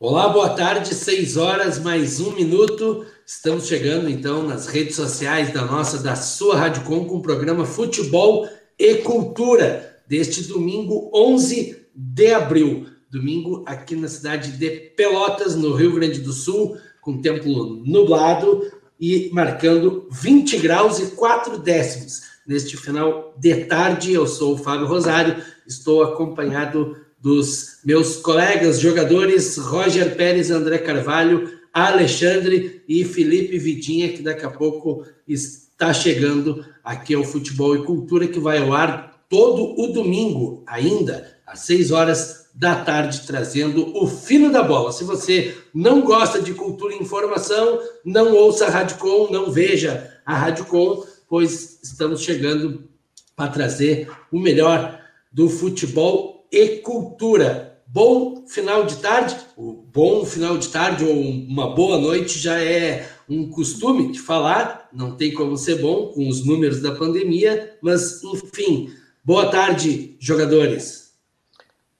Olá, 0.00 0.28
boa 0.28 0.50
tarde, 0.50 0.94
seis 0.94 1.36
horas 1.36 1.80
mais 1.80 2.20
um 2.20 2.30
minuto. 2.30 3.04
Estamos 3.26 3.66
chegando 3.66 4.08
então 4.08 4.44
nas 4.44 4.68
redes 4.68 4.94
sociais 4.94 5.52
da 5.52 5.64
nossa, 5.64 6.00
da 6.00 6.14
sua 6.14 6.56
Rádio 6.56 6.84
Com, 6.84 7.04
com 7.04 7.16
o 7.16 7.20
programa 7.20 7.64
Futebol 7.66 8.48
e 8.78 8.94
Cultura, 8.98 10.00
deste 10.06 10.44
domingo 10.44 11.10
11 11.12 11.84
de 11.92 12.32
abril. 12.32 12.86
Domingo 13.10 13.64
aqui 13.66 13.96
na 13.96 14.06
cidade 14.06 14.52
de 14.52 14.70
Pelotas, 14.70 15.56
no 15.56 15.74
Rio 15.74 15.96
Grande 15.96 16.20
do 16.20 16.32
Sul, 16.32 16.78
com 17.00 17.20
tempo 17.20 17.48
nublado 17.84 18.70
e 19.00 19.28
marcando 19.32 20.06
20 20.12 20.58
graus 20.58 21.00
e 21.00 21.06
4 21.06 21.58
décimos. 21.58 22.20
Neste 22.46 22.76
final 22.76 23.34
de 23.36 23.64
tarde, 23.64 24.12
eu 24.12 24.28
sou 24.28 24.54
o 24.54 24.58
Fábio 24.58 24.86
Rosário, 24.86 25.42
estou 25.66 26.04
acompanhado 26.04 26.96
dos 27.20 27.78
meus 27.84 28.16
colegas 28.16 28.80
jogadores 28.80 29.56
Roger 29.56 30.16
Pérez, 30.16 30.50
André 30.50 30.78
Carvalho, 30.78 31.58
Alexandre 31.72 32.82
e 32.88 33.04
Felipe 33.04 33.58
Vidinha, 33.58 34.12
que 34.12 34.22
daqui 34.22 34.44
a 34.44 34.50
pouco 34.50 35.04
está 35.26 35.92
chegando 35.92 36.64
aqui 36.82 37.14
ao 37.14 37.24
Futebol 37.24 37.76
e 37.76 37.84
Cultura, 37.84 38.26
que 38.26 38.38
vai 38.38 38.58
ao 38.58 38.72
ar 38.72 39.24
todo 39.28 39.78
o 39.78 39.92
domingo, 39.92 40.62
ainda 40.66 41.36
às 41.46 41.60
6 41.60 41.90
horas 41.90 42.48
da 42.54 42.82
tarde, 42.84 43.26
trazendo 43.26 43.96
o 43.96 44.06
fino 44.06 44.50
da 44.50 44.62
bola. 44.62 44.90
Se 44.90 45.04
você 45.04 45.56
não 45.72 46.00
gosta 46.00 46.42
de 46.42 46.52
cultura 46.54 46.94
e 46.94 46.98
informação, 46.98 47.80
não 48.04 48.34
ouça 48.34 48.66
a 48.66 48.70
Rádio 48.70 48.96
Com, 48.96 49.30
não 49.30 49.50
veja 49.50 50.12
a 50.26 50.34
Rádio 50.34 50.64
Com, 50.64 51.04
pois 51.28 51.78
estamos 51.82 52.22
chegando 52.22 52.88
para 53.36 53.52
trazer 53.52 54.10
o 54.32 54.40
melhor 54.40 55.00
do 55.30 55.48
futebol 55.48 56.37
e 56.50 56.78
cultura. 56.78 57.80
Bom 57.86 58.46
final 58.46 58.84
de 58.84 58.96
tarde, 58.96 59.34
o 59.56 59.72
bom 59.72 60.24
final 60.24 60.58
de 60.58 60.68
tarde 60.68 61.04
ou 61.04 61.14
uma 61.14 61.74
boa 61.74 61.98
noite 61.98 62.38
já 62.38 62.62
é 62.62 63.08
um 63.28 63.48
costume 63.48 64.12
de 64.12 64.18
falar, 64.18 64.88
não 64.92 65.16
tem 65.16 65.32
como 65.32 65.56
ser 65.56 65.80
bom 65.80 66.08
com 66.08 66.28
os 66.28 66.44
números 66.44 66.82
da 66.82 66.94
pandemia, 66.94 67.76
mas 67.80 68.22
enfim, 68.22 68.90
boa 69.24 69.50
tarde, 69.50 70.16
jogadores. 70.20 71.14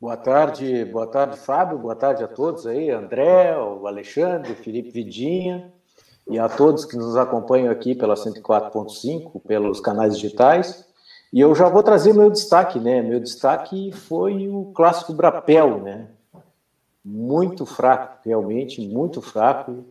Boa 0.01 0.17
tarde, 0.17 0.85
boa 0.85 1.07
tarde, 1.07 1.39
Fábio, 1.39 1.79
boa 1.79 1.97
tarde 1.97 2.23
a 2.23 2.29
todos 2.29 2.67
aí, 2.67 2.91
André, 2.91 3.57
o 3.59 3.87
Alexandre, 3.87 4.55
Felipe 4.55 4.91
Vidinha 4.91 5.73
e 6.29 6.39
a 6.39 6.49
todos 6.49 6.85
que 6.85 6.97
nos 6.97 7.17
acompanham 7.17 7.73
aqui 7.73 7.95
pela 7.95 8.15
104.5, 8.15 9.41
pelos 9.47 9.81
canais 9.81 10.15
digitais. 10.17 10.88
E 11.33 11.41
eu 11.41 11.55
já 11.55 11.69
vou 11.69 11.83
trazer 11.83 12.15
meu 12.15 12.31
destaque, 12.31 12.79
né? 12.81 13.03
Meu 13.03 13.21
destaque 13.21 13.93
foi 13.93 14.49
o 14.49 14.73
clássico 14.75 15.13
Brapel, 15.13 15.83
né? 15.83 16.09
Muito 17.05 17.67
fraco, 17.67 18.19
realmente, 18.25 18.81
muito 18.87 19.21
fraco, 19.21 19.85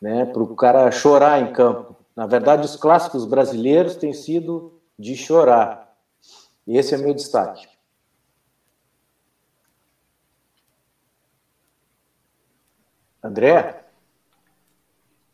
né? 0.00 0.24
Para 0.26 0.42
o 0.42 0.56
cara 0.56 0.90
chorar 0.90 1.40
em 1.40 1.52
campo. 1.52 1.96
Na 2.14 2.26
verdade, 2.26 2.64
os 2.64 2.76
clássicos 2.76 3.24
brasileiros 3.24 3.94
têm 3.96 4.12
sido 4.12 4.80
de 4.98 5.16
chorar. 5.16 5.94
Esse 6.66 6.94
é 6.94 6.98
meu 6.98 7.14
destaque. 7.14 7.68
André? 13.22 13.84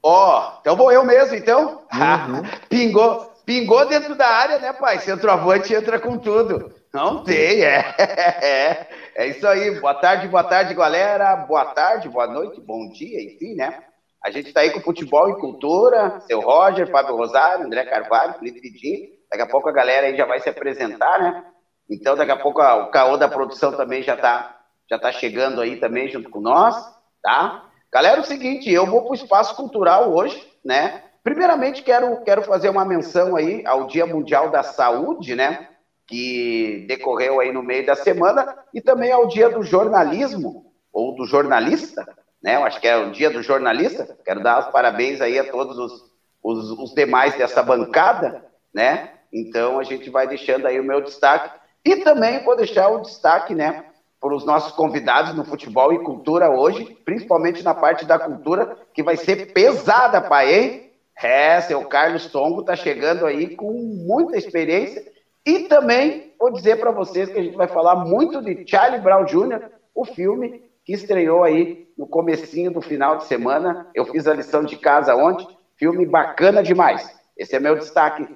Ó, 0.03 0.39
oh, 0.39 0.59
então 0.61 0.77
vou 0.77 0.93
eu 0.93 1.05
mesmo, 1.05 1.35
então. 1.35 1.83
Uhum. 1.93 2.43
Pingou, 2.69 3.33
Pingou 3.47 3.87
dentro 3.87 4.17
da 4.17 4.27
área, 4.27 4.59
né, 4.59 4.73
pai? 4.73 4.99
Centroavante 4.99 5.73
entra 5.73 6.01
com 6.01 6.19
tudo. 6.19 6.75
Não 6.93 7.23
tem, 7.23 7.63
é. 7.63 7.95
é. 8.43 8.89
É 9.15 9.29
isso 9.29 9.47
aí. 9.47 9.79
Boa 9.79 9.95
tarde, 9.95 10.27
boa 10.27 10.43
tarde, 10.43 10.75
galera. 10.75 11.37
Boa 11.37 11.67
tarde, 11.67 12.09
boa 12.09 12.27
noite, 12.27 12.61
bom 12.61 12.89
dia, 12.89 13.23
enfim, 13.23 13.55
né? 13.55 13.85
A 14.25 14.33
gente 14.33 14.49
está 14.49 14.63
aí 14.63 14.71
com 14.71 14.81
futebol 14.81 15.31
e 15.31 15.39
cultura. 15.39 16.19
Seu 16.27 16.41
Roger, 16.41 16.91
Fábio 16.91 17.15
Rosário, 17.15 17.65
André 17.65 17.85
Carvalho, 17.85 18.35
Felipe 18.35 18.61
Vidinho. 18.61 19.11
Daqui 19.31 19.45
a 19.45 19.47
pouco 19.47 19.69
a 19.69 19.73
galera 19.73 20.09
aí 20.09 20.17
já 20.17 20.27
vai 20.27 20.41
se 20.41 20.49
apresentar, 20.49 21.21
né? 21.21 21.45
Então, 21.89 22.17
daqui 22.17 22.33
a 22.33 22.37
pouco 22.37 22.61
o 22.61 22.91
caô 22.91 23.17
da 23.17 23.29
produção 23.29 23.71
também 23.71 24.03
já 24.03 24.15
está 24.15 24.57
já 24.91 24.99
tá 24.99 25.13
chegando 25.13 25.61
aí 25.61 25.77
também 25.77 26.09
junto 26.09 26.31
com 26.31 26.41
nós, 26.41 26.75
tá? 27.23 27.65
Galera, 27.93 28.19
é 28.19 28.21
o 28.21 28.25
seguinte, 28.25 28.71
eu 28.71 28.87
vou 28.87 29.03
para 29.03 29.13
o 29.13 29.15
espaço 29.15 29.55
cultural 29.55 30.13
hoje, 30.13 30.45
né? 30.65 31.05
Primeiramente, 31.27 31.83
quero, 31.83 32.23
quero 32.23 32.41
fazer 32.43 32.69
uma 32.69 32.85
menção 32.85 33.35
aí 33.35 33.67
ao 33.67 33.89
Dia 33.89 34.07
Mundial 34.07 34.49
da 34.49 34.63
Saúde, 34.63 35.35
né? 35.35 35.71
Que 36.07 36.85
decorreu 36.87 37.41
aí 37.41 37.53
no 37.53 37.65
meio 37.65 37.85
da 37.85 37.97
semana, 37.97 38.57
e 38.73 38.81
também 38.81 39.11
ao 39.11 39.27
Dia 39.27 39.51
do 39.51 39.61
Jornalismo, 39.65 40.73
ou 40.93 41.17
do 41.17 41.27
jornalista, 41.27 42.07
né? 42.41 42.55
Eu 42.55 42.63
acho 42.63 42.81
que 42.81 42.87
é 42.87 42.97
o 42.97 43.11
Dia 43.11 43.29
do 43.29 43.43
Jornalista. 43.43 44.17
Quero 44.25 44.41
dar 44.41 44.61
os 44.61 44.67
parabéns 44.67 45.21
aí 45.21 45.37
a 45.37 45.51
todos 45.51 45.77
os, 45.77 46.05
os, 46.45 46.71
os 46.79 46.95
demais 46.95 47.37
dessa 47.37 47.61
bancada, 47.61 48.45
né? 48.73 49.11
Então, 49.33 49.81
a 49.81 49.83
gente 49.83 50.09
vai 50.09 50.29
deixando 50.29 50.67
aí 50.67 50.79
o 50.79 50.85
meu 50.85 51.01
destaque. 51.01 51.51
E 51.85 51.97
também 51.97 52.45
vou 52.45 52.55
deixar 52.55 52.89
o 52.89 53.03
destaque, 53.03 53.53
né? 53.53 53.85
para 54.21 54.35
os 54.35 54.47
nossos 54.47 54.73
convidados 54.73 55.35
no 55.35 55.45
futebol 55.45 55.93
e 55.93 56.03
cultura 56.03 56.51
hoje, 56.51 56.97
principalmente 57.05 57.63
na 57.63 57.75
parte 57.75 58.05
da 58.05 58.19
cultura, 58.19 58.77
que 58.95 59.03
vai 59.03 59.17
ser 59.17 59.53
pesada, 59.53 60.21
pai, 60.21 60.55
hein? 60.55 60.86
É, 61.23 61.61
seu 61.63 61.85
Carlos 61.87 62.27
Tongo 62.31 62.61
está 62.61 62.77
chegando 62.77 63.25
aí 63.27 63.57
com 63.57 63.73
muita 63.73 64.37
experiência. 64.37 65.05
E 65.45 65.61
também 65.61 66.35
vou 66.39 66.53
dizer 66.53 66.79
para 66.79 66.91
vocês 66.91 67.31
que 67.31 67.39
a 67.39 67.43
gente 67.43 67.57
vai 67.57 67.69
falar 67.69 67.97
muito 67.97 68.43
de 68.43 68.65
Charlie 68.67 69.01
Brown 69.01 69.25
Jr., 69.25 69.71
o 69.95 70.05
filme 70.05 70.63
que 70.85 70.93
estreou 70.93 71.43
aí 71.43 71.89
no 71.97 72.07
comecinho 72.07 72.71
do 72.71 72.81
final 72.81 73.17
de 73.17 73.25
semana. 73.25 73.89
Eu 73.95 74.05
fiz 74.07 74.27
a 74.27 74.35
lição 74.35 74.65
de 74.65 74.77
casa 74.77 75.17
ontem. 75.17 75.47
Filme 75.77 76.05
bacana 76.05 76.63
demais. 76.63 77.15
Esse 77.37 77.57
é 77.57 77.61
meu 77.61 77.77
destaque 77.77 78.29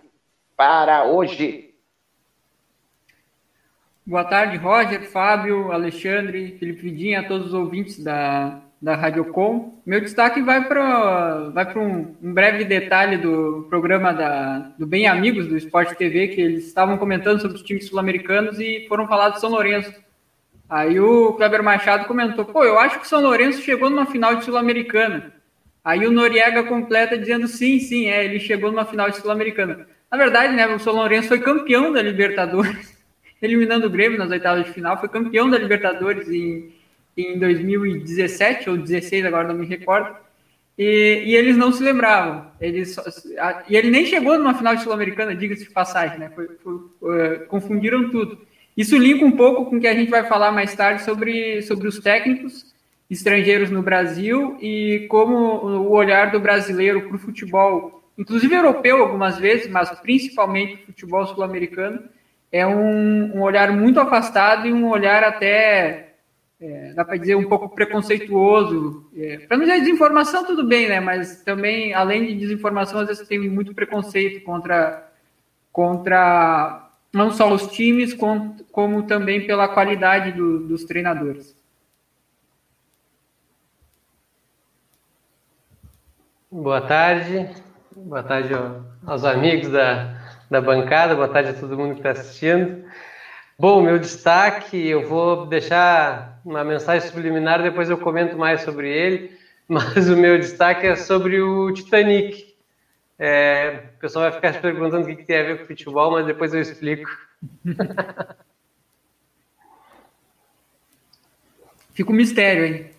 para 0.56 1.04
hoje. 1.04 1.74
Boa 4.06 4.24
tarde, 4.24 4.56
Roger, 4.56 5.10
Fábio, 5.10 5.70
Alexandre, 5.70 6.56
Felipe 6.58 6.82
Vidinha, 6.82 7.20
a 7.20 7.28
todos 7.28 7.48
os 7.48 7.54
ouvintes 7.54 8.02
da 8.02 8.60
da 8.80 8.96
Radiocom. 8.96 9.82
Meu 9.84 10.00
destaque 10.00 10.40
vai 10.40 10.66
para 10.66 11.50
vai 11.50 11.76
um, 11.76 12.14
um, 12.22 12.32
breve 12.32 12.64
detalhe 12.64 13.18
do 13.18 13.66
programa 13.68 14.12
da, 14.12 14.58
do 14.78 14.86
Bem 14.86 15.06
Amigos 15.06 15.46
do 15.46 15.56
Esporte 15.56 15.94
TV, 15.94 16.28
que 16.28 16.40
eles 16.40 16.66
estavam 16.66 16.96
comentando 16.96 17.40
sobre 17.40 17.56
os 17.56 17.62
times 17.62 17.86
sul-americanos 17.86 18.58
e 18.58 18.86
foram 18.88 19.06
falar 19.06 19.30
de 19.30 19.40
São 19.40 19.50
Lourenço. 19.50 19.92
Aí 20.68 20.98
o 20.98 21.34
Kleber 21.34 21.62
Machado 21.62 22.06
comentou: 22.06 22.44
pô, 22.44 22.64
eu 22.64 22.78
acho 22.78 23.00
que 23.00 23.08
São 23.08 23.20
Lourenço 23.20 23.60
chegou 23.60 23.90
numa 23.90 24.06
final 24.06 24.36
de 24.36 24.44
Sul-Americana. 24.44 25.34
Aí 25.84 26.06
o 26.06 26.12
Noriega 26.12 26.62
completa 26.64 27.18
dizendo: 27.18 27.46
sim, 27.48 27.78
sim, 27.80 28.08
é, 28.08 28.24
ele 28.24 28.40
chegou 28.40 28.70
numa 28.70 28.86
final 28.86 29.10
de 29.10 29.16
Sul-Americana. 29.16 29.86
Na 30.10 30.16
verdade, 30.16 30.54
né, 30.54 30.66
o 30.66 30.78
São 30.78 30.94
Lourenço 30.94 31.28
foi 31.28 31.40
campeão 31.40 31.92
da 31.92 32.00
Libertadores, 32.00 32.96
eliminando 33.42 33.86
o 33.86 33.90
Grêmio 33.90 34.18
nas 34.18 34.30
oitavas 34.30 34.64
de 34.64 34.72
final, 34.72 34.98
foi 34.98 35.08
campeão 35.08 35.50
da 35.50 35.58
Libertadores 35.58 36.28
em 36.28 36.79
em 37.16 37.38
2017 37.38 38.70
ou 38.70 38.76
16, 38.76 39.24
agora 39.24 39.48
não 39.48 39.54
me 39.54 39.66
recordo, 39.66 40.16
e, 40.78 41.24
e 41.26 41.36
eles 41.36 41.56
não 41.56 41.72
se 41.72 41.82
lembravam. 41.82 42.46
Eles, 42.60 42.96
a, 43.38 43.64
e 43.68 43.76
ele 43.76 43.90
nem 43.90 44.06
chegou 44.06 44.38
numa 44.38 44.54
final 44.54 44.76
Sul-Americana, 44.78 45.34
diga-se 45.34 45.64
de 45.64 45.70
passagem, 45.70 46.18
né? 46.18 46.30
Foi, 46.34 46.48
foi, 46.62 46.74
uh, 46.74 47.46
confundiram 47.48 48.10
tudo. 48.10 48.38
Isso 48.76 48.96
linka 48.96 49.24
um 49.24 49.32
pouco 49.32 49.66
com 49.66 49.76
o 49.76 49.80
que 49.80 49.86
a 49.86 49.94
gente 49.94 50.10
vai 50.10 50.26
falar 50.26 50.52
mais 50.52 50.74
tarde 50.74 51.02
sobre, 51.02 51.60
sobre 51.62 51.86
os 51.86 51.98
técnicos 51.98 52.74
estrangeiros 53.10 53.70
no 53.70 53.82
Brasil 53.82 54.56
e 54.60 55.06
como 55.10 55.34
o 55.36 55.90
olhar 55.90 56.30
do 56.30 56.40
brasileiro 56.40 57.02
para 57.02 57.16
o 57.16 57.18
futebol, 57.18 58.02
inclusive 58.16 58.54
europeu 58.54 59.02
algumas 59.02 59.36
vezes, 59.36 59.68
mas 59.68 59.90
principalmente 60.00 60.84
futebol 60.86 61.26
sul-americano, 61.26 62.04
é 62.52 62.66
um, 62.66 63.36
um 63.36 63.42
olhar 63.42 63.72
muito 63.72 64.00
afastado 64.00 64.66
e 64.66 64.72
um 64.72 64.88
olhar 64.88 65.24
até 65.24 66.09
é, 66.60 66.92
dá 66.92 67.04
para 67.04 67.16
dizer, 67.16 67.34
um 67.36 67.48
pouco 67.48 67.70
preconceituoso. 67.70 69.10
É, 69.16 69.38
para 69.38 69.56
não 69.56 69.64
dizer 69.64 69.80
desinformação, 69.80 70.44
tudo 70.44 70.66
bem, 70.66 70.88
né? 70.88 71.00
Mas 71.00 71.42
também, 71.42 71.94
além 71.94 72.26
de 72.26 72.34
desinformação, 72.34 73.00
às 73.00 73.06
vezes 73.06 73.26
tem 73.26 73.38
muito 73.48 73.74
preconceito 73.74 74.44
contra, 74.44 75.10
contra 75.72 76.90
não 77.12 77.30
só 77.30 77.50
os 77.50 77.68
times, 77.68 78.12
como, 78.12 78.56
como 78.70 79.04
também 79.04 79.46
pela 79.46 79.68
qualidade 79.68 80.32
do, 80.32 80.60
dos 80.68 80.84
treinadores. 80.84 81.58
Boa 86.50 86.80
tarde, 86.80 87.48
boa 87.96 88.22
tarde 88.22 88.52
aos 89.06 89.24
amigos 89.24 89.68
da, 89.70 90.20
da 90.50 90.60
bancada, 90.60 91.14
boa 91.14 91.28
tarde 91.28 91.50
a 91.50 91.54
todo 91.54 91.78
mundo 91.78 91.92
que 91.94 92.00
está 92.00 92.10
assistindo. 92.10 92.84
Bom, 93.58 93.82
meu 93.82 93.98
destaque, 93.98 94.76
eu 94.76 95.08
vou 95.08 95.46
deixar 95.46 96.29
uma 96.44 96.64
mensagem 96.64 97.08
subliminar, 97.08 97.62
depois 97.62 97.88
eu 97.90 97.98
comento 97.98 98.36
mais 98.36 98.62
sobre 98.62 98.88
ele, 98.88 99.38
mas 99.68 100.08
o 100.08 100.16
meu 100.16 100.38
destaque 100.38 100.86
é 100.86 100.96
sobre 100.96 101.40
o 101.40 101.72
Titanic. 101.72 102.54
É, 103.18 103.82
o 103.96 103.98
pessoal 104.00 104.24
vai 104.24 104.32
ficar 104.32 104.54
se 104.54 104.60
perguntando 104.60 105.04
o 105.04 105.06
que, 105.06 105.16
que 105.16 105.24
tem 105.24 105.38
a 105.38 105.42
ver 105.42 105.58
com 105.58 105.66
futebol, 105.66 106.12
mas 106.12 106.26
depois 106.26 106.54
eu 106.54 106.60
explico. 106.60 107.10
Fica 111.92 112.12
um 112.12 112.14
mistério, 112.14 112.64
hein? 112.64 112.90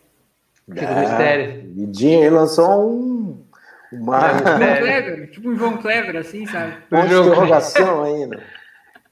Fica 0.69 0.85
é, 0.85 0.99
mistério. 1.01 1.73
Vidinha 1.73 2.19
aí 2.19 2.29
lançou 2.29 2.88
um. 2.88 3.43
Uma... 3.91 4.29
João 4.29 4.57
Kleber, 4.57 5.31
tipo 5.31 5.49
um 5.49 5.55
João 5.55 5.77
Kleber, 5.77 6.17
assim, 6.17 6.45
sabe? 6.45 6.77
Uma 6.91 7.05
interrogação 7.05 8.03
ainda. 8.03 8.43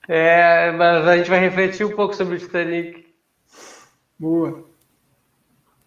É, 0.07 0.71
mas 0.71 1.07
a 1.07 1.17
gente 1.17 1.29
vai 1.29 1.39
refletir 1.39 1.85
um 1.85 1.95
pouco 1.95 2.15
sobre 2.15 2.35
o 2.35 2.39
Titanic. 2.39 3.08
Boa. 4.19 4.65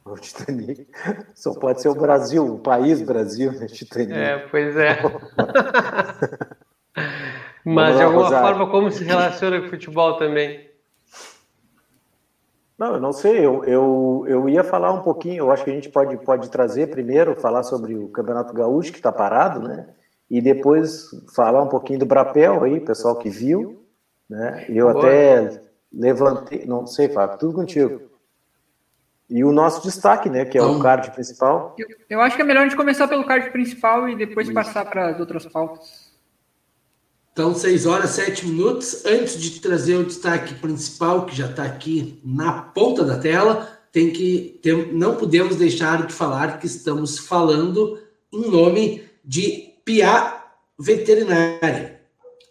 O 0.04 0.16
Titanic 0.16 0.88
só 1.34 1.54
pode 1.54 1.80
ser 1.80 1.88
o 1.88 1.94
Brasil, 1.94 2.54
o 2.54 2.58
país 2.58 3.00
Brasil, 3.02 3.52
né? 3.52 3.66
Titanic. 3.66 4.12
É, 4.12 4.38
pois 4.50 4.76
é. 4.76 4.98
Mas 7.64 7.96
de 7.96 8.02
alguma 8.02 8.24
Rosário. 8.24 8.48
forma, 8.48 8.70
como 8.70 8.90
se 8.90 9.04
relaciona 9.04 9.60
com 9.60 9.66
o 9.66 9.70
futebol 9.70 10.16
também? 10.16 10.68
Não, 12.76 12.94
eu 12.94 13.00
não 13.00 13.12
sei. 13.12 13.38
Eu, 13.38 13.64
eu, 13.64 14.24
eu 14.26 14.48
ia 14.48 14.64
falar 14.64 14.92
um 14.92 15.02
pouquinho. 15.02 15.44
Eu 15.44 15.52
acho 15.52 15.62
que 15.62 15.70
a 15.70 15.74
gente 15.74 15.88
pode, 15.88 16.16
pode 16.24 16.50
trazer 16.50 16.88
primeiro, 16.88 17.36
falar 17.36 17.62
sobre 17.62 17.94
o 17.94 18.08
Campeonato 18.08 18.52
Gaúcho, 18.52 18.90
que 18.90 18.98
está 18.98 19.12
parado, 19.12 19.60
né? 19.60 19.88
E 20.28 20.40
depois 20.40 21.10
falar 21.32 21.62
um 21.62 21.68
pouquinho 21.68 22.00
do 22.00 22.06
Brapel 22.06 22.64
aí, 22.64 22.80
pessoal 22.80 23.16
que 23.16 23.30
viu. 23.30 23.86
Né? 24.28 24.66
Eu 24.68 24.92
Boa. 24.92 24.98
até 24.98 25.62
levantei. 25.92 26.66
Não 26.66 26.86
sei, 26.86 27.08
Fábio, 27.08 27.38
tudo 27.38 27.54
contigo. 27.54 28.11
E 29.32 29.42
o 29.42 29.50
nosso 29.50 29.82
destaque, 29.82 30.28
né, 30.28 30.44
que 30.44 30.58
é 30.58 30.60
então, 30.60 30.78
o 30.78 30.82
card 30.82 31.10
principal. 31.12 31.74
Eu, 31.78 31.86
eu, 32.10 32.20
acho 32.20 32.36
que 32.36 32.42
é 32.42 32.44
melhor 32.44 32.60
a 32.60 32.64
gente 32.64 32.76
começar 32.76 33.08
pelo 33.08 33.24
card 33.24 33.50
principal 33.50 34.06
e 34.06 34.14
depois 34.14 34.46
Isso. 34.46 34.54
passar 34.54 34.84
para 34.84 35.08
as 35.08 35.18
outras 35.18 35.46
pautas. 35.46 36.12
Então, 37.32 37.54
6 37.54 37.86
horas, 37.86 38.10
7 38.10 38.46
minutos. 38.46 39.06
Antes 39.06 39.40
de 39.40 39.58
trazer 39.58 39.96
o 39.96 40.04
destaque 40.04 40.52
principal, 40.56 41.24
que 41.24 41.34
já 41.34 41.46
está 41.46 41.64
aqui 41.64 42.20
na 42.22 42.52
ponta 42.52 43.04
da 43.04 43.18
tela, 43.18 43.66
tem 43.90 44.10
que 44.10 44.60
ter, 44.62 44.92
não 44.92 45.16
podemos 45.16 45.56
deixar 45.56 46.06
de 46.06 46.12
falar 46.12 46.58
que 46.58 46.66
estamos 46.66 47.18
falando 47.18 47.98
em 48.30 48.50
nome 48.50 49.02
de 49.24 49.70
Pia 49.82 50.42
Veterinária, 50.78 52.02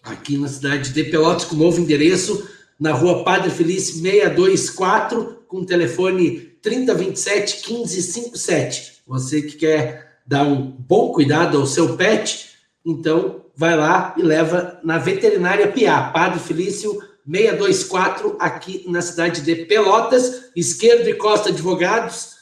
aqui 0.01 0.35
na 0.35 0.47
cidade 0.47 0.91
de 0.91 1.03
Pelotas, 1.03 1.45
com 1.45 1.55
novo 1.55 1.79
endereço, 1.79 2.49
na 2.79 2.91
rua 2.91 3.23
Padre 3.23 3.51
Felício 3.51 4.01
624, 4.01 5.43
com 5.47 5.63
telefone 5.63 6.50
3027 6.61 7.71
1557. 7.71 9.01
Você 9.07 9.41
que 9.41 9.57
quer 9.57 10.19
dar 10.25 10.43
um 10.43 10.61
bom 10.61 11.11
cuidado 11.11 11.57
ao 11.57 11.65
seu 11.65 11.97
pet, 11.97 12.51
então 12.85 13.45
vai 13.55 13.75
lá 13.75 14.13
e 14.17 14.21
leva 14.21 14.79
na 14.83 14.97
Veterinária 14.97 15.71
Piá, 15.71 16.09
Padre 16.11 16.39
Felício 16.39 16.93
624, 17.29 18.37
aqui 18.39 18.83
na 18.87 19.01
cidade 19.01 19.41
de 19.41 19.55
Pelotas, 19.65 20.49
esquerdo 20.55 21.07
e 21.07 21.13
Costa 21.13 21.49
Advogados, 21.49 22.35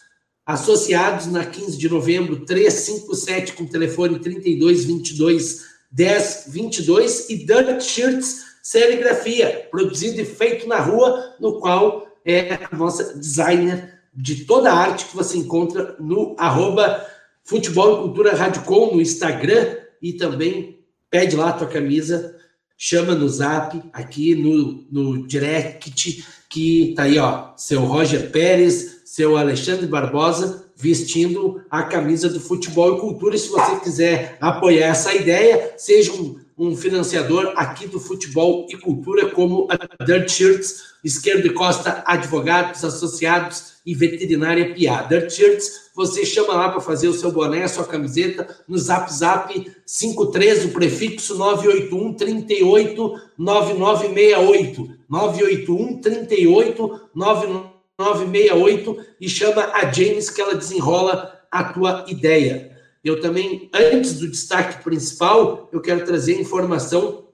associados 0.46 1.28
na 1.28 1.46
15 1.46 1.78
de 1.78 1.90
novembro 1.90 2.46
357 2.46 3.54
com 3.54 3.66
telefone 3.66 4.20
3222 4.20 5.68
1022 5.92 7.30
e 7.30 7.46
Dirt 7.46 7.82
Shirts 7.82 8.50
Serigrafia, 8.62 9.68
produzido 9.72 10.22
e 10.22 10.26
feito 10.26 10.68
na 10.68 10.80
rua, 10.80 11.36
no 11.40 11.60
qual 11.60 12.08
é 12.24 12.60
a 12.72 12.76
nossa 12.76 13.18
designer 13.18 13.99
de 14.22 14.44
toda 14.44 14.70
a 14.70 14.76
arte 14.76 15.06
que 15.06 15.16
você 15.16 15.38
encontra 15.38 15.96
no 15.98 16.36
arroba 16.38 17.06
Futebol 17.42 17.94
e 17.94 18.02
Cultura 18.02 18.36
Radicom 18.36 18.94
no 18.94 19.02
Instagram 19.02 19.78
e 20.02 20.12
também 20.12 20.80
pede 21.10 21.38
lá 21.38 21.50
a 21.50 21.54
tua 21.54 21.68
camisa, 21.68 22.36
chama 22.78 23.16
no 23.16 23.30
zap, 23.30 23.82
aqui 23.94 24.36
no, 24.36 24.86
no 24.92 25.26
direct, 25.26 26.26
que 26.50 26.94
tá 26.98 27.04
aí, 27.04 27.18
ó, 27.18 27.52
seu 27.56 27.86
Roger 27.86 28.30
Pérez, 28.30 29.04
seu 29.06 29.38
Alexandre 29.38 29.88
Barbosa, 29.88 30.66
vestindo 30.76 31.62
a 31.72 31.84
camisa 31.84 32.28
do 32.28 32.42
Futebol 32.42 32.98
e 32.98 33.00
Cultura. 33.00 33.36
E 33.36 33.40
se 33.40 33.48
você 33.48 33.80
quiser 33.80 34.38
apoiar 34.42 34.88
essa 34.88 35.14
ideia, 35.14 35.76
seja 35.78 36.12
um, 36.12 36.40
um 36.58 36.76
financiador 36.76 37.54
aqui 37.56 37.88
do 37.88 38.02
Futebol 38.02 38.68
e 38.70 38.76
Cultura, 38.76 39.30
como 39.30 39.66
a 39.70 40.04
Dirt 40.04 40.30
Shirts, 40.30 40.90
Esquerdo 41.04 41.48
e 41.48 41.54
Costa 41.54 42.04
Advogados 42.06 42.84
Associados 42.84 43.69
e 43.86 43.96
Veterinária 43.96 44.74
Piá. 44.74 45.04
Dirt 45.04 45.32
Shirts, 45.32 45.90
você 45.96 46.26
chama 46.26 46.54
lá 46.54 46.70
para 46.70 46.82
fazer 46.82 47.08
o 47.08 47.14
seu 47.14 47.32
boné, 47.32 47.68
sua 47.68 47.86
camiseta, 47.86 48.48
no 48.68 48.78
Zap 48.78 49.12
Zap 49.12 49.72
53, 49.86 50.66
o 50.66 50.70
prefixo 50.70 51.38
981 51.38 52.14
38 52.14 53.22
9968. 53.38 55.00
981 55.10 56.02
38 56.02 57.02
9968 57.16 59.06
e 59.20 59.28
chama 59.28 59.64
a 59.74 59.92
James 59.92 60.30
que 60.30 60.42
ela 60.42 60.56
desenrola 60.56 61.40
a 61.52 61.64
tua 61.64 62.06
ideia. 62.08 62.78
Eu 63.04 63.22
também, 63.22 63.70
antes 63.74 64.20
do 64.20 64.28
destaque 64.28 64.84
principal, 64.84 65.70
eu 65.72 65.82
quero 65.82 66.06
trazer 66.06 66.40
informação 66.40 67.28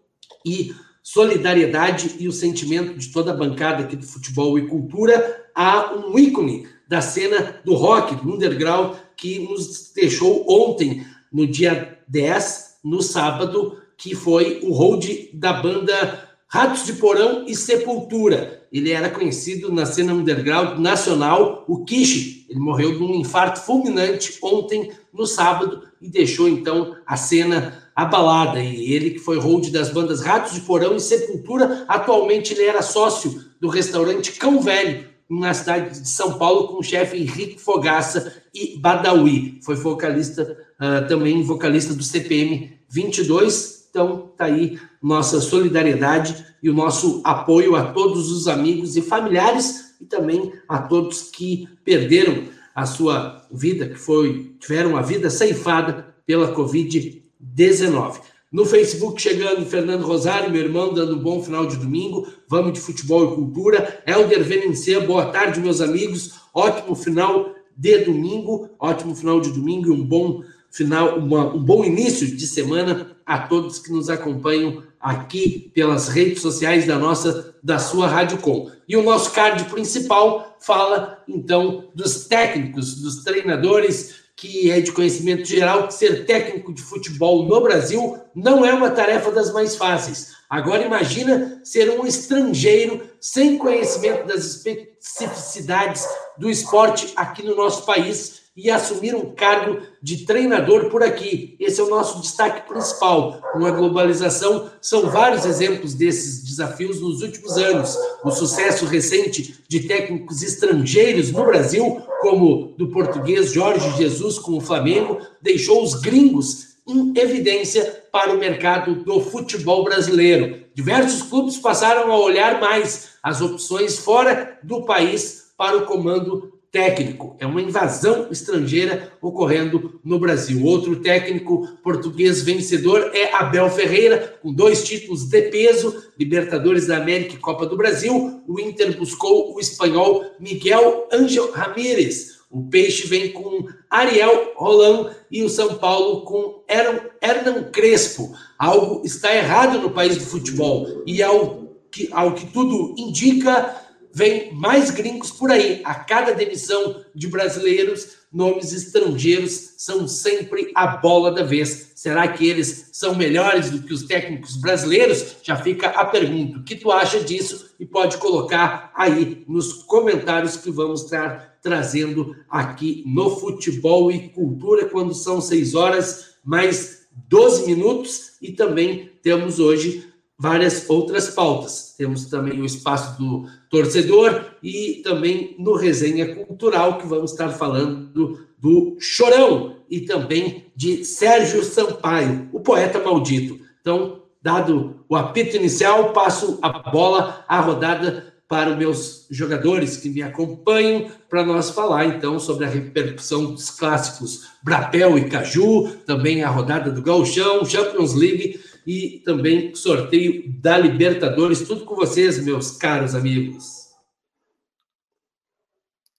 e 0.45 0.73
solidariedade 1.05 2.15
e 2.17 2.27
o 2.27 2.31
sentimento 2.31 2.97
de 2.97 3.09
toda 3.09 3.31
a 3.31 3.35
bancada 3.35 3.83
aqui 3.83 3.95
do 3.95 4.07
futebol 4.07 4.57
e 4.57 4.67
cultura 4.67 5.45
a 5.53 5.93
um 5.93 6.17
ícone 6.17 6.67
da 6.87 6.99
cena 6.99 7.61
do 7.63 7.75
rock, 7.75 8.15
do 8.15 8.33
underground, 8.33 8.95
que 9.15 9.39
nos 9.39 9.93
deixou 9.93 10.43
ontem, 10.49 11.05
no 11.31 11.45
dia 11.45 11.99
10, 12.07 12.79
no 12.83 13.03
sábado, 13.03 13.77
que 13.95 14.15
foi 14.15 14.61
o 14.63 14.73
hold 14.73 15.05
da 15.31 15.53
banda 15.53 16.27
Ratos 16.47 16.85
de 16.85 16.93
Porão 16.93 17.45
e 17.47 17.55
Sepultura. 17.55 18.67
Ele 18.71 18.91
era 18.91 19.09
conhecido 19.09 19.71
na 19.71 19.85
cena 19.85 20.13
underground 20.13 20.79
nacional, 20.79 21.65
o 21.67 21.85
Kishi. 21.85 22.47
Ele 22.49 22.59
morreu 22.59 22.97
de 22.97 23.03
um 23.03 23.13
infarto 23.13 23.59
fulminante 23.59 24.39
ontem, 24.41 24.91
no 25.13 25.27
sábado, 25.27 25.83
e 26.01 26.09
deixou 26.09 26.49
então 26.49 26.95
a 27.05 27.15
cena 27.15 27.84
abalada. 27.95 28.61
E 28.61 28.93
ele 28.93 29.11
que 29.11 29.19
foi 29.19 29.39
hold 29.39 29.69
das 29.71 29.89
bandas 29.89 30.21
Ratos 30.21 30.53
de 30.53 30.61
Porão 30.61 30.95
e 30.95 30.99
Sepultura, 30.99 31.85
atualmente 31.87 32.53
ele 32.53 32.65
era 32.65 32.81
sócio 32.81 33.43
do 33.59 33.69
restaurante 33.69 34.33
Cão 34.33 34.59
Velho, 34.61 35.07
na 35.29 35.53
cidade 35.53 36.01
de 36.01 36.09
São 36.09 36.37
Paulo, 36.37 36.67
com 36.67 36.79
o 36.79 36.83
chefe 36.83 37.17
Henrique 37.17 37.59
Fogaça 37.59 38.43
e 38.53 38.77
Badawi. 38.77 39.59
Foi 39.63 39.75
vocalista, 39.75 40.57
uh, 40.79 41.07
também 41.07 41.41
vocalista 41.41 41.93
do 41.93 42.03
CPM 42.03 42.73
22. 42.89 43.85
Então, 43.89 44.33
tá 44.35 44.45
aí 44.45 44.77
nossa 45.01 45.39
solidariedade 45.39 46.45
e 46.61 46.69
o 46.69 46.73
nosso 46.73 47.21
apoio 47.23 47.75
a 47.75 47.93
todos 47.93 48.29
os 48.29 48.47
amigos 48.47 48.97
e 48.97 49.01
familiares 49.01 49.95
e 50.01 50.05
também 50.05 50.51
a 50.67 50.79
todos 50.79 51.23
que 51.23 51.67
perderam 51.83 52.43
a 52.75 52.85
sua 52.85 53.47
vida, 53.49 53.87
que 53.87 53.95
foi 53.95 54.53
tiveram 54.59 54.97
a 54.97 55.01
vida 55.01 55.29
ceifada 55.29 56.13
pela 56.25 56.51
Covid 56.51 57.24
19. 57.39 58.19
No 58.51 58.65
Facebook 58.65 59.21
chegando 59.21 59.65
Fernando 59.65 60.05
Rosário, 60.05 60.49
meu 60.49 60.61
irmão, 60.61 60.93
dando 60.93 61.15
um 61.15 61.19
bom 61.19 61.43
final 61.43 61.65
de 61.65 61.75
domingo. 61.75 62.27
Vamos 62.47 62.73
de 62.73 62.79
futebol 62.79 63.25
e 63.25 63.35
cultura. 63.35 64.01
Helder 64.07 64.43
Venencia, 64.43 65.01
boa 65.01 65.25
tarde, 65.25 65.59
meus 65.59 65.81
amigos. 65.81 66.35
Ótimo 66.53 66.95
final 66.95 67.53
de 67.75 67.97
domingo, 68.05 68.69
ótimo 68.79 69.13
final 69.13 69.41
de 69.41 69.51
domingo 69.51 69.87
e 69.87 69.91
um 69.91 70.03
bom 70.03 70.41
final, 70.71 71.19
uma, 71.19 71.53
um 71.53 71.63
bom 71.63 71.83
início 71.83 72.27
de 72.27 72.47
semana 72.47 73.15
a 73.25 73.39
todos 73.39 73.79
que 73.79 73.91
nos 73.91 74.09
acompanham 74.09 74.83
aqui 74.99 75.71
pelas 75.73 76.07
redes 76.07 76.41
sociais 76.41 76.87
da 76.87 76.97
nossa, 76.97 77.55
da 77.61 77.77
sua 77.77 78.07
Rádio 78.07 78.37
Com. 78.37 78.71
E 78.87 78.95
o 78.95 79.03
nosso 79.03 79.31
card 79.31 79.65
principal 79.65 80.57
fala 80.59 81.23
então 81.27 81.89
dos 81.93 82.25
técnicos, 82.25 83.01
dos 83.01 83.23
treinadores 83.23 84.24
que 84.35 84.69
é 84.69 84.81
de 84.81 84.91
conhecimento 84.91 85.45
geral 85.45 85.87
que 85.87 85.93
ser 85.93 86.25
técnico 86.25 86.73
de 86.73 86.81
futebol 86.81 87.45
no 87.45 87.61
Brasil 87.61 88.19
não 88.35 88.65
é 88.65 88.73
uma 88.73 88.91
tarefa 88.91 89.31
das 89.31 89.51
mais 89.53 89.75
fáceis. 89.75 90.35
Agora 90.49 90.85
imagina 90.85 91.61
ser 91.63 91.89
um 91.99 92.05
estrangeiro 92.05 93.09
sem 93.19 93.57
conhecimento 93.57 94.27
das 94.27 94.45
especificidades 94.45 96.05
do 96.37 96.49
esporte 96.49 97.13
aqui 97.15 97.43
no 97.43 97.55
nosso 97.55 97.85
país 97.85 98.44
e 98.55 98.71
assumir 98.71 99.13
um 99.13 99.31
cargo 99.31 99.81
de 100.01 100.25
treinador 100.25 100.89
por 100.89 101.03
aqui. 101.03 101.57
Esse 101.59 101.81
é 101.81 101.83
o 101.83 101.89
nosso 101.89 102.21
destaque 102.21 102.65
principal. 102.67 103.41
Com 103.51 103.65
a 103.65 103.71
globalização, 103.71 104.69
são 104.79 105.09
vários 105.09 105.45
exemplos 105.45 105.93
desses 105.93 106.41
desafios 106.41 107.01
nos 107.01 107.21
últimos 107.21 107.57
anos. 107.57 107.97
O 108.23 108.31
sucesso 108.31 108.85
recente 108.85 109.61
de 109.67 109.81
técnicos 109.81 110.41
estrangeiros 110.41 111.31
no 111.31 111.43
Brasil, 111.43 112.01
como 112.21 112.73
do 112.77 112.87
português 112.87 113.51
Jorge 113.51 113.97
Jesus 113.97 114.39
com 114.39 114.53
o 114.53 114.61
Flamengo, 114.61 115.19
deixou 115.41 115.83
os 115.83 115.95
gringos 115.95 116.75
em 116.87 117.13
evidência 117.17 118.03
para 118.09 118.33
o 118.33 118.37
mercado 118.37 119.03
do 119.03 119.19
futebol 119.19 119.83
brasileiro. 119.83 120.63
Diversos 120.73 121.23
clubes 121.23 121.57
passaram 121.57 122.11
a 122.11 122.17
olhar 122.17 122.61
mais 122.61 123.09
as 123.21 123.41
opções 123.41 123.97
fora 123.97 124.57
do 124.63 124.83
país 124.83 125.45
para 125.57 125.77
o 125.77 125.85
comando 125.85 126.54
técnico. 126.75 127.37
É 127.39 127.45
uma 127.45 127.61
invasão 127.61 128.27
estrangeira 128.29 129.13
ocorrendo 129.21 129.97
no 130.03 130.19
Brasil. 130.19 130.61
Outro 130.65 130.97
técnico 130.97 131.65
português 131.81 132.41
vencedor 132.41 133.11
é 133.13 133.33
Abel 133.33 133.69
Ferreira, 133.69 134.37
com 134.41 134.51
dois 134.51 134.83
títulos 134.83 135.23
de 135.23 135.41
peso, 135.43 136.03
Libertadores 136.19 136.85
da 136.85 136.97
América 136.97 137.35
e 137.35 137.39
Copa 137.39 137.65
do 137.65 137.77
Brasil. 137.77 138.43
O 138.45 138.59
Inter 138.59 138.97
buscou 138.97 139.55
o 139.55 139.59
espanhol 139.61 140.25
Miguel 140.37 141.07
Ángel 141.13 141.49
Ramírez. 141.53 142.39
O 142.51 142.63
Peixe 142.63 143.07
vem 143.07 143.31
com 143.31 143.65
Ariel 143.89 144.51
Roland 144.57 145.15
e 145.31 145.43
o 145.43 145.49
São 145.49 145.75
Paulo 145.75 146.25
com 146.25 146.61
Hernan 146.67 147.71
Crespo. 147.71 148.35
Algo 148.59 149.01
está 149.05 149.33
errado 149.33 149.79
no 149.79 149.91
país 149.91 150.17
do 150.17 150.25
futebol. 150.25 151.03
E 151.05 151.23
ao 151.23 151.69
que, 151.89 152.09
ao 152.11 152.33
que 152.33 152.45
tudo 152.47 152.93
indica, 152.97 153.73
vem 154.15 154.53
mais 154.53 154.91
gringos 154.91 155.29
por 155.29 155.51
aí. 155.51 155.81
A 155.83 155.93
cada 155.93 156.31
demissão 156.31 157.03
de 157.13 157.27
brasileiros, 157.27 158.11
nomes 158.31 158.71
estrangeiros 158.71 159.73
são 159.77 160.07
sempre 160.07 160.71
a 160.73 160.87
bola 160.87 161.33
da 161.33 161.43
vez. 161.43 161.91
Será 161.95 162.25
que 162.29 162.47
eles 162.47 162.91
são 162.93 163.13
melhores 163.13 163.69
do 163.69 163.81
que 163.81 163.93
os 163.93 164.03
técnicos 164.03 164.55
brasileiros? 164.55 165.35
Já 165.43 165.57
fica 165.57 165.89
a 165.89 166.05
pergunta. 166.05 166.59
O 166.59 166.63
que 166.63 166.77
tu 166.77 166.93
acha 166.93 167.19
disso? 167.19 167.71
E 167.77 167.85
pode 167.85 168.15
colocar 168.15 168.89
aí 168.95 169.43
nos 169.49 169.83
comentários 169.83 170.55
que 170.55 170.71
vamos 170.71 171.03
estar 171.03 171.59
trazendo 171.61 172.33
aqui 172.49 173.03
no 173.05 173.37
Futebol 173.37 174.09
e 174.09 174.29
Cultura, 174.29 174.85
quando 174.85 175.13
são 175.13 175.41
6 175.41 175.75
horas 175.75 176.35
mais 176.41 177.05
12 177.27 177.65
minutos. 177.65 178.37
E 178.41 178.53
também 178.53 179.11
temos 179.21 179.59
hoje 179.59 180.07
várias 180.37 180.89
outras 180.89 181.29
pautas. 181.29 181.95
Temos 181.97 182.25
também 182.25 182.59
o 182.59 182.65
espaço 182.65 183.17
do 183.17 183.45
torcedor 183.69 184.45
e 184.61 185.01
também 185.03 185.55
no 185.59 185.75
Resenha 185.75 186.35
Cultural, 186.35 186.97
que 186.97 187.07
vamos 187.07 187.31
estar 187.31 187.49
falando 187.49 188.45
do 188.57 188.97
Chorão 188.99 189.77
e 189.89 190.01
também 190.01 190.71
de 190.75 191.05
Sérgio 191.05 191.63
Sampaio, 191.63 192.49
o 192.51 192.59
poeta 192.59 192.99
maldito. 192.99 193.59
Então, 193.79 194.23
dado 194.41 195.03
o 195.07 195.15
apito 195.15 195.55
inicial, 195.55 196.11
passo 196.11 196.59
a 196.61 196.69
bola, 196.69 197.45
a 197.47 197.59
rodada 197.59 198.33
para 198.47 198.71
os 198.71 198.77
meus 198.77 199.27
jogadores 199.31 199.97
que 199.97 200.09
me 200.09 200.21
acompanham, 200.21 201.09
para 201.29 201.43
nós 201.43 201.71
falar 201.71 202.05
então 202.05 202.39
sobre 202.39 202.65
a 202.65 202.69
repercussão 202.69 203.45
dos 203.45 203.71
clássicos 203.71 204.47
Brapel 204.63 205.17
e 205.17 205.29
Caju, 205.29 205.87
também 206.05 206.43
a 206.43 206.49
rodada 206.49 206.91
do 206.91 207.01
Gauchão, 207.01 207.65
Champions 207.65 208.13
League 208.13 208.59
e 208.85 209.21
também 209.25 209.73
sorteio 209.73 210.43
da 210.61 210.77
Libertadores. 210.77 211.67
Tudo 211.67 211.85
com 211.85 211.95
vocês, 211.95 212.43
meus 212.43 212.71
caros 212.77 213.15
amigos. 213.15 213.85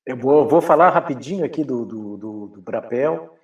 Eu 0.05 0.17
vou, 0.17 0.49
vou 0.49 0.61
falar 0.61 0.91
rapidinho 0.91 1.45
aqui 1.45 1.65
do, 1.65 1.85
do, 1.85 2.17
do, 2.17 2.47
do 2.49 2.61
Brapel. 2.61 3.37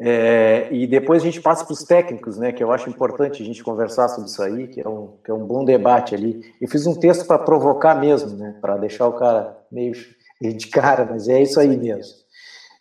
É, 0.00 0.68
e 0.72 0.86
depois 0.86 1.22
a 1.22 1.24
gente 1.24 1.40
passa 1.40 1.64
para 1.64 1.72
os 1.72 1.84
técnicos, 1.84 2.36
né? 2.36 2.52
Que 2.52 2.62
eu 2.62 2.72
acho 2.72 2.90
importante 2.90 3.42
a 3.42 3.46
gente 3.46 3.62
conversar 3.62 4.08
sobre 4.08 4.28
isso 4.28 4.42
aí, 4.42 4.66
que 4.66 4.80
é 4.80 4.88
um, 4.88 5.16
que 5.24 5.30
é 5.30 5.34
um 5.34 5.46
bom 5.46 5.64
debate 5.64 6.14
ali. 6.14 6.42
Eu 6.60 6.68
fiz 6.68 6.86
um 6.86 6.98
texto 6.98 7.26
para 7.26 7.38
provocar 7.38 7.94
mesmo, 7.94 8.36
né? 8.36 8.56
Para 8.60 8.76
deixar 8.76 9.06
o 9.06 9.12
cara 9.12 9.56
meio 9.70 9.94
de 10.40 10.66
cara, 10.68 11.06
mas 11.08 11.28
é 11.28 11.40
isso 11.40 11.60
aí 11.60 11.76
mesmo. 11.76 12.16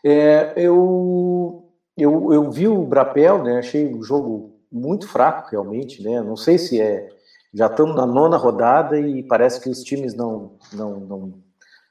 É, 0.03 0.53
eu, 0.57 1.69
eu, 1.97 2.33
eu 2.33 2.51
vi 2.51 2.67
o 2.67 2.83
Brapel, 2.83 3.43
né? 3.43 3.59
Achei 3.59 3.93
o 3.93 4.03
jogo 4.03 4.52
muito 4.73 5.07
fraco 5.07 5.51
realmente, 5.51 6.03
né? 6.03 6.21
Não 6.21 6.35
sei 6.35 6.57
se 6.57 6.81
é 6.81 7.09
já 7.53 7.67
estamos 7.67 7.95
na 7.95 8.05
nona 8.05 8.35
rodada 8.35 8.99
e 8.99 9.21
parece 9.21 9.61
que 9.61 9.69
os 9.69 9.83
times 9.83 10.15
não 10.15 10.53
não, 10.73 10.99
não, 10.99 11.33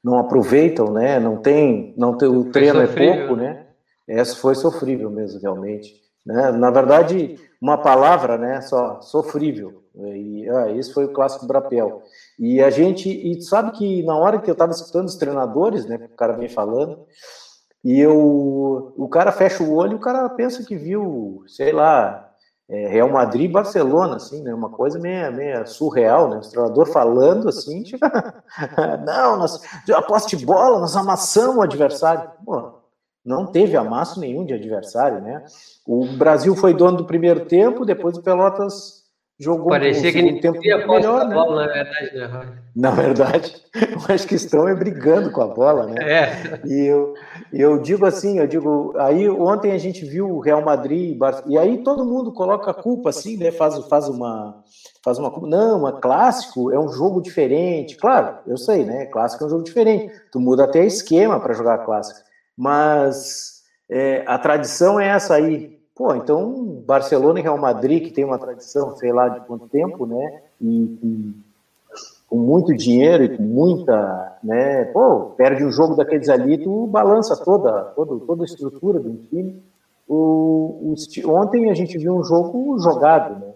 não 0.03 0.17
aproveitam, 0.19 0.91
né? 0.91 1.19
Não 1.19 1.37
tem, 1.37 1.93
não 1.97 2.17
tem 2.17 2.27
o 2.27 2.51
treino 2.51 2.81
é 2.81 2.87
pouco, 2.87 3.37
né? 3.37 3.65
Essa 4.05 4.35
foi 4.35 4.53
sofrível 4.55 5.09
mesmo 5.09 5.39
realmente, 5.39 5.95
né? 6.25 6.51
Na 6.51 6.69
verdade, 6.69 7.39
uma 7.61 7.77
palavra, 7.77 8.37
né? 8.37 8.59
Só 8.59 8.99
sofrível. 8.99 9.81
E 9.95 10.49
ah, 10.49 10.71
esse 10.71 10.91
foi 10.93 11.05
o 11.05 11.13
clássico 11.13 11.45
Brapel. 11.45 12.01
E 12.37 12.61
a 12.61 12.69
gente 12.69 13.09
e 13.09 13.41
sabe 13.41 13.71
que 13.71 14.03
na 14.03 14.17
hora 14.17 14.39
que 14.39 14.49
eu 14.49 14.53
estava 14.53 14.71
escutando 14.73 15.07
os 15.07 15.15
treinadores, 15.15 15.85
né? 15.85 16.09
O 16.11 16.17
cara 16.17 16.33
vem 16.33 16.49
falando. 16.49 17.05
E 17.83 17.99
eu, 17.99 18.93
o 18.97 19.07
cara 19.09 19.31
fecha 19.31 19.61
o 19.61 19.73
olho, 19.73 19.97
o 19.97 19.99
cara 19.99 20.27
pensa 20.29 20.63
que 20.63 20.75
viu, 20.75 21.43
sei 21.47 21.73
lá, 21.73 22.32
é, 22.73 22.87
Real 22.87 23.07
Madrid 23.07 23.45
e 23.45 23.53
Barcelona, 23.53 24.15
assim, 24.15 24.41
né? 24.41 24.51
Uma 24.51 24.69
coisa 24.69 24.97
meio, 24.97 25.31
meio 25.31 25.67
surreal, 25.67 26.27
né? 26.27 26.37
O 26.37 26.49
treinador 26.49 26.87
falando 26.87 27.47
assim, 27.47 27.83
tipo, 27.83 28.03
não, 29.05 29.37
nós, 29.37 29.61
de 30.25 30.43
bola, 30.43 30.79
nós 30.79 30.95
amassamos 30.95 31.57
o 31.57 31.61
adversário. 31.61 32.31
Pô, 32.43 32.79
não 33.23 33.45
teve 33.45 33.77
amasso 33.77 34.19
nenhum 34.19 34.43
de 34.43 34.55
adversário, 34.55 35.21
né? 35.21 35.45
O 35.85 36.03
Brasil 36.17 36.55
foi 36.55 36.73
dono 36.73 36.97
do 36.97 37.05
primeiro 37.05 37.45
tempo, 37.45 37.85
depois 37.85 38.17
o 38.17 38.23
Pelotas 38.23 39.03
jogou 39.39 39.69
Parecia 39.69 40.09
um, 40.09 40.13
que 40.13 40.47
um 40.47 40.59
tempo 40.59 40.59
melhor, 40.87 41.27
né? 41.27 41.35
Bola, 41.35 41.67
na 41.67 41.73
verdade, 41.73 42.17
né? 42.17 42.57
Na 42.75 42.91
verdade, 42.91 43.55
eu 44.09 44.15
acho 44.15 44.27
que 44.27 44.35
estão 44.35 44.67
é 44.67 44.73
brigando 44.73 45.31
com 45.31 45.41
a 45.41 45.47
bola, 45.47 45.85
né? 45.85 45.95
É. 46.01 46.61
E 46.65 46.87
eu, 46.87 47.13
eu 47.53 47.77
digo 47.77 48.03
assim, 48.05 48.39
eu 48.39 48.47
digo, 48.47 48.93
aí 48.97 49.29
ontem 49.29 49.71
a 49.71 49.77
gente 49.77 50.03
viu 50.03 50.27
o 50.27 50.39
Real 50.39 50.63
Madrid 50.63 51.15
e 51.45 51.57
aí 51.57 51.83
todo 51.83 52.03
mundo 52.03 52.33
coloca 52.33 52.71
a 52.71 52.73
culpa 52.73 53.09
assim, 53.09 53.37
né? 53.37 53.51
Faz, 53.51 53.77
faz 53.87 54.09
uma 54.09 54.63
faz 55.03 55.19
uma 55.19 55.29
não, 55.47 55.87
é 55.87 55.91
clássico, 55.91 56.71
é 56.71 56.79
um 56.79 56.89
jogo 56.89 57.21
diferente. 57.21 57.95
Claro, 57.95 58.37
eu 58.47 58.57
sei, 58.57 58.83
né? 58.83 59.05
Clássico 59.05 59.43
é 59.43 59.47
um 59.47 59.49
jogo 59.51 59.63
diferente. 59.63 60.11
Tu 60.31 60.39
muda 60.39 60.63
até 60.63 60.83
esquema 60.83 61.39
para 61.39 61.53
jogar 61.53 61.85
clássico, 61.85 62.21
mas 62.57 63.61
é, 63.87 64.23
a 64.25 64.39
tradição 64.39 64.99
é 64.99 65.07
essa 65.09 65.35
aí. 65.35 65.79
Pô, 65.95 66.15
então 66.15 66.83
Barcelona 66.87 67.39
e 67.39 67.43
Real 67.43 67.57
Madrid, 67.57 68.03
que 68.03 68.11
tem 68.11 68.25
uma 68.25 68.39
tradição, 68.39 68.95
sei 68.95 69.13
lá 69.13 69.29
de 69.29 69.41
quanto 69.41 69.67
tempo, 69.67 70.07
né? 70.07 70.41
E, 70.59 70.83
e 71.03 71.42
com 72.33 72.39
muito 72.39 72.73
dinheiro 72.73 73.23
e 73.25 73.37
com 73.37 73.43
muita, 73.43 74.39
né? 74.43 74.85
Pô, 74.85 75.35
perde 75.37 75.63
um 75.63 75.71
jogo 75.71 75.95
daqueles 75.95 76.29
ali, 76.29 76.57
tu 76.57 76.87
balança 76.87 77.37
toda, 77.37 77.83
toda, 77.95 78.25
toda 78.25 78.41
a 78.41 78.45
estrutura 78.45 78.99
do 78.99 79.13
time. 79.29 79.61
O, 80.07 80.95
o, 80.95 81.29
ontem 81.29 81.69
a 81.69 81.75
gente 81.75 81.95
viu 81.95 82.15
um 82.15 82.23
jogo 82.23 82.79
jogado, 82.79 83.39
né? 83.39 83.53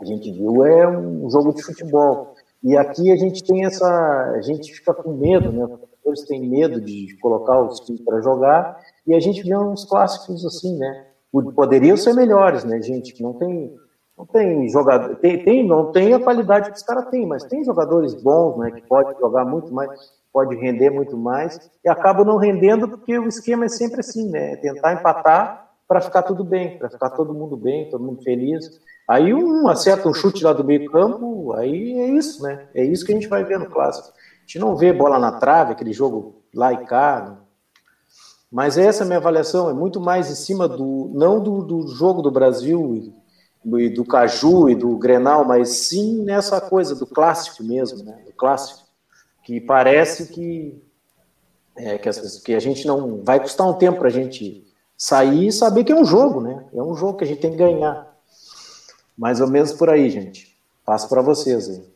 A 0.00 0.04
gente 0.04 0.32
viu 0.32 0.66
é 0.66 0.88
um 0.88 1.30
jogo 1.30 1.54
de 1.54 1.62
futebol. 1.62 2.34
E 2.60 2.76
aqui 2.76 3.12
a 3.12 3.16
gente 3.16 3.44
tem 3.44 3.64
essa, 3.64 3.86
a 4.34 4.40
gente 4.40 4.72
fica 4.72 4.92
com 4.92 5.12
medo, 5.12 5.52
né? 5.52 5.62
Os 5.62 5.70
jogadores 5.70 6.22
têm 6.26 6.48
medo 6.48 6.80
de 6.80 7.16
colocar 7.22 7.62
os 7.62 7.78
times 7.78 8.00
para 8.00 8.20
jogar. 8.20 8.80
E 9.06 9.14
a 9.14 9.20
gente 9.20 9.44
vê 9.44 9.56
uns 9.56 9.84
clássicos 9.84 10.44
assim, 10.44 10.76
né? 10.76 11.06
poderiam 11.54 11.96
ser 11.96 12.14
melhores, 12.14 12.64
né, 12.64 12.82
gente? 12.82 13.22
Não 13.22 13.34
tem, 13.34 13.72
não 14.20 14.26
tem 14.26 14.68
jogador, 14.68 15.16
tem, 15.16 15.42
tem, 15.42 15.66
não 15.66 15.90
tem 15.92 16.12
a 16.12 16.20
qualidade 16.20 16.70
que 16.70 16.76
os 16.76 16.82
caras 16.82 17.08
têm, 17.08 17.26
mas 17.26 17.42
tem 17.44 17.64
jogadores 17.64 18.12
bons, 18.22 18.58
né, 18.58 18.70
que 18.70 18.82
pode 18.82 19.18
jogar 19.18 19.46
muito 19.46 19.72
mais, 19.72 19.90
pode 20.30 20.54
render 20.56 20.90
muito 20.90 21.16
mais 21.16 21.70
e 21.82 21.88
acabam 21.88 22.26
não 22.26 22.36
rendendo 22.36 22.86
porque 22.86 23.18
o 23.18 23.26
esquema 23.26 23.64
é 23.64 23.68
sempre 23.68 24.00
assim, 24.00 24.28
né? 24.28 24.56
Tentar 24.56 24.92
empatar 24.92 25.70
para 25.88 26.02
ficar 26.02 26.22
tudo 26.22 26.44
bem, 26.44 26.78
para 26.78 26.90
ficar 26.90 27.10
todo 27.10 27.32
mundo 27.32 27.56
bem, 27.56 27.88
todo 27.88 28.04
mundo 28.04 28.22
feliz. 28.22 28.78
Aí 29.08 29.32
um 29.32 29.66
acerta 29.68 30.08
um 30.08 30.14
chute 30.14 30.44
lá 30.44 30.52
do 30.52 30.62
meio 30.62 30.90
campo, 30.90 31.54
aí 31.54 31.98
é 31.98 32.08
isso, 32.08 32.42
né? 32.42 32.68
É 32.74 32.84
isso 32.84 33.06
que 33.06 33.12
a 33.12 33.14
gente 33.14 33.26
vai 33.26 33.42
ver 33.42 33.58
no 33.58 33.70
clássico. 33.70 34.08
A 34.08 34.40
gente 34.42 34.58
não 34.58 34.76
vê 34.76 34.92
bola 34.92 35.18
na 35.18 35.32
trave, 35.32 35.72
aquele 35.72 35.94
jogo 35.94 36.42
lá 36.54 36.72
e 36.74 36.84
cá, 36.84 37.38
mas 38.52 38.76
essa 38.76 39.04
minha 39.04 39.18
avaliação 39.18 39.70
é 39.70 39.72
muito 39.72 39.98
mais 39.98 40.30
em 40.30 40.34
cima 40.34 40.68
do 40.68 41.10
não 41.14 41.42
do, 41.42 41.62
do 41.62 41.88
jogo 41.88 42.20
do 42.20 42.30
Brasil 42.30 43.14
e, 43.64 43.76
e, 43.76 43.88
do 43.90 44.04
Caju 44.04 44.68
e 44.68 44.74
do 44.74 44.96
Grenal, 44.96 45.44
mas 45.44 45.68
sim 45.70 46.22
nessa 46.24 46.60
coisa 46.60 46.94
do 46.94 47.06
clássico 47.06 47.62
mesmo, 47.62 48.04
né? 48.04 48.20
Do 48.24 48.32
clássico 48.32 48.88
que 49.42 49.60
parece 49.60 50.32
que 50.32 50.80
é, 51.76 51.98
que, 51.98 52.08
as, 52.08 52.38
que 52.38 52.54
a 52.54 52.60
gente 52.60 52.86
não 52.86 53.22
vai 53.22 53.40
custar 53.40 53.66
um 53.66 53.74
tempo 53.74 53.98
para 53.98 54.08
a 54.08 54.12
gente 54.12 54.66
sair 54.96 55.48
e 55.48 55.52
saber 55.52 55.84
que 55.84 55.92
é 55.92 55.96
um 55.96 56.04
jogo, 56.04 56.40
né? 56.40 56.64
É 56.74 56.82
um 56.82 56.94
jogo 56.94 57.18
que 57.18 57.24
a 57.24 57.26
gente 57.26 57.40
tem 57.40 57.50
que 57.50 57.56
ganhar. 57.56 58.06
Mais 59.16 59.40
ou 59.40 59.48
menos 59.48 59.72
por 59.72 59.88
aí, 59.88 60.10
gente. 60.10 60.56
Passo 60.84 61.08
para 61.08 61.22
vocês 61.22 61.68
aí. 61.68 61.90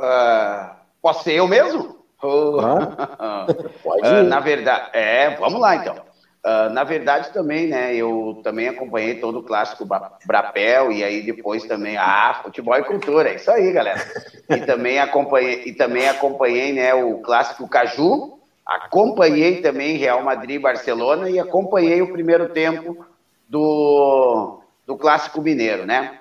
Uh, 0.00 0.76
posso 1.02 1.24
ser 1.24 1.32
eu 1.32 1.46
mesmo? 1.48 1.98
Oh. 2.22 2.58
Pode 3.82 4.08
uh, 4.08 4.22
na 4.24 4.40
verdade, 4.40 4.90
é, 4.92 5.36
vamos 5.36 5.60
lá 5.60 5.76
então. 5.76 6.07
Uh, 6.44 6.72
na 6.72 6.84
verdade 6.84 7.32
também, 7.32 7.66
né, 7.66 7.94
eu 7.94 8.40
também 8.44 8.68
acompanhei 8.68 9.16
todo 9.16 9.40
o 9.40 9.42
clássico 9.42 9.84
Brapel 10.24 10.92
e 10.92 11.02
aí 11.02 11.22
depois 11.22 11.64
também, 11.64 11.96
ah, 11.96 12.40
futebol 12.42 12.76
e 12.76 12.84
cultura, 12.84 13.30
é 13.30 13.34
isso 13.34 13.50
aí, 13.50 13.72
galera. 13.72 14.00
E 14.48 14.60
também 14.60 15.00
acompanhei, 15.00 15.64
e 15.66 15.72
também 15.72 16.08
acompanhei, 16.08 16.72
né, 16.72 16.94
o 16.94 17.18
clássico 17.18 17.68
Caju, 17.68 18.38
acompanhei 18.64 19.60
também 19.60 19.96
Real 19.96 20.22
Madrid 20.22 20.60
Barcelona 20.60 21.28
e 21.28 21.38
acompanhei 21.40 22.00
o 22.02 22.12
primeiro 22.12 22.50
tempo 22.50 23.04
do, 23.48 24.60
do 24.86 24.96
clássico 24.96 25.40
mineiro, 25.40 25.86
né? 25.86 26.20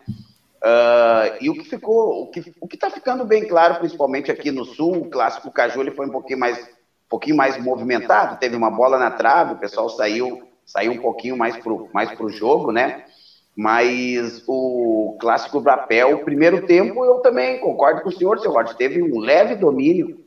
Uh, 0.58 1.38
e 1.40 1.50
o 1.50 1.54
que 1.54 1.70
ficou, 1.70 2.24
o 2.24 2.28
que 2.28 2.54
o 2.60 2.68
que 2.68 2.76
está 2.76 2.90
ficando 2.90 3.24
bem 3.24 3.48
claro, 3.48 3.76
principalmente 3.76 4.32
aqui 4.32 4.50
no 4.50 4.66
sul, 4.66 4.98
o 4.98 5.10
clássico 5.10 5.52
Caju 5.52 5.82
ele 5.82 5.92
foi 5.92 6.08
um 6.08 6.12
pouquinho 6.12 6.40
mais, 6.40 6.58
um 7.08 7.10
pouquinho 7.10 7.38
mais 7.38 7.58
movimentado, 7.58 8.38
teve 8.38 8.56
uma 8.56 8.70
bola 8.70 9.00
na 9.00 9.10
trave, 9.10 9.54
o 9.54 9.58
pessoal 9.58 9.90
saiu, 9.90 10.44
saiu 10.66 10.92
um 10.92 10.98
pouquinho 10.98 11.38
mais 11.38 11.56
pro, 11.56 11.90
mais 11.94 12.12
pro 12.12 12.30
jogo, 12.30 12.72
né? 12.72 13.06
Mas 13.56 14.44
o 14.46 15.18
clássico 15.20 15.62
Brapel, 15.62 16.16
o 16.16 16.26
primeiro 16.26 16.68
tempo, 16.68 17.04
eu 17.06 17.20
também 17.20 17.60
concordo 17.60 18.02
com 18.02 18.10
o 18.10 18.12
senhor, 18.12 18.38
seu 18.40 18.52
Roger, 18.52 18.76
teve 18.76 19.02
um 19.02 19.20
leve 19.20 19.56
domínio 19.56 20.20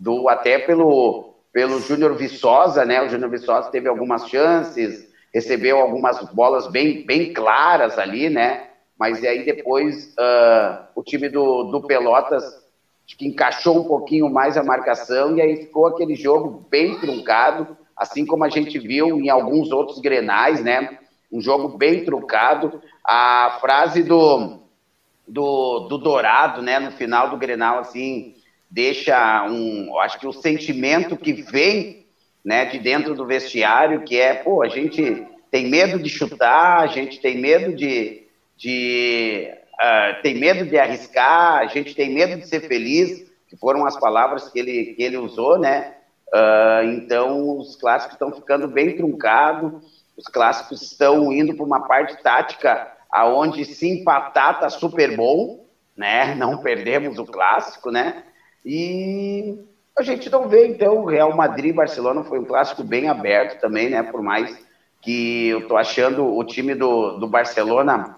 do 0.00 0.28
até 0.28 0.58
pelo 0.58 1.32
pelo 1.52 1.80
Júnior 1.80 2.14
Viçosa, 2.14 2.84
né? 2.84 3.02
O 3.02 3.08
Júnior 3.10 3.30
Viçosa 3.30 3.70
teve 3.70 3.86
algumas 3.86 4.26
chances, 4.26 5.06
recebeu 5.32 5.78
algumas 5.78 6.18
bolas 6.32 6.66
bem, 6.66 7.04
bem 7.04 7.32
claras 7.32 7.98
ali, 7.98 8.30
né? 8.30 8.68
Mas 8.98 9.22
aí 9.22 9.44
depois 9.44 10.14
uh, 10.18 10.84
o 10.94 11.02
time 11.02 11.28
do, 11.28 11.64
do 11.64 11.82
Pelotas 11.82 12.61
acho 13.06 13.16
que 13.16 13.26
encaixou 13.26 13.80
um 13.80 13.84
pouquinho 13.84 14.30
mais 14.30 14.56
a 14.56 14.62
marcação 14.62 15.36
e 15.36 15.40
aí 15.40 15.56
ficou 15.56 15.86
aquele 15.86 16.14
jogo 16.14 16.66
bem 16.70 16.98
truncado, 16.98 17.76
assim 17.96 18.24
como 18.24 18.44
a 18.44 18.48
gente 18.48 18.78
viu 18.78 19.20
em 19.20 19.28
alguns 19.28 19.70
outros 19.70 19.98
grenais, 19.98 20.62
né? 20.62 20.98
Um 21.30 21.40
jogo 21.40 21.76
bem 21.76 22.04
truncado. 22.04 22.82
A 23.04 23.58
frase 23.60 24.02
do, 24.02 24.60
do, 25.26 25.80
do 25.88 25.98
Dourado, 25.98 26.62
né, 26.62 26.78
no 26.78 26.92
final 26.92 27.30
do 27.30 27.36
grenal, 27.36 27.78
assim, 27.78 28.34
deixa 28.70 29.46
um, 29.48 29.98
acho 30.00 30.18
que 30.18 30.26
o 30.26 30.32
sentimento 30.32 31.16
que 31.16 31.32
vem, 31.32 32.06
né, 32.44 32.64
de 32.66 32.78
dentro 32.78 33.14
do 33.14 33.26
vestiário, 33.26 34.02
que 34.02 34.18
é, 34.18 34.34
pô, 34.34 34.62
a 34.62 34.68
gente 34.68 35.26
tem 35.50 35.68
medo 35.68 35.98
de 35.98 36.08
chutar, 36.08 36.80
a 36.80 36.86
gente 36.86 37.20
tem 37.20 37.38
medo 37.38 37.74
de, 37.74 38.22
de 38.56 39.50
uh, 39.82 40.22
tem 40.22 40.38
medo 40.38 40.64
de 40.64 40.78
arriscar, 40.78 41.58
a 41.58 41.66
gente 41.66 41.94
tem 41.94 42.14
medo 42.14 42.40
de 42.40 42.46
ser 42.46 42.60
feliz, 42.60 43.28
que 43.48 43.56
foram 43.56 43.84
as 43.84 43.98
palavras 43.98 44.48
que 44.48 44.58
ele, 44.58 44.94
que 44.94 45.02
ele 45.02 45.16
usou, 45.16 45.58
né? 45.58 45.94
Uh, 46.32 46.84
então, 46.94 47.58
os 47.58 47.76
clássicos 47.76 48.14
estão 48.14 48.32
ficando 48.32 48.68
bem 48.68 48.96
truncados, 48.96 49.82
os 50.16 50.24
clássicos 50.24 50.80
estão 50.80 51.32
indo 51.32 51.54
para 51.54 51.64
uma 51.64 51.86
parte 51.86 52.22
tática 52.22 52.90
aonde 53.10 53.64
se 53.64 53.90
empatar 53.90 54.60
tá 54.60 54.70
super 54.70 55.14
bom, 55.16 55.66
né? 55.96 56.34
Não 56.34 56.58
perdemos 56.58 57.18
o 57.18 57.26
clássico, 57.26 57.90
né? 57.90 58.24
E 58.64 59.58
a 59.98 60.02
gente 60.02 60.30
não 60.30 60.48
vê, 60.48 60.66
então, 60.68 61.04
Real 61.04 61.36
Madrid 61.36 61.74
Barcelona 61.74 62.24
foi 62.24 62.38
um 62.38 62.44
clássico 62.44 62.82
bem 62.82 63.08
aberto 63.08 63.60
também, 63.60 63.90
né? 63.90 64.02
Por 64.02 64.22
mais 64.22 64.56
que 65.02 65.48
eu 65.48 65.68
tô 65.68 65.76
achando 65.76 66.24
o 66.24 66.44
time 66.44 66.74
do, 66.74 67.18
do 67.18 67.26
Barcelona 67.26 68.16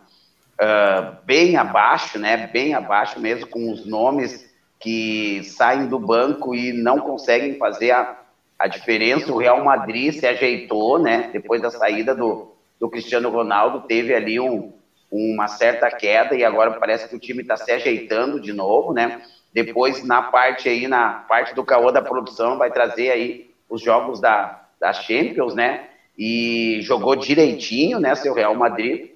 uh, 0.60 1.16
bem 1.24 1.56
abaixo, 1.56 2.18
né? 2.18 2.48
Bem 2.52 2.74
abaixo 2.74 3.20
mesmo, 3.20 3.46
com 3.46 3.70
os 3.70 3.86
nomes 3.86 4.52
que 4.80 5.42
saem 5.44 5.86
do 5.86 5.98
banco 5.98 6.54
e 6.54 6.72
não 6.72 6.98
conseguem 6.98 7.56
fazer 7.56 7.92
a, 7.92 8.18
a 8.58 8.66
diferença. 8.66 9.32
O 9.32 9.38
Real 9.38 9.64
Madrid 9.64 10.12
se 10.12 10.26
ajeitou, 10.26 10.98
né? 10.98 11.30
Depois 11.32 11.62
da 11.62 11.70
saída 11.70 12.14
do, 12.14 12.52
do 12.78 12.90
Cristiano 12.90 13.30
Ronaldo, 13.30 13.86
teve 13.86 14.14
ali 14.14 14.38
um, 14.38 14.72
uma 15.10 15.48
certa 15.48 15.90
queda 15.90 16.34
e 16.34 16.44
agora 16.44 16.72
parece 16.72 17.08
que 17.08 17.16
o 17.16 17.20
time 17.20 17.42
está 17.42 17.56
se 17.56 17.70
ajeitando 17.70 18.40
de 18.40 18.52
novo, 18.52 18.92
né? 18.92 19.22
Depois, 19.52 20.04
na 20.04 20.20
parte 20.20 20.68
aí, 20.68 20.88
na 20.88 21.10
parte 21.28 21.54
do 21.54 21.64
caô 21.64 21.92
da 21.92 22.02
produção, 22.02 22.58
vai 22.58 22.72
trazer 22.72 23.10
aí 23.10 23.50
os 23.68 23.80
jogos 23.80 24.20
da, 24.20 24.64
da 24.80 24.92
Champions, 24.92 25.54
né? 25.54 25.88
E 26.18 26.80
jogou 26.82 27.16
direitinho, 27.16 27.98
né, 27.98 28.14
seu 28.14 28.34
Real 28.34 28.54
Madrid. 28.54 29.13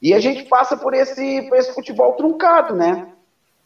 E 0.00 0.12
a 0.12 0.20
gente 0.20 0.44
passa 0.44 0.76
por 0.76 0.94
esse, 0.94 1.42
por 1.42 1.56
esse 1.56 1.74
futebol 1.74 2.12
truncado, 2.12 2.74
né? 2.74 3.06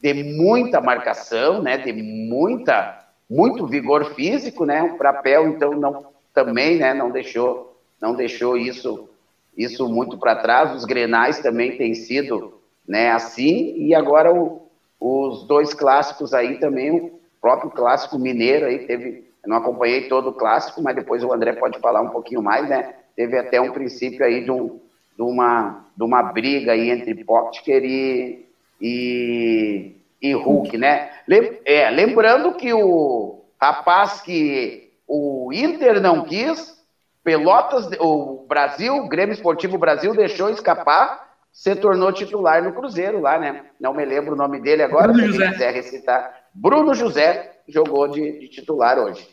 De 0.01 0.13
muita 0.13 0.79
marcação, 0.79 1.61
né? 1.61 1.77
De 1.77 1.91
muita, 1.91 3.05
muito 3.29 3.67
vigor 3.67 4.13
físico, 4.15 4.65
né? 4.65 4.81
O 4.83 4.97
Prapel, 4.97 5.47
então, 5.47 5.71
não, 5.71 6.05
também, 6.33 6.77
né? 6.77 6.93
Não 6.93 7.11
deixou, 7.11 7.77
não 7.99 8.15
deixou 8.15 8.57
isso, 8.57 9.09
isso 9.57 9.87
muito 9.89 10.17
para 10.17 10.35
trás. 10.35 10.73
Os 10.73 10.85
Grenais 10.85 11.39
também 11.39 11.77
têm 11.77 11.93
sido, 11.93 12.59
né? 12.87 13.11
Assim. 13.11 13.75
E 13.77 13.93
agora 13.93 14.33
o, 14.33 14.67
os 14.99 15.43
dois 15.47 15.73
clássicos 15.73 16.33
aí 16.33 16.59
também, 16.59 16.91
o 16.91 17.19
próprio 17.41 17.71
clássico 17.71 18.17
mineiro 18.17 18.67
aí 18.67 18.85
teve, 18.85 19.25
não 19.45 19.57
acompanhei 19.57 20.07
todo 20.07 20.29
o 20.29 20.33
clássico, 20.33 20.81
mas 20.81 20.95
depois 20.95 21.23
o 21.23 21.33
André 21.33 21.53
pode 21.53 21.77
falar 21.79 22.01
um 22.01 22.09
pouquinho 22.09 22.41
mais, 22.41 22.69
né? 22.69 22.95
Teve 23.15 23.37
até 23.37 23.59
um 23.59 23.71
princípio 23.71 24.25
aí 24.25 24.43
de, 24.43 24.51
um, 24.51 24.79
de, 25.15 25.21
uma, 25.21 25.85
de 25.95 26.03
uma 26.03 26.23
briga 26.23 26.71
aí 26.73 26.89
entre 26.89 27.23
Potker 27.23 27.83
e, 27.83 28.45
e, 28.79 29.95
e 30.21 30.33
Hulk, 30.33 30.77
né? 30.77 31.11
Lem, 31.27 31.59
é, 31.65 31.89
lembrando 31.89 32.53
que 32.53 32.73
o 32.73 33.43
rapaz 33.59 34.21
que 34.21 34.91
o 35.07 35.51
Inter 35.53 36.01
não 36.01 36.23
quis, 36.23 36.79
Pelotas, 37.23 37.87
o 37.99 38.45
Brasil, 38.47 38.95
o 38.95 39.07
Grêmio 39.07 39.33
Esportivo 39.33 39.77
Brasil 39.77 40.15
deixou 40.15 40.49
escapar 40.49 41.31
se 41.51 41.75
tornou 41.75 42.11
titular 42.13 42.63
no 42.63 42.73
Cruzeiro 42.73 43.19
lá, 43.19 43.37
né? 43.37 43.65
Não 43.79 43.93
me 43.93 44.05
lembro 44.05 44.33
o 44.33 44.37
nome 44.37 44.59
dele 44.59 44.83
agora, 44.83 45.11
Bruno 45.11 45.27
se 45.27 45.33
José. 45.33 45.51
quiser 45.51 45.73
recitar. 45.73 46.41
Bruno 46.53 46.93
José 46.93 47.57
jogou 47.67 48.07
de, 48.07 48.39
de 48.39 48.47
titular 48.47 48.97
hoje. 48.97 49.27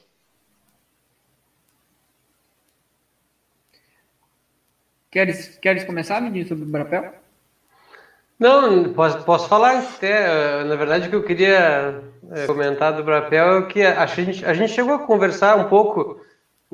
Queres, 5.19 5.59
queres 5.61 5.83
começar, 5.83 6.21
me 6.21 6.31
dizer 6.31 6.51
sobre 6.51 6.63
o 6.63 6.69
Brapel? 6.69 7.13
Não, 8.39 8.93
posso, 8.93 9.25
posso 9.25 9.49
falar 9.49 9.77
até. 9.77 10.63
Na 10.63 10.77
verdade, 10.77 11.09
o 11.09 11.11
que 11.11 11.17
eu 11.17 11.25
queria 11.25 12.05
é, 12.31 12.47
comentar 12.47 12.93
do 12.93 13.03
Brapel 13.03 13.59
é 13.59 13.63
que 13.63 13.83
a 13.83 14.07
gente, 14.07 14.47
a 14.47 14.55
gente 14.55 14.73
chegou 14.73 14.95
a 14.95 15.01
conversar 15.01 15.57
um 15.57 15.65
pouco. 15.65 16.21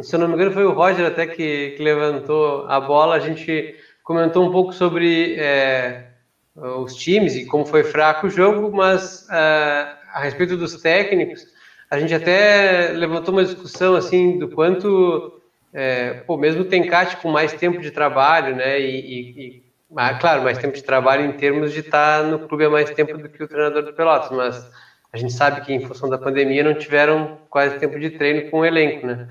Se 0.03 0.15
eu 0.15 0.21
não 0.21 0.29
me 0.29 0.35
engano, 0.35 0.53
foi 0.53 0.67
o 0.67 0.73
Roger 0.73 1.07
até 1.07 1.27
que, 1.27 1.71
que 1.71 1.83
levantou 1.83 2.67
a 2.69 2.79
bola. 2.79 3.15
A 3.17 3.19
gente 3.19 3.77
comentou 4.03 4.47
um 4.47 4.53
pouco 4.53 4.75
sobre 4.75 5.37
é, 5.39 6.09
os 6.55 6.95
times 6.97 7.37
e 7.37 7.47
como 7.47 7.65
foi 7.65 7.83
fraco 7.83 8.27
o 8.27 8.31
jogo, 8.31 8.71
mas 8.77 9.27
é, 9.31 9.89
a 10.13 10.21
respeito 10.21 10.55
dos 10.55 10.83
técnicos, 10.83 11.47
a 11.91 11.99
gente 11.99 12.13
até 12.13 12.89
levantou 12.89 13.33
uma 13.33 13.43
discussão 13.43 13.97
assim 13.97 14.39
do 14.39 14.51
quanto, 14.51 15.41
é, 15.75 16.15
pô, 16.27 16.37
mesmo 16.37 16.63
o 16.63 16.65
Tencate 16.65 17.17
com 17.17 17.29
mais 17.29 17.53
tempo 17.53 17.81
de 17.81 17.91
trabalho, 17.91 18.55
né, 18.55 18.81
e, 18.81 19.01
e, 19.01 19.47
e 19.47 19.65
ah, 19.97 20.15
claro, 20.15 20.43
mais 20.43 20.57
tempo 20.57 20.75
de 20.75 20.83
trabalho 20.83 21.25
em 21.25 21.33
termos 21.33 21.73
de 21.73 21.81
estar 21.81 22.23
no 22.25 22.39
clube 22.49 22.65
há 22.65 22.71
mais 22.71 22.91
tempo 22.91 23.19
do 23.19 23.29
que 23.29 23.43
o 23.43 23.49
treinador 23.49 23.83
do 23.83 23.93
Pelotas, 23.93 24.31
mas 24.31 24.71
a 25.13 25.17
gente 25.17 25.33
sabe 25.33 25.61
que 25.61 25.73
em 25.73 25.81
função 25.81 26.09
da 26.09 26.19
pandemia 26.19 26.65
não 26.65 26.75
tiveram 26.75 27.39
quase 27.51 27.79
tempo 27.79 27.99
de 27.99 28.11
treino 28.11 28.51
com 28.51 28.61
o 28.61 28.65
elenco, 28.65 29.07
né? 29.07 29.29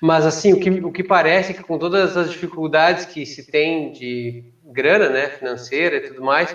Mas, 0.00 0.26
assim, 0.26 0.52
o 0.52 0.58
que, 0.58 0.68
o 0.68 0.90
que 0.90 1.04
parece 1.04 1.52
é 1.52 1.54
que 1.54 1.62
com 1.62 1.78
todas 1.78 2.16
as 2.16 2.28
dificuldades 2.30 3.06
que 3.06 3.24
se 3.24 3.50
tem 3.50 3.92
de 3.92 4.44
grana, 4.64 5.08
né, 5.08 5.28
financeira 5.28 5.96
e 5.96 6.00
tudo 6.00 6.22
mais, 6.22 6.54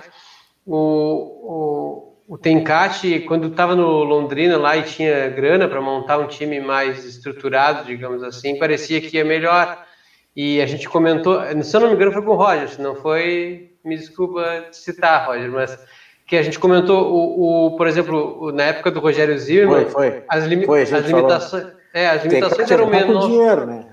o, 0.65 0.75
o, 0.75 2.16
o 2.27 2.37
Tencate, 2.37 3.21
quando 3.21 3.47
estava 3.47 3.73
no 3.73 4.03
Londrina 4.03 4.57
lá 4.57 4.75
e 4.75 4.83
tinha 4.83 5.29
grana 5.29 5.67
para 5.67 5.79
montar 5.79 6.17
um 6.17 6.27
time 6.27 6.59
mais 6.59 7.05
estruturado, 7.05 7.85
digamos 7.85 8.21
assim, 8.21 8.59
parecia 8.59 8.99
que 8.99 9.15
ia 9.15 9.23
melhor. 9.23 9.85
E 10.35 10.61
a 10.61 10.65
gente 10.65 10.89
comentou, 10.89 11.39
se 11.63 11.75
eu 11.75 11.81
não 11.81 11.87
me 11.87 11.95
engano, 11.95 12.11
foi 12.11 12.21
com 12.21 12.31
o 12.31 12.35
Roger, 12.35 12.69
se 12.69 12.81
não 12.81 12.95
foi, 12.95 13.71
me 13.83 13.95
desculpa 13.95 14.65
citar, 14.71 15.25
Roger, 15.25 15.49
mas 15.49 15.79
que 16.27 16.35
a 16.35 16.43
gente 16.43 16.59
comentou, 16.59 17.11
o, 17.11 17.67
o 17.67 17.77
por 17.77 17.87
exemplo, 17.87 18.51
na 18.51 18.63
época 18.63 18.91
do 18.91 18.99
Rogério 18.99 19.37
Zirman, 19.39 19.85
foi, 19.85 20.11
foi. 20.11 20.23
as, 20.27 20.45
limi 20.45 20.65
foi, 20.65 20.81
as 20.81 20.89
limitações. 20.89 21.63
Falou 21.63 21.77
é, 21.93 22.09
as 22.09 22.23
limitações 22.23 22.69
eram 22.69 22.87
menores. 22.87 23.27
dinheiro, 23.27 23.65
né? 23.65 23.85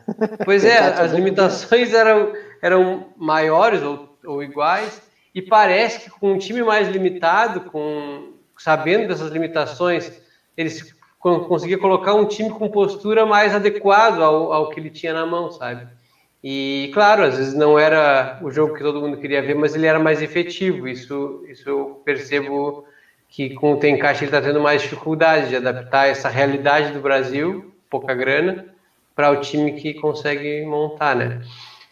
Pois 0.44 0.64
é, 0.64 0.78
as 0.78 1.12
limitações 1.12 1.94
eram, 1.94 2.32
eram 2.60 3.06
maiores 3.16 3.82
ou, 3.82 4.18
ou 4.26 4.42
iguais, 4.42 5.00
e 5.34 5.42
parece 5.42 6.00
que 6.00 6.10
com 6.10 6.32
um 6.32 6.38
time 6.38 6.62
mais 6.62 6.88
limitado, 6.88 7.62
com 7.62 8.32
sabendo 8.56 9.08
dessas 9.08 9.32
limitações, 9.32 10.12
eles 10.56 10.94
conseguia 11.18 11.78
colocar 11.78 12.14
um 12.14 12.26
time 12.26 12.50
com 12.50 12.68
postura 12.68 13.24
mais 13.24 13.54
adequado 13.54 14.22
ao, 14.22 14.52
ao 14.52 14.70
que 14.70 14.78
ele 14.78 14.90
tinha 14.90 15.14
na 15.14 15.24
mão, 15.24 15.50
sabe? 15.50 15.88
E 16.42 16.90
claro, 16.92 17.22
às 17.22 17.38
vezes 17.38 17.54
não 17.54 17.78
era 17.78 18.38
o 18.42 18.50
jogo 18.50 18.74
que 18.74 18.82
todo 18.82 19.00
mundo 19.00 19.16
queria 19.16 19.40
ver, 19.40 19.54
mas 19.54 19.74
ele 19.74 19.86
era 19.86 19.98
mais 19.98 20.20
efetivo. 20.20 20.86
Isso, 20.86 21.42
isso 21.48 21.66
eu 21.66 22.02
percebo 22.04 22.84
que 23.26 23.54
com 23.54 23.72
o 23.72 23.76
Tencaixa 23.78 24.24
ele 24.24 24.26
está 24.26 24.42
tendo 24.42 24.60
mais 24.60 24.82
dificuldade 24.82 25.48
de 25.48 25.56
adaptar 25.56 26.08
essa 26.08 26.28
realidade 26.28 26.92
do 26.92 27.00
Brasil 27.00 27.74
pouca 27.88 28.14
grana 28.14 28.66
para 29.16 29.30
o 29.30 29.40
time 29.40 29.72
que 29.72 29.94
consegue 29.94 30.66
montar, 30.66 31.16
né? 31.16 31.40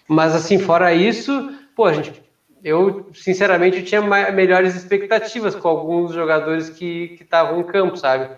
Mas 0.07 0.35
assim, 0.35 0.59
fora 0.59 0.93
isso, 0.93 1.51
pô, 1.75 1.87
a 1.87 1.93
gente, 1.95 2.22
eu 2.63 3.11
sinceramente 3.13 3.83
tinha 3.83 4.01
melhores 4.01 4.75
expectativas 4.75 5.55
com 5.55 5.69
alguns 5.69 6.13
jogadores 6.13 6.71
que 6.71 7.19
estavam 7.21 7.61
em 7.61 7.65
campo, 7.65 7.97
sabe? 7.97 8.37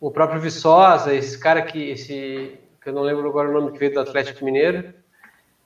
O 0.00 0.10
próprio 0.10 0.40
Viçosa, 0.40 1.14
esse 1.14 1.38
cara 1.38 1.62
que 1.62 1.90
esse 1.90 2.58
que 2.80 2.88
eu 2.88 2.92
não 2.92 3.02
lembro 3.02 3.28
agora 3.28 3.48
o 3.48 3.52
nome 3.52 3.72
que 3.72 3.78
veio 3.78 3.92
do 3.92 4.00
Atlético 4.00 4.44
Mineiro. 4.44 4.94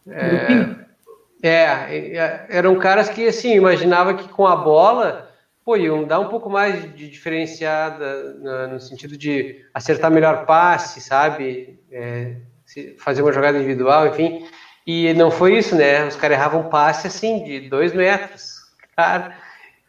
É, 0.08 1.48
é, 1.48 2.16
é, 2.16 2.46
eram 2.48 2.76
caras 2.78 3.08
que 3.08 3.26
assim, 3.28 3.54
imaginava 3.54 4.14
que 4.14 4.28
com 4.28 4.46
a 4.46 4.56
bola 4.56 5.32
pô, 5.64 5.76
iam 5.76 6.04
dar 6.04 6.18
um 6.18 6.28
pouco 6.28 6.50
mais 6.50 6.82
de 6.94 7.08
diferenciada 7.08 8.34
no, 8.34 8.74
no 8.74 8.80
sentido 8.80 9.16
de 9.16 9.64
acertar 9.72 10.10
melhor 10.10 10.44
passe, 10.44 11.00
sabe? 11.00 11.78
É, 11.90 12.36
fazer 12.98 13.22
uma 13.22 13.32
jogada 13.32 13.58
individual, 13.58 14.08
enfim. 14.08 14.46
E 14.86 15.12
não 15.14 15.30
foi 15.30 15.58
isso, 15.58 15.76
né? 15.76 16.06
Os 16.06 16.16
caras 16.16 16.36
erravam 16.36 16.68
passe 16.68 17.06
assim, 17.06 17.44
de 17.44 17.68
dois 17.68 17.92
metros, 17.92 18.56
cara. 18.96 19.36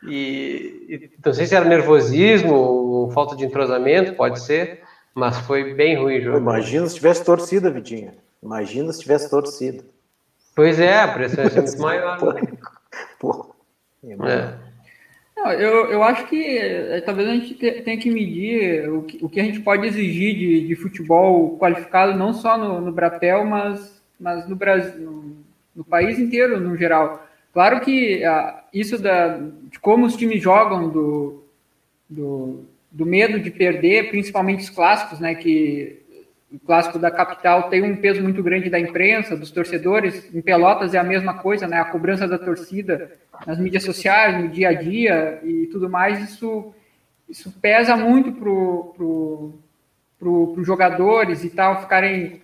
E, 0.06 0.86
e 0.90 1.12
não 1.26 1.34
sei 1.34 1.46
se 1.46 1.56
era 1.56 1.66
nervosismo 1.66 2.54
ou 2.54 3.12
falta 3.12 3.36
de 3.36 3.46
entrosamento, 3.46 4.14
pode 4.14 4.42
ser, 4.42 4.82
mas 5.16 5.38
foi 5.40 5.74
bem 5.74 5.98
ruim 5.98 6.20
o 6.20 6.22
jogo. 6.22 6.38
Imagina 6.38 6.88
se 6.88 6.96
tivesse 6.96 7.24
torcida, 7.24 7.72
Vidinha. 7.72 8.14
Imagina 8.42 8.92
se 8.92 9.02
tivesse 9.02 9.30
torcida. 9.30 9.84
Pois 10.56 10.80
é, 10.80 11.02
a 11.02 11.08
pressão 11.08 11.46
é 11.46 11.62
muito 11.62 11.78
maior. 11.82 12.36
Né? 12.36 12.42
Pô, 13.20 13.56
é. 14.04 14.54
Não, 15.36 15.52
eu, 15.52 15.92
eu 15.92 16.04
acho 16.04 16.28
que 16.28 16.58
é, 16.58 17.02
talvez 17.02 17.28
a 17.28 17.34
gente 17.34 17.56
tenha 17.56 17.98
que 17.98 18.12
medir 18.12 18.90
o 18.90 19.04
que, 19.04 19.26
o 19.26 19.30
que 19.30 19.40
a 19.40 19.44
gente 19.44 19.62
pode 19.62 19.88
exigir 19.88 20.36
de, 20.36 20.68
de 20.68 20.76
futebol 20.76 21.58
qualificado, 21.58 22.18
não 22.18 22.34
só 22.34 22.58
no, 22.58 22.80
no 22.80 22.92
Bratel, 22.92 23.46
mas, 23.46 24.03
mas 24.20 24.48
no 24.48 24.56
Brasil, 24.56 25.00
no, 25.00 25.38
no 25.76 25.84
país 25.84 26.20
inteiro, 26.20 26.60
no 26.60 26.78
geral. 26.78 27.28
Claro 27.54 27.82
que 27.82 28.24
ah, 28.24 28.64
isso 28.74 28.98
da, 29.02 29.38
de 29.38 29.80
como 29.80 30.06
os 30.06 30.16
times 30.16 30.42
jogam, 30.42 30.90
do, 30.90 31.44
do, 32.10 32.66
do 32.92 33.06
medo 33.06 33.40
de 33.40 33.52
perder, 33.52 34.10
principalmente 34.10 34.64
os 34.64 34.70
clássicos, 34.70 35.20
né, 35.20 35.36
que 35.36 36.04
o 36.54 36.60
clássico 36.60 37.00
da 37.00 37.10
capital 37.10 37.68
tem 37.70 37.82
um 37.82 37.96
peso 37.96 38.22
muito 38.22 38.44
grande 38.44 38.70
da 38.70 38.80
imprensa, 38.80 39.36
dos 39.36 39.50
torcedores. 39.50 40.34
Em 40.34 40.40
Pelotas 40.40 40.94
é 40.94 41.00
a 41.00 41.04
mesma 41.04 41.34
coisa, 41.34 41.68
né? 41.68 41.80
A 41.80 41.86
cobrança 41.86 42.28
da 42.28 42.38
torcida 42.38 43.12
nas 43.48 43.58
mídias 43.58 43.84
sociais, 43.84 44.40
no 44.40 44.48
dia 44.48 44.70
a 44.70 44.74
dia 44.74 45.42
e 45.44 45.66
tudo 45.72 45.90
mais, 45.90 46.24
isso, 46.30 46.72
isso 47.28 47.52
pesa 47.60 47.98
muito 47.98 48.34
pro, 48.34 48.94
pro, 48.96 49.54
pro, 50.20 50.54
pro 50.54 50.64
jogadores 50.64 51.44
e 51.44 51.50
tal 51.50 51.82
ficarem 51.82 52.43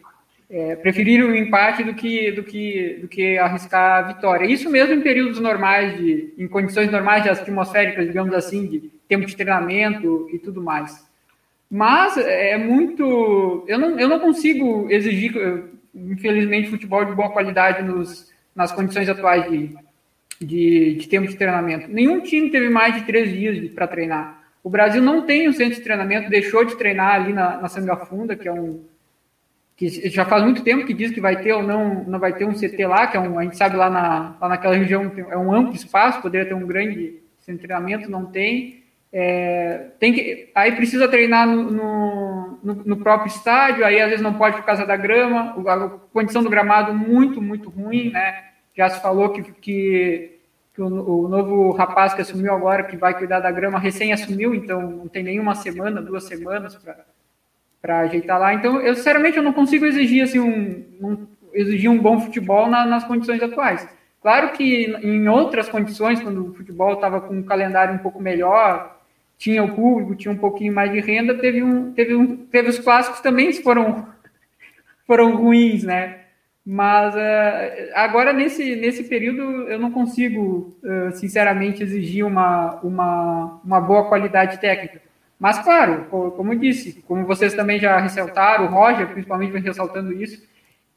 é, 0.49 0.75
preferirem 0.75 1.25
o 1.25 1.35
empate 1.35 1.83
do 1.83 1.93
que, 1.93 2.31
do, 2.31 2.43
que, 2.43 2.99
do 3.01 3.07
que 3.07 3.37
arriscar 3.37 3.99
a 3.99 4.13
vitória. 4.13 4.45
Isso 4.45 4.69
mesmo 4.69 4.95
em 4.95 5.01
períodos 5.01 5.39
normais, 5.39 5.97
de, 5.97 6.33
em 6.37 6.47
condições 6.47 6.91
normais 6.91 7.23
de 7.23 7.29
atmosféricas, 7.29 8.07
digamos 8.07 8.33
assim, 8.33 8.65
de 8.65 8.79
tempo 9.07 9.25
de 9.25 9.35
treinamento 9.35 10.27
e 10.33 10.39
tudo 10.39 10.61
mais. 10.61 11.07
Mas 11.69 12.17
é 12.17 12.57
muito. 12.57 13.63
Eu 13.67 13.77
não, 13.77 13.99
eu 13.99 14.07
não 14.07 14.19
consigo 14.19 14.87
exigir, 14.89 15.33
infelizmente, 15.93 16.69
futebol 16.69 17.05
de 17.05 17.13
boa 17.13 17.29
qualidade 17.29 17.83
nos, 17.83 18.31
nas 18.55 18.71
condições 18.71 19.07
atuais 19.07 19.49
de, 19.51 19.75
de, 20.41 20.95
de 20.95 21.07
tempo 21.07 21.27
de 21.27 21.35
treinamento. 21.35 21.87
Nenhum 21.87 22.21
time 22.21 22.49
teve 22.49 22.69
mais 22.69 22.95
de 22.95 23.03
três 23.03 23.31
dias 23.31 23.71
para 23.71 23.87
treinar. 23.87 24.39
O 24.63 24.69
Brasil 24.69 25.01
não 25.01 25.21
tem 25.25 25.47
um 25.47 25.53
centro 25.53 25.75
de 25.75 25.81
treinamento, 25.81 26.29
deixou 26.29 26.65
de 26.65 26.75
treinar 26.75 27.15
ali 27.15 27.33
na, 27.33 27.57
na 27.61 27.67
Sangafunda, 27.67 28.35
que 28.35 28.47
é 28.47 28.51
um. 28.51 28.83
Que 29.79 30.09
já 30.09 30.25
faz 30.25 30.43
muito 30.43 30.61
tempo 30.61 30.85
que 30.85 30.93
diz 30.93 31.09
que 31.09 31.21
vai 31.21 31.41
ter 31.41 31.53
ou 31.53 31.63
não, 31.63 32.03
não 32.03 32.19
vai 32.19 32.33
ter 32.33 32.43
um 32.43 32.51
CT 32.51 32.85
lá, 32.85 33.07
que 33.07 33.15
é 33.15 33.19
um, 33.19 33.39
a 33.39 33.43
gente 33.43 33.55
sabe 33.55 33.77
lá, 33.77 33.89
na, 33.89 34.35
lá 34.41 34.49
naquela 34.49 34.75
região 34.75 35.09
é 35.29 35.37
um 35.37 35.53
amplo 35.53 35.73
espaço, 35.73 36.21
poderia 36.21 36.45
ter 36.45 36.53
um 36.53 36.67
grande 36.67 37.17
treinamento, 37.57 38.11
não 38.11 38.25
tem. 38.25 38.83
É, 39.11 39.87
tem 39.97 40.13
que, 40.13 40.51
aí 40.53 40.73
precisa 40.73 41.07
treinar 41.07 41.47
no, 41.47 41.71
no, 41.71 42.59
no, 42.61 42.97
próprio 42.97 43.29
estádio, 43.29 43.83
aí 43.83 43.99
às 43.99 44.09
vezes 44.09 44.21
não 44.21 44.33
pode 44.33 44.57
por 44.57 44.65
causa 44.65 44.85
da 44.85 44.97
grama, 44.97 45.55
a 45.65 45.89
condição 46.13 46.43
do 46.43 46.49
gramado 46.49 46.93
muito, 46.93 47.41
muito 47.41 47.69
ruim, 47.69 48.11
né? 48.11 48.49
Já 48.75 48.89
se 48.89 49.01
falou 49.01 49.29
que, 49.29 49.41
que, 49.41 50.39
que 50.75 50.81
o, 50.81 51.23
o, 51.23 51.27
novo 51.27 51.71
rapaz 51.71 52.13
que 52.13 52.21
assumiu 52.21 52.53
agora, 52.53 52.83
que 52.83 52.97
vai 52.97 53.17
cuidar 53.17 53.39
da 53.39 53.49
grama, 53.49 53.79
recém 53.79 54.11
assumiu, 54.11 54.53
então 54.53 54.81
não 54.81 55.07
tem 55.07 55.23
nenhuma 55.23 55.55
semana, 55.55 56.01
duas 56.01 56.25
semanas 56.25 56.75
para 56.75 56.97
ajeitar 57.83 58.39
lá. 58.39 58.53
Então, 58.53 58.79
eu 58.81 58.95
sinceramente 58.95 59.37
eu 59.37 59.43
não 59.43 59.53
consigo 59.53 59.85
exigir 59.85 60.23
assim 60.23 60.39
um, 60.39 60.85
um 61.01 61.27
exigir 61.53 61.89
um 61.89 61.97
bom 61.97 62.19
futebol 62.19 62.67
na, 62.67 62.85
nas 62.85 63.03
condições 63.03 63.41
atuais. 63.41 63.87
Claro 64.21 64.51
que 64.51 64.85
em 65.01 65.27
outras 65.29 65.69
condições, 65.69 66.21
quando 66.21 66.47
o 66.47 66.53
futebol 66.53 66.93
estava 66.93 67.21
com 67.21 67.35
um 67.35 67.43
calendário 67.43 67.95
um 67.95 67.99
pouco 67.99 68.21
melhor, 68.21 68.99
tinha 69.37 69.63
o 69.63 69.73
público, 69.73 70.15
tinha 70.15 70.31
um 70.31 70.37
pouquinho 70.37 70.73
mais 70.73 70.91
de 70.91 70.99
renda, 70.99 71.33
teve, 71.33 71.63
um, 71.63 71.93
teve, 71.93 72.13
um, 72.13 72.35
teve 72.35 72.69
os 72.69 72.79
clássicos 72.79 73.21
também 73.21 73.53
foram, 73.53 74.07
foram 75.07 75.35
ruins, 75.37 75.83
né? 75.83 76.17
Mas 76.65 77.15
uh, 77.15 77.91
agora, 77.95 78.33
nesse, 78.33 78.75
nesse 78.75 79.05
período, 79.05 79.41
eu 79.69 79.79
não 79.79 79.89
consigo, 79.89 80.77
uh, 80.83 81.11
sinceramente, 81.13 81.81
exigir 81.81 82.25
uma, 82.25 82.75
uma, 82.83 83.61
uma 83.63 83.81
boa 83.81 84.07
qualidade 84.09 84.59
técnica. 84.59 85.01
Mas, 85.39 85.57
claro, 85.59 86.05
como 86.09 86.53
eu 86.53 86.59
disse, 86.59 87.01
como 87.07 87.25
vocês 87.25 87.53
também 87.53 87.79
já 87.79 87.97
ressaltaram, 87.97 88.65
o 88.65 88.69
Roger 88.69 89.07
principalmente 89.07 89.51
vem 89.51 89.61
ressaltando 89.61 90.11
isso, 90.11 90.45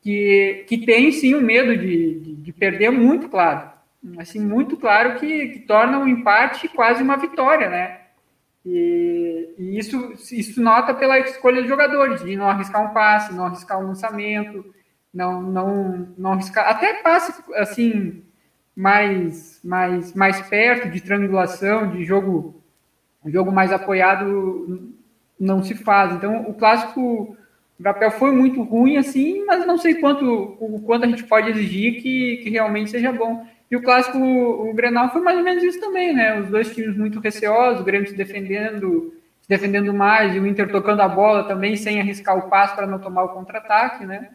que, 0.00 0.64
que 0.66 0.84
tem 0.84 1.12
sim 1.12 1.34
o 1.34 1.40
medo 1.40 1.76
de, 1.76 2.18
de, 2.18 2.34
de 2.34 2.52
perder 2.52 2.90
muito 2.90 3.28
claro. 3.28 3.70
Assim, 4.18 4.40
muito 4.40 4.76
claro 4.76 5.20
que, 5.20 5.48
que 5.48 5.60
torna 5.60 5.98
o 5.98 6.02
um 6.02 6.08
empate 6.08 6.66
quase 6.68 7.02
uma 7.02 7.16
vitória, 7.16 7.70
né? 7.70 8.00
E, 8.66 9.54
e, 9.58 9.78
isso, 9.78 10.12
isso 10.32 10.60
nota 10.60 10.92
pela 10.92 11.18
escolha 11.20 11.62
de 11.62 11.68
jogadores, 11.68 12.22
de 12.22 12.36
não 12.36 12.48
arriscar 12.48 12.84
um 12.84 12.92
passe, 12.92 13.34
não 13.34 13.46
arriscar 13.46 13.78
um 13.78 13.86
lançamento, 13.86 14.64
não, 15.14 15.40
não, 15.40 16.08
não 16.18 16.32
arriscar. 16.32 16.68
Até 16.68 16.94
passe 16.94 17.42
assim, 17.54 18.24
mais, 18.74 19.60
mais, 19.64 20.14
mais 20.14 20.40
perto 20.42 20.88
de 20.88 21.00
triangulação, 21.00 21.90
de 21.90 22.04
jogo, 22.04 22.61
jogo 23.30 23.52
mais 23.52 23.72
apoiado, 23.72 24.94
não 25.38 25.62
se 25.62 25.74
faz. 25.74 26.12
Então, 26.12 26.42
o 26.48 26.54
clássico 26.54 27.36
o 27.78 27.82
papel 27.82 28.12
foi 28.12 28.30
muito 28.30 28.62
ruim, 28.62 28.96
assim, 28.96 29.44
mas 29.44 29.66
não 29.66 29.76
sei 29.76 29.94
quanto, 29.94 30.24
o 30.60 30.80
quanto 30.86 31.04
a 31.04 31.08
gente 31.08 31.24
pode 31.24 31.50
exigir 31.50 32.00
que, 32.00 32.36
que 32.36 32.48
realmente 32.48 32.90
seja 32.90 33.10
bom. 33.10 33.44
E 33.68 33.74
o 33.74 33.82
clássico, 33.82 34.18
o, 34.18 34.72
Grenal 34.72 35.10
foi 35.10 35.20
mais 35.20 35.36
ou 35.36 35.42
menos 35.42 35.64
isso 35.64 35.80
também, 35.80 36.14
né? 36.14 36.38
Os 36.38 36.48
dois 36.48 36.72
times 36.72 36.96
muito 36.96 37.18
receosos, 37.18 37.80
o 37.80 37.84
Grêmio 37.84 38.06
se 38.06 38.14
defendendo, 38.14 39.12
se 39.40 39.48
defendendo 39.48 39.92
mais, 39.92 40.32
e 40.32 40.38
o 40.38 40.46
Inter 40.46 40.70
tocando 40.70 41.00
a 41.00 41.08
bola 41.08 41.42
também 41.42 41.74
sem 41.74 41.98
arriscar 41.98 42.38
o 42.38 42.48
passo 42.48 42.76
para 42.76 42.86
não 42.86 43.00
tomar 43.00 43.24
o 43.24 43.30
contra-ataque, 43.30 44.06
né? 44.06 44.28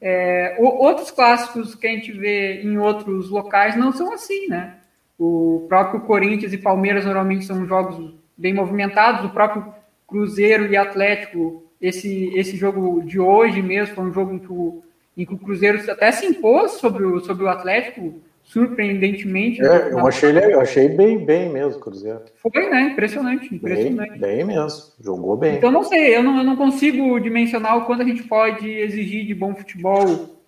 É, 0.00 0.56
outros 0.58 1.10
clássicos 1.10 1.74
que 1.74 1.86
a 1.86 1.90
gente 1.90 2.10
vê 2.12 2.62
em 2.62 2.78
outros 2.78 3.28
locais 3.28 3.76
não 3.76 3.92
são 3.92 4.14
assim, 4.14 4.48
né? 4.48 4.76
O 5.18 5.66
próprio 5.68 6.00
Corinthians 6.02 6.54
e 6.54 6.58
Palmeiras 6.58 7.04
normalmente 7.04 7.44
são 7.44 7.66
jogos 7.66 8.14
bem 8.38 8.54
movimentados, 8.54 9.24
o 9.24 9.30
próprio 9.30 9.66
Cruzeiro 10.06 10.66
e 10.66 10.76
Atlético, 10.76 11.64
esse, 11.80 12.32
esse 12.34 12.56
jogo 12.56 13.02
de 13.02 13.20
hoje 13.20 13.60
mesmo 13.60 13.94
foi 13.94 14.04
um 14.04 14.12
jogo 14.12 14.32
em 14.32 14.38
que 14.38 14.52
o, 14.52 14.82
em 15.16 15.26
que 15.26 15.34
o 15.34 15.38
Cruzeiro 15.38 15.78
até 15.90 16.10
se 16.12 16.24
impôs 16.24 16.72
sobre 16.72 17.04
o, 17.04 17.20
sobre 17.20 17.44
o 17.44 17.48
Atlético, 17.48 18.14
surpreendentemente. 18.42 19.60
É, 19.60 19.92
eu 19.92 20.06
achei, 20.06 20.30
eu 20.30 20.60
achei 20.60 20.88
bem, 20.88 21.18
bem 21.18 21.50
mesmo, 21.50 21.80
Cruzeiro. 21.80 22.22
Foi, 22.36 22.70
né? 22.70 22.92
Impressionante, 22.92 23.54
impressionante. 23.54 24.18
Bem, 24.18 24.36
bem 24.36 24.44
mesmo, 24.44 24.92
jogou 25.00 25.36
bem. 25.36 25.56
Então, 25.56 25.70
não 25.70 25.82
sei, 25.82 26.16
eu 26.16 26.22
não, 26.22 26.38
eu 26.38 26.44
não 26.44 26.56
consigo 26.56 27.18
dimensionar 27.20 27.76
o 27.76 27.84
quanto 27.84 28.02
a 28.02 28.06
gente 28.06 28.22
pode 28.22 28.68
exigir 28.68 29.26
de 29.26 29.34
bom 29.34 29.54
futebol 29.54 30.38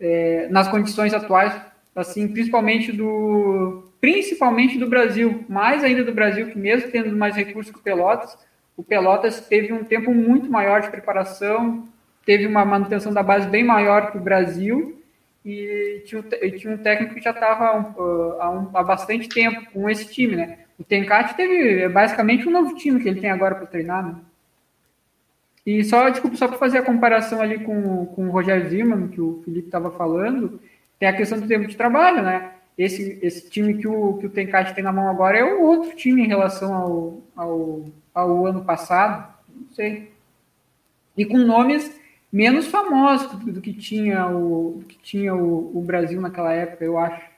é, 0.00 0.48
nas 0.50 0.68
condições 0.68 1.12
atuais, 1.12 1.54
assim, 1.94 2.26
principalmente 2.26 2.90
do 2.90 3.91
principalmente 4.02 4.76
do 4.78 4.88
Brasil, 4.88 5.44
mais 5.48 5.84
ainda 5.84 6.02
do 6.02 6.12
Brasil, 6.12 6.48
que 6.48 6.58
mesmo 6.58 6.90
tendo 6.90 7.16
mais 7.16 7.36
recursos 7.36 7.72
que 7.72 7.78
o 7.78 7.82
Pelotas, 7.82 8.36
o 8.76 8.82
Pelotas 8.82 9.46
teve 9.46 9.72
um 9.72 9.84
tempo 9.84 10.12
muito 10.12 10.50
maior 10.50 10.80
de 10.80 10.90
preparação, 10.90 11.86
teve 12.26 12.44
uma 12.44 12.64
manutenção 12.64 13.12
da 13.12 13.22
base 13.22 13.48
bem 13.48 13.62
maior 13.62 14.10
que 14.10 14.18
o 14.18 14.20
Brasil, 14.20 15.00
e 15.44 16.02
tinha, 16.04 16.74
um 16.74 16.78
técnico 16.78 17.14
que 17.14 17.20
já 17.20 17.30
estava 17.30 17.94
uh, 17.96 18.40
há, 18.40 18.50
um, 18.50 18.70
há, 18.76 18.82
bastante 18.82 19.28
tempo 19.28 19.70
com 19.72 19.88
esse 19.88 20.12
time, 20.12 20.34
né? 20.34 20.58
O 20.78 20.82
Tencate 20.82 21.36
teve 21.36 21.82
é 21.82 21.88
basicamente 21.88 22.48
um 22.48 22.52
novo 22.52 22.74
time 22.74 23.00
que 23.00 23.08
ele 23.08 23.20
tem 23.20 23.30
agora 23.30 23.54
para 23.54 23.66
treinar, 23.66 24.04
né? 24.04 24.16
E 25.64 25.84
só, 25.84 26.08
desculpa, 26.08 26.36
só 26.36 26.48
para 26.48 26.58
fazer 26.58 26.78
a 26.78 26.82
comparação 26.82 27.40
ali 27.40 27.60
com, 27.60 28.06
com 28.06 28.26
o 28.26 28.30
Rogério 28.32 28.68
Zimmermann, 28.68 29.08
que 29.08 29.20
o 29.20 29.42
Felipe 29.44 29.68
estava 29.68 29.92
falando, 29.92 30.60
tem 30.98 31.08
a 31.08 31.16
questão 31.16 31.38
do 31.38 31.46
tempo 31.46 31.68
de 31.68 31.76
trabalho, 31.76 32.22
né? 32.22 32.50
Esse, 32.82 33.18
esse 33.22 33.48
time 33.48 33.74
que 33.74 33.86
o, 33.86 34.14
que 34.14 34.26
o 34.26 34.30
Tencate 34.30 34.74
tem 34.74 34.82
na 34.82 34.92
mão 34.92 35.08
agora 35.08 35.38
é 35.38 35.44
um 35.44 35.62
outro 35.62 35.94
time 35.94 36.24
em 36.24 36.28
relação 36.28 36.74
ao, 36.74 37.22
ao, 37.36 37.84
ao 38.12 38.46
ano 38.46 38.64
passado, 38.64 39.32
não 39.48 39.72
sei. 39.72 40.12
E 41.16 41.24
com 41.24 41.38
nomes 41.38 41.94
menos 42.32 42.66
famosos 42.66 43.30
do, 43.38 43.52
do 43.52 43.60
que 43.60 43.72
tinha 43.72 44.26
o 44.26 44.82
que 44.88 44.98
tinha 44.98 45.34
o, 45.34 45.78
o, 45.78 45.82
Brasil 45.82 46.20
naquela 46.20 46.52
época, 46.52 46.84
eu 46.84 46.98
acho. 46.98 47.30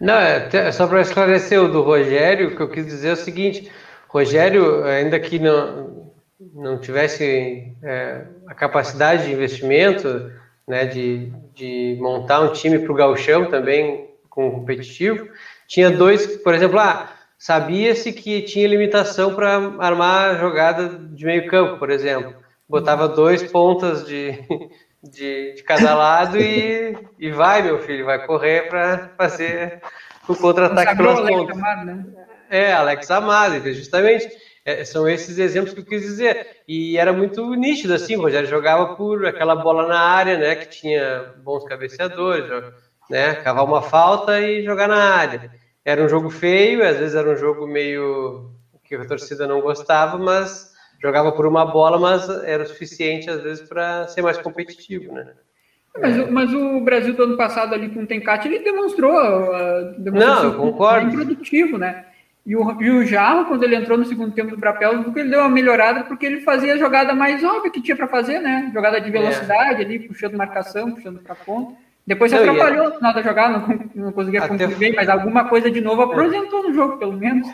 Não, 0.00 0.14
é 0.14 0.72
só 0.72 0.86
para 0.86 1.02
esclarecer 1.02 1.60
o 1.62 1.68
do 1.68 1.82
Rogério, 1.82 2.48
o 2.48 2.56
que 2.56 2.62
eu 2.62 2.70
quis 2.70 2.86
dizer 2.86 3.08
é 3.08 3.12
o 3.12 3.16
seguinte: 3.16 3.70
Rogério, 4.08 4.84
ainda 4.84 5.20
que 5.20 5.38
não, 5.38 6.10
não 6.54 6.80
tivesse 6.80 7.72
é, 7.82 8.24
a 8.46 8.54
capacidade 8.54 9.26
de 9.26 9.32
investimento, 9.32 10.32
né, 10.68 10.84
de, 10.84 11.32
de 11.54 11.96
montar 11.98 12.40
um 12.40 12.52
time 12.52 12.78
para 12.78 12.92
o 12.92 12.94
Galchão 12.94 13.46
também 13.46 14.08
com 14.28 14.50
competitivo, 14.50 15.28
tinha 15.66 15.90
dois, 15.90 16.36
por 16.36 16.54
exemplo, 16.54 16.78
ah, 16.78 17.10
sabia-se 17.36 18.12
que 18.12 18.42
tinha 18.42 18.68
limitação 18.68 19.34
para 19.34 19.56
armar 19.78 20.38
jogada 20.38 20.88
de 20.88 21.24
meio 21.24 21.48
campo, 21.48 21.78
por 21.78 21.90
exemplo. 21.90 22.34
Botava 22.68 23.08
dois 23.08 23.42
pontas 23.50 24.06
de, 24.06 24.38
de, 25.02 25.54
de 25.54 25.62
cada 25.62 25.94
lado 25.94 26.38
e, 26.38 26.96
e 27.18 27.30
vai, 27.30 27.62
meu 27.62 27.78
filho, 27.80 28.04
vai 28.04 28.24
correr 28.26 28.68
para 28.68 29.10
fazer 29.16 29.80
o 30.28 30.36
contra-ataque 30.36 30.96
pelas 30.96 31.20
pontas. 31.20 31.56
Né? 31.56 32.04
É, 32.50 32.72
Alex 32.72 33.10
Amado, 33.10 33.56
então, 33.56 33.72
justamente. 33.72 34.28
É, 34.64 34.84
são 34.84 35.08
esses 35.08 35.38
exemplos 35.38 35.72
que 35.72 35.80
eu 35.80 35.84
quis 35.84 36.02
dizer. 36.02 36.46
E 36.66 36.98
era 36.98 37.12
muito 37.12 37.54
nítido, 37.54 37.94
assim, 37.94 38.16
o 38.16 38.22
Rogério 38.22 38.48
jogava 38.48 38.94
por 38.94 39.24
aquela 39.26 39.56
bola 39.56 39.86
na 39.86 39.98
área, 39.98 40.36
né, 40.36 40.54
que 40.54 40.68
tinha 40.68 41.32
bons 41.42 41.64
cabeceadores, 41.64 42.46
né, 43.08 43.34
cavar 43.36 43.64
uma 43.64 43.80
falta 43.80 44.40
e 44.40 44.62
jogar 44.62 44.88
na 44.88 45.14
área. 45.14 45.50
Era 45.84 46.04
um 46.04 46.08
jogo 46.08 46.28
feio, 46.28 46.86
às 46.86 46.98
vezes 46.98 47.14
era 47.14 47.30
um 47.30 47.36
jogo 47.36 47.66
meio 47.66 48.50
que 48.84 48.94
a 48.94 49.06
torcida 49.06 49.46
não 49.46 49.60
gostava, 49.60 50.18
mas 50.18 50.68
jogava 51.00 51.32
por 51.32 51.46
uma 51.46 51.64
bola, 51.64 51.98
mas 51.98 52.28
era 52.44 52.62
o 52.62 52.66
suficiente, 52.66 53.30
às 53.30 53.42
vezes, 53.42 53.66
para 53.66 54.06
ser 54.08 54.22
mais 54.22 54.38
competitivo, 54.38 55.12
né. 55.12 55.32
Mas, 56.00 56.30
mas, 56.30 56.54
o 56.54 56.80
Brasil 56.80 57.14
do 57.14 57.24
ano 57.24 57.36
passado 57.36 57.74
ali 57.74 57.88
com 57.88 58.02
o 58.02 58.06
Tencate, 58.06 58.46
ele 58.46 58.60
demonstrou, 58.60 59.12
uh, 59.12 59.98
demonstrou 59.98 60.44
não, 60.44 60.54
concordo. 60.54 61.10
produtivo, 61.10 61.76
né? 61.76 62.04
E 62.48 62.56
o, 62.56 62.80
e 62.80 62.90
o 62.90 63.04
Jarro, 63.04 63.44
quando 63.44 63.62
ele 63.62 63.76
entrou 63.76 63.98
no 63.98 64.06
segundo 64.06 64.32
tempo 64.32 64.52
do 64.52 64.56
Brapel, 64.56 65.04
ele 65.14 65.28
deu 65.28 65.40
uma 65.40 65.50
melhorada 65.50 66.04
porque 66.04 66.24
ele 66.24 66.40
fazia 66.40 66.72
a 66.72 66.78
jogada 66.78 67.14
mais 67.14 67.44
óbvia 67.44 67.70
que 67.70 67.82
tinha 67.82 67.94
para 67.94 68.08
fazer, 68.08 68.38
né? 68.38 68.70
Jogada 68.72 68.98
de 68.98 69.10
velocidade 69.10 69.82
é. 69.82 69.84
ali, 69.84 69.98
puxando 69.98 70.34
marcação, 70.34 70.92
puxando 70.92 71.20
para 71.20 71.34
ponta. 71.34 71.74
Depois 72.06 72.30
se 72.30 72.38
atrapalhou 72.38 72.88
no 72.88 72.94
final 72.94 73.12
da 73.12 73.20
jogada, 73.20 73.58
não, 73.58 74.06
não 74.06 74.12
conseguia 74.12 74.40
até... 74.40 74.48
concluir 74.48 74.76
bem, 74.76 74.94
mas 74.94 75.10
alguma 75.10 75.46
coisa 75.46 75.70
de 75.70 75.82
novo 75.82 76.00
apresentou 76.00 76.62
no 76.62 76.72
jogo, 76.72 76.96
pelo 76.96 77.12
menos. 77.12 77.46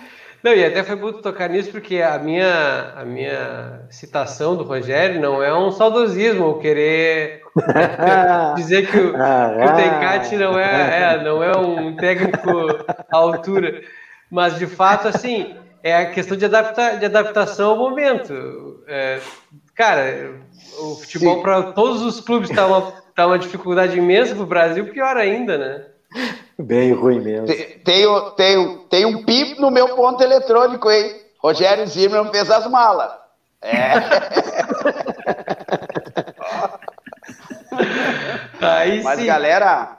Não, 0.45 0.53
e 0.53 0.65
até 0.65 0.85
foi 0.85 0.95
bom 0.95 1.13
tocar 1.15 1.49
nisso, 1.49 1.73
porque 1.73 2.01
a 2.01 2.17
minha, 2.19 2.93
a 2.95 3.05
minha 3.05 3.81
citação 3.91 4.55
do 4.55 4.63
Rogério 4.63 5.21
não 5.21 5.43
é 5.43 5.53
um 5.53 5.73
saudosismo, 5.73 6.45
ou 6.45 6.59
querer 6.61 7.43
dizer 8.55 8.89
que 8.89 8.97
o, 8.97 9.17
ah, 9.17 9.57
que 9.59 9.65
o 9.65 9.75
Tencate 9.75 10.37
não 10.37 10.57
é, 10.57 11.15
é, 11.15 11.25
não 11.25 11.43
é 11.43 11.57
um 11.57 11.97
técnico 11.97 12.49
à 13.11 13.17
altura. 13.17 13.83
Mas, 14.35 14.59
de 14.59 14.67
fato, 14.67 15.07
assim, 15.07 15.55
é 15.81 15.97
a 15.97 16.11
questão 16.11 16.37
de, 16.37 16.45
adapta, 16.45 16.97
de 16.97 17.05
adaptação 17.05 17.71
ao 17.71 17.79
momento. 17.79 18.83
É, 18.89 19.21
cara, 19.77 20.41
o 20.81 20.97
futebol 20.97 21.41
para 21.41 21.63
todos 21.71 22.03
os 22.03 22.21
clubes 22.21 22.51
está 22.51 22.67
uma, 22.67 22.93
tá 23.15 23.29
uma 23.29 23.39
dificuldade 23.39 23.97
imensa 23.97 24.35
para 24.35 24.43
o 24.43 24.47
Brasil, 24.47 24.91
pior 24.91 25.17
ainda, 25.17 25.57
né? 25.57 25.85
Bem 26.59 26.93
ruim 26.93 27.21
mesmo. 27.21 27.47
Tem, 27.47 27.79
tem, 27.85 28.07
tem, 28.37 28.79
tem 28.91 29.07
um 29.07 29.23
pip 29.23 29.61
no 29.61 29.71
meu 29.71 29.95
ponto 29.95 30.21
eletrônico, 30.21 30.91
hein? 30.91 31.15
Rogério 31.39 31.87
Zimmermann 31.87 32.33
fez 32.33 32.51
as 32.51 32.69
malas. 32.69 33.13
É. 33.63 33.93
Aí 38.61 39.01
Mas, 39.01 39.21
sim. 39.21 39.27
galera, 39.27 39.97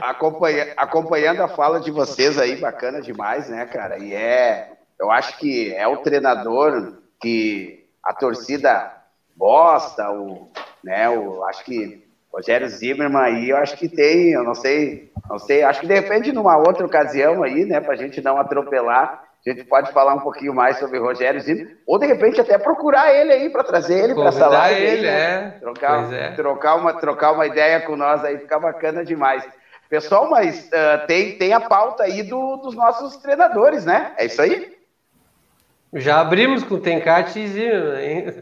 Acompanha, 0.00 0.72
acompanhando 0.76 1.42
a 1.42 1.48
fala 1.48 1.80
de 1.80 1.90
vocês 1.90 2.38
aí, 2.38 2.56
bacana 2.56 3.00
demais, 3.00 3.48
né, 3.48 3.64
cara? 3.66 3.98
E 3.98 4.14
é, 4.14 4.68
eu 4.98 5.10
acho 5.10 5.38
que 5.38 5.72
é 5.74 5.86
o 5.86 5.98
treinador 5.98 6.94
que 7.20 7.86
a 8.04 8.12
torcida 8.12 8.92
gosta, 9.36 10.10
o, 10.10 10.50
né? 10.82 11.08
O, 11.08 11.44
acho 11.44 11.64
que 11.64 12.02
Rogério 12.32 12.68
Zimmermann 12.68 13.24
aí, 13.24 13.50
eu 13.50 13.56
acho 13.56 13.76
que 13.76 13.88
tem, 13.88 14.30
eu 14.30 14.44
não 14.44 14.54
sei, 14.54 15.10
não 15.28 15.38
sei, 15.38 15.62
acho 15.62 15.80
que 15.80 15.86
de 15.86 15.94
repente 15.94 16.32
numa 16.32 16.56
outra 16.56 16.86
ocasião 16.86 17.42
aí, 17.42 17.64
né, 17.64 17.80
pra 17.80 17.96
gente 17.96 18.20
não 18.22 18.38
atropelar, 18.38 19.24
a 19.46 19.50
gente 19.50 19.64
pode 19.64 19.90
falar 19.92 20.14
um 20.14 20.20
pouquinho 20.20 20.54
mais 20.54 20.78
sobre 20.78 20.98
o 20.98 21.02
Rogério 21.02 21.40
Zimmermann, 21.40 21.74
ou 21.86 21.98
de 21.98 22.06
repente 22.06 22.40
até 22.40 22.58
procurar 22.58 23.14
ele 23.14 23.32
aí 23.32 23.48
para 23.48 23.64
trazer 23.64 24.04
ele 24.04 24.14
para 24.14 24.28
essa 24.28 24.46
live. 24.48 24.80
ele, 24.80 25.08
aí, 25.08 25.14
né? 25.14 25.54
é. 25.56 25.60
Trocar, 25.60 26.12
é. 26.12 26.30
trocar, 26.32 26.74
uma, 26.74 26.92
trocar 26.92 27.32
uma 27.32 27.46
ideia 27.46 27.80
com 27.80 27.96
nós 27.96 28.22
aí, 28.22 28.38
fica 28.38 28.58
bacana 28.58 29.02
demais. 29.02 29.42
Pessoal, 29.88 30.28
mas 30.28 30.68
uh, 30.68 31.06
tem, 31.06 31.38
tem 31.38 31.52
a 31.54 31.60
pauta 31.60 32.02
aí 32.02 32.22
do, 32.22 32.56
dos 32.56 32.76
nossos 32.76 33.16
treinadores, 33.16 33.84
né? 33.84 34.12
É 34.18 34.26
isso 34.26 34.42
aí? 34.42 34.76
Já 35.94 36.20
abrimos 36.20 36.62
com 36.62 36.78
Tencati 36.78 37.40
e 37.40 37.48
Zimmermann. 37.48 38.34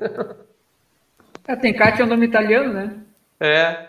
É, 1.47 1.57
Tencati 1.57 2.03
é 2.03 2.05
um 2.05 2.09
nome 2.09 2.27
italiano, 2.27 2.75
né? 2.75 2.97
É. 3.41 3.87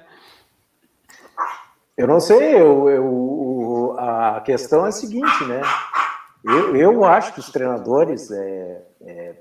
Eu 1.97 2.07
não 2.07 2.21
sei, 2.21 2.55
eu, 2.55 2.89
eu, 2.89 3.95
a 3.99 4.39
questão 4.45 4.85
é 4.85 4.87
a 4.87 4.91
seguinte, 4.93 5.43
né? 5.43 5.59
Eu, 6.43 6.75
eu 6.75 7.05
acho 7.05 7.33
que 7.33 7.39
os 7.39 7.49
treinadores, 7.49 8.31
é, 8.31 8.81
é, 9.01 9.35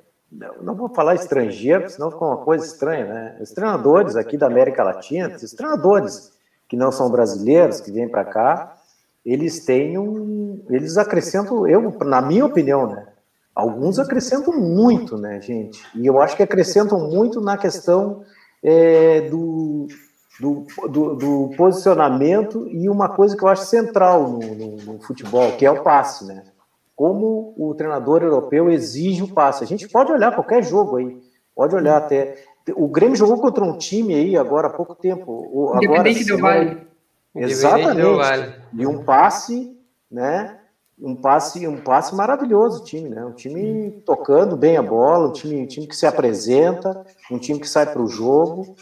não 0.60 0.74
vou 0.74 0.88
falar 0.88 1.14
estrangeiro, 1.14 1.88
senão 1.88 2.10
fica 2.10 2.24
uma 2.24 2.38
coisa 2.38 2.64
estranha, 2.64 3.04
né? 3.06 3.36
Os 3.40 3.50
treinadores 3.50 4.16
aqui 4.16 4.36
da 4.36 4.46
América 4.46 4.82
Latina, 4.82 5.36
os 5.36 5.52
treinadores 5.52 6.32
que 6.68 6.76
não 6.76 6.92
são 6.92 7.10
brasileiros, 7.10 7.80
que 7.80 7.90
vêm 7.90 8.08
para 8.08 8.24
cá, 8.24 8.76
eles 9.24 9.64
têm 9.64 9.98
um. 9.98 10.64
Eles 10.68 10.98
acrescentam, 10.98 11.66
eu, 11.66 11.96
na 12.04 12.20
minha 12.20 12.44
opinião, 12.44 12.86
né? 12.86 13.06
Alguns 13.54 13.98
acrescentam 13.98 14.54
muito, 14.54 15.16
né, 15.16 15.40
gente? 15.40 15.82
E 15.94 16.06
eu 16.06 16.20
acho 16.20 16.36
que 16.36 16.42
acrescentam 16.42 17.10
muito 17.10 17.40
na 17.40 17.56
questão 17.56 18.22
é, 18.62 19.22
do, 19.22 19.88
do, 20.38 20.66
do, 20.88 21.14
do, 21.16 21.50
posicionamento 21.56 22.68
e 22.68 22.88
uma 22.88 23.08
coisa 23.08 23.36
que 23.36 23.42
eu 23.42 23.48
acho 23.48 23.64
central 23.64 24.28
no, 24.30 24.38
no, 24.38 24.76
no 24.76 25.00
futebol, 25.00 25.52
que 25.52 25.66
é 25.66 25.70
o 25.70 25.82
passe, 25.82 26.24
né? 26.24 26.44
Como 26.98 27.54
o 27.56 27.76
treinador 27.76 28.24
europeu 28.24 28.68
exige 28.68 29.22
o 29.22 29.32
passe. 29.32 29.62
A 29.62 29.66
gente 29.68 29.88
pode 29.88 30.10
olhar 30.10 30.34
qualquer 30.34 30.64
jogo 30.64 30.96
aí, 30.96 31.16
pode 31.54 31.72
olhar 31.72 31.96
até. 31.96 32.42
O 32.74 32.88
Grêmio 32.88 33.14
jogou 33.14 33.40
contra 33.40 33.62
um 33.62 33.78
time 33.78 34.16
aí 34.16 34.36
agora 34.36 34.66
há 34.66 34.70
pouco 34.70 34.96
tempo. 34.96 35.46
Agora, 35.46 35.76
Independente 35.76 36.24
do 36.24 36.38
Vale. 36.38 36.88
Exatamente. 37.36 38.52
E 38.72 38.84
um 38.84 39.04
passe, 39.04 39.78
né? 40.10 40.58
Um 41.00 41.14
passe, 41.14 41.68
um 41.68 41.76
passe 41.76 42.12
maravilhoso, 42.16 42.82
o 42.82 42.84
time, 42.84 43.10
né? 43.10 43.24
Um 43.24 43.32
time 43.32 44.02
tocando 44.04 44.56
bem 44.56 44.76
a 44.76 44.82
bola, 44.82 45.28
um 45.28 45.32
time, 45.32 45.62
um 45.62 45.66
time 45.66 45.86
que 45.86 45.94
se 45.94 46.04
apresenta, 46.04 47.06
um 47.30 47.38
time 47.38 47.60
que 47.60 47.68
sai 47.68 47.86
para 47.86 48.02
o 48.02 48.08
jogo. 48.08 48.74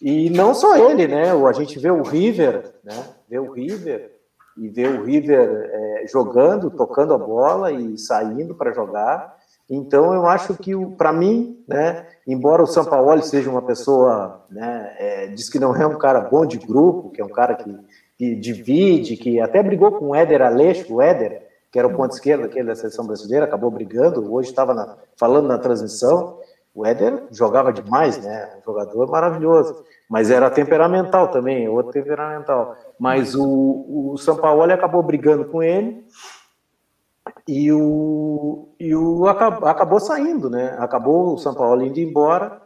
E 0.00 0.30
não 0.30 0.54
só 0.54 0.78
ele, 0.90 1.06
né? 1.06 1.30
A 1.30 1.52
gente 1.52 1.78
vê 1.78 1.90
o 1.90 2.02
River, 2.02 2.72
né? 2.82 3.04
Vê 3.28 3.38
o 3.38 3.52
River 3.52 4.18
e 4.60 4.68
ver 4.68 4.90
o 4.90 5.04
River 5.04 5.70
é, 5.72 6.04
jogando, 6.06 6.70
tocando 6.70 7.14
a 7.14 7.18
bola 7.18 7.72
e 7.72 7.96
saindo 7.96 8.54
para 8.54 8.72
jogar. 8.72 9.34
Então, 9.70 10.12
eu 10.12 10.26
acho 10.26 10.54
que, 10.54 10.76
para 10.98 11.14
mim, 11.14 11.64
né, 11.66 12.06
embora 12.26 12.62
o 12.62 12.66
São 12.66 12.84
Paulo 12.84 13.22
seja 13.22 13.48
uma 13.48 13.62
pessoa, 13.62 14.44
né, 14.50 14.94
é, 14.98 15.26
diz 15.28 15.48
que 15.48 15.58
não 15.58 15.74
é 15.74 15.86
um 15.86 15.96
cara 15.96 16.20
bom 16.20 16.44
de 16.44 16.58
grupo, 16.58 17.08
que 17.08 17.22
é 17.22 17.24
um 17.24 17.30
cara 17.30 17.54
que, 17.54 17.74
que 18.18 18.34
divide, 18.34 19.16
que 19.16 19.40
até 19.40 19.62
brigou 19.62 19.92
com 19.92 20.08
o 20.08 20.14
Éder 20.14 20.42
Aleixo, 20.42 20.94
o 20.94 21.00
Éder, 21.00 21.48
que 21.72 21.78
era 21.78 21.88
o 21.88 21.96
ponto 21.96 22.12
esquerdo 22.12 22.44
aquele 22.44 22.66
da 22.66 22.74
seleção 22.74 23.06
brasileira, 23.06 23.46
acabou 23.46 23.70
brigando, 23.70 24.30
hoje 24.30 24.50
estava 24.50 24.98
falando 25.16 25.48
na 25.48 25.56
transmissão, 25.56 26.38
o 26.74 26.84
Éder 26.84 27.22
jogava 27.30 27.72
demais, 27.72 28.18
né, 28.22 28.56
um 28.58 28.64
jogador 28.64 29.08
maravilhoso, 29.08 29.84
mas 30.08 30.30
era 30.30 30.50
temperamental 30.50 31.28
também, 31.28 31.66
outro 31.66 31.92
temperamental 31.92 32.76
mas 33.00 33.34
o, 33.34 34.12
o 34.12 34.18
São 34.18 34.36
Paulo 34.36 34.70
acabou 34.70 35.02
brigando 35.02 35.46
com 35.46 35.62
ele 35.62 36.04
e 37.48 37.72
o, 37.72 38.68
e 38.78 38.94
o 38.94 39.26
acabou, 39.26 39.66
acabou 39.66 39.98
saindo, 39.98 40.50
né? 40.50 40.76
Acabou 40.78 41.32
o 41.32 41.38
São 41.38 41.54
Paulo 41.54 41.82
indo 41.82 41.98
embora 41.98 42.60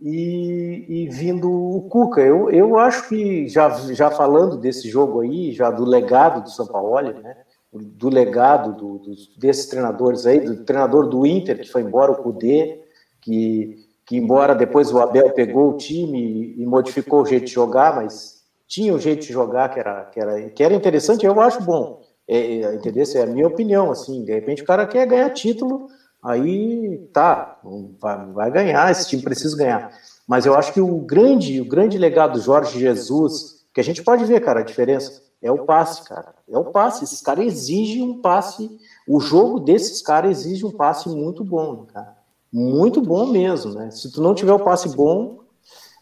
e, 0.00 0.86
e, 0.88 1.08
vindo 1.10 1.52
o 1.52 1.82
Cuca. 1.82 2.22
Eu, 2.22 2.48
eu 2.50 2.78
acho 2.78 3.10
que, 3.10 3.46
já, 3.46 3.68
já 3.92 4.10
falando 4.10 4.56
desse 4.56 4.88
jogo 4.88 5.20
aí, 5.20 5.52
já 5.52 5.70
do 5.70 5.84
legado 5.84 6.42
do 6.42 6.50
São 6.50 6.66
Paulo, 6.66 7.02
né? 7.02 7.36
do 7.70 8.08
legado 8.08 8.72
do, 8.72 8.98
do, 8.98 9.14
desses 9.36 9.66
treinadores 9.66 10.24
aí, 10.24 10.40
do 10.40 10.64
treinador 10.64 11.08
do 11.08 11.26
Inter 11.26 11.60
que 11.60 11.70
foi 11.70 11.82
embora, 11.82 12.12
o 12.12 12.22
Cudê, 12.22 12.80
que, 13.20 13.84
que 14.06 14.16
embora 14.16 14.54
depois 14.54 14.90
o 14.90 14.98
Abel 14.98 15.30
pegou 15.32 15.72
o 15.72 15.76
time 15.76 16.54
e, 16.56 16.62
e 16.62 16.66
modificou 16.66 17.20
o 17.20 17.26
jeito 17.26 17.46
de 17.46 17.52
jogar, 17.52 17.96
mas 17.96 18.43
tinha 18.66 18.94
um 18.94 18.98
jeito 18.98 19.26
de 19.26 19.32
jogar 19.32 19.68
que 19.68 19.78
era, 19.78 20.04
que 20.06 20.20
era, 20.20 20.50
que 20.50 20.62
era 20.62 20.74
interessante, 20.74 21.26
eu 21.26 21.40
acho 21.40 21.62
bom. 21.62 22.02
É, 22.26 22.62
é, 22.62 22.74
entendeu? 22.74 23.04
É 23.14 23.22
a 23.22 23.26
minha 23.26 23.46
opinião, 23.46 23.90
assim, 23.90 24.24
de 24.24 24.32
repente 24.32 24.62
o 24.62 24.66
cara 24.66 24.86
quer 24.86 25.06
ganhar 25.06 25.30
título, 25.30 25.88
aí 26.22 27.06
tá, 27.12 27.58
vai, 28.00 28.26
vai 28.32 28.50
ganhar, 28.50 28.90
esse 28.90 29.08
time 29.08 29.22
precisa 29.22 29.56
ganhar. 29.56 29.90
Mas 30.26 30.46
eu 30.46 30.54
acho 30.54 30.72
que 30.72 30.80
o 30.80 30.98
grande, 30.98 31.60
o 31.60 31.68
grande 31.68 31.98
legado 31.98 32.32
do 32.32 32.40
Jorge 32.40 32.80
Jesus, 32.80 33.66
que 33.74 33.80
a 33.80 33.84
gente 33.84 34.02
pode 34.02 34.24
ver, 34.24 34.40
cara, 34.40 34.60
a 34.60 34.64
diferença, 34.64 35.22
é 35.42 35.52
o 35.52 35.66
passe, 35.66 36.02
cara. 36.08 36.34
É 36.48 36.56
o 36.56 36.64
passe. 36.64 37.04
Esses 37.04 37.20
caras 37.20 37.44
exigem 37.44 38.02
um 38.02 38.22
passe. 38.22 38.70
O 39.06 39.20
jogo 39.20 39.60
desses 39.60 40.00
caras 40.00 40.38
exige 40.38 40.64
um 40.64 40.70
passe 40.70 41.06
muito 41.10 41.44
bom, 41.44 41.84
cara. 41.84 42.16
Muito 42.50 43.02
bom 43.02 43.26
mesmo, 43.26 43.74
né? 43.74 43.90
Se 43.90 44.10
tu 44.10 44.22
não 44.22 44.34
tiver 44.34 44.54
o 44.54 44.64
passe 44.64 44.88
bom, 44.96 45.40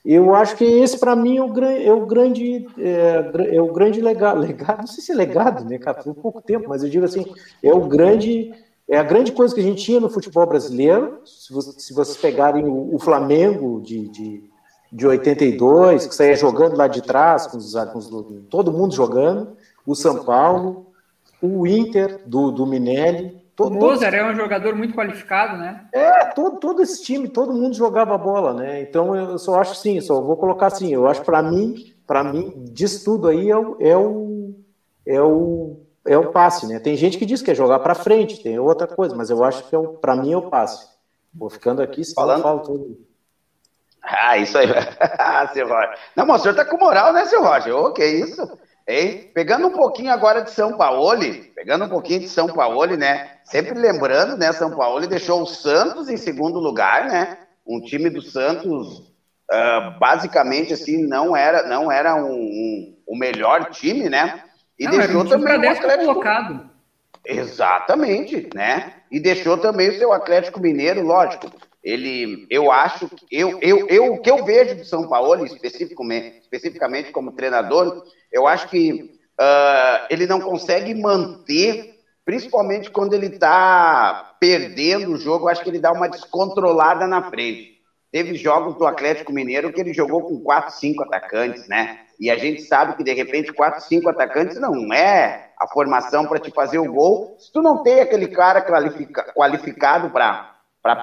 eu 0.05 0.35
acho 0.35 0.57
que 0.57 0.65
esse, 0.65 0.99
para 0.99 1.15
mim, 1.15 1.37
é 1.37 1.43
o, 1.43 1.65
é 1.65 1.93
o 1.93 2.07
grande, 2.07 2.67
é, 2.77 3.55
é, 3.57 3.63
o 3.63 3.73
grande 3.73 4.01
legado, 4.01 4.41
legado, 4.41 4.79
não 4.79 4.87
sei 4.87 5.03
se 5.03 5.13
é 5.13 5.15
legado, 5.15 5.65
né, 5.65 5.79
cara, 5.79 6.03
por 6.03 6.15
pouco 6.15 6.43
tempo, 6.43 6.69
mas 6.69 6.83
eu 6.83 6.89
digo 6.89 7.05
assim, 7.05 7.25
é 7.63 7.73
o 7.73 7.87
grande, 7.87 8.53
é 8.89 8.99
a 8.99 9.05
grande 9.05 9.31
coisa 9.31 9.55
que 9.55 9.61
a 9.61 9.65
gente 9.65 9.85
tinha 9.85 10.01
no 10.01 10.11
futebol 10.11 10.45
brasileiro, 10.45 11.21
se, 11.25 11.53
você, 11.53 11.79
se 11.79 11.95
vocês 11.95 12.17
pegarem 12.17 12.65
o, 12.65 12.97
o 12.97 12.99
Flamengo 12.99 13.81
de, 13.81 14.09
de, 14.09 14.51
de 14.93 15.07
82, 15.07 16.07
que 16.07 16.15
saía 16.15 16.35
jogando 16.35 16.77
lá 16.77 16.89
de 16.89 17.01
trás, 17.01 17.47
com, 17.47 17.57
os, 17.57 17.73
com 17.73 17.99
os, 17.99 18.11
todo 18.51 18.73
mundo 18.73 18.95
jogando, 18.95 19.57
o 19.87 19.95
São 19.95 20.25
Paulo, 20.25 20.93
o 21.41 21.67
Inter 21.67 22.23
do, 22.27 22.51
do 22.51 22.67
Minelli. 22.67 23.42
Todo, 23.63 23.77
o 23.77 23.81
Mozart 23.81 24.15
é 24.15 24.25
um 24.25 24.35
jogador 24.35 24.75
muito 24.75 24.95
qualificado, 24.95 25.57
né? 25.57 25.87
É, 25.93 26.27
todo, 26.27 26.59
todo 26.59 26.83
esse 26.83 27.03
time, 27.03 27.29
todo 27.29 27.53
mundo 27.53 27.75
jogava 27.75 28.17
bola, 28.19 28.55
né? 28.55 28.83
Então 28.83 29.15
eu 29.15 29.39
só 29.39 29.61
acho 29.61 29.75
sim, 29.75 30.01
só 30.01 30.21
vou 30.21 30.37
colocar 30.37 30.67
assim, 30.67 30.93
eu 30.93 31.07
acho 31.07 31.23
para 31.23 31.43
mim, 31.43 31.95
para 32.07 32.25
mim, 32.25 32.65
disso 32.71 33.05
tudo 33.05 33.29
aí 33.29 33.51
é 33.51 33.57
o, 33.57 33.77
é 33.81 33.97
o, 33.97 34.55
é 35.07 35.23
o, 35.23 35.81
é 36.07 36.19
o 36.19 36.31
passe, 36.31 36.67
né? 36.67 36.79
Tem 36.79 36.97
gente 36.97 37.19
que 37.19 37.27
diz 37.27 37.43
que 37.43 37.51
é 37.51 37.55
jogar 37.55 37.79
para 37.79 37.95
frente, 37.95 38.43
tem 38.43 38.59
outra 38.59 38.87
coisa, 38.87 39.15
mas 39.15 39.31
eu 39.31 39.43
acho 39.45 39.69
que 39.69 39.77
é 39.77 39.79
para 40.01 40.17
mim 40.17 40.33
é 40.33 40.37
o 40.37 40.49
passe. 40.49 40.91
Vou 41.35 41.49
ficando 41.49 41.81
aqui, 41.81 42.05
se 42.05 42.15
falando, 42.15 42.43
falo 42.43 42.61
tudo. 42.61 42.99
Ah, 44.03 44.37
isso 44.37 44.59
aí. 44.59 44.67
Ah, 45.19 45.49
seu 45.53 45.67
Roger. 45.67 45.97
Não, 46.17 46.27
mas 46.27 46.41
o 46.41 46.43
senhor 46.43 46.55
tá 46.55 46.65
com 46.65 46.77
moral, 46.77 47.13
né, 47.13 47.25
seu 47.25 47.43
Roger? 47.43 47.75
Ô, 47.75 47.93
que 47.93 48.05
isso? 48.05 48.59
Hein? 48.87 49.31
Pegando 49.33 49.69
um 49.69 49.73
pouquinho 49.73 50.13
agora 50.13 50.43
de 50.43 50.51
São 50.51 50.77
Paulo, 50.77 51.19
pegando 51.55 51.85
um 51.85 51.89
pouquinho 51.89 52.21
de 52.21 52.29
São 52.29 52.49
Paulo, 52.49 52.97
né? 52.97 53.31
Sempre 53.45 53.79
lembrando, 53.79 54.37
né? 54.37 54.53
São 54.53 54.77
Paulo 54.77 55.07
deixou 55.07 55.43
o 55.43 55.47
Santos 55.47 56.09
em 56.09 56.17
segundo 56.17 56.59
lugar, 56.59 57.07
né? 57.07 57.39
Um 57.67 57.81
time 57.81 58.11
do 58.11 58.21
Santos, 58.21 58.99
uh, 58.99 59.99
basicamente, 60.01 60.73
assim, 60.73 61.07
não 61.07 61.37
era, 61.37 61.67
não 61.69 61.93
era 61.93 62.17
um, 62.17 62.33
um, 62.33 62.97
o 63.07 63.17
melhor 63.17 63.71
time, 63.71 64.09
né? 64.09 64.43
E 64.79 64.85
não, 64.85 64.91
deixou 64.99 65.21
um 65.23 65.29
também 65.29 65.59
o 65.59 65.71
Atlético 65.71 66.07
colocado. 66.07 66.71
Exatamente, 67.25 68.49
né? 68.53 68.95
E 69.11 69.21
deixou 69.21 69.57
também 69.57 69.91
o 69.91 69.99
seu 69.99 70.13
Atlético 70.13 70.61
Mineiro, 70.61 71.03
lógico. 71.03 71.53
Ele, 71.83 72.47
eu 72.49 72.71
acho, 72.71 73.11
eu, 73.31 73.59
eu, 73.61 73.87
eu, 73.89 74.13
o 74.13 74.21
que 74.21 74.31
eu 74.31 74.45
vejo 74.45 74.77
de 74.77 74.85
São 74.87 75.09
Paulo, 75.09 75.45
especificamente, 75.45 76.39
especificamente 76.41 77.11
como 77.11 77.33
treinador, 77.33 78.05
eu 78.31 78.47
acho 78.47 78.69
que 78.69 78.93
uh, 78.93 80.07
ele 80.09 80.27
não 80.27 80.41
consegue 80.41 80.95
manter, 80.95 81.95
principalmente 82.25 82.91
quando 82.91 83.15
ele 83.15 83.27
está 83.27 84.35
perdendo 84.39 85.13
o 85.13 85.17
jogo, 85.17 85.49
acho 85.49 85.63
que 85.63 85.71
ele 85.71 85.81
dá 85.81 85.93
uma 85.93 86.09
descontrolada 86.09 87.07
na 87.07 87.23
frente. 87.23 87.73
Teve 88.13 88.35
jogos 88.35 88.77
do 88.77 88.87
Atlético 88.87 89.33
Mineiro 89.33 89.73
que 89.73 89.81
ele 89.81 89.95
jogou 89.95 90.23
com 90.23 90.39
quatro, 90.41 90.73
cinco 90.75 91.03
atacantes, 91.03 91.67
né? 91.67 91.99
E 92.21 92.31
a 92.31 92.37
gente 92.37 92.63
sabe 92.63 92.95
que 92.95 93.03
de 93.03 93.13
repente 93.13 93.53
quatro, 93.53 93.83
cinco 93.83 94.09
atacantes 94.09 94.61
não 94.61 94.93
é 94.93 95.49
a 95.59 95.67
formação 95.67 96.27
para 96.27 96.39
te 96.39 96.51
fazer 96.53 96.79
o 96.79 96.93
gol. 96.93 97.35
Se 97.39 97.51
tu 97.51 97.63
não 97.63 97.83
tem 97.83 98.01
aquele 98.01 98.29
cara 98.29 98.61
qualifica, 98.61 99.33
qualificado 99.35 100.11
para 100.11 100.52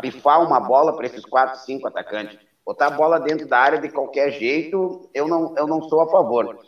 pifar 0.02 0.42
uma 0.42 0.60
bola 0.60 0.96
para 0.96 1.06
esses 1.06 1.26
quatro, 1.26 1.60
cinco 1.62 1.88
atacantes, 1.88 2.38
botar 2.66 2.88
a 2.88 2.92
bola 2.92 3.20
dentro 3.20 3.48
da 3.48 3.58
área 3.58 3.80
de 3.80 3.90
qualquer 3.90 4.32
jeito, 4.32 5.10
eu 5.14 5.28
não, 5.28 5.56
eu 5.58 5.66
não 5.66 5.82
sou 5.84 6.02
a 6.02 6.12
favor. 6.12 6.60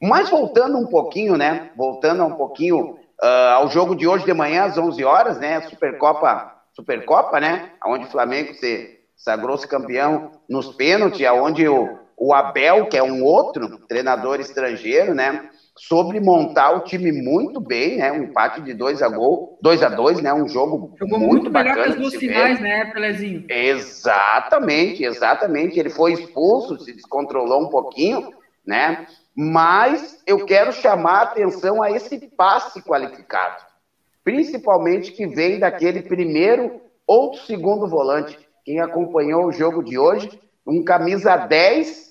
Mas 0.00 0.30
voltando 0.30 0.78
um 0.78 0.86
pouquinho, 0.86 1.36
né? 1.36 1.70
Voltando 1.76 2.24
um 2.24 2.34
pouquinho 2.34 2.92
uh, 3.22 3.54
ao 3.56 3.68
jogo 3.68 3.94
de 3.94 4.08
hoje 4.08 4.24
de 4.24 4.32
manhã, 4.32 4.64
às 4.64 4.78
11 4.78 5.04
horas, 5.04 5.38
né? 5.38 5.60
Supercopa, 5.62 6.54
Supercopa, 6.72 7.38
né? 7.38 7.72
Onde 7.84 8.06
o 8.06 8.10
Flamengo 8.10 8.54
se 8.54 8.98
sagrou-se 9.16 9.68
campeão 9.68 10.30
nos 10.48 10.68
pênaltis, 10.74 11.26
aonde 11.26 11.68
o, 11.68 11.98
o 12.16 12.32
Abel, 12.32 12.86
que 12.86 12.96
é 12.96 13.02
um 13.02 13.22
outro 13.22 13.78
treinador 13.86 14.40
estrangeiro, 14.40 15.14
né? 15.14 15.50
Sobre 15.88 16.20
montar 16.20 16.72
o 16.72 16.80
time 16.80 17.10
muito 17.10 17.58
bem, 17.58 17.96
né? 17.96 18.12
Um 18.12 18.24
empate 18.24 18.60
de 18.60 18.74
2 18.74 19.00
a 19.00 19.08
gol, 19.08 19.58
2 19.62 19.82
a 19.82 19.88
2, 19.88 20.20
né? 20.20 20.32
Um 20.32 20.46
jogo 20.46 20.94
Jogou 20.98 21.18
muito, 21.18 21.32
muito 21.32 21.50
melhor 21.50 21.74
que 21.74 21.80
as 21.80 21.96
duas 21.96 22.14
finais, 22.14 22.60
né, 22.60 22.84
Pelezinho? 22.92 23.46
Exatamente, 23.48 25.02
exatamente. 25.02 25.80
Ele 25.80 25.88
foi 25.88 26.12
expulso, 26.12 26.78
se 26.78 26.92
descontrolou 26.92 27.62
um 27.62 27.70
pouquinho, 27.70 28.30
né? 28.64 29.06
Mas 29.34 30.22
eu 30.26 30.44
quero 30.44 30.70
chamar 30.70 31.20
a 31.20 31.22
atenção 31.22 31.82
a 31.82 31.90
esse 31.90 32.18
passe 32.36 32.82
qualificado, 32.82 33.64
principalmente 34.22 35.12
que 35.12 35.26
vem 35.26 35.58
daquele 35.58 36.02
primeiro 36.02 36.82
ou 37.06 37.32
segundo 37.32 37.88
volante. 37.88 38.38
Quem 38.66 38.80
acompanhou 38.80 39.46
o 39.46 39.52
jogo 39.52 39.82
de 39.82 39.98
hoje, 39.98 40.38
um 40.66 40.84
camisa 40.84 41.38
10, 41.38 42.10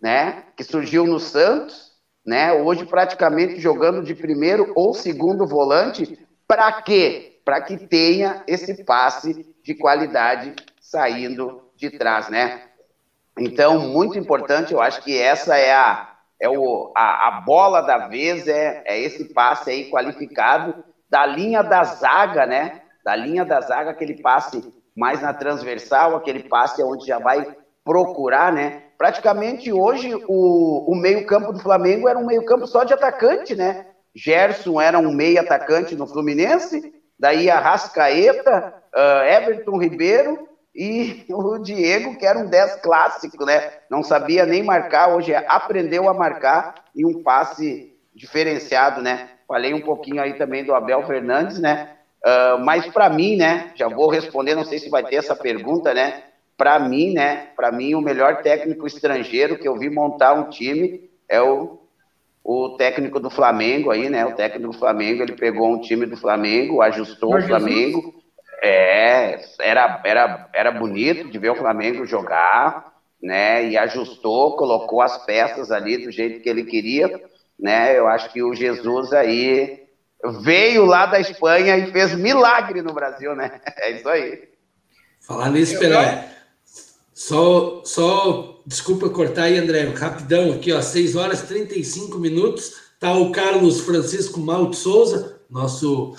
né, 0.00 0.44
que 0.56 0.62
surgiu 0.62 1.04
no 1.04 1.18
Santos, 1.18 1.89
né, 2.30 2.52
hoje 2.52 2.86
praticamente 2.86 3.60
jogando 3.60 4.04
de 4.04 4.14
primeiro 4.14 4.70
ou 4.76 4.94
segundo 4.94 5.48
volante, 5.48 6.16
para 6.46 6.70
quê? 6.80 7.40
Para 7.44 7.60
que 7.60 7.76
tenha 7.76 8.44
esse 8.46 8.84
passe 8.84 9.52
de 9.64 9.74
qualidade 9.74 10.54
saindo 10.80 11.60
de 11.74 11.90
trás, 11.90 12.28
né? 12.28 12.62
Então, 13.36 13.80
muito 13.80 14.16
importante, 14.16 14.72
eu 14.72 14.80
acho 14.80 15.02
que 15.02 15.18
essa 15.18 15.56
é 15.56 15.74
a 15.74 16.06
é 16.38 16.48
o, 16.48 16.92
a, 16.96 17.26
a 17.26 17.30
bola 17.40 17.80
da 17.80 18.06
vez, 18.06 18.46
é, 18.46 18.84
é 18.86 18.98
esse 19.00 19.24
passe 19.34 19.68
aí 19.68 19.90
qualificado 19.90 20.84
da 21.10 21.26
linha 21.26 21.62
da 21.62 21.82
zaga, 21.82 22.46
né? 22.46 22.82
Da 23.04 23.16
linha 23.16 23.44
da 23.44 23.60
zaga, 23.60 23.90
aquele 23.90 24.22
passe 24.22 24.72
mais 24.96 25.20
na 25.20 25.34
transversal, 25.34 26.14
aquele 26.14 26.44
passe 26.44 26.80
onde 26.80 27.08
já 27.08 27.18
vai 27.18 27.56
procurar, 27.84 28.52
né? 28.52 28.84
Praticamente 29.00 29.72
hoje 29.72 30.14
o, 30.28 30.92
o 30.92 30.94
meio-campo 30.94 31.54
do 31.54 31.58
Flamengo 31.58 32.06
era 32.06 32.18
um 32.18 32.26
meio-campo 32.26 32.66
só 32.66 32.84
de 32.84 32.92
atacante, 32.92 33.56
né? 33.56 33.86
Gerson 34.14 34.78
era 34.78 34.98
um 34.98 35.10
meio 35.10 35.40
atacante 35.40 35.96
no 35.96 36.06
Fluminense, 36.06 36.84
daí 37.18 37.48
a 37.48 37.58
Rascaeta, 37.58 38.74
uh, 38.94 39.24
Everton 39.24 39.78
Ribeiro 39.78 40.38
e 40.74 41.24
o 41.32 41.56
Diego, 41.56 42.14
que 42.18 42.26
era 42.26 42.38
um 42.38 42.44
10 42.44 42.76
clássico, 42.82 43.46
né? 43.46 43.62
Não 43.90 44.02
sabia 44.02 44.44
nem 44.44 44.62
marcar, 44.62 45.08
hoje 45.08 45.34
aprendeu 45.34 46.06
a 46.06 46.12
marcar 46.12 46.74
e 46.94 47.06
um 47.06 47.22
passe 47.22 47.94
diferenciado, 48.14 49.00
né? 49.00 49.30
Falei 49.48 49.72
um 49.72 49.80
pouquinho 49.80 50.20
aí 50.20 50.34
também 50.34 50.62
do 50.62 50.74
Abel 50.74 51.02
Fernandes, 51.06 51.58
né? 51.58 51.88
Uh, 52.22 52.58
mas 52.58 52.86
para 52.86 53.08
mim, 53.08 53.34
né? 53.36 53.72
Já 53.74 53.88
vou 53.88 54.10
responder, 54.10 54.54
não 54.54 54.64
sei 54.66 54.78
se 54.78 54.90
vai 54.90 55.02
ter 55.02 55.16
essa 55.16 55.34
pergunta, 55.34 55.94
né? 55.94 56.22
Para 56.60 56.78
mim, 56.78 57.14
né? 57.14 57.48
Para 57.56 57.72
mim, 57.72 57.94
o 57.94 58.02
melhor 58.02 58.42
técnico 58.42 58.86
estrangeiro 58.86 59.56
que 59.56 59.66
eu 59.66 59.78
vi 59.78 59.88
montar 59.88 60.34
um 60.34 60.50
time 60.50 61.10
é 61.26 61.40
o, 61.40 61.78
o 62.44 62.76
técnico 62.76 63.18
do 63.18 63.30
Flamengo 63.30 63.90
aí, 63.90 64.10
né? 64.10 64.26
O 64.26 64.34
técnico 64.34 64.70
do 64.70 64.78
Flamengo, 64.78 65.22
ele 65.22 65.32
pegou 65.32 65.72
um 65.72 65.80
time 65.80 66.04
do 66.04 66.18
Flamengo, 66.18 66.82
ajustou 66.82 67.34
o 67.34 67.40
Flamengo. 67.40 68.14
É, 68.62 69.40
era, 69.58 70.02
era, 70.04 70.50
era 70.52 70.70
bonito 70.70 71.30
de 71.30 71.38
ver 71.38 71.48
o 71.48 71.56
Flamengo 71.56 72.04
jogar, 72.04 72.92
né? 73.22 73.66
E 73.66 73.78
ajustou, 73.78 74.54
colocou 74.54 75.00
as 75.00 75.16
peças 75.24 75.72
ali 75.72 75.96
do 75.96 76.10
jeito 76.10 76.42
que 76.42 76.48
ele 76.50 76.64
queria, 76.64 77.22
né? 77.58 77.96
Eu 77.96 78.06
acho 78.06 78.30
que 78.34 78.42
o 78.42 78.54
Jesus 78.54 79.14
aí 79.14 79.86
veio 80.42 80.84
lá 80.84 81.06
da 81.06 81.20
Espanha 81.20 81.78
e 81.78 81.90
fez 81.90 82.14
milagre 82.14 82.82
no 82.82 82.92
Brasil, 82.92 83.34
né? 83.34 83.62
É 83.80 83.92
isso 83.92 84.06
aí. 84.06 84.46
Falar 85.26 85.48
nisso, 85.48 85.78
Pelé. 85.78 86.39
Só, 87.20 87.82
só, 87.84 88.62
desculpa 88.66 89.10
cortar 89.10 89.42
aí, 89.42 89.58
André, 89.58 89.82
rapidão 89.90 90.52
aqui, 90.52 90.72
ó, 90.72 90.80
6 90.80 91.16
horas 91.16 91.42
e 91.42 91.48
35 91.48 92.18
minutos. 92.18 92.72
Tá 92.98 93.12
o 93.14 93.30
Carlos 93.30 93.80
Francisco 93.80 94.40
Malte 94.40 94.76
Souza, 94.76 95.38
nosso 95.50 96.14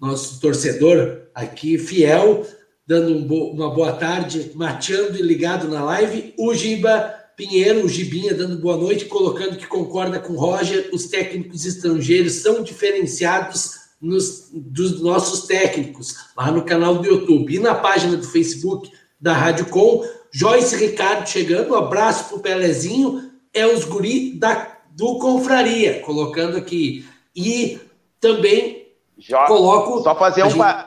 nosso 0.00 0.38
torcedor 0.38 1.22
aqui, 1.34 1.76
fiel, 1.76 2.46
dando 2.86 3.16
um 3.16 3.26
bo 3.26 3.50
uma 3.50 3.68
boa 3.68 3.94
tarde, 3.94 4.52
mateando 4.54 5.18
e 5.18 5.22
ligado 5.22 5.66
na 5.66 5.82
live. 5.82 6.32
O 6.38 6.54
Giba 6.54 7.12
Pinheiro, 7.36 7.84
o 7.84 7.88
Gibinha, 7.88 8.32
dando 8.32 8.60
boa 8.60 8.76
noite, 8.76 9.06
colocando 9.06 9.56
que 9.56 9.66
concorda 9.66 10.20
com 10.20 10.34
o 10.34 10.38
Roger, 10.38 10.88
os 10.92 11.06
técnicos 11.06 11.66
estrangeiros 11.66 12.34
são 12.34 12.62
diferenciados 12.62 13.72
nos, 14.00 14.50
dos 14.52 15.02
nossos 15.02 15.48
técnicos, 15.48 16.14
lá 16.36 16.52
no 16.52 16.64
canal 16.64 16.98
do 16.98 17.08
YouTube 17.08 17.56
e 17.56 17.58
na 17.58 17.74
página 17.74 18.16
do 18.16 18.28
Facebook 18.28 18.88
da 19.20 19.32
Rádio 19.32 19.66
Com. 19.66 20.04
Joyce 20.34 20.74
Ricardo 20.74 21.28
chegando, 21.28 21.72
um 21.72 21.76
abraço 21.76 22.28
pro 22.28 22.40
Pelezinho, 22.40 23.30
é 23.52 23.64
os 23.64 23.84
guri 23.84 24.32
da, 24.32 24.78
do 24.90 25.16
Confraria, 25.20 26.00
colocando 26.00 26.56
aqui. 26.56 27.08
E 27.36 27.78
também 28.18 28.88
Joga, 29.16 29.46
coloco. 29.46 30.02
Só 30.02 30.16
fazer 30.16 30.42
um, 30.42 30.50
gente... 30.50 30.86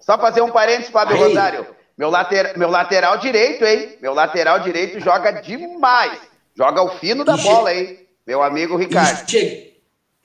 só 0.00 0.18
fazer 0.18 0.40
um 0.40 0.50
parênteses, 0.50 0.90
Fábio 0.90 1.14
Aí. 1.14 1.24
Rosário. 1.24 1.66
Meu, 1.98 2.08
later, 2.08 2.56
meu 2.58 2.70
lateral 2.70 3.18
direito, 3.18 3.66
hein? 3.66 3.98
Meu 4.00 4.14
lateral 4.14 4.60
direito 4.60 4.98
joga 4.98 5.42
demais. 5.42 6.18
Joga 6.56 6.82
o 6.82 6.88
fino 6.98 7.22
da 7.22 7.36
e 7.36 7.42
bola, 7.42 7.70
che... 7.70 7.78
hein? 7.78 7.98
Meu 8.26 8.42
amigo 8.42 8.78
Ricardo. 8.78 9.20
E, 9.20 9.26
che... 9.26 9.74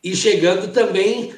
e 0.02 0.16
chegando 0.16 0.72
também, 0.72 1.36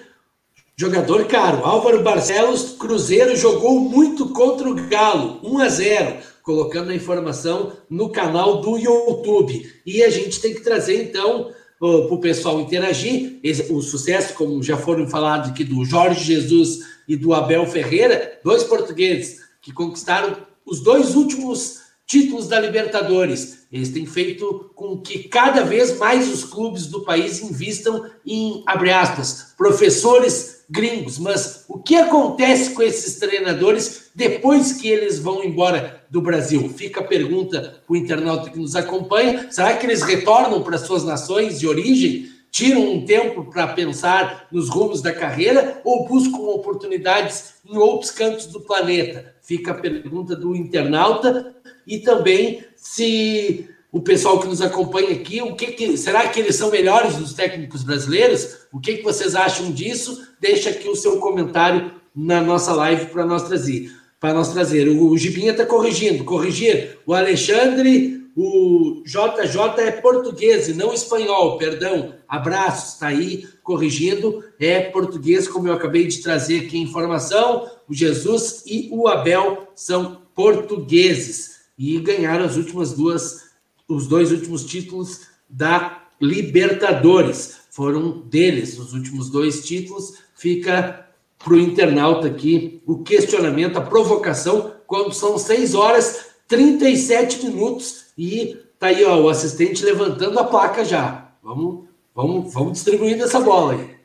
jogador 0.78 1.26
caro. 1.26 1.66
Álvaro 1.66 2.04
Barcelos, 2.04 2.76
Cruzeiro 2.78 3.36
jogou 3.36 3.80
muito 3.80 4.30
contra 4.30 4.70
o 4.70 4.76
Galo, 4.88 5.40
1 5.44 5.60
a 5.60 5.70
0 5.70 6.33
colocando 6.44 6.92
a 6.92 6.96
informação 6.96 7.72
no 7.90 8.10
canal 8.10 8.62
do 8.62 8.78
YouTube. 8.78 9.68
E 9.86 10.04
a 10.04 10.10
gente 10.10 10.40
tem 10.40 10.54
que 10.54 10.62
trazer, 10.62 11.02
então, 11.02 11.52
para 11.80 11.88
o 11.88 12.20
pessoal 12.20 12.60
interagir. 12.60 13.40
O 13.70 13.82
sucesso, 13.82 14.34
como 14.36 14.62
já 14.62 14.78
foram 14.78 15.08
falados 15.08 15.50
aqui, 15.50 15.64
do 15.64 15.84
Jorge 15.84 16.24
Jesus 16.24 16.80
e 17.08 17.16
do 17.16 17.34
Abel 17.34 17.66
Ferreira, 17.66 18.40
dois 18.44 18.64
portugueses 18.64 19.42
que 19.62 19.72
conquistaram 19.72 20.38
os 20.66 20.82
dois 20.82 21.16
últimos 21.16 21.82
títulos 22.06 22.48
da 22.48 22.60
Libertadores. 22.60 23.66
Eles 23.72 23.90
têm 23.90 24.06
feito 24.06 24.72
com 24.76 24.98
que 24.98 25.24
cada 25.24 25.64
vez 25.64 25.98
mais 25.98 26.32
os 26.32 26.44
clubes 26.44 26.88
do 26.88 27.02
país 27.02 27.42
invistam 27.42 28.06
em, 28.26 28.64
abre 28.68 28.92
aspas, 28.92 29.54
professores 29.58 30.53
gringos, 30.74 31.20
mas 31.20 31.66
o 31.70 31.78
que 31.78 31.96
acontece 31.96 32.72
com 32.72 32.82
esses 32.82 33.20
treinadores 33.20 34.10
depois 34.16 34.74
que 34.74 34.90
eles 34.90 35.20
vão 35.20 35.44
embora 35.44 36.04
do 36.10 36.20
Brasil? 36.20 36.68
Fica 36.70 37.02
a 37.02 37.04
pergunta 37.04 37.80
para 37.86 37.94
o 37.94 37.96
internauta 37.96 38.50
que 38.50 38.58
nos 38.58 38.76
acompanha: 38.76 39.52
será 39.52 39.78
que 39.78 39.86
eles 39.86 40.02
retornam 40.02 40.64
para 40.64 40.80
suas 40.80 41.04
nações 41.04 41.60
de 41.60 41.68
origem? 41.68 42.34
Tiram 42.50 42.82
um 42.92 43.06
tempo 43.06 43.46
para 43.46 43.68
pensar 43.68 44.48
nos 44.52 44.70
rumos 44.70 45.02
da 45.02 45.12
carreira 45.12 45.80
ou 45.84 46.08
buscam 46.08 46.38
oportunidades 46.38 47.56
em 47.68 47.78
outros 47.78 48.12
cantos 48.12 48.48
do 48.48 48.62
planeta? 48.62 49.36
Fica 49.42 49.72
a 49.72 49.76
pergunta 49.76 50.36
do 50.36 50.56
internauta 50.56 51.54
e 51.86 52.00
também 52.00 52.64
se 52.76 53.70
o 53.94 54.02
pessoal 54.02 54.40
que 54.40 54.48
nos 54.48 54.60
acompanha 54.60 55.12
aqui, 55.12 55.40
o 55.40 55.56
que, 55.56 55.68
que 55.68 55.96
será 55.98 56.28
que 56.28 56.40
eles 56.40 56.56
são 56.56 56.72
melhores 56.72 57.16
dos 57.16 57.34
técnicos 57.34 57.84
brasileiros? 57.84 58.66
O 58.72 58.80
que, 58.80 58.98
que 58.98 59.04
vocês 59.04 59.36
acham 59.36 59.72
disso? 59.72 60.30
Deixa 60.42 60.72
aqui 60.72 60.90
o 60.90 60.96
seu 60.96 61.20
comentário 61.20 61.92
na 62.16 62.42
nossa 62.42 62.74
live 62.74 63.06
para 63.06 63.24
nós 63.24 63.44
trazer. 63.44 63.92
Para 64.20 64.34
nós 64.34 64.52
trazer. 64.52 64.88
O, 64.88 65.12
o 65.12 65.16
Gibinha 65.16 65.52
está 65.52 65.64
corrigindo. 65.64 66.24
Corrigir. 66.24 66.98
O 67.06 67.14
Alexandre, 67.14 68.26
o 68.36 69.04
JJ 69.06 69.84
é 69.84 69.92
português 69.92 70.68
e 70.68 70.74
não 70.74 70.92
espanhol, 70.92 71.60
perdão. 71.60 72.16
Abraços, 72.28 72.94
está 72.96 73.08
aí 73.10 73.48
corrigindo. 73.62 74.44
É 74.60 74.80
português, 74.80 75.48
como 75.48 75.68
eu 75.68 75.74
acabei 75.74 76.08
de 76.08 76.20
trazer 76.20 76.62
aqui 76.62 76.80
informação. 76.80 77.70
O 77.88 77.94
Jesus 77.94 78.64
e 78.66 78.90
o 78.92 79.08
Abel 79.08 79.68
são 79.76 80.24
portugueses 80.34 81.62
e 81.78 82.00
ganharam 82.00 82.46
as 82.46 82.56
últimas 82.58 82.94
duas 82.94 83.53
os 83.88 84.08
dois 84.08 84.32
últimos 84.32 84.66
títulos 84.66 85.28
da 85.50 86.04
Libertadores. 86.22 87.62
Foram 87.72 88.22
deles 88.22 88.78
os 88.78 88.94
últimos 88.94 89.30
dois 89.30 89.66
títulos. 89.66 90.24
Fica 90.36 91.08
para 91.38 91.54
o 91.54 91.60
internauta 91.60 92.28
aqui 92.28 92.82
o 92.86 93.04
questionamento, 93.04 93.78
a 93.78 93.82
provocação, 93.82 94.74
quando 94.88 95.14
são 95.14 95.38
6 95.38 95.76
horas 95.76 96.34
37 96.48 97.46
minutos 97.46 98.14
e 98.18 98.58
tá 98.80 98.88
aí 98.88 99.04
ó, 99.04 99.18
o 99.18 99.30
assistente 99.30 99.84
levantando 99.84 100.40
a 100.40 100.44
placa 100.44 100.86
já. 100.86 101.30
Vamos, 101.42 101.86
vamos, 102.14 102.54
vamos 102.54 102.74
distribuindo 102.74 103.24
essa 103.24 103.40
bola 103.40 103.74
aí. 103.74 103.96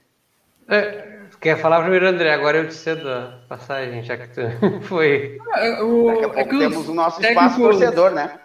É, 0.68 1.08
quer 1.40 1.60
falar 1.60 1.82
primeiro, 1.82 2.08
André? 2.08 2.32
Agora 2.32 2.58
eu 2.58 2.68
te 2.68 2.74
cedo 2.74 3.08
a 3.08 3.40
passagem, 3.48 4.02
já 4.02 4.16
que 4.16 4.28
tu 4.28 4.40
foi. 4.88 5.38
É, 5.56 5.82
o, 5.82 6.06
Daqui 6.06 6.24
a 6.24 6.28
pouco 6.28 6.54
é 6.54 6.58
temos 6.58 6.88
o 6.88 6.94
nosso 6.94 7.20
espaço 7.20 7.60
torcedor, 7.60 8.10
né? 8.12 8.40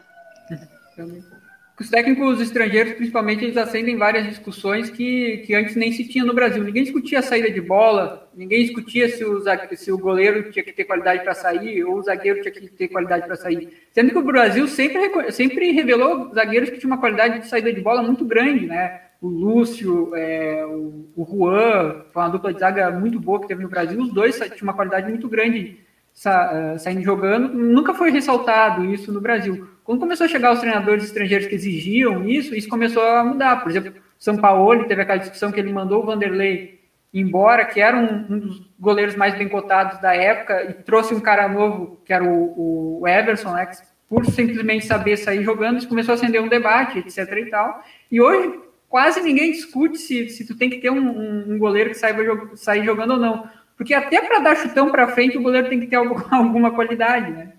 Os 1.79 1.89
técnicos 1.89 2.39
estrangeiros, 2.39 2.93
principalmente, 2.93 3.43
eles 3.43 3.57
acendem 3.57 3.97
várias 3.97 4.27
discussões 4.27 4.91
que, 4.91 5.37
que 5.39 5.55
antes 5.55 5.75
nem 5.75 5.91
se 5.91 6.07
tinha 6.07 6.23
no 6.23 6.33
Brasil. 6.33 6.63
Ninguém 6.63 6.83
discutia 6.83 7.17
a 7.17 7.23
saída 7.23 7.49
de 7.49 7.59
bola, 7.59 8.29
ninguém 8.35 8.63
discutia 8.63 9.09
se 9.09 9.25
o, 9.25 9.43
se 9.75 9.91
o 9.91 9.97
goleiro 9.97 10.51
tinha 10.51 10.63
que 10.63 10.71
ter 10.71 10.83
qualidade 10.83 11.23
para 11.23 11.33
sair 11.33 11.83
ou 11.83 11.97
o 11.97 12.01
zagueiro 12.03 12.41
tinha 12.41 12.51
que 12.51 12.67
ter 12.67 12.89
qualidade 12.89 13.25
para 13.25 13.35
sair. 13.35 13.69
Sendo 13.91 14.11
que 14.11 14.17
o 14.19 14.23
Brasil 14.23 14.67
sempre, 14.67 15.31
sempre 15.31 15.71
revelou 15.71 16.31
zagueiros 16.33 16.69
que 16.69 16.77
tinham 16.77 16.91
uma 16.91 16.99
qualidade 16.99 17.39
de 17.39 17.47
saída 17.47 17.73
de 17.73 17.81
bola 17.81 18.03
muito 18.03 18.23
grande, 18.23 18.67
né? 18.67 19.01
O 19.19 19.27
Lúcio, 19.27 20.13
é, 20.15 20.63
o, 20.65 21.09
o 21.15 21.25
Juan, 21.25 22.03
foi 22.13 22.21
uma 22.21 22.29
dupla 22.29 22.53
de 22.53 22.59
zaga 22.59 22.91
muito 22.91 23.19
boa 23.19 23.41
que 23.41 23.47
teve 23.47 23.63
no 23.63 23.69
Brasil. 23.69 23.99
Os 23.99 24.13
dois 24.13 24.35
tinham 24.35 24.63
uma 24.63 24.73
qualidade 24.73 25.09
muito 25.09 25.27
grande 25.27 25.79
sa, 26.13 26.77
saindo 26.77 27.01
jogando. 27.01 27.51
Nunca 27.51 27.95
foi 27.95 28.11
ressaltado 28.11 28.85
isso 28.85 29.11
no 29.11 29.19
Brasil. 29.19 29.72
Quando 29.83 29.99
começou 29.99 30.25
a 30.25 30.29
chegar 30.29 30.53
os 30.53 30.59
treinadores 30.59 31.03
estrangeiros 31.03 31.47
que 31.47 31.55
exigiam 31.55 32.27
isso, 32.27 32.55
isso 32.55 32.69
começou 32.69 33.03
a 33.03 33.23
mudar. 33.23 33.61
Por 33.61 33.69
exemplo, 33.69 33.93
São 34.17 34.37
Paulo 34.37 34.85
teve 34.85 35.01
aquela 35.01 35.19
discussão 35.19 35.51
que 35.51 35.59
ele 35.59 35.73
mandou 35.73 36.01
o 36.01 36.05
Vanderlei 36.05 36.81
embora, 37.13 37.65
que 37.65 37.79
era 37.79 37.95
um, 37.95 38.25
um, 38.29 38.39
dos 38.39 38.61
goleiros 38.79 39.15
mais 39.15 39.37
bem 39.37 39.47
cotados 39.47 40.01
da 40.01 40.15
época, 40.15 40.63
e 40.63 40.73
trouxe 40.73 41.13
um 41.13 41.19
cara 41.19 41.47
novo, 41.47 42.01
que 42.03 42.11
era 42.11 42.23
o, 42.23 43.01
o 43.01 43.07
Everson, 43.07 43.53
né, 43.53 43.69
por 44.09 44.25
simplesmente 44.25 44.85
saber 44.85 45.17
sair 45.17 45.43
jogando, 45.43 45.77
isso 45.77 45.87
começou 45.87 46.13
a 46.13 46.15
acender 46.15 46.41
um 46.41 46.47
debate, 46.47 46.99
etc 46.99 47.19
e 47.37 47.45
tal. 47.47 47.83
E 48.11 48.21
hoje 48.21 48.59
quase 48.89 49.21
ninguém 49.21 49.51
discute 49.51 49.97
se, 49.97 50.29
se 50.29 50.45
tu 50.45 50.55
tem 50.55 50.69
que 50.69 50.77
ter 50.77 50.91
um, 50.91 51.09
um, 51.09 51.53
um 51.53 51.57
goleiro 51.57 51.89
que 51.89 51.97
saiba 51.97 52.23
sair 52.55 52.85
jogando 52.85 53.13
ou 53.13 53.19
não. 53.19 53.49
Porque 53.75 53.93
até 53.93 54.21
para 54.21 54.39
dar 54.39 54.55
chutão 54.55 54.91
para 54.91 55.07
frente, 55.07 55.35
o 55.37 55.41
goleiro 55.41 55.67
tem 55.67 55.79
que 55.79 55.87
ter 55.87 55.95
alguma 56.31 56.71
qualidade, 56.71 57.31
né? 57.31 57.53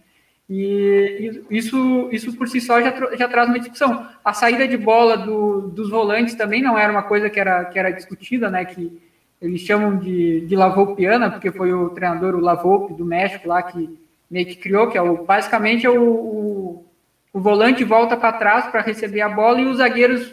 E 0.49 1.43
isso, 1.51 2.09
isso 2.13 2.37
por 2.37 2.49
si 2.49 2.61
só 2.61 2.81
já, 2.81 2.93
já 3.17 3.29
traz 3.29 3.49
uma 3.49 3.59
discussão. 3.59 4.07
A 4.23 4.35
saída 4.35 4.69
de 4.69 4.77
bola 4.77 5.17
do, 5.17 5.69
dos 5.69 5.89
volantes 5.89 6.35
também 6.35 6.63
não 6.63 6.79
era 6.79 6.93
uma 6.93 7.03
coisa 7.03 7.31
que 7.31 7.41
era, 7.41 7.65
que 7.65 7.79
era 7.79 7.91
discutida, 7.91 8.51
né? 8.51 8.65
Que 8.65 9.01
eles 9.41 9.63
chamam 9.63 9.97
de, 9.97 10.43
de 10.43 10.55
Lavoupiana, 10.55 11.31
porque 11.31 11.51
foi 11.51 11.73
o 11.73 11.91
treinador, 11.91 12.35
o 12.35 12.41
Lavoupe, 12.41 12.95
do 12.95 13.05
México, 13.05 13.49
lá, 13.49 13.63
que 13.63 13.99
meio 14.31 14.47
que 14.47 14.57
criou, 14.57 14.89
que 14.89 14.99
é 14.99 15.03
o, 15.03 15.25
basicamente 15.25 15.87
é 15.87 15.91
o, 15.91 16.03
o, 16.03 16.87
o 17.33 17.41
volante 17.41 17.85
volta 17.85 18.17
para 18.17 18.33
trás 18.33 18.67
para 18.67 18.83
receber 18.83 19.21
a 19.23 19.29
bola 19.29 19.61
e 19.61 19.67
os 19.67 19.79
zagueiros 19.79 20.33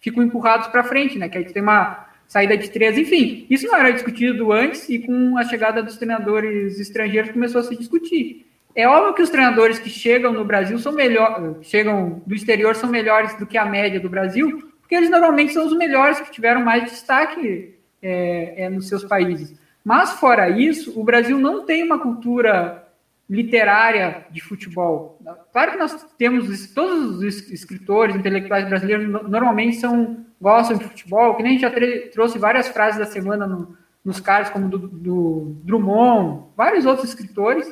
ficam 0.00 0.22
empurrados 0.22 0.68
para 0.68 0.84
frente, 0.84 1.18
né? 1.18 1.28
Que 1.28 1.38
aí 1.38 1.44
tem 1.44 1.62
uma 1.62 2.06
saída 2.28 2.56
de 2.56 2.70
três, 2.70 2.98
enfim. 2.98 3.46
Isso 3.48 3.66
não 3.66 3.76
era 3.76 3.92
discutido 3.92 4.52
antes 4.52 4.88
e 4.88 4.98
com 4.98 5.36
a 5.38 5.44
chegada 5.44 5.82
dos 5.82 5.96
treinadores 5.96 6.78
estrangeiros 6.78 7.30
começou 7.30 7.60
a 7.60 7.64
se 7.64 7.76
discutir. 7.76 8.46
É 8.76 8.86
óbvio 8.86 9.14
que 9.14 9.22
os 9.22 9.30
treinadores 9.30 9.78
que 9.78 9.88
chegam 9.88 10.34
no 10.34 10.44
Brasil 10.44 10.78
são 10.78 10.92
melhores, 10.92 11.66
chegam 11.66 12.22
do 12.26 12.34
exterior 12.34 12.76
são 12.76 12.90
melhores 12.90 13.34
do 13.38 13.46
que 13.46 13.56
a 13.56 13.64
média 13.64 13.98
do 13.98 14.10
Brasil, 14.10 14.70
porque 14.80 14.94
eles 14.94 15.08
normalmente 15.08 15.54
são 15.54 15.66
os 15.66 15.74
melhores 15.74 16.20
que 16.20 16.30
tiveram 16.30 16.62
mais 16.62 16.84
destaque 16.84 17.74
é, 18.02 18.64
é, 18.64 18.68
nos 18.68 18.86
seus 18.86 19.02
países. 19.02 19.58
Mas 19.82 20.12
fora 20.20 20.50
isso, 20.50 21.00
o 21.00 21.02
Brasil 21.02 21.38
não 21.38 21.64
tem 21.64 21.82
uma 21.82 21.98
cultura 21.98 22.86
literária 23.28 24.26
de 24.30 24.42
futebol. 24.42 25.18
Claro 25.52 25.72
que 25.72 25.78
nós 25.78 26.06
temos 26.18 26.68
todos 26.74 27.16
os 27.16 27.50
escritores, 27.50 28.14
intelectuais 28.14 28.68
brasileiros 28.68 29.08
normalmente 29.08 29.76
são 29.76 30.26
gostam 30.38 30.76
de 30.76 30.84
futebol, 30.84 31.34
que 31.34 31.42
nem 31.42 31.56
a 31.56 31.58
gente 31.58 31.62
já 31.62 32.10
trouxe 32.12 32.38
várias 32.38 32.68
frases 32.68 32.98
da 32.98 33.06
semana 33.06 33.46
no, 33.46 33.74
nos 34.04 34.20
caras 34.20 34.50
como 34.50 34.68
do, 34.68 34.78
do 34.78 35.56
Drummond, 35.64 36.44
vários 36.54 36.84
outros 36.84 37.08
escritores 37.08 37.66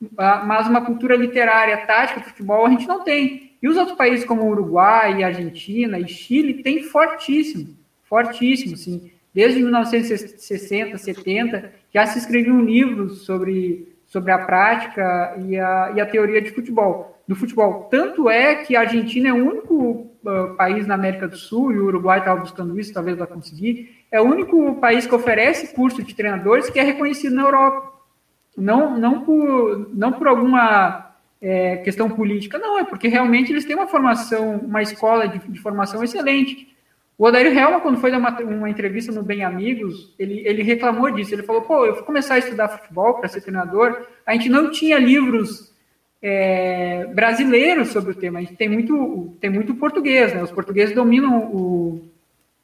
mas 0.00 0.68
uma 0.68 0.84
cultura 0.84 1.16
literária, 1.16 1.86
tática, 1.86 2.20
futebol, 2.20 2.66
a 2.66 2.70
gente 2.70 2.86
não 2.86 3.02
tem. 3.02 3.52
E 3.60 3.68
os 3.68 3.76
outros 3.76 3.96
países 3.96 4.24
como 4.24 4.48
Uruguai, 4.48 5.22
Argentina 5.22 5.98
e 5.98 6.06
Chile 6.06 6.62
têm 6.62 6.84
fortíssimo, 6.84 7.76
fortíssimo, 8.04 8.76
sim. 8.76 9.10
Desde 9.34 9.60
1960, 9.60 10.96
70, 10.98 11.72
já 11.92 12.06
se 12.06 12.18
escreviam 12.18 12.60
livros 12.60 13.24
sobre, 13.24 13.96
sobre 14.06 14.32
a 14.32 14.38
prática 14.38 15.36
e 15.46 15.58
a, 15.58 15.92
e 15.96 16.00
a 16.00 16.06
teoria 16.06 16.40
de 16.40 16.50
futebol, 16.52 17.20
do 17.26 17.34
futebol. 17.34 17.88
Tanto 17.90 18.30
é 18.30 18.54
que 18.54 18.76
a 18.76 18.80
Argentina 18.80 19.28
é 19.28 19.32
o 19.32 19.48
único 19.48 20.08
uh, 20.24 20.54
país 20.56 20.86
na 20.86 20.94
América 20.94 21.26
do 21.26 21.36
Sul, 21.36 21.72
e 21.72 21.78
o 21.78 21.86
Uruguai 21.86 22.20
estava 22.20 22.40
buscando 22.40 22.78
isso, 22.78 22.92
talvez 22.92 23.18
vai 23.18 23.26
conseguir, 23.26 24.04
é 24.10 24.20
o 24.20 24.24
único 24.24 24.76
país 24.76 25.06
que 25.06 25.14
oferece 25.14 25.74
curso 25.74 26.02
de 26.02 26.14
treinadores 26.14 26.70
que 26.70 26.78
é 26.78 26.82
reconhecido 26.82 27.34
na 27.34 27.42
Europa 27.42 27.97
não, 28.58 28.98
não, 28.98 29.20
por, 29.20 29.90
não 29.94 30.12
por 30.12 30.26
alguma 30.26 31.12
é, 31.40 31.76
questão 31.78 32.10
política, 32.10 32.58
não, 32.58 32.78
é 32.78 32.84
porque 32.84 33.08
realmente 33.08 33.52
eles 33.52 33.64
têm 33.64 33.76
uma 33.76 33.86
formação, 33.86 34.56
uma 34.56 34.82
escola 34.82 35.28
de, 35.28 35.38
de 35.38 35.60
formação 35.60 36.02
excelente. 36.02 36.76
O 37.16 37.24
Odair 37.24 37.56
Helma, 37.56 37.80
quando 37.80 38.00
foi 38.00 38.10
dar 38.10 38.18
uma, 38.18 38.30
uma, 38.40 38.70
entrevista 38.70 39.10
no 39.10 39.22
Bem 39.22 39.44
Amigos, 39.44 40.14
ele, 40.18 40.40
ele 40.46 40.62
reclamou 40.62 41.10
disso. 41.10 41.34
Ele 41.34 41.42
falou: 41.42 41.62
pô, 41.62 41.84
eu 41.84 41.94
fui 41.94 42.04
começar 42.04 42.34
a 42.34 42.38
estudar 42.38 42.68
futebol 42.68 43.14
para 43.14 43.28
ser 43.28 43.40
treinador, 43.40 44.06
a 44.24 44.32
gente 44.34 44.48
não 44.48 44.70
tinha 44.70 44.98
livros 44.98 45.72
é, 46.22 47.06
brasileiros 47.06 47.88
sobre 47.88 48.12
o 48.12 48.14
tema. 48.14 48.38
A 48.38 48.42
gente 48.42 48.54
tem 48.54 48.68
muito, 48.68 49.36
tem 49.40 49.50
muito 49.50 49.74
português, 49.74 50.32
né? 50.32 50.42
Os 50.42 50.52
portugueses 50.52 50.94
dominam 50.94 51.40
o, 51.52 52.08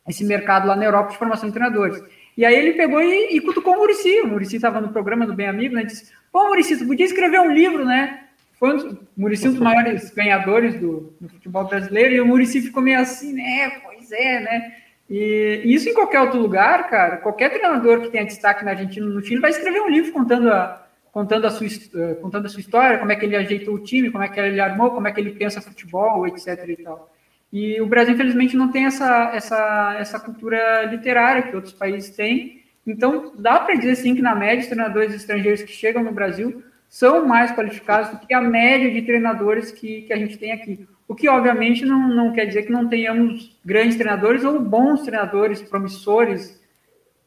esse 0.09 0.25
mercado 0.25 0.69
lá 0.69 0.77
na 0.77 0.85
Europa 0.85 1.11
de 1.11 1.19
formação 1.19 1.49
de 1.49 1.55
treinadores. 1.55 2.01
E 2.37 2.45
aí 2.45 2.55
ele 2.55 2.73
pegou 2.73 3.01
e, 3.01 3.37
e 3.37 3.41
cutucou 3.41 3.75
o 3.75 3.79
Murici. 3.79 4.21
O 4.21 4.29
Murici 4.29 4.57
estava 4.57 4.81
no 4.81 4.89
programa 4.89 5.27
do 5.27 5.35
Bem 5.35 5.47
Amigo, 5.47 5.75
né? 5.75 5.85
Disse: 5.85 6.13
Pô, 6.33 6.49
Murici, 6.49 6.77
tu 6.77 6.87
podia 6.87 7.07
escrever 7.07 7.41
um 7.41 7.53
livro, 7.53 7.85
né? 7.85 8.25
Foi 8.59 8.75
um, 8.75 8.91
o 8.91 8.99
Murici 9.17 9.49
um 9.49 9.53
dos 9.53 9.61
maiores 9.61 10.11
ganhadores 10.11 10.79
do, 10.81 11.15
do, 11.21 11.29
futebol 11.29 11.65
brasileiro, 11.65 12.15
e 12.15 12.21
o 12.21 12.27
Murici 12.27 12.61
ficou 12.61 12.83
meio 12.83 13.01
assim, 13.01 13.33
né? 13.33 13.71
Pois 13.83 14.11
é, 14.13 14.41
né? 14.41 14.73
E, 15.09 15.63
e 15.65 15.75
isso 15.75 15.89
em 15.89 15.95
qualquer 15.95 16.21
outro 16.21 16.41
lugar, 16.41 16.89
cara, 16.89 17.19
qualquer 17.19 17.51
treinador 17.51 18.01
que 18.01 18.11
tenha 18.11 18.25
destaque 18.25 18.65
na 18.65 18.71
Argentina 18.71 19.07
no 19.07 19.23
Chile 19.23 19.41
vai 19.41 19.51
escrever 19.51 19.81
um 19.83 19.89
livro 19.91 20.13
contando 20.13 20.51
a, 20.51 20.87
contando 21.13 21.47
a, 21.47 21.51
sua, 21.51 21.67
eh, 21.67 22.15
contando 22.15 22.47
a 22.47 22.49
sua 22.49 22.61
história, 22.61 22.99
como 22.99 23.13
é 23.13 23.17
que 23.17 23.25
ele 23.25 23.37
ajeitou 23.37 23.75
o 23.75 23.79
time, 23.79 24.11
como 24.11 24.25
é 24.25 24.29
que 24.29 24.41
ele 24.41 24.61
armou, 24.61 24.91
como 24.91 25.07
é 25.07 25.13
que 25.13 25.21
ele 25.21 25.31
pensa 25.31 25.61
futebol, 25.61 26.27
etc. 26.27 26.69
E 26.69 26.77
tal. 26.83 27.14
E 27.55 27.81
o 27.81 27.87
Brasil, 27.87 28.15
infelizmente, 28.15 28.57
não 28.57 28.73
tem 28.73 28.85
essa, 28.85 29.31
essa, 29.33 29.97
essa 29.97 30.19
cultura 30.19 30.87
literária 30.87 31.43
que 31.45 31.55
outros 31.55 31.73
países 31.73 32.11
têm. 32.11 32.65
Então, 32.85 33.33
dá 33.39 33.61
para 33.61 33.77
dizer 33.77 33.95
sim 33.95 34.13
que, 34.13 34.21
na 34.21 34.35
média, 34.35 34.59
os 34.59 34.67
treinadores 34.67 35.15
estrangeiros 35.15 35.63
que 35.63 35.71
chegam 35.71 36.03
no 36.03 36.11
Brasil 36.11 36.65
são 36.89 37.25
mais 37.25 37.53
qualificados 37.53 38.11
do 38.11 38.27
que 38.27 38.35
a 38.35 38.41
média 38.41 38.91
de 38.91 39.03
treinadores 39.03 39.71
que, 39.71 40.03
que 40.03 40.13
a 40.13 40.17
gente 40.17 40.37
tem 40.37 40.51
aqui. 40.51 40.85
O 41.07 41.15
que, 41.15 41.29
obviamente, 41.29 41.87
não, 41.87 42.09
não 42.09 42.33
quer 42.33 42.47
dizer 42.47 42.65
que 42.65 42.73
não 42.73 42.89
tenhamos 42.89 43.57
grandes 43.65 43.95
treinadores 43.95 44.43
ou 44.43 44.59
bons 44.59 45.03
treinadores, 45.03 45.63
promissores, 45.63 46.61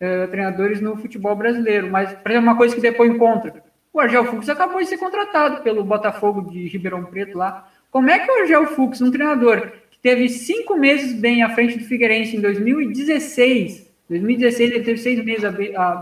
uh, 0.02 0.28
treinadores 0.28 0.82
no 0.82 0.98
futebol 0.98 1.38
brasileiro. 1.38 1.90
Mas, 1.90 2.12
por 2.12 2.30
exemplo, 2.30 2.50
uma 2.50 2.58
coisa 2.58 2.76
que 2.76 2.82
depois 2.82 3.10
encontra. 3.10 3.64
O 3.94 4.00
Argel 4.02 4.26
Fux 4.26 4.50
acabou 4.50 4.82
de 4.82 4.88
ser 4.88 4.98
contratado 4.98 5.64
pelo 5.64 5.86
Botafogo 5.86 6.52
de 6.52 6.68
Ribeirão 6.68 7.06
Preto 7.06 7.38
lá. 7.38 7.70
Como 7.90 8.10
é 8.10 8.20
que 8.20 8.30
o 8.30 8.42
Argel 8.42 8.68
Fux, 8.68 9.00
um 9.00 9.10
treinador 9.10 9.72
que 9.98 10.02
teve 10.02 10.30
cinco 10.30 10.78
meses 10.78 11.14
bem 11.14 11.42
à 11.44 11.50
frente 11.50 11.78
do 11.78 11.86
Figueirense 11.86 12.38
em 12.38 12.42
2016, 12.42 13.92
2016 14.10 14.72
ele 14.72 14.84
teve 14.84 14.98
seis 15.00 15.24
meses 15.24 15.44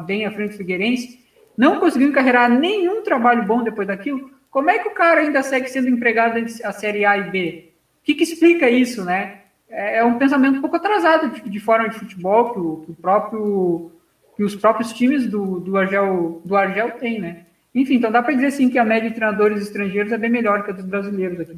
bem 0.06 0.26
à 0.26 0.32
frente 0.32 0.52
do 0.52 0.58
Figueirense, 0.58 1.20
não 1.58 1.80
conseguiu 1.80 2.10
encarregar 2.10 2.50
nenhum 2.50 3.02
trabalho 3.02 3.44
bom 3.44 3.64
depois 3.64 3.88
daquilo, 3.88 4.30
como 4.52 4.70
é 4.70 4.80
que 4.80 4.88
o 4.88 4.94
cara 4.94 5.22
ainda 5.22 5.44
segue 5.44 5.68
sendo 5.68 5.90
empregado 5.90 6.38
a 6.64 6.72
Série 6.72 7.06
A 7.06 7.18
e 7.18 7.30
B? 7.30 7.70
O 8.02 8.06
que, 8.06 8.16
que 8.16 8.24
explica 8.24 8.70
isso, 8.70 9.04
né? 9.04 9.40
É, 9.70 9.98
é 9.98 10.04
um 10.04 10.18
pensamento 10.18 10.60
um 10.60 10.62
pouco 10.62 10.78
atrasado 10.78 11.30
de, 11.32 11.50
de 11.50 11.60
forma 11.60 11.90
de 11.90 12.00
futebol 12.00 12.54
que, 12.54 12.60
o, 12.60 12.78
que 12.86 12.92
o 12.92 12.96
próprio 12.96 13.92
que 14.36 14.44
os 14.44 14.56
próprios 14.56 14.92
times 14.94 15.28
do, 15.28 15.60
do, 15.60 15.78
Argel, 15.78 16.42
do 16.44 16.56
Argel 16.56 16.92
têm, 16.92 17.20
né? 17.20 17.46
Enfim, 17.74 17.96
então 17.96 18.12
dá 18.12 18.22
para 18.22 18.34
dizer 18.34 18.52
sim 18.52 18.70
que 18.70 18.78
a 18.78 18.86
média 18.86 19.10
de 19.10 19.16
treinadores 19.16 19.62
estrangeiros 19.62 20.12
é 20.12 20.18
bem 20.18 20.30
melhor 20.30 20.64
que 20.64 20.72
a 20.72 20.74
dos 20.74 20.86
brasileiros 20.86 21.40
aqui. 21.40 21.58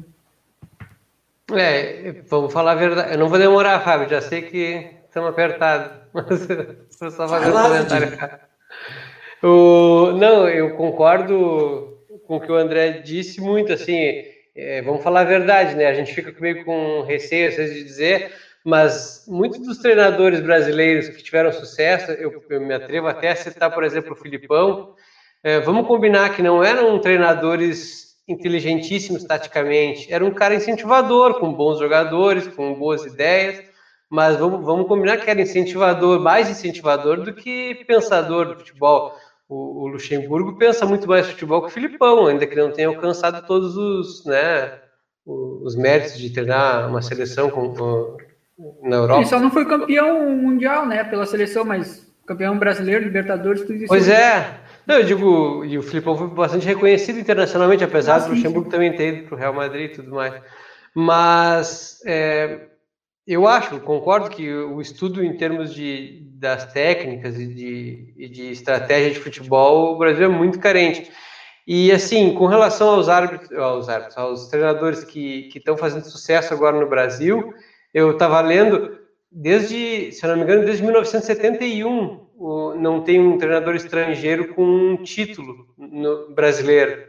É, 1.56 2.12
vamos 2.28 2.52
falar 2.52 2.72
a 2.72 2.74
verdade. 2.74 3.12
Eu 3.12 3.18
não 3.18 3.28
vou 3.28 3.38
demorar, 3.38 3.80
Fábio, 3.80 4.08
já 4.08 4.20
sei 4.20 4.42
que 4.42 4.90
estamos 5.06 5.30
apertados, 5.30 5.90
mas 6.12 6.46
vou 7.00 7.10
só 7.10 7.28
fazer 7.28 7.48
um 7.48 7.62
comentário. 7.62 8.40
O, 9.42 10.12
não, 10.12 10.48
eu 10.48 10.74
concordo 10.76 11.98
com 12.26 12.36
o 12.36 12.40
que 12.40 12.50
o 12.52 12.56
André 12.56 13.00
disse 13.04 13.40
muito, 13.40 13.72
assim, 13.72 14.24
é, 14.54 14.82
vamos 14.82 15.02
falar 15.02 15.20
a 15.20 15.24
verdade, 15.24 15.74
né? 15.74 15.86
A 15.86 15.94
gente 15.94 16.12
fica 16.12 16.34
meio 16.40 16.64
com 16.64 17.02
receio, 17.02 17.48
às 17.48 17.56
vezes, 17.56 17.76
de 17.76 17.84
dizer, 17.84 18.32
mas 18.64 19.24
muitos 19.26 19.60
dos 19.60 19.78
treinadores 19.78 20.40
brasileiros 20.40 21.08
que 21.08 21.22
tiveram 21.22 21.52
sucesso, 21.52 22.10
eu, 22.12 22.44
eu 22.50 22.60
me 22.60 22.74
atrevo 22.74 23.06
até 23.06 23.30
a 23.30 23.36
citar, 23.36 23.72
por 23.72 23.84
exemplo, 23.84 24.12
o 24.12 24.16
Filipão, 24.16 24.94
é, 25.42 25.60
vamos 25.60 25.86
combinar 25.86 26.34
que 26.34 26.42
não 26.42 26.62
eram 26.62 26.98
treinadores 27.00 28.07
inteligentíssimos 28.28 29.24
taticamente, 29.24 30.12
era 30.12 30.24
um 30.24 30.30
cara 30.30 30.54
incentivador, 30.54 31.40
com 31.40 31.52
bons 31.52 31.78
jogadores, 31.78 32.46
com 32.48 32.74
boas 32.74 33.04
ideias, 33.06 33.62
mas 34.10 34.36
vamos, 34.36 34.64
vamos 34.64 34.86
combinar 34.86 35.16
que 35.16 35.30
era 35.30 35.40
incentivador, 35.40 36.20
mais 36.20 36.48
incentivador 36.48 37.22
do 37.22 37.32
que 37.32 37.84
pensador 37.86 38.46
do 38.46 38.58
futebol 38.58 39.14
o, 39.48 39.84
o, 39.84 39.88
Luxemburgo 39.88 40.58
pensa 40.58 40.84
muito 40.84 41.08
mais 41.08 41.26
futebol 41.26 41.62
que 41.62 41.68
o 41.68 41.70
Filipão, 41.70 42.26
ainda 42.26 42.46
que 42.46 42.54
não 42.54 42.70
tenha 42.70 42.88
alcançado 42.88 43.46
todos 43.46 43.76
os, 43.76 44.24
né, 44.26 44.78
os 45.26 45.74
méritos 45.74 46.18
de 46.18 46.30
treinar 46.30 46.88
uma 46.88 47.00
seleção 47.00 47.50
com, 47.50 47.74
com, 47.74 48.16
na 48.82 48.96
Europa. 48.96 49.20
Ele 49.20 49.28
só 49.28 49.40
não 49.40 49.50
foi 49.50 49.64
campeão 49.64 50.36
mundial, 50.36 50.86
né, 50.86 51.02
pela 51.02 51.24
seleção, 51.24 51.64
mas 51.64 52.06
campeão 52.26 52.58
brasileiro, 52.58 53.04
Libertadores, 53.04 53.62
tudo 53.62 53.74
isso. 53.74 53.86
Pois 53.88 54.06
é. 54.06 54.60
Não, 54.88 54.96
eu 54.96 55.04
digo, 55.04 55.66
e 55.66 55.76
o 55.76 55.82
Filipão 55.82 56.16
foi 56.16 56.28
bastante 56.28 56.64
reconhecido 56.64 57.18
internacionalmente, 57.18 57.84
apesar 57.84 58.16
ah, 58.16 58.18
do 58.20 58.30
Luxemburgo 58.30 58.70
também 58.70 58.96
ter 58.96 59.18
ido 59.18 59.26
para 59.26 59.34
o 59.34 59.38
Real 59.38 59.52
Madrid 59.52 59.90
e 59.90 59.94
tudo 59.94 60.12
mais. 60.12 60.40
Mas 60.94 62.00
é, 62.06 62.68
eu 63.26 63.46
acho, 63.46 63.78
concordo 63.80 64.30
que 64.30 64.50
o 64.50 64.80
estudo 64.80 65.22
em 65.22 65.36
termos 65.36 65.74
de, 65.74 66.26
das 66.32 66.72
técnicas 66.72 67.38
e 67.38 67.46
de, 67.46 68.14
e 68.16 68.28
de 68.30 68.50
estratégia 68.50 69.10
de 69.10 69.20
futebol, 69.20 69.94
o 69.94 69.98
Brasil 69.98 70.24
é 70.24 70.28
muito 70.28 70.58
carente. 70.58 71.12
E 71.66 71.92
assim, 71.92 72.32
com 72.32 72.46
relação 72.46 72.88
aos 72.88 73.10
árbitros, 73.10 73.52
aos, 73.58 73.90
árbitros, 73.90 74.16
aos 74.16 74.48
treinadores 74.48 75.04
que 75.04 75.50
estão 75.54 75.76
fazendo 75.76 76.04
sucesso 76.04 76.54
agora 76.54 76.80
no 76.80 76.88
Brasil, 76.88 77.52
eu 77.92 78.12
estava 78.12 78.40
lendo 78.40 78.98
desde, 79.30 80.12
se 80.12 80.24
eu 80.24 80.30
não 80.30 80.38
me 80.38 80.44
engano, 80.44 80.64
desde 80.64 80.82
1971 80.82 82.26
o, 82.38 82.74
não 82.74 83.02
tem 83.02 83.20
um 83.20 83.36
treinador 83.36 83.74
estrangeiro 83.74 84.54
com 84.54 84.64
um 84.64 84.96
título 84.96 85.68
no, 85.76 86.30
brasileiro. 86.30 87.04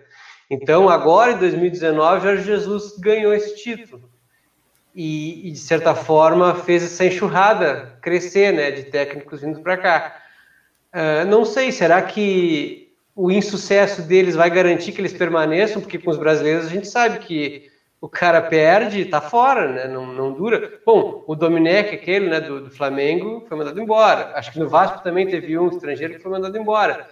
Então, 0.50 0.90
agora 0.90 1.34
em 1.34 1.38
2019, 1.38 2.24
Jorge 2.24 2.44
Jesus 2.44 2.98
ganhou 2.98 3.34
esse 3.34 3.56
título 3.56 4.10
e, 4.96 5.48
e, 5.48 5.52
de 5.52 5.60
certa 5.60 5.94
forma 5.94 6.56
fez 6.56 6.84
essa 6.84 7.06
enxurrada 7.06 7.98
crescer, 8.02 8.52
né, 8.52 8.72
de 8.72 8.84
técnicos 8.86 9.42
vindo 9.42 9.62
para 9.62 9.78
cá. 9.78 10.24
Uh, 10.92 11.28
não 11.28 11.46
sei, 11.46 11.72
será 11.72 12.02
que 12.02 12.92
o 13.16 13.32
insucesso 13.32 14.02
deles 14.02 14.36
vai 14.36 14.50
garantir 14.50 14.92
que 14.92 15.00
eles 15.00 15.14
permaneçam? 15.14 15.80
Porque 15.80 16.00
com 16.00 16.10
os 16.10 16.18
brasileiros 16.18 16.66
a 16.66 16.70
gente 16.70 16.88
sabe 16.88 17.20
que 17.20 17.70
o 18.02 18.08
cara 18.08 18.42
perde, 18.42 19.06
tá 19.06 19.20
fora, 19.20 19.72
né? 19.72 19.88
Não, 19.88 20.06
não 20.06 20.32
dura. 20.32 20.80
Bom, 20.86 21.24
o 21.28 21.36
Domenech, 21.36 21.94
aquele, 21.94 22.30
né, 22.30 22.40
do, 22.40 22.62
do, 22.62 22.72
Flamengo, 22.72 23.46
foi 23.48 23.58
mandado 23.58 23.82
embora. 23.82 24.32
Acho 24.36 24.52
que 24.52 24.60
no 24.60 24.70
Vasco 24.70 25.04
também 25.04 25.28
teve 25.28 25.58
um 25.58 25.68
estrangeiro 25.68 26.14
que 26.14 26.22
foi 26.22 26.32
mandado 26.32 26.58
embora. 26.58 27.08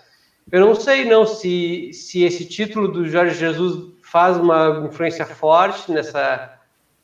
Eu 0.49 0.61
não 0.61 0.73
sei 0.73 1.03
não 1.03 1.25
se, 1.25 1.91
se 1.91 2.23
esse 2.23 2.45
título 2.45 2.87
do 2.87 3.07
Jorge 3.07 3.35
Jesus 3.35 3.93
faz 4.01 4.37
uma 4.37 4.85
influência 4.87 5.25
forte 5.25 5.91
nessa 5.91 6.53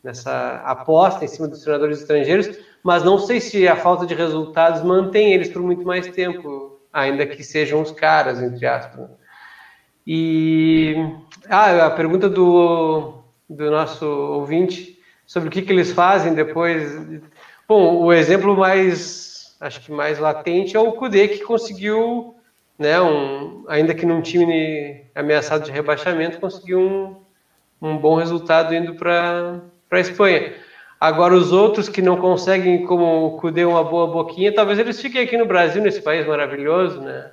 nessa 0.01 0.61
aposta 0.65 1.23
em 1.23 1.29
cima 1.29 1.47
dos 1.47 1.61
treinadores 1.61 2.01
estrangeiros, 2.01 2.59
mas 2.83 3.05
não 3.05 3.17
sei 3.17 3.39
se 3.39 3.65
a 3.67 3.75
falta 3.75 4.05
de 4.05 4.13
resultados 4.13 4.83
mantém 4.83 5.33
eles 5.33 5.47
por 5.47 5.61
muito 5.61 5.85
mais 5.85 6.05
tempo, 6.07 6.77
ainda 6.91 7.25
que 7.25 7.41
sejam 7.41 7.81
os 7.81 7.91
caras, 7.91 8.41
entre 8.41 8.65
aspas. 8.65 9.09
E 10.05 10.95
ah, 11.49 11.85
a 11.85 11.91
pergunta 11.91 12.29
do, 12.29 13.22
do 13.49 13.69
nosso 13.69 14.05
ouvinte 14.05 14.99
sobre 15.25 15.49
o 15.49 15.51
que, 15.51 15.61
que 15.61 15.71
eles 15.71 15.91
fazem 15.91 16.33
depois. 16.33 17.21
Bom, 17.67 18.03
o 18.03 18.13
exemplo 18.13 18.55
mais, 18.55 19.55
acho 19.59 19.81
que 19.81 19.91
mais 19.91 20.19
latente 20.19 20.75
é 20.75 20.79
o 20.79 20.93
Kudê, 20.93 21.27
que 21.27 21.43
conseguiu, 21.43 22.35
né, 22.77 23.01
um, 23.01 23.65
ainda 23.67 23.93
que 23.93 24.05
num 24.05 24.21
time 24.21 25.05
ameaçado 25.15 25.65
de 25.65 25.71
rebaixamento, 25.71 26.39
conseguiu 26.39 26.79
um, 26.79 27.15
um 27.81 27.97
bom 27.97 28.15
resultado 28.15 28.73
indo 28.73 28.95
para 28.95 29.61
a 29.91 29.99
Espanha. 29.99 30.53
Agora, 30.99 31.33
os 31.33 31.51
outros 31.51 31.89
que 31.89 32.01
não 32.01 32.17
conseguem, 32.17 32.85
como 32.85 33.25
o 33.25 33.37
Cudê, 33.37 33.65
uma 33.65 33.83
boa 33.83 34.07
boquinha, 34.07 34.53
talvez 34.53 34.79
eles 34.79 35.01
fiquem 35.01 35.21
aqui 35.21 35.37
no 35.37 35.45
Brasil, 35.45 35.81
nesse 35.81 36.01
país 36.01 36.25
maravilhoso, 36.25 37.01
né? 37.01 37.29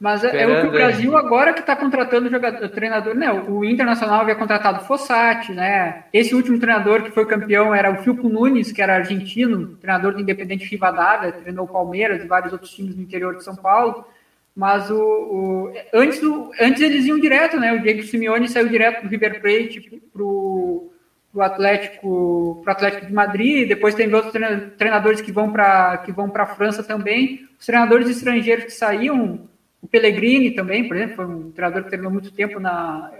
Mas 0.00 0.24
é, 0.24 0.44
é 0.44 0.46
o 0.46 0.62
que 0.62 0.68
o 0.68 0.72
Brasil 0.72 1.14
agora 1.14 1.52
que 1.52 1.60
está 1.60 1.76
contratando 1.76 2.30
jogador, 2.30 2.66
treinador, 2.70 3.14
né? 3.14 3.30
O 3.30 3.62
Internacional 3.62 4.22
havia 4.22 4.34
contratado 4.34 4.86
Fossati, 4.86 5.52
né? 5.52 6.04
Esse 6.10 6.34
último 6.34 6.58
treinador 6.58 7.02
que 7.02 7.10
foi 7.10 7.26
campeão 7.26 7.74
era 7.74 7.92
o 7.92 8.02
Filpo 8.02 8.26
Nunes, 8.26 8.72
que 8.72 8.80
era 8.80 8.96
argentino, 8.96 9.76
treinador 9.76 10.14
do 10.14 10.20
Independente 10.20 10.64
Rivadavia, 10.64 11.32
treinou 11.32 11.66
o 11.66 11.68
Palmeiras 11.68 12.24
e 12.24 12.26
vários 12.26 12.50
outros 12.50 12.70
times 12.70 12.96
no 12.96 13.02
interior 13.02 13.36
de 13.36 13.44
São 13.44 13.54
Paulo. 13.54 14.06
Mas 14.56 14.90
o, 14.90 14.96
o 14.96 15.72
antes, 15.92 16.18
do, 16.18 16.50
antes 16.58 16.80
eles 16.80 17.04
iam 17.04 17.20
direto, 17.20 17.60
né? 17.60 17.74
O 17.74 17.82
Diego 17.82 18.02
Simeone 18.02 18.48
saiu 18.48 18.68
direto 18.68 19.02
do 19.02 19.08
River 19.08 19.38
Plate 19.42 20.02
para 20.10 20.22
o 20.22 20.90
Atlético, 21.40 22.60
pro 22.64 22.72
Atlético 22.72 23.04
de 23.04 23.12
Madrid, 23.12 23.68
depois 23.68 23.94
tem 23.94 24.12
outros 24.14 24.32
treinadores 24.78 25.20
que 25.20 25.30
vão 25.30 25.52
para 25.52 25.98
que 25.98 26.10
vão 26.10 26.30
para 26.30 26.44
a 26.44 26.54
França 26.54 26.82
também. 26.82 27.46
Os 27.58 27.66
treinadores 27.66 28.08
estrangeiros 28.08 28.64
que 28.64 28.72
saíam, 28.72 29.46
o 29.82 29.88
Pellegrini 29.88 30.54
também, 30.54 30.86
por 30.86 30.96
exemplo, 30.96 31.16
foi 31.16 31.26
um 31.26 31.50
treinador 31.52 31.84
que 31.84 31.90
treinou 31.90 32.10
muito 32.10 32.30
tempo 32.32 32.60
na 32.60 33.10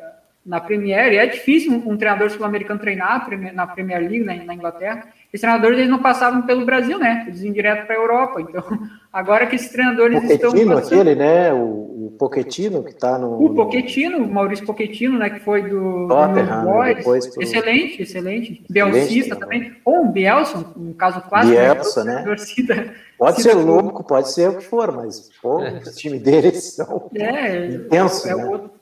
na 0.45 0.61
Premier, 0.61 1.13
e 1.13 1.17
é 1.19 1.27
difícil 1.27 1.73
um, 1.73 1.93
um 1.93 1.97
treinador 1.97 2.31
sul-americano 2.31 2.81
treinar 2.81 3.29
na 3.53 3.67
Premier 3.67 4.01
League, 4.01 4.25
na, 4.25 4.35
na 4.37 4.55
Inglaterra. 4.55 5.07
Esses 5.33 5.43
treinadores 5.43 5.79
eles 5.79 5.91
não 5.91 6.01
passavam 6.01 6.43
pelo 6.43 6.67
Brasil, 6.67 6.99
né? 6.99 7.25
Eles 7.29 7.41
iam 7.43 7.53
direto 7.53 7.87
para 7.87 7.95
a 7.95 7.99
Europa. 7.99 8.41
Então, 8.41 8.65
agora 9.13 9.47
que 9.47 9.55
esses 9.55 9.71
treinadores 9.71 10.21
Pochettino, 10.21 10.49
estão. 10.49 10.75
Passando... 10.75 11.01
aquele, 11.01 11.15
né? 11.15 11.53
O, 11.53 11.67
o 12.07 12.17
Pochettino, 12.19 12.83
que 12.83 12.91
está 12.91 13.17
no. 13.17 13.41
O 13.41 13.55
Pochettino, 13.55 14.19
o 14.19 14.29
Maurício 14.29 14.67
Pochettino, 14.67 15.19
né? 15.19 15.31
Que 15.31 15.39
foi 15.39 15.63
do. 15.63 16.09
Tottenham, 16.09 16.65
do 16.65 17.05
Boys. 17.05 17.29
Pro... 17.29 17.43
Excelente, 17.43 18.03
excelente. 18.03 18.65
Bielcista 18.69 19.37
também. 19.37 19.73
Ou 19.85 20.03
um 20.03 20.11
Bielson, 20.11 20.65
um 20.77 20.93
caso 20.95 21.21
clássico. 21.23 21.55
Bielsa, 21.55 22.03
né? 22.03 22.23
Torcida, 22.25 22.93
pode 23.17 23.41
ser 23.41 23.55
louco, 23.55 24.03
pode 24.03 24.33
ser 24.33 24.49
o 24.49 24.57
que 24.57 24.65
for, 24.65 24.91
mas 24.91 25.31
pô, 25.41 25.63
é. 25.63 25.79
os 25.79 25.95
times 25.95 26.23
deles 26.23 26.75
são 26.75 27.09
é, 27.15 27.67
intensos. 27.67 28.27
É, 28.27 28.33
é 28.33 28.35
né? 28.35 28.45
outro 28.47 28.80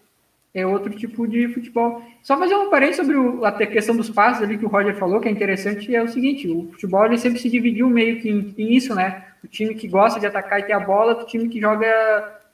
é 0.55 0.67
outro 0.67 0.91
tipo 0.91 1.27
de 1.27 1.49
futebol. 1.49 2.03
Só 2.23 2.39
fazer 2.39 2.55
um 2.55 2.71
parênteses 2.71 2.97
sobre 3.05 3.17
o, 3.17 3.45
a 3.45 3.53
questão 3.53 3.97
dos 3.97 4.11
passes 4.11 4.43
ali 4.43 4.59
que 4.59 4.65
o 4.65 4.69
Roger 4.69 4.95
falou, 4.97 5.21
que 5.21 5.29
é 5.29 5.31
interessante, 5.31 5.95
é 5.95 6.03
o 6.03 6.09
seguinte, 6.09 6.49
o 6.49 6.69
futebol 6.73 7.05
ele 7.05 7.19
sempre 7.19 7.39
se 7.39 7.51
dividiu 7.51 7.89
meio 7.89 8.21
que 8.21 8.29
em, 8.29 8.55
em 8.57 8.75
isso, 8.75 8.95
né? 8.95 9.25
O 9.43 9.47
time 9.47 9.75
que 9.75 9.87
gosta 9.87 10.19
de 10.19 10.27
atacar 10.27 10.61
e 10.61 10.65
ter 10.65 10.73
a 10.73 10.81
bola, 10.81 11.23
o 11.23 11.27
time 11.27 11.49
que 11.49 11.61
joga 11.61 11.87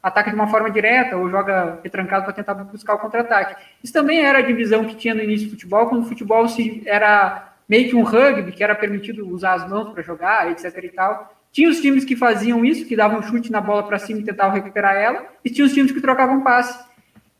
ataca 0.02 0.28
de 0.28 0.36
uma 0.36 0.48
forma 0.48 0.70
direta 0.70 1.16
ou 1.16 1.30
joga 1.30 1.80
retrancado 1.82 2.24
para 2.24 2.34
tentar 2.34 2.52
buscar 2.54 2.94
o 2.94 2.98
contra-ataque. 2.98 3.56
Isso 3.82 3.92
também 3.92 4.20
era 4.20 4.40
a 4.40 4.42
divisão 4.42 4.84
que 4.84 4.94
tinha 4.94 5.14
no 5.14 5.22
início 5.22 5.46
do 5.46 5.52
futebol, 5.52 5.88
quando 5.88 6.02
o 6.02 6.06
futebol 6.06 6.46
se, 6.46 6.82
era 6.84 7.54
meio 7.66 7.88
que 7.88 7.96
um 7.96 8.02
rugby, 8.02 8.52
que 8.52 8.62
era 8.62 8.74
permitido 8.74 9.26
usar 9.26 9.54
as 9.54 9.68
mãos 9.68 9.92
para 9.94 10.02
jogar, 10.02 10.50
etc 10.50 10.84
e 10.84 10.88
tal. 10.90 11.34
Tinha 11.50 11.70
os 11.70 11.80
times 11.80 12.04
que 12.04 12.16
faziam 12.16 12.64
isso, 12.64 12.84
que 12.84 12.94
davam 12.96 13.20
um 13.20 13.22
chute 13.22 13.50
na 13.50 13.62
bola 13.62 13.82
para 13.84 13.98
cima 13.98 14.20
e 14.20 14.24
tentavam 14.24 14.54
recuperar 14.54 14.96
ela, 14.96 15.24
e 15.42 15.48
tinha 15.48 15.64
os 15.64 15.72
times 15.72 15.90
que 15.90 16.00
trocavam 16.02 16.42
passe. 16.42 16.84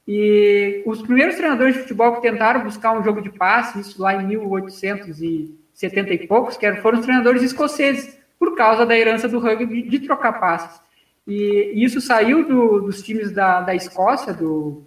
E 0.06 0.82
os 0.84 1.00
primeiros 1.00 1.36
treinadores 1.36 1.74
de 1.74 1.82
futebol 1.82 2.14
que 2.14 2.22
tentaram 2.22 2.62
buscar 2.62 2.92
um 2.92 3.02
jogo 3.02 3.22
de 3.22 3.30
passe, 3.30 3.80
isso 3.80 4.00
lá 4.00 4.14
em 4.14 4.26
1870 4.26 6.14
e 6.14 6.26
poucos, 6.26 6.56
que 6.56 6.70
foram 6.76 6.98
os 6.98 7.04
treinadores 7.04 7.42
escoceses, 7.42 8.18
por 8.38 8.54
causa 8.54 8.84
da 8.84 8.96
herança 8.96 9.26
do 9.28 9.38
rugby 9.38 9.82
de 9.82 10.00
trocar 10.00 10.34
passes. 10.34 10.80
e 11.26 11.72
isso 11.82 12.00
saiu 12.00 12.46
do, 12.46 12.80
dos 12.80 13.02
times 13.02 13.32
da, 13.32 13.62
da 13.62 13.74
Escócia, 13.74 14.34
do 14.34 14.82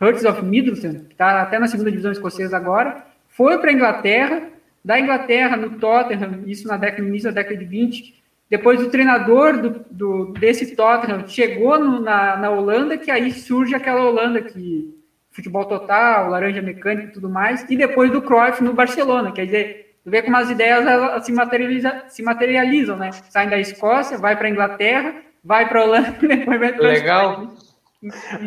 Hearts 0.00 0.24
of 0.24 0.42
Middleton, 0.42 1.04
que 1.04 1.12
está 1.12 1.42
até 1.42 1.58
na 1.58 1.66
segunda 1.66 1.90
divisão 1.90 2.12
escocesa 2.12 2.56
agora, 2.56 3.04
foi 3.28 3.58
para 3.58 3.70
a 3.70 3.72
Inglaterra, 3.72 4.48
da 4.82 4.98
Inglaterra 4.98 5.56
no 5.56 5.78
Tottenham, 5.78 6.44
isso 6.46 6.66
na 6.66 6.78
década, 6.78 7.02
no 7.02 7.08
início 7.08 7.28
da 7.30 7.42
década 7.42 7.58
de 7.58 7.64
20, 7.66 8.22
depois 8.48 8.80
o 8.80 8.90
treinador 8.90 9.58
do, 9.58 9.84
do 9.90 10.32
desse 10.34 10.76
Tottenham 10.76 11.26
chegou 11.26 11.78
no, 11.78 12.00
na, 12.00 12.36
na 12.36 12.50
Holanda, 12.50 12.96
que 12.96 13.10
aí 13.10 13.32
surge 13.32 13.74
aquela 13.74 14.04
Holanda 14.04 14.40
que 14.40 14.94
futebol 15.32 15.66
total, 15.66 16.30
laranja 16.30 16.62
mecânica 16.62 17.08
e 17.08 17.12
tudo 17.12 17.28
mais, 17.28 17.68
e 17.68 17.76
depois 17.76 18.10
do 18.10 18.22
Cruyff 18.22 18.64
no 18.64 18.72
Barcelona, 18.72 19.32
quer 19.32 19.44
dizer, 19.44 19.96
tu 20.02 20.10
vê 20.10 20.22
como 20.22 20.36
as 20.36 20.48
ideias 20.48 20.86
elas 20.86 21.26
se, 21.26 21.32
materializa, 21.32 22.04
se 22.08 22.22
materializam, 22.22 22.96
né? 22.96 23.10
Saem 23.28 23.50
da 23.50 23.58
Escócia, 23.58 24.16
vai 24.16 24.34
para 24.34 24.46
a 24.46 24.50
Inglaterra, 24.50 25.14
vai 25.44 25.68
para 25.68 25.80
a 25.80 25.84
Holanda 25.84 26.16
e 26.22 26.28
depois 26.28 26.58
vai 26.58 26.72
para 26.72 26.88
Legal. 26.88 27.52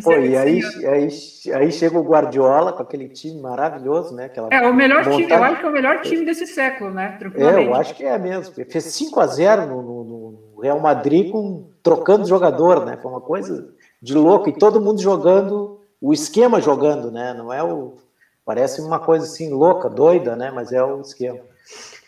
Pô, 0.03 0.13
e 0.13 0.37
aí, 0.37 0.61
aí, 0.85 1.09
aí 1.53 1.71
chega 1.71 1.97
o 1.97 2.03
Guardiola 2.03 2.71
com 2.71 2.83
aquele 2.83 3.09
time 3.09 3.41
maravilhoso, 3.41 4.15
né? 4.15 4.25
Aquela 4.25 4.47
é 4.51 4.67
o 4.67 4.73
melhor 4.73 5.03
vontade... 5.03 5.23
time, 5.23 5.33
eu 5.33 5.43
acho 5.43 5.59
que 5.59 5.65
é 5.65 5.69
o 5.69 5.73
melhor 5.73 6.01
time 6.01 6.25
desse 6.25 6.47
século, 6.47 6.91
né? 6.91 7.17
É, 7.35 7.67
eu 7.67 7.73
acho 7.73 7.95
que 7.95 8.03
é 8.05 8.17
mesmo. 8.17 8.53
Fez 8.53 8.85
5 8.85 9.19
a 9.19 9.27
0 9.27 9.65
no, 9.65 9.81
no, 9.81 10.03
no, 10.03 10.61
Real 10.61 10.79
Madrid 10.79 11.31
com 11.31 11.67
trocando 11.81 12.27
jogador, 12.27 12.85
né? 12.85 12.97
Foi 13.01 13.09
uma 13.09 13.21
coisa 13.21 13.73
de 14.01 14.13
louco 14.13 14.49
e 14.49 14.53
todo 14.53 14.79
mundo 14.79 15.01
jogando 15.01 15.79
o 15.99 16.13
esquema 16.13 16.61
jogando, 16.61 17.11
né? 17.11 17.33
Não 17.33 17.51
é 17.51 17.63
o 17.63 17.97
parece 18.45 18.81
uma 18.81 18.99
coisa 18.99 19.25
assim 19.25 19.49
louca, 19.51 19.89
doida, 19.89 20.35
né? 20.35 20.51
Mas 20.51 20.71
é 20.71 20.83
o 20.83 21.01
esquema. 21.01 21.39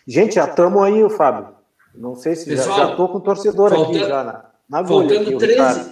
Gente, 0.06 0.36
já 0.36 0.44
estamos 0.44 0.82
aí, 0.82 1.02
o 1.02 1.10
Fábio. 1.10 1.48
Não 1.94 2.14
sei 2.14 2.34
se 2.34 2.46
Pessoal, 2.46 2.76
já, 2.78 2.90
estou 2.90 3.08
com 3.08 3.18
o 3.18 3.20
torcedor 3.20 3.72
aqui 3.72 3.98
já 3.98 4.24
na, 4.24 4.44
na 4.68 4.84
Faltando 4.84 5.20
aqui, 5.20 5.36
13, 5.36 5.91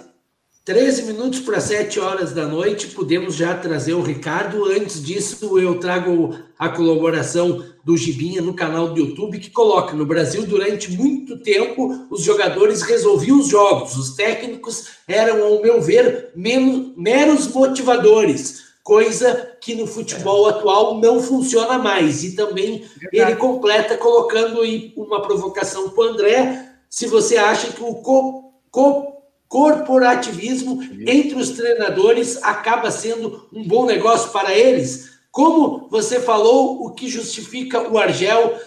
13 0.63 1.03
minutos 1.07 1.39
para 1.39 1.59
7 1.59 1.99
horas 1.99 2.33
da 2.33 2.45
noite, 2.45 2.89
podemos 2.89 3.33
já 3.35 3.57
trazer 3.57 3.95
o 3.95 4.03
Ricardo. 4.03 4.65
Antes 4.65 5.01
disso, 5.01 5.57
eu 5.57 5.79
trago 5.79 6.37
a 6.57 6.69
colaboração 6.69 7.65
do 7.83 7.97
Gibinha 7.97 8.43
no 8.43 8.53
canal 8.53 8.89
do 8.89 8.99
YouTube, 8.99 9.39
que 9.39 9.49
coloca: 9.49 9.95
no 9.95 10.05
Brasil, 10.05 10.45
durante 10.45 10.91
muito 10.91 11.39
tempo, 11.39 12.05
os 12.11 12.21
jogadores 12.21 12.83
resolviam 12.83 13.39
os 13.39 13.47
jogos, 13.47 13.97
os 13.97 14.11
técnicos 14.11 14.89
eram, 15.07 15.43
ao 15.43 15.63
meu 15.63 15.81
ver, 15.81 16.29
menos, 16.35 16.95
meros 16.95 17.47
motivadores, 17.47 18.61
coisa 18.83 19.57
que 19.59 19.73
no 19.73 19.87
futebol 19.87 20.47
atual 20.47 21.01
não 21.01 21.19
funciona 21.19 21.79
mais. 21.79 22.23
E 22.23 22.35
também 22.35 22.85
ele 23.11 23.35
completa 23.35 23.97
colocando 23.97 24.61
aí 24.61 24.93
uma 24.95 25.23
provocação 25.23 25.89
para 25.89 26.03
o 26.03 26.07
André: 26.07 26.69
se 26.87 27.07
você 27.07 27.37
acha 27.37 27.73
que 27.73 27.81
o 27.81 27.95
co, 27.95 28.53
co 28.69 29.20
corporativismo 29.51 30.81
entre 31.05 31.35
os 31.35 31.49
treinadores 31.49 32.41
acaba 32.41 32.89
sendo 32.89 33.49
um 33.51 33.67
bom 33.67 33.85
negócio 33.85 34.31
para 34.31 34.57
eles? 34.57 35.11
Como 35.29 35.89
você 35.89 36.21
falou, 36.21 36.85
o 36.85 36.91
que 36.91 37.09
justifica 37.09 37.81
o 37.91 37.97
Argel 37.97 38.57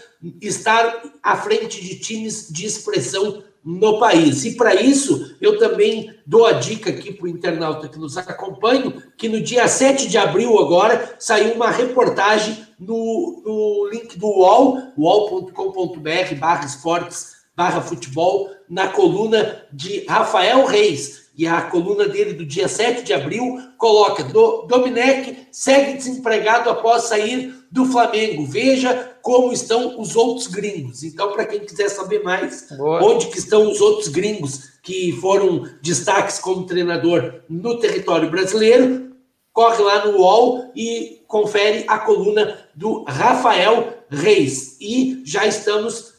estar 0.43 1.03
à 1.23 1.39
frente 1.39 1.83
de 1.83 1.99
times 1.99 2.49
de 2.51 2.67
expressão 2.67 3.43
no 3.65 3.99
país. 3.99 4.45
E 4.45 4.57
para 4.57 4.75
isso, 4.75 5.35
eu 5.41 5.59
também 5.59 6.15
dou 6.27 6.45
a 6.45 6.53
dica 6.53 6.91
aqui 6.91 7.15
para 7.15 7.25
o 7.25 7.29
internauta 7.29 7.89
que 7.89 7.99
nos 7.99 8.19
acompanha, 8.19 8.93
que 9.17 9.27
no 9.27 9.41
dia 9.41 9.67
7 9.67 10.07
de 10.07 10.19
abril 10.19 10.59
agora 10.59 11.17
saiu 11.19 11.55
uma 11.55 11.71
reportagem 11.71 12.59
no, 12.79 13.43
no 13.43 13.89
link 13.91 14.19
do 14.19 14.27
UOL, 14.27 14.93
uol.com.br 14.99 16.35
barra 16.39 16.67
esportes 16.67 17.34
barra 17.57 17.81
futebol, 17.81 18.51
na 18.69 18.89
coluna 18.89 19.67
de 19.73 20.05
Rafael 20.07 20.65
Reis. 20.65 21.25
E 21.37 21.47
a 21.47 21.63
coluna 21.63 22.07
dele 22.07 22.33
do 22.33 22.47
dia 22.47 22.69
7 22.69 23.03
de 23.03 23.13
abril 23.13 23.59
coloca: 23.77 24.23
Do, 24.23 24.63
Domenech 24.69 25.49
segue 25.51 25.95
desempregado 25.95 26.71
após 26.71 27.05
sair 27.05 27.53
do 27.73 27.87
Flamengo. 27.87 28.47
Veja 28.47 29.17
como 29.21 29.53
estão 29.53 30.01
os 30.01 30.15
outros 30.15 30.47
gringos. 30.47 31.03
Então, 31.03 31.33
para 31.33 31.45
quem 31.45 31.61
quiser 31.61 31.89
saber 31.89 32.23
mais, 32.23 32.69
Boa. 32.77 33.03
onde 33.03 33.27
que 33.27 33.39
estão 33.39 33.69
os 33.69 33.81
outros 33.81 34.09
gringos 34.09 34.75
que 34.81 35.13
foram 35.21 35.69
destaques 35.83 36.39
como 36.39 36.67
treinador 36.67 37.43
no 37.49 37.81
território 37.81 38.31
brasileiro, 38.31 39.17
corre 39.53 39.83
lá 39.83 40.07
no 40.07 40.19
UOL 40.19 40.71
e 40.77 41.23
confere 41.27 41.85
a 41.89 41.99
coluna 41.99 42.59
do 42.77 43.03
Rafael 43.05 44.05
Reis. 44.09 44.77
E 44.81 45.21
já 45.25 45.47
estamos 45.47 46.14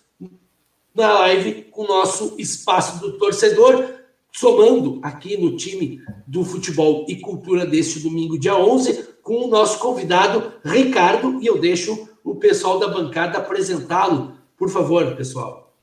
na 0.96 1.12
live 1.20 1.64
com 1.64 1.84
o 1.84 1.88
nosso 1.88 2.36
espaço 2.40 3.00
do 3.00 3.18
torcedor, 3.18 3.96
somando 4.32 5.00
aqui 5.04 5.38
no 5.38 5.56
time 5.58 6.02
do 6.26 6.44
futebol 6.44 7.06
e 7.08 7.20
cultura 7.20 7.66
deste 7.66 8.00
domingo, 8.00 8.40
dia 8.40 8.56
11, 8.56 9.16
com 9.22 9.46
o 9.46 9.48
nosso 9.48 9.80
convidado 9.80 10.54
Ricardo, 10.64 11.42
e 11.42 11.46
eu 11.46 11.60
deixo 11.60 12.08
o 12.24 12.36
pessoal 12.36 12.80
da 12.80 12.88
bancada 12.88 13.38
apresentá-lo. 13.38 14.38
Por 14.58 14.70
favor, 14.70 15.16
pessoal. 15.16 15.74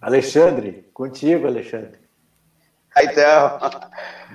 Alexandre, 0.00 0.88
contigo, 0.94 1.46
Alexandre. 1.46 1.98
Então, 2.98 3.58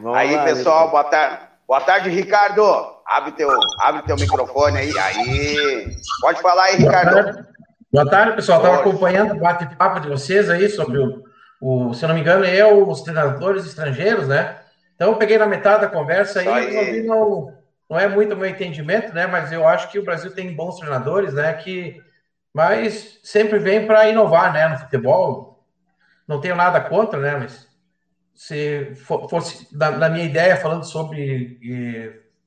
Vamos 0.01 0.17
aí, 0.17 0.35
lá, 0.35 0.43
pessoal, 0.43 0.91
boa 0.91 1.03
tarde. 1.05 1.47
Boa 1.67 1.81
tarde, 1.81 2.09
Ricardo. 2.09 2.63
Abre 3.05 3.31
teu, 3.31 3.49
abre 3.79 4.03
teu 4.03 4.15
microfone 4.17 4.77
aí. 4.77 4.97
Aí. 4.99 5.95
Pode 6.19 6.41
falar 6.41 6.63
aí, 6.65 6.75
Ricardo. 6.75 7.45
Boa 7.91 8.09
tarde, 8.09 8.37
pessoal. 8.37 8.59
Estava 8.59 8.79
acompanhando 8.79 9.33
o 9.33 9.39
bate-papo 9.39 9.99
de 9.99 10.07
vocês 10.07 10.49
aí 10.49 10.69
sobre 10.69 10.97
o, 10.97 11.25
o, 11.59 11.93
se 11.93 12.07
não 12.07 12.15
me 12.15 12.21
engano, 12.21 12.45
é 12.45 12.65
os 12.65 13.01
treinadores 13.01 13.65
estrangeiros, 13.65 14.29
né? 14.29 14.61
Então 14.95 15.09
eu 15.09 15.17
peguei 15.17 15.37
na 15.37 15.45
metade 15.45 15.81
da 15.81 15.89
conversa 15.89 16.39
aí, 16.39 16.47
aí. 16.47 17.03
não, 17.03 17.53
não 17.89 17.99
é 17.99 18.07
muito 18.07 18.37
meu 18.37 18.47
entendimento, 18.47 19.13
né? 19.13 19.27
Mas 19.27 19.51
eu 19.51 19.67
acho 19.67 19.91
que 19.91 19.99
o 19.99 20.05
Brasil 20.05 20.31
tem 20.31 20.55
bons 20.55 20.77
treinadores, 20.77 21.33
né? 21.33 21.51
Que 21.53 22.01
mas 22.53 23.19
sempre 23.23 23.59
vem 23.59 23.85
para 23.85 24.07
inovar, 24.07 24.53
né? 24.53 24.69
No 24.69 24.77
futebol, 24.77 25.65
não 26.25 26.39
tenho 26.39 26.55
nada 26.55 26.79
contra, 26.79 27.19
né? 27.19 27.35
Mas 27.35 27.67
se 28.33 28.93
fosse 29.29 29.67
na, 29.75 30.07
minha 30.07 30.25
ideia 30.25 30.55
falando 30.55 30.85
sobre 30.85 31.59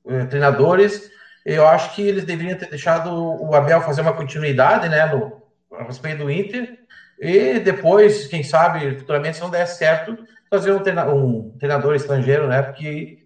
eh, 0.07 0.25
treinadores, 0.25 1.11
eu 1.45 1.67
acho 1.67 1.93
que 1.93 2.01
eles 2.01 2.25
deveriam 2.25 2.57
ter 2.57 2.69
deixado 2.69 3.13
o 3.13 3.53
Abel 3.53 3.79
fazer 3.81 4.01
uma 4.01 4.13
continuidade, 4.13 4.89
né, 4.89 5.05
no, 5.05 5.43
a 5.71 5.83
respeito 5.83 6.23
do 6.23 6.31
Inter, 6.31 6.79
e 7.19 7.59
depois, 7.59 8.27
quem 8.27 8.43
sabe, 8.43 8.97
futuramente, 8.97 9.37
se 9.37 9.43
não 9.43 9.51
der 9.51 9.67
certo, 9.67 10.17
fazer 10.49 10.71
um, 10.71 10.79
treina, 10.79 11.07
um 11.07 11.55
treinador 11.59 11.93
estrangeiro, 11.95 12.47
né, 12.47 12.63
porque 12.63 13.19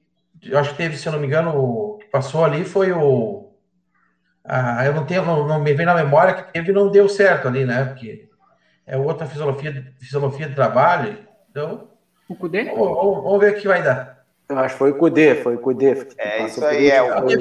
eu 0.43 0.59
acho 0.59 0.71
que 0.71 0.77
teve, 0.77 0.97
se 0.97 1.07
eu 1.07 1.13
não 1.13 1.19
me 1.19 1.27
engano, 1.27 1.55
o 1.55 1.97
que 1.97 2.07
passou 2.07 2.43
ali 2.43 2.65
foi 2.65 2.91
o. 2.91 3.53
Ah, 4.43 4.85
eu 4.85 4.93
não 4.93 5.05
tenho, 5.05 5.23
não, 5.23 5.47
não, 5.47 5.61
me 5.61 5.73
vem 5.73 5.85
na 5.85 5.93
memória 5.93 6.33
que 6.33 6.51
teve 6.51 6.71
e 6.71 6.73
não 6.73 6.91
deu 6.91 7.07
certo 7.07 7.47
ali, 7.47 7.65
né, 7.65 7.85
porque 7.85 8.27
é 8.85 8.97
outra 8.97 9.27
filosofia, 9.27 9.93
filosofia 9.99 10.49
de 10.49 10.55
trabalho, 10.55 11.25
então. 11.49 11.89
O 12.27 12.35
Cudê? 12.35 12.65
Vamos, 12.65 13.23
vamos 13.23 13.39
ver 13.39 13.53
o 13.53 13.55
que 13.55 13.67
vai 13.67 13.81
dar. 13.81 14.18
Eu 14.49 14.57
acho 14.57 14.73
que 14.73 14.79
foi 14.79 14.91
o 14.91 14.97
Cudê, 14.97 15.35
foi 15.35 15.55
o 15.55 15.59
Cudê. 15.59 16.07
É 16.17 16.43
isso 16.43 16.65
aí, 16.65 16.89
é 16.89 17.01
o 17.01 17.21
Cudê. 17.21 17.37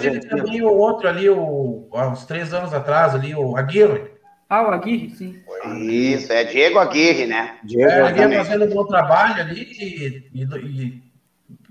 Teve 0.00 0.20
também 0.20 0.62
o 0.62 0.72
outro 0.72 1.06
ali, 1.06 1.28
o, 1.28 1.86
há 1.92 2.08
uns 2.08 2.24
três 2.24 2.54
anos 2.54 2.72
atrás, 2.72 3.14
ali, 3.14 3.34
o 3.34 3.54
Aguirre. 3.54 4.10
Ah, 4.48 4.62
o 4.62 4.70
Aguirre, 4.70 5.10
sim. 5.10 5.38
Isso, 5.76 6.32
é 6.32 6.44
Diego 6.44 6.78
Aguirre, 6.78 7.26
né? 7.26 7.58
Diego 7.62 7.90
é, 7.90 8.10
ele 8.10 8.34
ia 8.34 8.44
fazendo 8.44 8.64
um 8.64 8.74
bom 8.74 8.86
trabalho 8.86 9.42
ali 9.42 9.62
e, 9.62 10.30
e, 10.34 10.42
e 10.42 11.02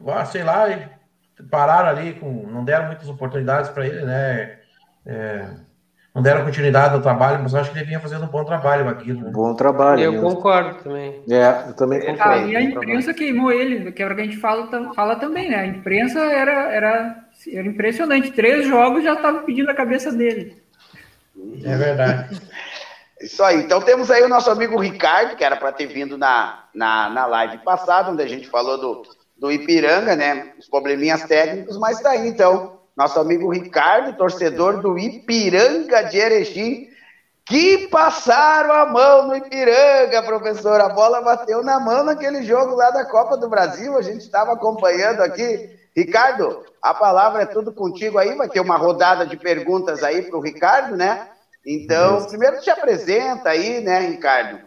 ah, 0.08 0.26
sei 0.26 0.44
lá, 0.44 0.68
pararam 1.50 1.90
ali, 1.90 2.14
com, 2.14 2.46
não 2.48 2.64
deram 2.64 2.86
muitas 2.86 3.10
oportunidades 3.10 3.72
para 3.72 3.88
ele, 3.88 4.02
né? 4.02 4.60
É, 5.08 5.50
não 6.18 6.24
deram 6.24 6.44
continuidade 6.44 6.96
ao 6.96 7.02
trabalho, 7.02 7.44
mas 7.44 7.54
acho 7.54 7.72
que 7.72 7.78
ele 7.78 7.86
vinha 7.86 8.00
fazendo 8.00 8.24
um 8.24 8.28
bom 8.28 8.44
trabalho 8.44 8.90
aqui. 8.90 9.14
Né? 9.14 9.30
Bom 9.32 9.54
trabalho. 9.54 10.02
Eu 10.02 10.14
mesmo. 10.14 10.28
concordo 10.28 10.84
também. 10.84 11.22
É, 11.30 11.70
eu 11.70 11.74
também 11.76 12.00
concordo. 12.00 12.24
Ah, 12.24 12.38
e 12.40 12.56
a 12.56 12.62
imprensa 12.64 13.14
queimou 13.14 13.52
ele, 13.52 13.92
que 13.92 14.02
é 14.02 14.12
o 14.12 14.16
que 14.16 14.22
a 14.22 14.24
gente 14.24 14.38
fala, 14.38 14.68
fala 14.96 15.18
também, 15.18 15.52
né? 15.52 15.58
A 15.58 15.68
imprensa 15.68 16.20
era, 16.22 16.74
era, 16.74 17.24
era 17.54 17.68
impressionante. 17.68 18.32
Três 18.32 18.66
jogos 18.66 19.04
já 19.04 19.14
estava 19.14 19.42
pedindo 19.42 19.70
a 19.70 19.76
cabeça 19.76 20.12
dele. 20.12 20.60
É 21.64 21.78
verdade. 21.78 22.42
Isso 23.22 23.44
aí. 23.44 23.62
Então 23.62 23.80
temos 23.80 24.10
aí 24.10 24.24
o 24.24 24.28
nosso 24.28 24.50
amigo 24.50 24.80
Ricardo, 24.80 25.36
que 25.36 25.44
era 25.44 25.56
para 25.56 25.72
ter 25.72 25.86
vindo 25.86 26.18
na, 26.18 26.64
na, 26.74 27.12
na 27.12 27.28
live 27.28 27.60
passada, 27.60 28.10
onde 28.10 28.24
a 28.24 28.28
gente 28.28 28.50
falou 28.50 28.80
do, 28.80 29.04
do 29.38 29.52
Ipiranga, 29.52 30.16
né? 30.16 30.54
Os 30.58 30.68
probleminhas 30.68 31.26
técnicos, 31.26 31.78
mas 31.78 31.98
está 31.98 32.10
aí 32.10 32.28
então 32.28 32.77
nosso 32.98 33.20
amigo 33.20 33.54
Ricardo, 33.54 34.18
torcedor 34.18 34.82
do 34.82 34.98
Ipiranga 34.98 36.02
de 36.06 36.18
Erechim, 36.18 36.90
que 37.46 37.88
passaram 37.90 38.74
a 38.74 38.86
mão 38.88 39.28
no 39.28 39.36
Ipiranga, 39.36 40.24
professor. 40.24 40.82
A 40.82 40.90
bola 40.90 41.22
bateu 41.22 41.64
na 41.64 41.80
mão 41.80 42.04
naquele 42.04 42.42
jogo 42.42 42.74
lá 42.74 42.90
da 42.90 43.06
Copa 43.06 43.38
do 43.38 43.48
Brasil, 43.48 43.96
a 43.96 44.02
gente 44.02 44.22
estava 44.22 44.54
acompanhando 44.54 45.22
aqui. 45.22 45.70
Ricardo, 45.96 46.66
a 46.82 46.94
palavra 46.94 47.44
é 47.44 47.46
tudo 47.46 47.72
contigo 47.72 48.18
aí, 48.18 48.36
vai 48.36 48.50
ter 48.50 48.60
uma 48.60 48.78
rodada 48.78 49.28
de 49.28 49.38
perguntas 49.38 50.04
aí 50.04 50.24
para 50.24 50.38
o 50.38 50.42
Ricardo, 50.42 50.98
né? 50.98 51.30
Então, 51.66 52.26
primeiro 52.26 52.60
te 52.62 52.70
apresenta 52.72 53.50
aí, 53.50 53.80
né, 53.80 54.00
Ricardo? 54.00 54.60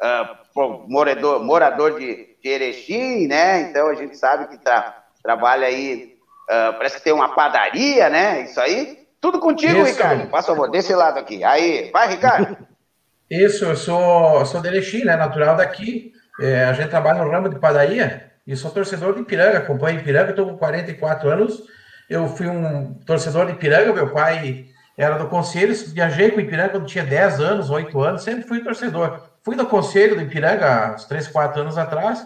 Uh, 0.00 0.84
morador, 0.88 1.42
morador 1.42 1.98
de, 1.98 2.36
de 2.42 2.48
Erechim, 2.48 3.26
né? 3.26 3.62
Então 3.62 3.88
a 3.88 3.94
gente 3.94 4.16
sabe 4.16 4.48
que 4.48 4.58
tra, 4.58 5.04
trabalha 5.22 5.66
aí, 5.66 6.17
uh, 6.48 6.72
parece 6.76 6.96
que 6.96 7.04
tem 7.04 7.12
uma 7.12 7.34
padaria, 7.34 8.08
né? 8.08 8.42
Isso 8.42 8.60
aí. 8.60 8.98
Tudo 9.20 9.40
contigo, 9.40 9.80
Isso. 9.82 9.92
Ricardo. 9.92 10.28
Por 10.28 10.42
favor, 10.42 10.70
desse 10.70 10.94
lado 10.94 11.18
aqui. 11.18 11.42
Aí, 11.44 11.90
vai, 11.92 12.08
Ricardo. 12.08 12.56
Isso, 13.30 13.64
eu 13.64 13.76
sou, 13.76 14.44
sou 14.46 14.60
de 14.60 14.68
Erechim, 14.68 15.04
né? 15.04 15.16
Natural 15.16 15.56
daqui. 15.56 16.12
É, 16.40 16.64
a 16.64 16.72
gente 16.72 16.88
trabalha 16.88 17.22
no 17.22 17.30
ramo 17.30 17.48
de 17.48 17.58
padaria 17.58 18.30
e 18.46 18.56
sou 18.56 18.70
torcedor 18.70 19.14
de 19.14 19.20
Ipiranga, 19.20 19.58
acompanho 19.58 19.98
Ipiranga, 19.98 20.30
estou 20.30 20.46
com 20.46 20.56
44 20.56 21.28
anos. 21.28 21.62
Eu 22.08 22.26
fui 22.28 22.46
um 22.48 22.94
torcedor 23.04 23.44
de 23.46 23.52
Ipiranga, 23.52 23.92
meu 23.92 24.10
pai 24.10 24.66
era 24.96 25.18
do 25.18 25.28
conselho, 25.28 25.74
viajei 25.92 26.30
com 26.30 26.40
Ipiranga 26.40 26.70
quando 26.70 26.86
tinha 26.86 27.04
10 27.04 27.40
anos, 27.40 27.70
8 27.70 28.00
anos, 28.00 28.22
sempre 28.22 28.48
fui 28.48 28.64
torcedor. 28.64 29.20
Fui 29.44 29.54
do 29.54 29.66
conselho 29.66 30.16
do 30.16 30.22
Ipiranga 30.22 30.94
uns 30.94 31.04
3, 31.04 31.28
4 31.28 31.60
anos 31.60 31.76
atrás, 31.76 32.24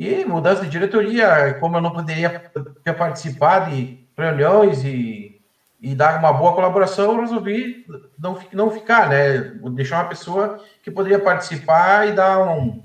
e 0.00 0.24
mudança 0.24 0.62
de 0.62 0.70
diretoria, 0.70 1.58
como 1.60 1.76
eu 1.76 1.80
não 1.82 1.92
poderia 1.92 2.50
ter 2.82 2.94
participado 2.94 3.70
de 3.70 4.02
reuniões 4.16 4.82
e, 4.82 5.38
e 5.78 5.94
dar 5.94 6.18
uma 6.18 6.32
boa 6.32 6.54
colaboração, 6.54 7.12
eu 7.12 7.20
resolvi 7.20 7.84
não, 8.18 8.38
não 8.50 8.70
ficar, 8.70 9.10
né? 9.10 9.38
Deixar 9.74 9.98
uma 9.98 10.08
pessoa 10.08 10.58
que 10.82 10.90
poderia 10.90 11.18
participar 11.18 12.08
e 12.08 12.12
dar 12.12 12.40
um, 12.48 12.82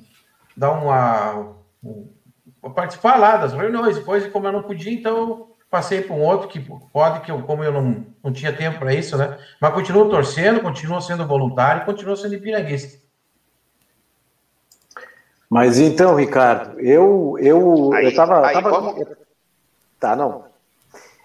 dar 0.57 0.71
uma, 0.71 1.55
um, 1.81 2.09
participar 2.75 3.15
lá 3.15 3.37
das 3.37 3.53
reuniões. 3.53 3.95
Depois, 3.95 4.27
como 4.27 4.47
eu 4.47 4.51
não 4.51 4.63
podia, 4.63 4.91
então 4.91 5.51
passei 5.69 6.01
para 6.01 6.13
um 6.17 6.21
outro 6.21 6.49
que 6.49 6.59
pode, 6.59 7.21
que 7.21 7.31
eu, 7.31 7.41
como 7.43 7.63
eu 7.63 7.71
não, 7.71 8.07
não 8.21 8.33
tinha 8.33 8.51
tempo 8.51 8.79
para 8.79 8.93
isso, 8.93 9.17
né? 9.17 9.37
Mas 9.61 9.73
continuo 9.73 10.09
torcendo, 10.09 10.59
continuo 10.59 10.99
sendo 10.99 11.25
voluntário, 11.25 11.85
continuo 11.85 12.17
sendo 12.17 12.37
piranguista. 12.41 13.04
Mas 15.49 15.77
então, 15.79 16.15
Ricardo, 16.15 16.79
eu 16.79 17.37
eu 17.39 17.93
aí, 17.93 18.05
eu 18.05 18.15
tava, 18.15 18.45
aí, 18.45 18.53
tava... 18.53 19.17
tá 19.99 20.15
não. 20.15 20.45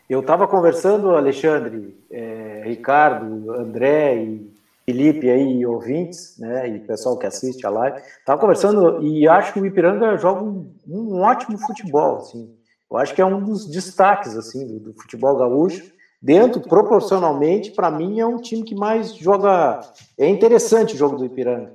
Eu 0.09 0.21
estava 0.21 0.49
conversando, 0.49 1.11
Alexandre, 1.11 1.97
é, 2.11 2.63
Ricardo, 2.65 3.53
André 3.53 4.17
e 4.17 4.51
Felipe 4.85 5.31
aí, 5.31 5.65
ouvintes, 5.65 6.37
né, 6.37 6.69
e 6.69 6.81
pessoal 6.81 7.17
que 7.17 7.27
assiste 7.27 7.65
a 7.65 7.71
live, 7.71 8.01
estava 8.19 8.41
conversando 8.41 9.01
e 9.03 9.29
acho 9.29 9.53
que 9.53 9.61
o 9.61 9.67
Ipiranga 9.67 10.17
joga 10.17 10.43
um, 10.43 10.69
um, 10.89 11.21
ótimo 11.21 11.57
futebol, 11.59 12.17
assim. 12.17 12.53
Eu 12.91 12.97
acho 12.97 13.15
que 13.15 13.23
é 13.23 13.25
um 13.25 13.41
dos 13.41 13.67
destaques 13.67 14.37
assim 14.37 14.67
do, 14.67 14.81
do 14.81 14.93
futebol 14.95 15.37
gaúcho. 15.37 15.93
Dentro, 16.21 16.61
proporcionalmente, 16.61 17.71
para 17.71 17.91
mim 17.91 18.19
é 18.19 18.27
um 18.27 18.39
time 18.39 18.65
que 18.65 18.75
mais 18.75 19.15
joga. 19.15 19.81
É 20.19 20.29
interessante 20.29 20.95
o 20.95 20.99
jogo 20.99 21.17
do 21.17 21.25
Ipiranga. 21.25 21.73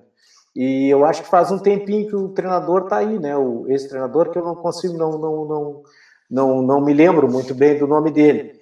E 0.55 0.89
eu 0.89 1.03
acho 1.03 1.23
que 1.23 1.29
faz 1.29 1.51
um 1.51 1.59
tempinho 1.59 2.07
que 2.07 2.15
o 2.15 2.29
treinador 2.29 2.83
está 2.83 2.97
aí, 2.97 3.19
né? 3.19 3.35
O 3.35 3.65
esse 3.67 3.89
treinador 3.89 4.29
que 4.29 4.37
eu 4.37 4.43
não 4.43 4.55
consigo, 4.55 4.97
não, 4.97 5.17
não, 5.17 5.45
não, 5.45 5.83
não, 6.29 6.61
não 6.61 6.81
me 6.81 6.93
lembro 6.93 7.29
muito 7.29 7.53
bem 7.53 7.77
do 7.77 7.87
nome 7.87 8.09
dele. 8.11 8.53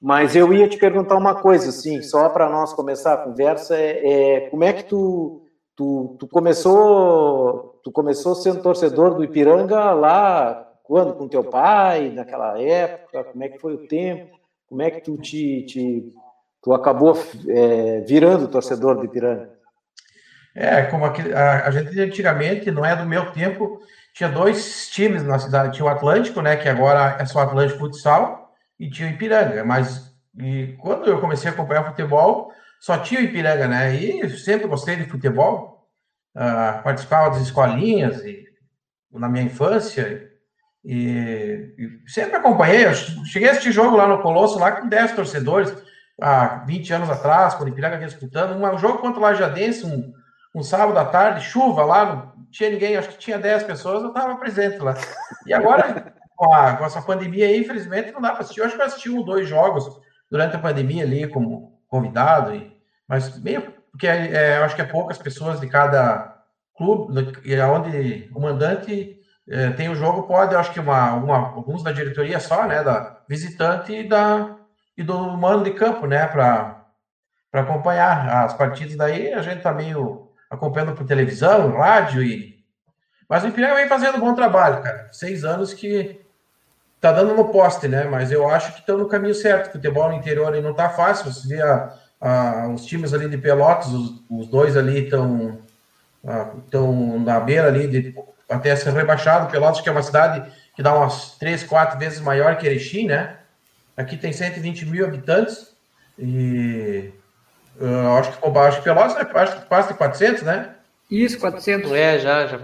Mas 0.00 0.34
eu 0.36 0.52
ia 0.52 0.68
te 0.68 0.78
perguntar 0.78 1.16
uma 1.16 1.34
coisa, 1.34 1.68
assim, 1.68 2.00
só 2.02 2.28
para 2.28 2.48
nós 2.48 2.72
começar 2.72 3.14
a 3.14 3.18
conversa, 3.18 3.76
é, 3.76 4.36
é, 4.36 4.40
como 4.48 4.64
é 4.64 4.72
que 4.72 4.84
tu, 4.84 5.42
tu, 5.76 6.16
tu 6.18 6.28
começou 6.28 7.80
tu 7.82 7.90
começou 7.90 8.34
sendo 8.34 8.62
torcedor 8.62 9.14
do 9.14 9.24
Ipiranga 9.24 9.92
lá 9.92 10.68
quando 10.82 11.14
com 11.14 11.28
teu 11.28 11.42
pai 11.42 12.10
naquela 12.10 12.60
época 12.60 13.24
como 13.24 13.42
é 13.42 13.48
que 13.48 13.58
foi 13.58 13.74
o 13.74 13.88
tempo 13.88 14.38
como 14.68 14.82
é 14.82 14.90
que 14.90 15.00
tu 15.00 15.16
te, 15.16 15.62
te 15.64 16.12
tu 16.62 16.74
acabou 16.74 17.16
é, 17.48 18.00
virando 18.00 18.48
torcedor 18.48 18.96
do 18.96 19.06
Ipiranga 19.06 19.50
é 20.62 20.82
como 20.84 21.04
aqui, 21.04 21.32
a, 21.32 21.66
a 21.66 21.70
gente 21.70 22.00
antigamente 22.00 22.70
não 22.70 22.84
é 22.84 22.94
do 22.94 23.06
meu 23.06 23.30
tempo 23.32 23.80
tinha 24.12 24.28
dois 24.28 24.88
times 24.90 25.22
na 25.22 25.38
cidade 25.38 25.74
tinha 25.74 25.86
o 25.86 25.88
Atlântico 25.88 26.40
né 26.42 26.56
que 26.56 26.68
agora 26.68 27.16
é 27.18 27.24
só 27.24 27.40
Atlântico 27.40 27.78
Futsal 27.80 28.52
e 28.78 28.88
tinha 28.88 29.08
o 29.08 29.12
Ipiranga, 29.12 29.64
mas 29.64 30.10
e 30.38 30.74
quando 30.78 31.08
eu 31.08 31.20
comecei 31.20 31.50
a 31.50 31.52
acompanhar 31.52 31.84
futebol, 31.84 32.52
só 32.80 32.98
tinha 32.98 33.20
o 33.20 33.24
Ipiranga, 33.24 33.68
né? 33.68 33.94
E 33.94 34.30
sempre 34.38 34.66
gostei 34.66 34.96
de 34.96 35.04
futebol, 35.04 35.86
uh, 36.34 36.82
participava 36.82 37.30
das 37.30 37.42
escolinhas 37.42 38.24
e, 38.24 38.44
na 39.12 39.28
minha 39.28 39.44
infância, 39.44 40.30
e, 40.84 41.74
e, 41.76 42.10
sempre 42.10 42.36
acompanhei. 42.36 42.86
Eu 42.86 42.94
cheguei 42.94 43.48
a 43.48 43.52
assistir 43.52 43.72
jogo 43.72 43.96
lá 43.96 44.06
no 44.06 44.22
Colosso, 44.22 44.58
lá 44.58 44.72
com 44.72 44.88
10 44.88 45.12
torcedores, 45.12 45.74
há 46.20 46.64
20 46.64 46.92
anos 46.94 47.10
atrás, 47.10 47.54
quando 47.54 47.68
o 47.68 47.72
Ipiranga 47.72 47.96
vinha 47.96 48.08
disputando, 48.08 48.56
um 48.56 48.78
jogo 48.78 48.98
contra 48.98 49.18
o 49.18 49.22
Lajadense, 49.22 49.84
um, 49.84 50.12
um 50.54 50.62
sábado 50.62 50.98
à 50.98 51.04
tarde, 51.04 51.44
chuva 51.44 51.84
lá, 51.84 52.04
não 52.04 52.46
tinha 52.50 52.70
ninguém, 52.70 52.96
acho 52.96 53.10
que 53.10 53.18
tinha 53.18 53.38
10 53.38 53.64
pessoas, 53.64 54.02
eu 54.02 54.08
estava 54.08 54.36
presente 54.36 54.78
lá. 54.78 54.94
E 55.46 55.54
agora 55.54 56.12
com, 56.36 56.52
a, 56.52 56.76
com 56.76 56.84
essa 56.84 57.02
pandemia 57.02 57.46
aí, 57.46 57.60
infelizmente, 57.60 58.12
não 58.12 58.20
dá 58.20 58.30
para 58.32 58.40
assistir. 58.40 58.60
Eu 58.60 58.66
acho 58.66 58.74
que 58.74 58.82
eu 58.82 58.86
assisti 58.86 59.10
um, 59.10 59.22
dois 59.22 59.48
jogos 59.48 60.00
durante 60.30 60.56
a 60.56 60.60
pandemia 60.60 61.04
ali 61.04 61.28
como 61.28 61.80
convidado, 61.88 62.54
e, 62.54 62.72
mas 63.06 63.40
meio 63.42 63.80
porque 63.90 64.06
é, 64.06 64.32
é, 64.32 64.58
eu 64.58 64.64
acho 64.64 64.74
que 64.74 64.82
é 64.82 64.84
poucas 64.84 65.18
pessoas 65.18 65.60
de 65.60 65.66
cada 65.66 66.42
clube, 66.74 67.12
onde 67.64 68.30
o 68.34 68.40
mandante 68.40 69.18
é, 69.48 69.70
tem 69.70 69.88
o 69.88 69.94
jogo, 69.94 70.22
pode, 70.22 70.54
eu 70.54 70.60
acho 70.60 70.72
que 70.72 70.80
uma, 70.80 71.14
uma, 71.14 71.36
alguns 71.36 71.82
da 71.82 71.92
diretoria 71.92 72.40
só, 72.40 72.66
né, 72.66 72.82
da 72.82 73.20
visitante 73.28 73.92
e, 73.92 74.08
da, 74.08 74.56
e 74.96 75.02
do 75.02 75.18
mano 75.36 75.64
de 75.64 75.72
campo, 75.72 76.06
né, 76.06 76.26
para 76.26 76.86
acompanhar 77.52 78.44
as 78.44 78.54
partidas. 78.54 78.96
Daí 78.96 79.32
a 79.32 79.42
gente 79.42 79.60
tá 79.60 79.72
meio 79.72 80.29
acompanhando 80.50 80.94
por 80.94 81.06
televisão, 81.06 81.70
rádio 81.76 82.22
e. 82.22 82.58
Mas 83.28 83.44
o 83.44 83.48
Ipiranga 83.48 83.76
vem 83.76 83.88
fazendo 83.88 84.16
um 84.16 84.20
bom 84.20 84.34
trabalho, 84.34 84.82
cara. 84.82 85.08
Seis 85.12 85.44
anos 85.44 85.72
que 85.72 86.20
tá 87.00 87.12
dando 87.12 87.34
no 87.34 87.48
poste, 87.48 87.86
né? 87.86 88.04
Mas 88.04 88.32
eu 88.32 88.48
acho 88.50 88.72
que 88.72 88.80
estão 88.80 88.98
no 88.98 89.08
caminho 89.08 89.34
certo. 89.34 89.72
Futebol 89.72 90.08
no 90.08 90.16
interior 90.16 90.52
aí 90.52 90.60
não 90.60 90.74
tá 90.74 90.90
fácil. 90.90 91.32
Você 91.32 91.46
vê 91.46 91.62
a, 91.62 91.94
a, 92.20 92.68
os 92.68 92.84
times 92.84 93.14
ali 93.14 93.28
de 93.28 93.38
Pelotas, 93.38 93.88
os, 93.92 94.22
os 94.28 94.48
dois 94.48 94.76
ali 94.76 95.04
estão 95.04 95.58
estão 96.66 97.18
na 97.20 97.40
beira 97.40 97.68
ali 97.68 97.86
de 97.86 98.14
até 98.48 98.74
ser 98.74 98.92
rebaixado. 98.92 99.50
Pelotas 99.50 99.80
que 99.80 99.88
é 99.88 99.92
uma 99.92 100.02
cidade 100.02 100.50
que 100.74 100.82
dá 100.82 100.92
umas 100.92 101.36
três, 101.38 101.62
quatro 101.62 101.98
vezes 101.98 102.20
maior 102.20 102.58
que 102.58 102.66
Erechim, 102.66 103.06
né? 103.06 103.36
Aqui 103.96 104.16
tem 104.16 104.32
120 104.32 104.86
mil 104.86 105.04
habitantes 105.04 105.74
e 106.18 107.12
uh, 107.80 108.18
acho 108.18 108.32
que 108.32 108.58
acho 108.58 108.78
que 108.78 108.84
Pelotas 108.84 109.16
é, 109.16 109.38
acho 109.38 109.60
que 109.60 109.68
passa 109.68 109.92
de 109.92 109.98
400, 109.98 110.42
né? 110.42 110.74
Isso, 111.10 111.38
400. 111.38 111.90
É, 111.92 112.18
já, 112.18 112.46
já. 112.46 112.58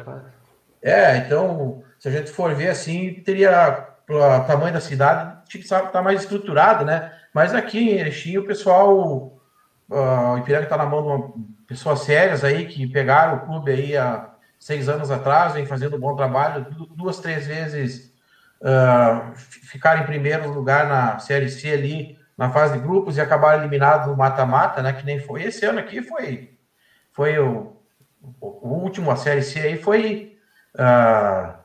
É, 0.82 1.16
então, 1.16 1.82
se 1.98 2.08
a 2.08 2.12
gente 2.12 2.30
for 2.30 2.54
ver 2.54 2.68
assim, 2.68 3.14
teria 3.24 3.86
pelo 4.06 4.20
tamanho 4.44 4.72
da 4.72 4.80
cidade, 4.80 5.36
tinha 5.48 5.60
que 5.60 5.66
estar 5.66 6.02
mais 6.02 6.22
estruturado, 6.22 6.84
né? 6.84 7.12
Mas 7.34 7.54
aqui 7.54 7.78
em 7.78 7.98
Erechim, 7.98 8.38
o 8.38 8.46
pessoal, 8.46 9.40
uh, 9.90 10.34
o 10.34 10.38
Ipiranga 10.38 10.64
está 10.64 10.76
na 10.76 10.86
mão 10.86 11.02
de 11.02 11.08
uma, 11.08 11.34
pessoas 11.66 12.00
sérias 12.00 12.44
aí 12.44 12.66
que 12.66 12.86
pegaram 12.86 13.36
o 13.36 13.40
clube 13.40 13.72
aí 13.72 13.96
há 13.96 14.30
seis 14.58 14.88
anos 14.88 15.10
atrás, 15.10 15.54
vem 15.54 15.66
fazendo 15.66 15.96
um 15.96 16.00
bom 16.00 16.14
trabalho, 16.14 16.66
duas, 16.94 17.18
três 17.18 17.46
vezes 17.46 18.12
uh, 18.60 19.32
ficaram 19.34 20.02
em 20.02 20.06
primeiro 20.06 20.50
lugar 20.50 20.86
na 20.88 21.18
Série 21.18 21.48
C 21.48 21.72
ali, 21.72 22.18
na 22.36 22.50
fase 22.50 22.74
de 22.74 22.80
grupos 22.80 23.16
e 23.16 23.20
acabaram 23.20 23.60
eliminados 23.60 24.08
no 24.08 24.16
mata-mata, 24.16 24.82
né? 24.82 24.92
Que 24.92 25.06
nem 25.06 25.18
foi 25.18 25.44
esse 25.44 25.64
ano 25.64 25.78
aqui, 25.78 26.02
foi, 26.02 26.56
foi 27.12 27.38
o, 27.38 27.76
o 28.40 28.68
último, 28.68 29.10
a 29.10 29.16
Série 29.16 29.42
C 29.42 29.60
aí 29.60 29.78
foi. 29.78 30.36
Uh, 30.74 31.56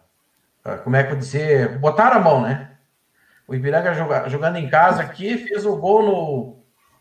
como 0.84 0.95
é 0.95 1.03
que 1.03 1.11
eu 1.11 1.17
dizer, 1.17 1.80
botaram 1.80 2.17
a 2.17 2.19
mão, 2.19 2.41
né? 2.41 2.72
O 3.47 3.55
Ipiranga 3.55 3.93
joga, 3.93 4.30
jogando 4.30 4.57
em 4.57 4.69
casa 4.69 5.01
aqui, 5.01 5.38
fez 5.38 5.65
o 5.65 5.76
gol 5.76 6.03
no, 6.03 6.59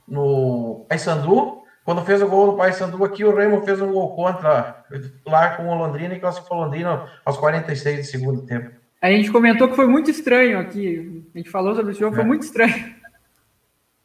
no 0.09 0.87
Paysandu. 0.89 1.61
Quando 1.85 2.05
fez 2.05 2.23
o 2.23 2.29
gol 2.29 2.49
no 2.49 2.57
Paysandu 2.57 3.05
aqui, 3.05 3.25
o 3.25 3.35
Remo 3.35 3.63
fez 3.63 3.81
um 3.81 3.93
gol 3.93 4.15
contra 4.17 4.85
lá 5.27 5.57
com 5.57 5.69
o 5.69 5.75
Londrina 5.75 6.15
e 6.15 6.21
classificou 6.21 6.59
o 6.59 6.65
Londrina 6.65 7.07
aos 7.25 7.37
46 7.37 8.01
do 8.01 8.05
segundo 8.05 8.43
tempo. 8.43 8.71
A 9.01 9.11
gente 9.11 9.31
comentou 9.31 9.69
que 9.69 9.77
foi 9.77 9.87
muito 9.87 10.11
estranho 10.11 10.59
aqui. 10.59 11.25
A 11.35 11.39
gente 11.39 11.51
falou 11.51 11.75
sobre 11.75 11.93
esse 11.93 12.01
jogo, 12.01 12.15
é. 12.15 12.17
foi 12.17 12.25
muito 12.25 12.43
estranho. 12.43 13.00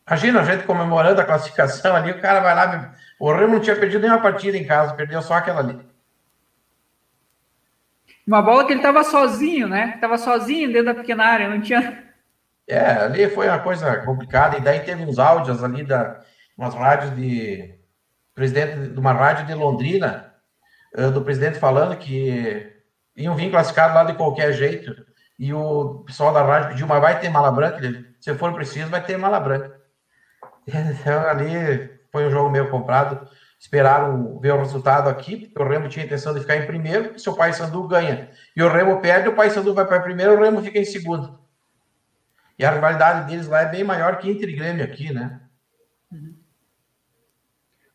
Imagina 0.08 0.42
a 0.42 0.44
gente 0.44 0.66
comemorando 0.66 1.20
a 1.20 1.26
classificação 1.26 1.96
ali, 1.96 2.12
o 2.12 2.22
cara 2.22 2.40
vai 2.40 2.56
lá. 2.56 2.96
O 3.20 3.32
Remo 3.34 3.54
não 3.54 3.60
tinha 3.60 3.76
perdido 3.76 4.02
nenhuma 4.02 4.22
partida 4.22 4.58
em 4.58 4.66
casa, 4.66 4.94
perdeu 4.94 5.22
só 5.22 5.34
aquela 5.36 5.62
ali. 5.62 5.80
Uma 8.26 8.42
bola 8.42 8.66
que 8.66 8.74
ele 8.74 8.80
estava 8.80 9.04
sozinho, 9.04 9.68
né? 9.68 9.94
Estava 9.96 10.18
sozinho 10.18 10.72
dentro 10.72 10.86
da 10.86 10.96
pequena 10.96 11.26
área, 11.26 11.50
não 11.50 11.62
tinha. 11.62 12.04
É, 12.68 12.80
ali 12.80 13.30
foi 13.30 13.48
uma 13.48 13.60
coisa 13.60 13.98
complicada. 13.98 14.58
E 14.58 14.62
daí 14.62 14.80
teve 14.80 15.04
uns 15.04 15.20
áudios 15.20 15.64
ali 15.64 15.84
da 15.84 16.22
umas 16.58 16.74
rádios 16.74 17.16
de 17.16 17.76
presidente 18.34 18.90
de 18.90 19.00
uma 19.00 19.14
rádio 19.14 19.46
de 19.46 19.54
Londrina, 19.54 20.34
eh, 20.96 21.10
do 21.10 21.22
presidente 21.22 21.60
falando 21.60 21.98
que 21.98 22.74
iam 23.16 23.36
vir 23.36 23.52
classificados 23.52 23.96
lá 23.96 24.04
de 24.04 24.14
qualquer 24.14 24.54
jeito. 24.54 25.06
E 25.38 25.54
o 25.54 26.04
pessoal 26.06 26.34
da 26.34 26.44
rádio 26.44 26.70
pediu, 26.70 26.88
mas 26.88 27.02
vai 27.02 27.20
ter 27.20 27.30
mala 27.30 27.52
branca? 27.52 27.80
Se 28.20 28.34
for 28.36 28.54
preciso, 28.54 28.90
vai 28.90 29.04
ter 29.04 29.18
mala 29.18 29.40
branca. 29.40 29.75
Ali 31.30 31.90
foi 32.12 32.26
um 32.28 32.32
jogo 32.32 32.50
meio 32.50 32.70
comprado. 32.70 33.28
esperaram 33.60 34.40
ver 34.40 34.54
o 34.54 34.60
resultado 34.60 35.10
aqui, 35.10 35.48
porque 35.48 35.62
o 35.62 35.68
Remo 35.68 35.90
tinha 35.90 36.06
intenção 36.06 36.34
de 36.34 36.42
ficar 36.42 36.58
em 36.58 36.66
primeiro, 36.66 37.18
se 37.18 37.30
o 37.30 37.36
Paysandu 37.36 37.88
ganha 37.88 38.30
e 38.56 38.62
o 38.62 38.70
Remo 38.70 39.02
perde, 39.02 39.30
o 39.30 39.36
Paysandu 39.36 39.74
vai 39.74 39.86
para 39.86 40.02
primeiro, 40.02 40.34
o 40.34 40.40
Remo 40.40 40.62
fica 40.62 40.80
em 40.80 40.86
segundo. 40.86 41.40
E 42.58 42.66
a 42.66 42.72
rivalidade 42.72 43.30
deles 43.30 43.48
lá 43.48 43.62
é 43.62 43.70
bem 43.70 43.84
maior 43.84 44.18
que 44.18 44.30
Inter 44.30 44.50
e 44.50 44.56
Grêmio 44.56 44.84
aqui, 44.84 45.14
né? 45.14 45.42
Uhum. 46.12 46.34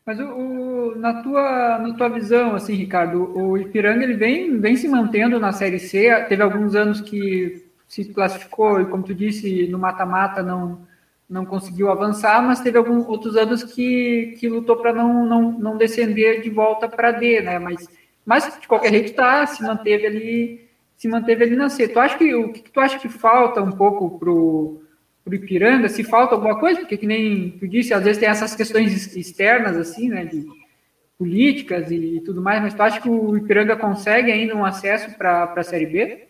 Mas 0.05 0.19
o, 0.19 0.23
o, 0.23 0.95
na, 0.95 1.21
tua, 1.23 1.79
na 1.79 1.93
tua 1.95 2.09
visão, 2.09 2.55
assim, 2.55 2.75
Ricardo, 2.75 3.35
o 3.37 3.57
Ipiranga 3.57 4.03
ele 4.03 4.15
vem, 4.15 4.59
vem 4.59 4.75
se 4.75 4.87
mantendo 4.87 5.39
na 5.39 5.51
Série 5.51 5.79
C. 5.79 6.25
Teve 6.27 6.43
alguns 6.43 6.75
anos 6.75 7.01
que 7.01 7.65
se 7.87 8.05
classificou 8.13 8.81
e, 8.81 8.85
como 8.85 9.03
tu 9.03 9.13
disse, 9.15 9.67
no 9.67 9.79
mata-mata 9.79 10.43
não, 10.43 10.85
não 11.31 11.45
conseguiu 11.45 11.89
avançar, 11.89 12.43
mas 12.43 12.59
teve 12.59 12.77
alguns 12.77 13.07
outros 13.07 13.37
anos 13.37 13.63
que, 13.63 14.35
que 14.37 14.49
lutou 14.49 14.75
para 14.75 14.91
não, 14.91 15.25
não, 15.25 15.51
não 15.53 15.77
descender 15.77 16.41
de 16.41 16.49
volta 16.49 16.89
para 16.89 17.13
D, 17.13 17.41
né? 17.41 17.57
Mas, 17.57 17.87
mas 18.25 18.59
de 18.59 18.67
qualquer 18.67 18.91
jeito 18.91 19.13
tá, 19.13 19.47
se 19.47 19.63
manteve 19.63 20.05
ali, 20.05 20.69
se 20.97 21.07
manteve 21.07 21.45
ali 21.45 21.55
na 21.55 21.69
C. 21.69 21.87
Tu 21.87 21.97
acha 21.97 22.17
que 22.17 22.35
o 22.35 22.51
que, 22.51 22.69
tu 22.69 22.79
acha 22.81 22.99
que 22.99 23.07
falta 23.07 23.61
um 23.61 23.71
pouco 23.71 24.19
pro 24.19 24.81
para 25.23 25.33
o 25.33 25.35
Ipiranga, 25.35 25.87
se 25.87 26.03
falta 26.03 26.33
alguma 26.33 26.59
coisa, 26.59 26.79
porque 26.79 26.97
que 26.97 27.05
nem 27.05 27.51
tu 27.51 27.67
disse, 27.67 27.93
às 27.93 28.03
vezes 28.03 28.19
tem 28.19 28.27
essas 28.27 28.55
questões 28.55 29.15
externas, 29.15 29.77
assim, 29.77 30.09
né, 30.09 30.25
de 30.25 30.47
políticas 31.15 31.91
e, 31.91 32.17
e 32.17 32.21
tudo 32.21 32.41
mais, 32.41 32.59
mas 32.59 32.73
tu 32.73 32.81
acha 32.81 32.99
que 32.99 33.07
o 33.07 33.37
Ipiranga 33.37 33.75
consegue 33.75 34.31
ainda 34.31 34.55
um 34.55 34.65
acesso 34.65 35.15
para 35.15 35.53
a 35.55 35.63
Série 35.63 35.85
B? 35.85 36.27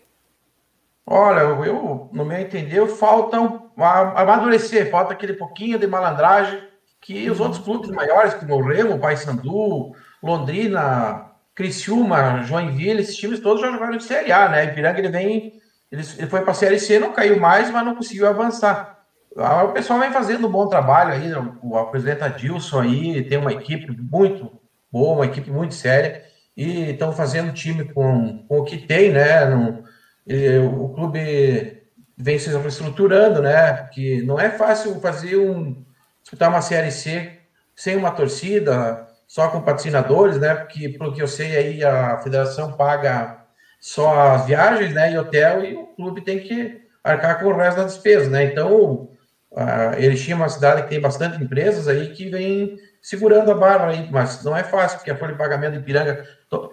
Olha, 1.05 1.39
eu, 1.39 2.09
no 2.11 2.25
meu 2.25 2.37
entender, 2.37 2.85
falta 2.87 3.39
um, 3.39 3.59
amadurecer, 3.83 4.89
falta 4.89 5.13
aquele 5.13 5.33
pouquinho 5.33 5.79
de 5.79 5.87
malandragem 5.87 6.61
que 6.99 7.29
os 7.29 7.39
outros 7.39 7.63
clubes 7.63 7.89
maiores, 7.89 8.33
como 8.35 8.55
o 8.55 8.61
Remo, 8.61 8.99
Paysandu, 8.99 9.93
Londrina, 10.21 11.31
Criciúma, 11.55 12.43
Joinville, 12.43 13.01
esses 13.01 13.15
times 13.15 13.39
todos 13.39 13.61
já 13.61 13.71
jogaram 13.71 13.97
de 13.97 14.03
Série 14.03 14.31
A, 14.31 14.47
né? 14.47 14.65
Ipiranga 14.65 14.99
ele 14.99 15.09
vem 15.09 15.61
ele, 15.91 16.03
ele 16.17 16.27
foi 16.27 16.41
para 16.41 16.51
a 16.51 16.55
Série 16.55 16.79
C, 16.79 16.97
não 16.97 17.11
caiu 17.11 17.39
mais, 17.39 17.69
mas 17.69 17.85
não 17.85 17.95
conseguiu 17.95 18.27
avançar. 18.27 18.99
O 19.35 19.69
pessoal 19.69 19.99
vem 19.99 20.11
fazendo 20.11 20.47
um 20.47 20.51
bom 20.51 20.67
trabalho 20.67 21.13
aí, 21.13 21.27
né? 21.27 21.37
o 21.61 21.85
presidente 21.85 22.23
Adilson 22.23 22.81
aí 22.81 23.23
tem 23.23 23.37
uma 23.37 23.51
equipe 23.51 23.91
muito 23.97 24.51
boa, 24.91 25.15
uma 25.15 25.25
equipe 25.25 25.49
muito 25.49 25.73
séria, 25.73 26.23
e 26.55 26.91
estão 26.91 27.13
fazendo 27.13 27.53
time 27.53 27.85
com, 27.93 28.45
com 28.47 28.59
o 28.59 28.63
que 28.63 28.77
tem, 28.77 29.11
né? 29.11 29.45
No, 29.45 29.83
e, 30.27 30.59
o 30.59 30.89
clube 30.89 31.80
vem 32.21 32.37
se 32.37 32.49
reestruturando, 32.49 33.41
né? 33.41 33.73
Porque 33.73 34.21
não 34.23 34.39
é 34.39 34.49
fácil 34.49 34.99
fazer 35.01 35.37
um 35.37 35.83
disputar 36.21 36.49
uma 36.49 36.61
Série 36.61 36.91
C 36.91 37.39
sem 37.75 37.95
uma 37.95 38.11
torcida, 38.11 39.07
só 39.27 39.47
com 39.47 39.61
patrocinadores, 39.61 40.37
né? 40.37 40.53
Porque, 40.55 40.89
pelo 40.89 41.13
que 41.13 41.21
eu 41.21 41.27
sei, 41.27 41.57
aí 41.57 41.83
a 41.83 42.17
federação 42.19 42.73
paga 42.73 43.41
só 43.79 44.33
as 44.33 44.45
viagens, 44.45 44.93
né, 44.93 45.11
e 45.11 45.17
hotel, 45.17 45.65
e 45.65 45.73
o 45.73 45.87
clube 45.87 46.21
tem 46.21 46.39
que 46.39 46.81
arcar 47.03 47.39
com 47.39 47.47
o 47.47 47.57
resto 47.57 47.77
das 47.77 47.93
despesas, 47.93 48.29
né? 48.29 48.43
Então, 48.43 49.09
uh, 49.51 49.97
Erechim 49.97 50.33
é 50.33 50.35
uma 50.35 50.49
cidade 50.49 50.83
que 50.83 50.89
tem 50.89 51.01
bastante 51.01 51.43
empresas 51.43 51.87
aí 51.87 52.13
que 52.13 52.29
vem 52.29 52.77
segurando 53.01 53.51
a 53.51 53.55
barra 53.55 53.87
aí, 53.87 54.07
mas 54.11 54.43
não 54.43 54.55
é 54.55 54.63
fácil, 54.63 54.99
porque 54.99 55.09
a 55.09 55.17
folha 55.17 55.31
de 55.31 55.39
pagamento 55.39 55.73
de 55.73 55.83
Piranga 55.83 56.23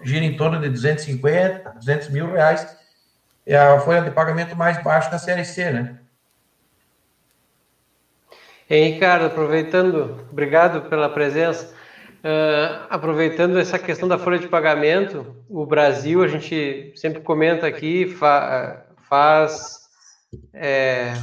gira 0.03 0.23
em 0.23 0.37
torno 0.37 0.59
de 0.59 0.69
250, 0.69 1.71
200 1.71 2.09
mil 2.09 2.31
reais, 2.31 2.77
é 3.53 3.57
a 3.57 3.79
folha 3.79 4.01
de 4.01 4.11
pagamento 4.11 4.55
mais 4.55 4.81
baixa 4.83 5.09
da 5.09 5.17
Série 5.17 5.43
C, 5.43 5.71
né? 5.71 5.97
Ei, 8.69 8.91
Ricardo, 8.91 9.25
aproveitando, 9.25 10.27
obrigado 10.29 10.87
pela 10.89 11.09
presença. 11.09 11.73
Uh, 12.19 12.85
aproveitando 12.89 13.57
essa 13.57 13.79
questão 13.79 14.07
da 14.07 14.19
folha 14.19 14.37
de 14.37 14.47
pagamento, 14.47 15.35
o 15.49 15.65
Brasil, 15.65 16.21
a 16.21 16.27
gente 16.27 16.93
sempre 16.95 17.21
comenta 17.21 17.65
aqui, 17.65 18.07
fa 18.07 18.85
faz 19.09 19.79
é, 20.53 21.13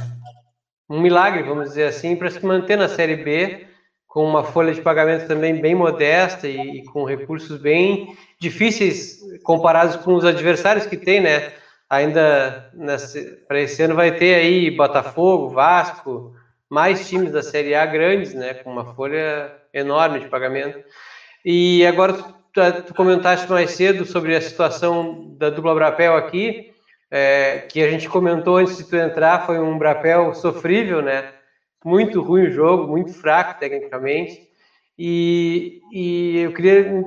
um 0.89 0.99
milagre, 0.99 1.43
vamos 1.43 1.69
dizer 1.69 1.85
assim, 1.85 2.17
para 2.17 2.29
se 2.29 2.45
manter 2.45 2.75
na 2.75 2.89
Série 2.89 3.15
B, 3.15 3.65
com 4.05 4.25
uma 4.25 4.43
folha 4.43 4.73
de 4.73 4.81
pagamento 4.81 5.27
também 5.27 5.61
bem 5.61 5.73
modesta 5.73 6.49
e, 6.49 6.79
e 6.79 6.83
com 6.85 7.05
recursos 7.05 7.61
bem 7.61 8.17
difíceis 8.37 9.19
comparados 9.43 9.95
com 9.95 10.15
os 10.15 10.25
adversários 10.25 10.85
que 10.85 10.97
tem, 10.97 11.21
né? 11.21 11.53
Ainda 11.89 12.71
para 13.47 13.61
esse 13.61 13.81
ano 13.81 13.95
vai 13.95 14.11
ter 14.11 14.35
aí 14.35 14.69
Botafogo, 14.71 15.49
Vasco, 15.49 16.35
mais 16.69 17.07
times 17.07 17.31
da 17.31 17.41
Série 17.41 17.73
A 17.75 17.85
grandes, 17.85 18.33
né? 18.33 18.55
Com 18.55 18.71
uma 18.71 18.93
folha 18.93 19.53
enorme 19.73 20.19
de 20.19 20.27
pagamento. 20.27 20.79
E 21.45 21.85
agora 21.85 22.13
tu, 22.13 22.25
tu 22.87 22.93
comentaste 22.93 23.49
mais 23.49 23.71
cedo 23.71 24.05
sobre 24.05 24.35
a 24.35 24.41
situação 24.41 25.35
da 25.37 25.49
dupla 25.49 25.73
Brapel 25.73 26.15
aqui, 26.17 26.73
é, 27.09 27.59
que 27.69 27.81
a 27.81 27.89
gente 27.89 28.09
comentou 28.09 28.57
antes 28.57 28.77
de 28.77 28.83
tu 28.83 28.95
entrar, 28.97 29.45
foi 29.45 29.59
um 29.59 29.77
Brapel 29.77 30.33
sofrível, 30.33 31.01
né? 31.01 31.31
Muito 31.85 32.21
ruim 32.21 32.47
o 32.47 32.51
jogo, 32.51 32.91
muito 32.91 33.13
fraco 33.13 33.59
tecnicamente. 33.59 34.47
E, 34.99 35.79
e 35.93 36.39
eu 36.39 36.53
queria 36.53 37.03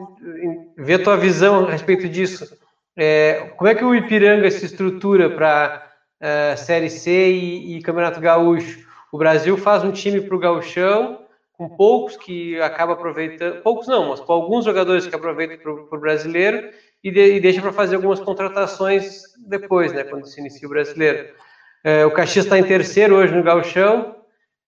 ver 0.78 1.03
tua 1.03 1.16
visão 1.16 1.66
a 1.66 1.70
respeito 1.72 2.09
disso. 2.09 2.60
É, 3.03 3.51
como 3.57 3.66
é 3.66 3.74
que 3.74 3.82
o 3.82 3.94
Ipiranga 3.94 4.51
se 4.51 4.66
estrutura 4.66 5.30
para 5.30 5.90
é, 6.20 6.55
Série 6.55 6.90
C 6.90 7.30
e, 7.30 7.78
e 7.78 7.82
Campeonato 7.82 8.20
Gaúcho? 8.20 8.86
O 9.11 9.16
Brasil 9.16 9.57
faz 9.57 9.82
um 9.82 9.90
time 9.90 10.20
para 10.20 10.36
o 10.36 10.38
Gauchão, 10.38 11.24
com 11.55 11.66
poucos 11.66 12.14
que 12.18 12.61
acaba 12.61 12.92
aproveitando, 12.92 13.62
poucos 13.62 13.88
não, 13.88 14.11
mas 14.11 14.20
com 14.20 14.34
alguns 14.34 14.66
jogadores 14.66 15.07
que 15.07 15.16
aproveitam 15.16 15.57
para 15.57 15.96
o 15.96 16.01
brasileiro 16.01 16.68
e, 17.03 17.11
de, 17.11 17.36
e 17.36 17.40
deixa 17.40 17.62
para 17.62 17.72
fazer 17.72 17.96
algumas 17.96 18.20
contratações 18.20 19.22
depois, 19.48 19.94
né, 19.94 20.05
quando 20.05 20.26
se 20.26 20.38
inicia 20.38 20.68
o 20.68 20.70
brasileiro. 20.70 21.26
É, 21.82 22.05
o 22.05 22.11
Caxias 22.11 22.44
está 22.44 22.59
em 22.59 22.64
terceiro 22.64 23.16
hoje 23.16 23.34
no 23.34 23.42
Gauchão 23.42 24.14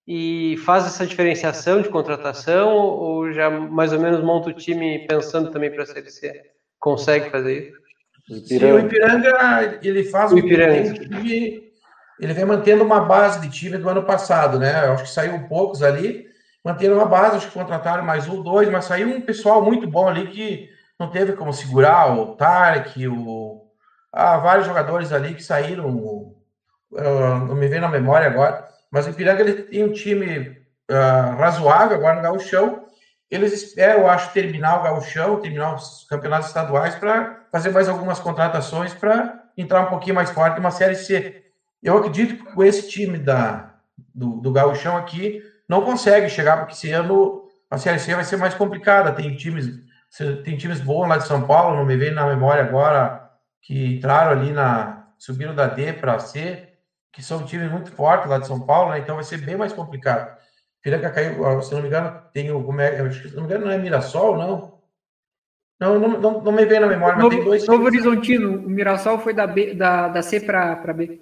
e 0.08 0.56
faz 0.64 0.86
essa 0.86 1.06
diferenciação 1.06 1.82
de 1.82 1.90
contratação 1.90 2.70
ou 2.72 3.30
já 3.30 3.50
mais 3.50 3.92
ou 3.92 4.00
menos 4.00 4.24
monta 4.24 4.48
o 4.48 4.54
time 4.54 5.06
pensando 5.06 5.50
também 5.50 5.70
para 5.70 5.82
a 5.82 5.86
Série 5.86 6.10
C? 6.10 6.32
Consegue 6.78 7.28
fazer 7.28 7.68
isso? 7.68 7.81
Sim, 8.28 8.72
o 8.72 8.78
Ipiranga 8.78 9.78
ele 9.82 10.04
faz 10.04 10.32
o 10.32 10.38
Ipiranga. 10.38 10.94
Time, 10.94 11.72
ele 12.20 12.32
vem 12.32 12.44
mantendo 12.44 12.84
uma 12.84 13.00
base 13.00 13.40
de 13.40 13.50
time 13.50 13.78
do 13.78 13.88
ano 13.88 14.04
passado, 14.04 14.58
né? 14.58 14.86
Eu 14.86 14.92
acho 14.92 15.04
que 15.04 15.10
saiu 15.10 15.48
poucos 15.48 15.82
ali, 15.82 16.26
manteram 16.64 17.00
a 17.00 17.04
base, 17.04 17.36
acho 17.36 17.48
que 17.48 17.58
contrataram 17.58 18.04
mais 18.04 18.28
um, 18.28 18.42
dois, 18.42 18.68
mas 18.68 18.84
saiu 18.84 19.08
um 19.08 19.20
pessoal 19.20 19.62
muito 19.62 19.86
bom 19.86 20.08
ali 20.08 20.28
que 20.28 20.70
não 20.98 21.10
teve 21.10 21.32
como 21.32 21.52
segurar, 21.52 22.16
o 22.16 22.36
Tarek, 22.36 23.08
o... 23.08 23.60
Ah, 24.12 24.36
vários 24.36 24.66
jogadores 24.66 25.10
ali 25.10 25.34
que 25.34 25.42
saíram, 25.42 25.88
uh, 25.88 26.36
não 27.48 27.56
me 27.56 27.66
vem 27.66 27.80
na 27.80 27.88
memória 27.88 28.28
agora, 28.28 28.68
mas 28.90 29.06
o 29.06 29.10
Ipiranga 29.10 29.40
ele 29.40 29.62
tem 29.62 29.82
um 29.82 29.92
time 29.92 30.62
uh, 30.90 31.36
razoável 31.36 31.96
agora 31.96 32.16
no 32.16 32.22
Gauchão, 32.22 32.84
eles 33.32 33.50
esperam, 33.54 34.06
acho, 34.06 34.30
terminar 34.34 34.78
o 34.78 34.82
Gauchão, 34.82 35.40
terminar 35.40 35.74
os 35.74 36.06
campeonatos 36.08 36.48
estaduais 36.48 36.94
para 36.94 37.46
fazer 37.50 37.70
mais 37.70 37.88
algumas 37.88 38.20
contratações 38.20 38.92
para 38.92 39.42
entrar 39.56 39.80
um 39.80 39.86
pouquinho 39.86 40.14
mais 40.14 40.30
forte 40.30 40.56
numa 40.56 40.70
Série 40.70 40.94
C. 40.94 41.42
Eu 41.82 41.96
acredito 41.96 42.36
que 42.36 42.52
com 42.52 42.62
esse 42.62 42.90
time 42.90 43.16
da, 43.16 43.72
do, 44.14 44.36
do 44.36 44.52
Gauchão 44.52 44.98
aqui, 44.98 45.42
não 45.66 45.80
consegue 45.80 46.28
chegar, 46.28 46.58
porque 46.58 46.74
esse 46.74 46.92
ano 46.92 47.48
a 47.70 47.78
Série 47.78 47.98
C 47.98 48.14
vai 48.14 48.24
ser 48.24 48.36
mais 48.36 48.52
complicada. 48.52 49.12
Tem 49.12 49.34
times, 49.34 49.66
tem 50.44 50.58
times 50.58 50.82
bons 50.82 51.08
lá 51.08 51.16
de 51.16 51.26
São 51.26 51.46
Paulo, 51.46 51.76
não 51.76 51.86
me 51.86 51.96
vem 51.96 52.12
na 52.12 52.26
memória 52.26 52.62
agora, 52.62 53.30
que 53.62 53.96
entraram 53.96 54.32
ali 54.32 54.52
na. 54.52 55.06
subiram 55.16 55.54
da 55.54 55.68
D 55.68 55.94
para 55.94 56.18
C, 56.18 56.68
que 57.10 57.22
são 57.22 57.46
times 57.46 57.70
muito 57.70 57.90
fortes 57.92 58.28
lá 58.28 58.38
de 58.38 58.46
São 58.46 58.60
Paulo, 58.60 58.90
né? 58.90 58.98
então 58.98 59.14
vai 59.14 59.24
ser 59.24 59.38
bem 59.38 59.56
mais 59.56 59.72
complicado. 59.72 60.36
Piranga 60.82 61.10
caiu, 61.10 61.62
se 61.62 61.72
não 61.72 61.80
me 61.80 61.88
engano, 61.88 62.20
tem 62.32 62.50
o. 62.50 62.62
Como 62.62 62.80
é, 62.80 63.10
se 63.12 63.34
não 63.36 63.42
me 63.42 63.48
engano, 63.48 63.66
não 63.66 63.72
é 63.72 63.78
Mirassol, 63.78 64.36
não? 64.36 64.72
Não, 65.78 65.98
não, 65.98 66.20
não, 66.20 66.40
não 66.40 66.52
me 66.52 66.64
vem 66.64 66.80
na 66.80 66.86
memória, 66.86 67.16
mas 67.16 67.28
tem 67.28 67.44
dois. 67.44 67.66
Novo 67.66 67.84
Horizontino, 67.84 68.56
o 68.56 68.70
Mirassol 68.70 69.18
foi 69.18 69.32
da, 69.32 69.46
B, 69.46 69.74
da, 69.74 70.08
da 70.08 70.22
C 70.22 70.40
para 70.40 70.92
B. 70.92 71.20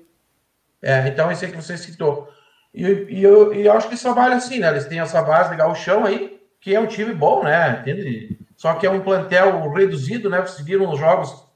É, 0.82 1.08
então 1.08 1.30
esse 1.30 1.44
aí 1.44 1.50
que 1.50 1.60
você 1.60 1.76
citou. 1.76 2.28
E, 2.72 2.84
e, 2.84 3.22
eu, 3.22 3.52
e 3.52 3.66
eu 3.66 3.72
acho 3.72 3.88
que 3.88 3.96
só 3.96 4.14
vale 4.14 4.34
assim, 4.34 4.58
né? 4.60 4.68
Eles 4.68 4.86
têm 4.86 5.00
essa 5.00 5.22
base 5.22 5.56
de 5.56 5.74
chão 5.76 6.04
aí, 6.04 6.40
que 6.60 6.74
é 6.74 6.80
um 6.80 6.86
time 6.86 7.12
bom, 7.12 7.42
né? 7.44 7.80
Entende? 7.80 8.38
Só 8.56 8.74
que 8.74 8.86
é 8.86 8.90
um 8.90 9.00
plantel 9.00 9.70
reduzido, 9.72 10.30
né? 10.30 10.40
Vocês 10.40 10.66
viram 10.66 10.90
os 10.90 10.98
jogos 10.98 11.46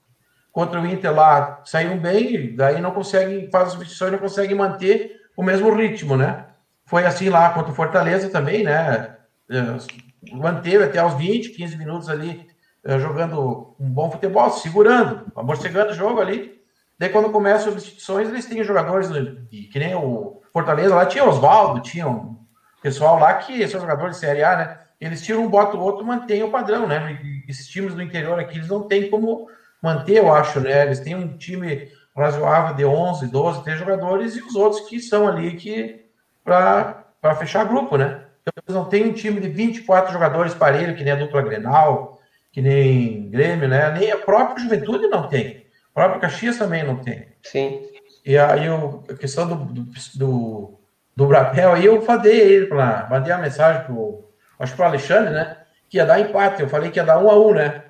contra 0.51 0.81
o 0.81 0.87
Inter 0.87 1.15
lá, 1.15 1.63
saíram 1.65 1.99
bem, 1.99 2.55
daí 2.55 2.81
não 2.81 2.93
conseguem, 2.93 3.51
faz 3.51 3.71
substituições, 3.71 4.13
não 4.13 4.19
conseguem 4.19 4.57
manter 4.57 5.21
o 5.37 5.43
mesmo 5.43 5.75
ritmo, 5.75 6.17
né? 6.17 6.47
Foi 6.95 7.05
assim 7.05 7.29
lá 7.29 7.51
contra 7.51 7.73
o 7.73 7.75
Fortaleza 7.75 8.31
também, 8.31 8.63
né? 8.63 9.17
É, 9.51 10.33
manteve 10.33 10.85
até 10.85 11.05
os 11.05 11.15
20, 11.15 11.51
15 11.51 11.77
minutos 11.77 12.09
ali, 12.09 12.47
é, 12.85 12.97
jogando 13.01 13.75
um 13.81 13.91
bom 13.91 14.09
futebol, 14.09 14.49
segurando, 14.51 15.27
amorcegando 15.35 15.91
o 15.91 15.95
jogo 15.95 16.21
ali. 16.21 16.63
Daí 16.97 17.09
quando 17.09 17.33
começam 17.33 17.67
as 17.67 17.75
substituições, 17.75 18.29
eles 18.29 18.47
têm 18.47 18.63
jogadores 18.63 19.09
que 19.51 19.77
nem 19.77 19.97
o 19.97 20.41
Fortaleza 20.53 20.95
lá 20.95 21.05
tinha 21.05 21.25
Oswaldo, 21.25 21.81
tinha 21.81 22.07
um 22.07 22.39
pessoal 22.81 23.19
lá 23.19 23.35
que 23.35 23.67
são 23.67 23.81
jogadores 23.81 24.15
de 24.15 24.21
Série 24.21 24.45
A, 24.45 24.57
né? 24.57 24.79
Eles 25.01 25.21
tiram 25.21 25.43
um, 25.43 25.49
botam 25.49 25.81
o 25.81 25.83
outro, 25.83 26.07
mantém 26.07 26.45
o 26.45 26.53
padrão, 26.53 26.87
né? 26.87 27.19
Esses 27.49 27.67
times 27.67 27.93
do 27.93 28.03
interior 28.03 28.39
aqui, 28.39 28.59
eles 28.59 28.69
não 28.69 28.87
têm 28.87 29.11
como 29.11 29.49
manter, 29.83 30.19
eu 30.19 30.33
acho, 30.33 30.61
né? 30.61 30.87
Eles 30.87 31.01
têm 31.01 31.17
um 31.17 31.37
time 31.37 31.89
razoável 32.17 32.77
de 32.77 32.85
11, 32.85 33.27
12, 33.33 33.65
13 33.65 33.81
jogadores 33.81 34.37
e 34.37 34.41
os 34.43 34.55
outros 34.55 34.89
que 34.89 35.01
são 35.01 35.27
ali 35.27 35.57
que 35.57 36.04
para 36.45 37.35
fechar 37.37 37.65
grupo, 37.65 37.97
né? 37.97 38.21
Então, 38.43 38.53
eles 38.67 38.77
não 38.77 38.85
têm 38.85 39.07
um 39.07 39.13
time 39.13 39.41
de 39.41 39.49
24 39.49 40.13
jogadores 40.13 40.55
parelho, 40.55 40.95
que 40.95 41.03
nem 41.03 41.15
a 41.15 41.17
dupla 41.17 41.43
Grenal, 41.43 42.21
que 42.53 42.61
nem 42.61 43.31
Grêmio, 43.31 43.67
né? 43.67 43.91
Nem 43.91 44.13
a 44.13 44.19
própria 44.19 44.63
Juventude 44.63 45.09
não 45.09 45.27
tem. 45.27 45.67
A 45.95 46.01
própria 46.01 46.21
Caxias 46.21 46.59
também 46.59 46.85
não 46.85 46.97
tem. 46.97 47.29
Sim. 47.43 47.83
E 48.25 48.39
aí 48.39 48.67
a 48.69 49.15
questão 49.15 49.49
do, 49.49 49.55
do, 49.57 49.87
do, 50.15 50.81
do 51.17 51.27
Brapel, 51.27 51.73
aí 51.73 51.87
eu 51.87 52.01
falei 52.03 52.39
ele 52.39 52.67
para 52.67 53.09
mandei 53.11 53.33
a 53.33 53.39
mensagem 53.39 53.85
pro, 53.85 54.31
acho 54.59 54.75
pro 54.77 54.85
Alexandre, 54.85 55.33
né? 55.33 55.57
Que 55.89 55.97
ia 55.97 56.07
dar 56.07 56.21
empate. 56.21 56.63
Eu 56.63 56.69
falei 56.69 56.91
que 56.91 56.99
ia 56.99 57.05
dar 57.05 57.19
um 57.19 57.31
a 57.31 57.39
um, 57.39 57.55
né? 57.55 57.83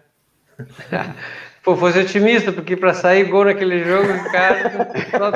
Pô, 1.64 1.74
fosse 1.76 1.98
otimista, 1.98 2.52
porque 2.52 2.76
para 2.76 2.92
sair 2.92 3.24
gol 3.24 3.46
naquele 3.46 3.82
jogo, 3.82 4.08
cara. 4.30 4.70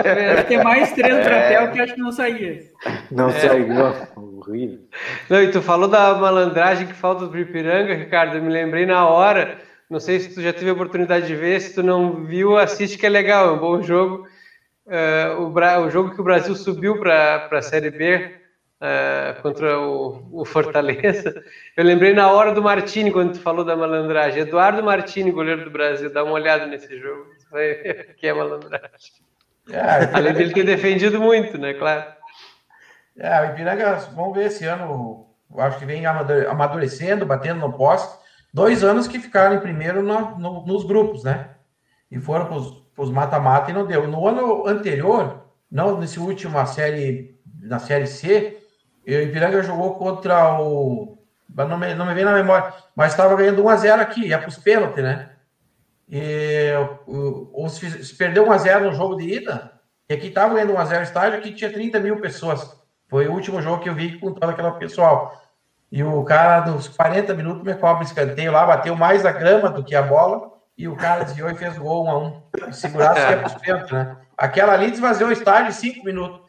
Deve 0.02 0.44
ter 0.44 0.62
mais 0.62 0.92
três 0.92 1.16
no 1.16 1.24
Brapel 1.24 1.72
que 1.72 1.80
acho 1.80 1.94
que 1.94 2.00
não 2.00 2.12
saía. 2.12 2.62
Não 3.10 3.30
é. 3.30 3.32
saiu, 3.32 3.66
horrível. 4.14 4.80
Não, 5.30 5.42
e 5.42 5.50
tu 5.50 5.62
falou 5.62 5.88
da 5.88 6.14
malandragem 6.14 6.86
que 6.86 6.92
falta 6.92 7.26
do 7.26 7.38
Ipiranga, 7.38 7.94
Ricardo. 7.94 8.36
Eu 8.36 8.42
me 8.42 8.52
lembrei 8.52 8.84
na 8.84 9.08
hora. 9.08 9.58
Não 9.88 9.98
sei 9.98 10.20
se 10.20 10.34
tu 10.34 10.42
já 10.42 10.52
teve 10.52 10.68
a 10.68 10.74
oportunidade 10.74 11.26
de 11.26 11.34
ver, 11.34 11.60
se 11.62 11.74
tu 11.74 11.82
não 11.82 12.26
viu, 12.26 12.58
assiste 12.58 12.98
que 12.98 13.06
é 13.06 13.08
legal, 13.08 13.48
é 13.48 13.52
um 13.52 13.58
bom 13.58 13.80
jogo 13.80 14.28
uh, 14.88 15.42
o, 15.42 15.86
o, 15.86 15.90
jogo 15.90 16.14
que 16.14 16.20
o 16.20 16.24
Brasil 16.24 16.54
subiu 16.54 16.98
para 16.98 17.48
a 17.50 17.62
Série 17.62 17.90
B 17.90 18.37
uh, 18.80 19.40
contra 19.42 19.78
o, 19.78 20.28
o, 20.32 20.44
Fortaleza. 20.44 21.42
Eu 21.76 21.84
lembrei 21.84 22.12
na 22.12 22.30
hora 22.30 22.52
do 22.52 22.62
Martini, 22.62 23.10
quando 23.10 23.32
tu 23.32 23.40
falou 23.40 23.64
da 23.64 23.76
malandragem. 23.76 24.42
Eduardo 24.42 24.82
Martini, 24.82 25.30
goleiro 25.30 25.64
do 25.64 25.70
Brasil, 25.70 26.12
dá 26.12 26.24
uma 26.24 26.32
olhada 26.32 26.66
nesse 26.66 26.98
jogo. 26.98 27.26
que 28.16 28.26
é 28.26 28.32
malandragem. 28.32 29.28
É, 29.70 30.14
Além 30.14 30.32
dele 30.32 30.54
ter 30.54 30.64
defendido 30.64 31.20
muito, 31.20 31.58
né? 31.58 31.74
Claro. 31.74 32.04
É, 33.16 33.42
o 33.42 33.44
Ipiranga, 33.46 33.96
vamos 34.14 34.34
ver 34.34 34.46
esse 34.46 34.64
ano, 34.64 35.26
acho 35.58 35.78
que 35.78 35.84
vem 35.84 36.06
amadurecendo, 36.06 37.26
batendo 37.26 37.60
no 37.60 37.72
poste. 37.72 38.16
Dois 38.54 38.82
anos 38.82 39.06
que 39.06 39.18
ficaram 39.18 39.56
em 39.56 39.60
primeiro 39.60 40.02
no, 40.02 40.38
no, 40.38 40.66
nos 40.66 40.84
grupos, 40.84 41.24
né? 41.24 41.50
E 42.10 42.18
foram 42.18 42.46
para 42.46 43.02
os 43.02 43.10
mata-mata 43.10 43.70
e 43.70 43.74
não 43.74 43.86
deu. 43.86 44.08
No 44.08 44.26
ano 44.26 44.66
anterior, 44.66 45.44
não 45.70 45.98
nesse 45.98 46.18
último 46.18 46.64
série, 46.66 47.38
na 47.60 47.78
série 47.78 48.06
C, 48.06 48.56
o 49.16 49.22
Ipiranga 49.22 49.62
jogou 49.62 49.94
contra 49.94 50.60
o. 50.60 51.18
Não 51.48 51.78
me, 51.78 51.94
não 51.94 52.06
me 52.06 52.14
vem 52.14 52.24
na 52.24 52.34
memória, 52.34 52.72
mas 52.94 53.12
estava 53.12 53.34
ganhando 53.34 53.64
1x0 53.64 54.00
aqui, 54.00 54.26
ia 54.26 54.38
para 54.38 54.48
os 54.48 54.58
pênaltis, 54.58 55.02
né? 55.02 55.30
E 56.08 56.72
o, 57.06 57.68
se, 57.68 58.04
se 58.04 58.14
perdeu 58.14 58.46
1x0 58.46 58.80
no 58.82 58.92
jogo 58.92 59.16
de 59.16 59.24
ida, 59.24 59.72
e 60.08 60.14
aqui 60.14 60.28
estava 60.28 60.54
ganhando 60.54 60.74
1x0 60.74 61.02
estádio, 61.02 61.38
aqui 61.38 61.52
tinha 61.52 61.72
30 61.72 62.00
mil 62.00 62.20
pessoas. 62.20 62.78
Foi 63.08 63.26
o 63.26 63.32
último 63.32 63.60
jogo 63.62 63.82
que 63.82 63.88
eu 63.88 63.94
vi 63.94 64.18
com 64.18 64.32
todo 64.32 64.50
aquele 64.50 64.70
pessoal. 64.72 65.42
E 65.90 66.02
o 66.02 66.22
cara, 66.24 66.66
nos 66.66 66.86
40 66.88 67.34
minutos, 67.34 67.62
me 67.62 67.74
cobra 67.74 68.04
escanteio 68.04 68.52
lá, 68.52 68.66
bateu 68.66 68.94
mais 68.94 69.24
a 69.24 69.32
grama 69.32 69.70
do 69.70 69.82
que 69.82 69.94
a 69.94 70.02
bola 70.02 70.52
e 70.76 70.86
o 70.86 70.94
cara 70.94 71.24
desviou 71.24 71.50
e 71.50 71.54
fez 71.54 71.76
gol 71.78 72.04
um 72.04 72.10
a 72.10 72.18
um. 72.18 72.42
Segurasse 72.72 73.26
que 73.26 73.32
é 73.32 73.36
pros 73.36 73.54
pênaltis, 73.54 73.90
né? 73.90 74.16
Aquela 74.36 74.74
ali 74.74 74.90
desvaziou 74.90 75.30
o 75.30 75.32
estádio 75.32 75.70
em 75.70 75.72
cinco 75.72 76.04
minutos. 76.04 76.40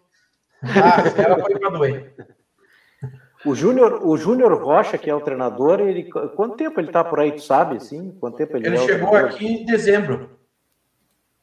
Ah, 0.62 1.22
ela 1.22 1.40
foi 1.40 1.58
para 1.58 1.70
doer. 1.70 2.14
O 3.46 3.56
Júnior, 3.56 4.06
o 4.06 4.18
Júnior 4.18 4.62
Rocha, 4.62 4.98
que 4.98 5.10
é 5.10 5.16
o 5.16 5.22
treinador, 5.22 5.80
ele 5.80 6.04
quanto 6.36 6.58
tempo 6.58 6.80
ele 6.80 6.88
está 6.88 7.04
por 7.04 7.20
aí, 7.20 7.32
tu 7.32 7.42
sabe, 7.42 7.78
assim? 7.78 8.12
Quanto 8.20 8.38
tempo 8.38 8.58
ele, 8.58 8.68
ele 8.68 8.78
é 8.78 8.80
chegou 8.80 9.16
aqui 9.16 9.46
em 9.46 9.66
dezembro. 9.66 10.38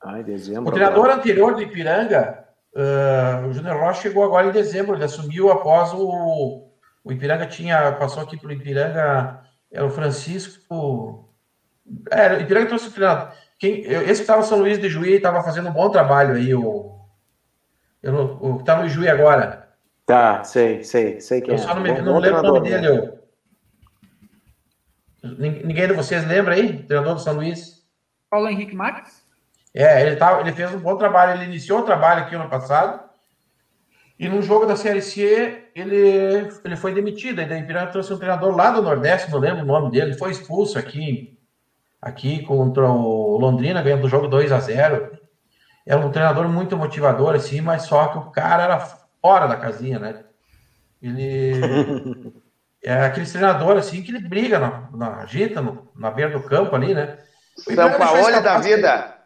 Ah, 0.02 0.20
em 0.20 0.22
dezembro. 0.22 0.68
O 0.68 0.72
treinador 0.72 1.04
agora. 1.04 1.18
anterior 1.18 1.54
do 1.54 1.62
Ipiranga, 1.62 2.44
uh, 2.74 3.48
o 3.48 3.52
Júnior 3.52 3.78
Rocha 3.78 4.02
chegou 4.02 4.24
agora 4.24 4.48
em 4.48 4.52
dezembro, 4.52 4.94
ele 4.94 5.04
assumiu 5.04 5.50
após 5.50 5.92
o 5.94 6.64
o 7.02 7.12
Ipiranga 7.12 7.46
tinha 7.46 7.92
passou 7.92 8.20
aqui 8.24 8.36
para 8.36 8.48
o 8.48 8.52
Ipiranga, 8.52 9.40
era 9.70 9.86
o 9.86 9.90
Francisco 9.90 11.26
é, 12.10 12.40
Ipiranga 12.40 12.66
trouxe 12.66 12.88
o 12.88 12.92
treinador. 12.92 13.32
Quem, 13.58 13.80
esse 13.80 14.16
que 14.16 14.22
estava 14.22 14.42
São 14.42 14.58
Luís 14.58 14.78
de 14.78 14.88
Juí 14.88 15.14
estava 15.14 15.42
fazendo 15.42 15.68
um 15.68 15.72
bom 15.72 15.88
trabalho 15.88 16.34
aí, 16.34 16.54
o, 16.54 17.00
eu, 18.02 18.38
o 18.40 18.56
que 18.56 18.62
está 18.62 18.76
no 18.76 18.88
Juí 18.88 19.08
agora. 19.08 19.65
Tá, 20.06 20.44
sei, 20.44 20.84
sei, 20.84 21.20
sei 21.20 21.40
quem 21.40 21.50
eu 21.50 21.56
é. 21.56 21.58
só 21.58 21.74
não, 21.74 21.82
me, 21.82 21.92
bom, 21.92 22.02
não 22.02 22.12
bom 22.14 22.18
lembro 22.20 22.38
o 22.38 22.42
nome 22.42 22.60
dele. 22.70 22.86
Eu. 22.86 23.26
Ninguém 25.38 25.88
de 25.88 25.94
vocês 25.94 26.24
lembra 26.24 26.54
aí? 26.54 26.84
Treinador 26.84 27.16
do 27.16 27.20
São 27.20 27.34
Luís? 27.34 27.84
Paulo 28.30 28.48
Henrique 28.48 28.76
Marques? 28.76 29.26
É, 29.74 30.06
ele, 30.06 30.16
tá, 30.16 30.40
ele 30.40 30.52
fez 30.52 30.72
um 30.72 30.78
bom 30.78 30.96
trabalho, 30.96 31.34
ele 31.34 31.50
iniciou 31.50 31.80
o 31.80 31.84
trabalho 31.84 32.22
aqui 32.22 32.36
ano 32.36 32.48
passado, 32.48 33.06
e 34.18 34.28
no 34.28 34.40
jogo 34.40 34.64
da 34.64 34.76
Série 34.76 35.02
C, 35.02 35.64
ele, 35.74 36.48
ele 36.64 36.76
foi 36.76 36.94
demitido. 36.94 37.40
Aí 37.40 37.48
da 37.48 37.58
Ipiranga 37.58 37.90
trouxe 37.90 38.14
um 38.14 38.18
treinador 38.18 38.56
lá 38.56 38.70
do 38.70 38.80
Nordeste, 38.80 39.30
não 39.30 39.38
lembro 39.38 39.64
o 39.64 39.66
nome 39.66 39.90
dele, 39.90 40.16
foi 40.16 40.30
expulso 40.30 40.78
aqui 40.78 41.36
aqui 42.00 42.42
contra 42.44 42.88
o 42.88 43.36
Londrina, 43.36 43.82
ganhando 43.82 44.04
o 44.04 44.08
jogo 44.08 44.28
2 44.28 44.52
a 44.52 44.60
0 44.60 45.18
É 45.84 45.96
um 45.96 46.10
treinador 46.10 46.48
muito 46.48 46.76
motivador, 46.76 47.34
assim, 47.34 47.60
mas 47.60 47.82
só 47.82 48.06
que 48.08 48.18
o 48.18 48.30
cara 48.30 48.62
era 48.62 49.05
fora 49.26 49.48
da 49.48 49.56
casinha, 49.56 49.98
né? 49.98 50.22
Ele 51.02 51.60
é 52.82 52.94
aquele 53.06 53.26
treinador, 53.26 53.76
assim, 53.76 54.00
que 54.00 54.12
ele 54.12 54.20
briga 54.20 54.60
na, 54.60 54.88
na 54.92 55.16
agita, 55.22 55.60
no, 55.60 55.90
na 55.96 56.12
beira 56.12 56.30
do 56.30 56.44
campo 56.44 56.76
ali, 56.76 56.94
né? 56.94 57.18
São 57.56 57.98
Paulo 57.98 58.40
da 58.40 58.58
vida. 58.58 59.16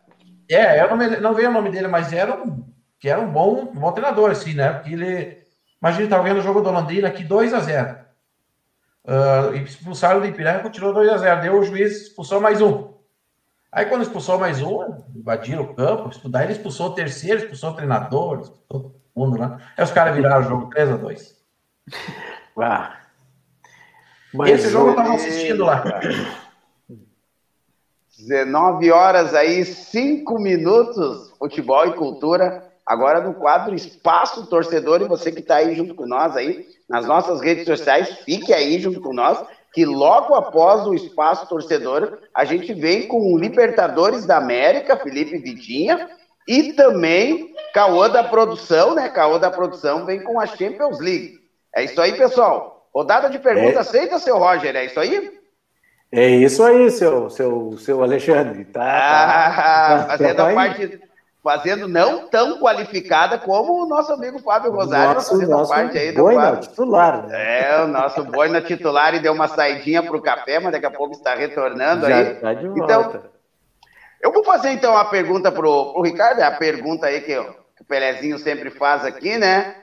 É, 0.48 0.82
eu 0.82 1.20
não, 1.20 1.34
veio 1.34 1.50
o 1.50 1.52
nome 1.52 1.70
dele, 1.70 1.86
mas 1.86 2.12
era 2.14 2.34
um, 2.34 2.64
que 2.98 3.10
era 3.10 3.20
um 3.20 3.30
bom, 3.30 3.60
um 3.60 3.78
bom 3.78 3.92
treinador, 3.92 4.30
assim, 4.30 4.54
né? 4.54 4.72
Porque 4.72 4.94
ele, 4.94 5.36
imagina, 5.80 6.04
estava 6.04 6.22
ganhando 6.22 6.38
o 6.38 6.42
jogo 6.42 6.62
do 6.62 6.70
Londrina 6.70 7.08
aqui 7.08 7.22
2 7.22 7.52
a 7.52 7.60
0 7.60 8.00
Uh, 9.02 9.56
expulsaram 9.56 10.20
do 10.20 10.26
Ipiranga, 10.26 10.62
continuou 10.62 10.92
2 10.92 11.08
a 11.08 11.16
0 11.16 11.40
Deu 11.40 11.58
o 11.58 11.64
juiz, 11.64 12.02
expulsou 12.02 12.38
mais 12.38 12.60
um. 12.60 12.92
Aí, 13.72 13.86
quando 13.86 14.02
expulsou 14.02 14.38
mais 14.38 14.60
um, 14.60 15.02
invadiram 15.16 15.62
o 15.62 15.74
campo, 15.74 16.10
daí 16.28 16.44
ele 16.44 16.52
expulsou 16.52 16.88
o 16.88 16.94
terceiro, 16.94 17.38
expulsou 17.38 17.70
o 17.70 17.74
treinador, 17.74 18.40
expulsou 18.40 18.99
mundo 19.14 19.38
lá. 19.38 19.58
Aí 19.76 19.84
os 19.84 19.90
caras 19.90 20.14
viraram 20.14 20.40
o 20.44 20.48
jogo 20.48 20.70
3 20.70 20.90
a 20.90 20.96
2 20.96 21.40
ah. 22.58 22.96
Esse 24.46 24.70
jogo 24.70 24.88
eu 24.88 24.90
estava 24.90 25.14
assistindo 25.14 25.64
lá. 25.64 25.82
19 28.16 28.90
horas 28.92 29.34
aí, 29.34 29.64
5 29.64 30.38
minutos, 30.38 31.30
futebol 31.38 31.86
e 31.86 31.94
cultura. 31.94 32.70
Agora 32.84 33.20
no 33.20 33.34
quadro 33.34 33.74
Espaço 33.74 34.46
Torcedor, 34.46 35.00
e 35.00 35.08
você 35.08 35.32
que 35.32 35.40
está 35.40 35.56
aí 35.56 35.74
junto 35.74 35.94
com 35.94 36.06
nós 36.06 36.36
aí, 36.36 36.66
nas 36.88 37.06
nossas 37.06 37.40
redes 37.40 37.64
sociais, 37.64 38.08
fique 38.24 38.52
aí 38.52 38.78
junto 38.78 39.00
com 39.00 39.14
nós, 39.14 39.42
que 39.72 39.84
logo 39.84 40.34
após 40.34 40.86
o 40.86 40.94
Espaço 40.94 41.48
Torcedor, 41.48 42.18
a 42.34 42.44
gente 42.44 42.74
vem 42.74 43.06
com 43.06 43.32
o 43.32 43.38
Libertadores 43.38 44.26
da 44.26 44.36
América, 44.36 44.96
Felipe 44.96 45.38
Vidinha, 45.38 46.10
e 46.46 46.72
também 46.72 47.54
Caô 47.72 48.08
da 48.08 48.24
Produção, 48.24 48.94
né? 48.94 49.08
Caô 49.08 49.38
da 49.38 49.50
Produção 49.50 50.04
vem 50.04 50.22
com 50.22 50.40
a 50.40 50.46
Champions 50.46 50.98
League. 50.98 51.38
É 51.74 51.84
isso 51.84 52.00
aí, 52.00 52.12
pessoal. 52.12 52.88
Rodada 52.92 53.30
de 53.30 53.38
perguntas 53.38 53.76
é. 53.76 53.80
aceita, 53.80 54.18
seu 54.18 54.38
Roger? 54.38 54.74
É 54.74 54.84
isso 54.84 54.98
aí? 54.98 55.38
É 56.12 56.28
isso 56.28 56.62
aí, 56.64 56.90
seu, 56.90 57.30
seu, 57.30 57.78
seu 57.78 58.02
Alexandre. 58.02 58.64
Tá, 58.64 58.82
ah, 58.82 60.04
tá, 60.04 60.16
fazendo 60.16 60.40
a 60.40 60.52
parte 60.52 61.00
fazendo 61.42 61.88
não 61.88 62.28
tão 62.28 62.58
qualificada 62.58 63.38
como 63.38 63.84
o 63.84 63.86
nosso 63.88 64.12
amigo 64.12 64.38
Fábio 64.40 64.72
Rosário 64.72 65.14
nosso, 65.14 65.30
fazendo 65.30 65.50
nosso 65.50 65.70
parte 65.70 65.96
aí 65.96 66.12
do 66.12 66.22
Boina 66.22 66.56
titular. 66.56 67.26
Né? 67.26 67.70
É, 67.70 67.82
o 67.82 67.86
nosso 67.86 68.24
Boina 68.24 68.60
titular 68.60 69.14
e 69.14 69.20
deu 69.20 69.32
uma 69.32 69.48
saidinha 69.48 70.02
para 70.02 70.16
o 70.16 70.20
café, 70.20 70.60
mas 70.60 70.72
daqui 70.72 70.86
a 70.86 70.90
pouco 70.90 71.14
está 71.14 71.34
retornando 71.34 72.06
Já 72.06 72.16
aí. 72.16 72.34
Tá 72.34 72.54
de 72.54 72.68
volta. 72.68 72.84
Então, 72.84 73.29
eu 74.20 74.32
vou 74.32 74.44
fazer 74.44 74.70
então 74.70 74.92
uma 74.92 75.08
pergunta 75.08 75.50
para 75.50 75.66
o 75.66 76.02
Ricardo, 76.02 76.40
é 76.40 76.44
a 76.44 76.56
pergunta 76.56 77.06
aí 77.06 77.20
que, 77.20 77.34
que 77.34 77.82
o 77.82 77.86
Pelezinho 77.86 78.38
sempre 78.38 78.70
faz 78.70 79.04
aqui, 79.04 79.38
né? 79.38 79.76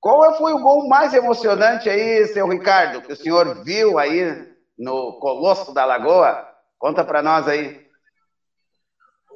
Qual 0.00 0.36
foi 0.36 0.52
o 0.52 0.60
gol 0.60 0.88
mais 0.88 1.14
emocionante 1.14 1.88
aí, 1.88 2.26
seu 2.26 2.48
Ricardo, 2.48 3.02
que 3.02 3.12
o 3.12 3.16
senhor 3.16 3.62
viu 3.64 3.98
aí 3.98 4.52
no 4.78 5.18
Colosso 5.20 5.72
da 5.72 5.84
Lagoa? 5.84 6.48
Conta 6.78 7.04
para 7.04 7.22
nós 7.22 7.46
aí. 7.46 7.80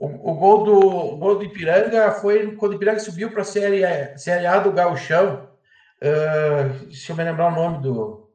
O, 0.00 0.06
o, 0.32 0.34
gol 0.34 0.64
do, 0.64 0.78
o 0.78 1.16
gol 1.16 1.36
do 1.36 1.44
Ipiranga 1.44 2.10
foi 2.12 2.54
quando 2.56 2.72
o 2.72 2.74
Ipiranga 2.74 2.98
subiu 2.98 3.30
para 3.30 3.42
a 3.42 3.44
série, 3.44 4.18
série 4.18 4.46
A 4.46 4.58
do 4.58 4.72
Gauchão. 4.72 5.48
Uh, 6.02 6.86
deixa 6.86 7.12
eu 7.12 7.16
me 7.16 7.24
lembrar 7.24 7.48
o 7.48 7.54
nome 7.54 7.82
do, 7.82 8.28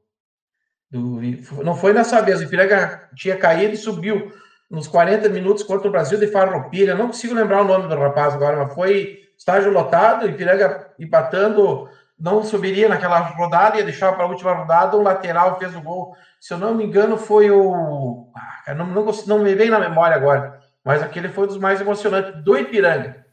do. 0.89 1.21
Não 1.63 1.75
foi 1.75 1.93
nessa 1.93 2.21
vez, 2.21 2.39
o 2.39 2.43
Ipiranga 2.43 3.09
tinha 3.15 3.37
caído 3.37 3.73
e 3.73 3.77
subiu 3.77 4.31
nos 4.71 4.87
40 4.87 5.27
minutos 5.27 5.63
contra 5.63 5.89
o 5.89 5.91
Brasil 5.91 6.17
de 6.17 6.27
Farroupilha. 6.27 6.95
Não 6.95 7.07
consigo 7.07 7.35
lembrar 7.35 7.61
o 7.61 7.67
nome 7.67 7.89
do 7.89 7.99
rapaz 7.99 8.33
agora, 8.33 8.55
mas 8.55 8.73
foi 8.73 9.19
estágio 9.37 9.71
lotado, 9.71 10.27
Ipiranga 10.27 10.87
empatando 10.97 11.89
não 12.17 12.43
subiria 12.43 12.87
naquela 12.87 13.19
rodada, 13.19 13.77
ia 13.77 13.83
deixar 13.83 14.13
para 14.13 14.23
a 14.23 14.27
última 14.27 14.53
rodada, 14.53 14.95
o 14.95 15.01
lateral 15.01 15.57
fez 15.57 15.75
o 15.75 15.81
gol. 15.81 16.15
Se 16.39 16.53
eu 16.53 16.57
não 16.59 16.75
me 16.75 16.85
engano, 16.85 17.17
foi 17.17 17.49
o. 17.49 18.27
Ah, 18.35 18.75
não, 18.75 18.85
não, 18.85 19.05
não 19.25 19.39
me 19.39 19.55
vem 19.55 19.71
na 19.71 19.79
memória 19.79 20.15
agora, 20.15 20.59
mas 20.85 21.01
aquele 21.01 21.29
foi 21.29 21.45
um 21.45 21.47
dos 21.47 21.57
mais 21.57 21.81
emocionantes 21.81 22.43
do 22.43 22.55
Ipiranga. 22.55 23.25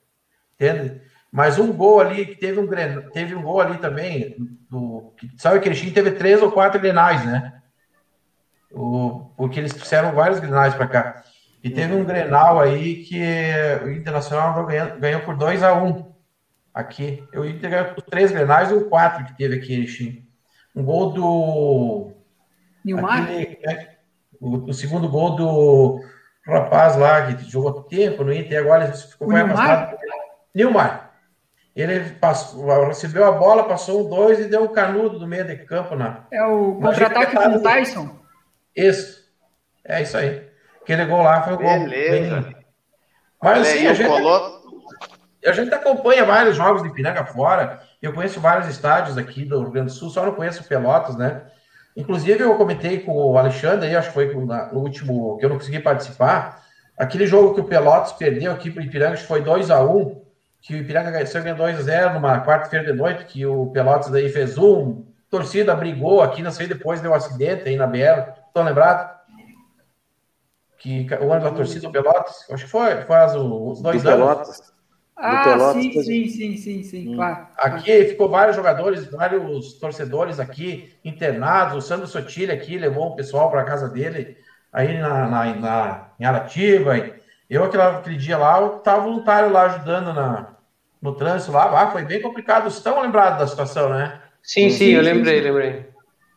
Entende? 0.54 1.02
Mas 1.30 1.58
um 1.58 1.70
gol 1.70 2.00
ali, 2.00 2.24
que 2.24 2.36
teve 2.36 2.58
um, 2.58 2.66
teve 3.12 3.34
um 3.34 3.42
gol 3.42 3.60
ali 3.60 3.76
também, 3.76 4.34
do, 4.70 5.12
sabe 5.36 5.60
que 5.60 5.68
ele 5.68 5.90
teve 5.90 6.12
três 6.12 6.40
ou 6.42 6.50
quatro 6.50 6.80
grenais, 6.80 7.24
né? 7.26 7.60
O, 8.72 9.30
porque 9.36 9.60
eles 9.60 9.74
trouxeram 9.74 10.12
vários 10.12 10.40
grenais 10.40 10.74
para 10.74 10.88
cá. 10.88 11.24
E 11.62 11.70
teve 11.70 11.94
um 11.94 12.04
grenal 12.04 12.60
aí 12.60 13.04
que 13.04 13.20
o 13.84 13.90
Internacional 13.90 14.64
ganhou, 14.64 14.98
ganhou 14.98 15.20
por 15.22 15.36
2 15.36 15.62
a 15.62 15.74
1 15.74 15.86
um 15.86 16.12
aqui. 16.72 17.26
Eu 17.32 17.44
ia 17.44 17.58
ganhou 17.58 17.94
por 17.94 18.02
três 18.02 18.30
grenais 18.30 18.70
e 18.70 18.74
o 18.74 18.88
quatro 18.88 19.24
que 19.24 19.36
teve 19.36 19.56
aqui, 19.56 19.74
Erechim. 19.74 20.26
Um 20.74 20.84
gol 20.84 21.12
do. 21.12 22.12
Nilmar? 22.84 23.24
Aquele, 23.24 23.58
né, 23.64 23.88
o, 24.40 24.70
o, 24.70 24.72
segundo 24.72 25.08
gol 25.08 25.34
do 25.34 26.00
rapaz 26.46 26.96
lá 26.96 27.26
que 27.26 27.50
jogou 27.50 27.82
tempo 27.82 28.22
no 28.22 28.32
Inter 28.32 28.60
agora 28.60 28.84
ele 28.84 28.96
ficou 28.96 29.28
mais 29.28 29.50
afastado. 29.50 29.98
Nilmar. 30.54 31.08
Ele 31.74 32.10
passou, 32.14 32.86
recebeu 32.86 33.24
a 33.24 33.32
bola, 33.32 33.68
passou 33.68 34.04
um 34.04 34.08
dois 34.08 34.40
e 34.40 34.48
deu 34.48 34.64
um 34.64 34.72
canudo 34.72 35.18
do 35.18 35.28
meio 35.28 35.44
de 35.44 35.56
campo 35.58 35.94
na. 35.94 36.26
É 36.30 36.42
o 36.44 36.76
contra-ataque 36.76 37.36
com 37.36 37.56
o 37.56 37.62
Tyson? 37.62 38.18
Isso. 38.74 39.28
É 39.84 40.02
isso 40.02 40.16
aí. 40.16 40.47
Aquele 40.88 41.04
gol 41.04 41.22
lá 41.22 41.42
foi 41.42 41.52
o 41.52 41.58
gol. 41.58 41.80
Beleza. 41.80 42.40
Bem... 42.40 42.56
Mas 43.42 43.60
assim, 43.60 43.86
a 43.86 43.92
gente, 43.92 44.10
a 45.46 45.52
gente 45.52 45.74
acompanha 45.74 46.24
vários 46.24 46.56
jogos 46.56 46.82
de 46.82 46.90
Piranga 46.90 47.26
fora. 47.26 47.78
Eu 48.00 48.14
conheço 48.14 48.40
vários 48.40 48.66
estádios 48.68 49.18
aqui 49.18 49.44
do 49.44 49.60
Rio 49.60 49.70
Grande 49.70 49.88
do 49.88 49.92
Sul, 49.92 50.08
só 50.08 50.24
não 50.24 50.32
conheço 50.32 50.64
Pelotas, 50.64 51.14
né? 51.14 51.42
Inclusive, 51.94 52.42
eu 52.42 52.56
comentei 52.56 53.00
com 53.00 53.12
o 53.12 53.36
Alexandre, 53.36 53.86
aí, 53.86 53.96
acho 53.96 54.08
que 54.08 54.14
foi 54.14 54.34
no 54.34 54.78
último 54.80 55.36
que 55.36 55.44
eu 55.44 55.50
não 55.50 55.58
consegui 55.58 55.78
participar. 55.78 56.64
Aquele 56.96 57.26
jogo 57.26 57.54
que 57.54 57.60
o 57.60 57.64
Pelotas 57.64 58.12
perdeu 58.12 58.50
aqui 58.50 58.70
para 58.70 58.80
o 58.80 58.84
Ipiranga, 58.84 59.16
que 59.16 59.26
foi 59.26 59.42
2 59.42 59.70
a 59.70 59.84
1 59.84 60.22
que 60.62 60.74
o 60.74 60.78
Ipiranga 60.78 61.10
ganhou 61.10 61.56
2 61.56 61.78
a 61.78 61.82
0 61.82 62.14
numa 62.14 62.42
quarta-feira 62.42 62.86
de 62.86 62.98
noite, 62.98 63.26
que 63.26 63.44
o 63.44 63.66
Pelotas 63.66 64.08
daí 64.08 64.30
fez 64.30 64.56
um, 64.56 65.04
torcida 65.30 65.76
brigou 65.76 66.22
aqui, 66.22 66.42
não 66.42 66.50
sei, 66.50 66.66
depois 66.66 67.02
deu 67.02 67.10
um 67.10 67.14
acidente 67.14 67.68
aí 67.68 67.76
na 67.76 67.86
BR, 67.86 68.32
estão 68.48 68.64
lembrados? 68.64 69.17
Que 70.78 71.06
o 71.20 71.32
ano 71.32 71.44
da 71.44 71.50
torcida 71.50 71.88
do 71.88 71.92
Pelotas, 71.92 72.46
acho 72.50 72.64
que 72.64 72.70
foi, 72.70 73.02
faz 73.02 73.34
os 73.34 73.82
dois 73.82 74.02
do 74.02 74.08
anos. 74.08 74.26
Pelotas. 74.26 74.72
Ah, 75.16 75.42
Pelotas, 75.42 75.82
sim, 75.82 75.92
sim, 76.02 76.28
sim, 76.28 76.56
sim, 76.56 76.82
sim, 76.84 77.08
hum. 77.08 77.16
claro. 77.16 77.48
Aqui 77.56 78.04
ficou 78.04 78.28
vários 78.28 78.54
jogadores, 78.54 79.10
vários 79.10 79.72
torcedores 79.74 80.38
aqui 80.38 80.94
internados. 81.04 81.76
O 81.76 81.86
Sandro 81.86 82.06
Sotilha 82.06 82.54
aqui 82.54 82.78
levou 82.78 83.08
o 83.08 83.16
pessoal 83.16 83.50
para 83.50 83.64
casa 83.64 83.88
dele, 83.88 84.36
aí 84.72 84.98
na, 84.98 85.26
na, 85.26 85.54
na, 85.56 86.10
em 86.20 86.24
Aratiba. 86.24 87.18
Eu, 87.50 87.64
aquele, 87.64 87.82
aquele 87.82 88.16
dia 88.16 88.38
lá, 88.38 88.60
eu 88.60 88.76
estava 88.76 89.02
voluntário 89.02 89.50
lá 89.50 89.62
ajudando 89.62 90.12
na, 90.12 90.54
no 91.02 91.14
trânsito 91.14 91.50
lá. 91.52 91.82
Ah, 91.82 91.90
foi 91.90 92.04
bem 92.04 92.20
complicado. 92.20 92.64
Vocês 92.64 92.76
estão 92.76 93.00
lembrados 93.02 93.38
da 93.40 93.46
situação, 93.46 93.88
né? 93.88 94.20
Sim, 94.42 94.70
sim, 94.70 94.76
sim 94.76 94.90
eu 94.90 95.02
lembrei, 95.02 95.40
lembrei. 95.40 95.88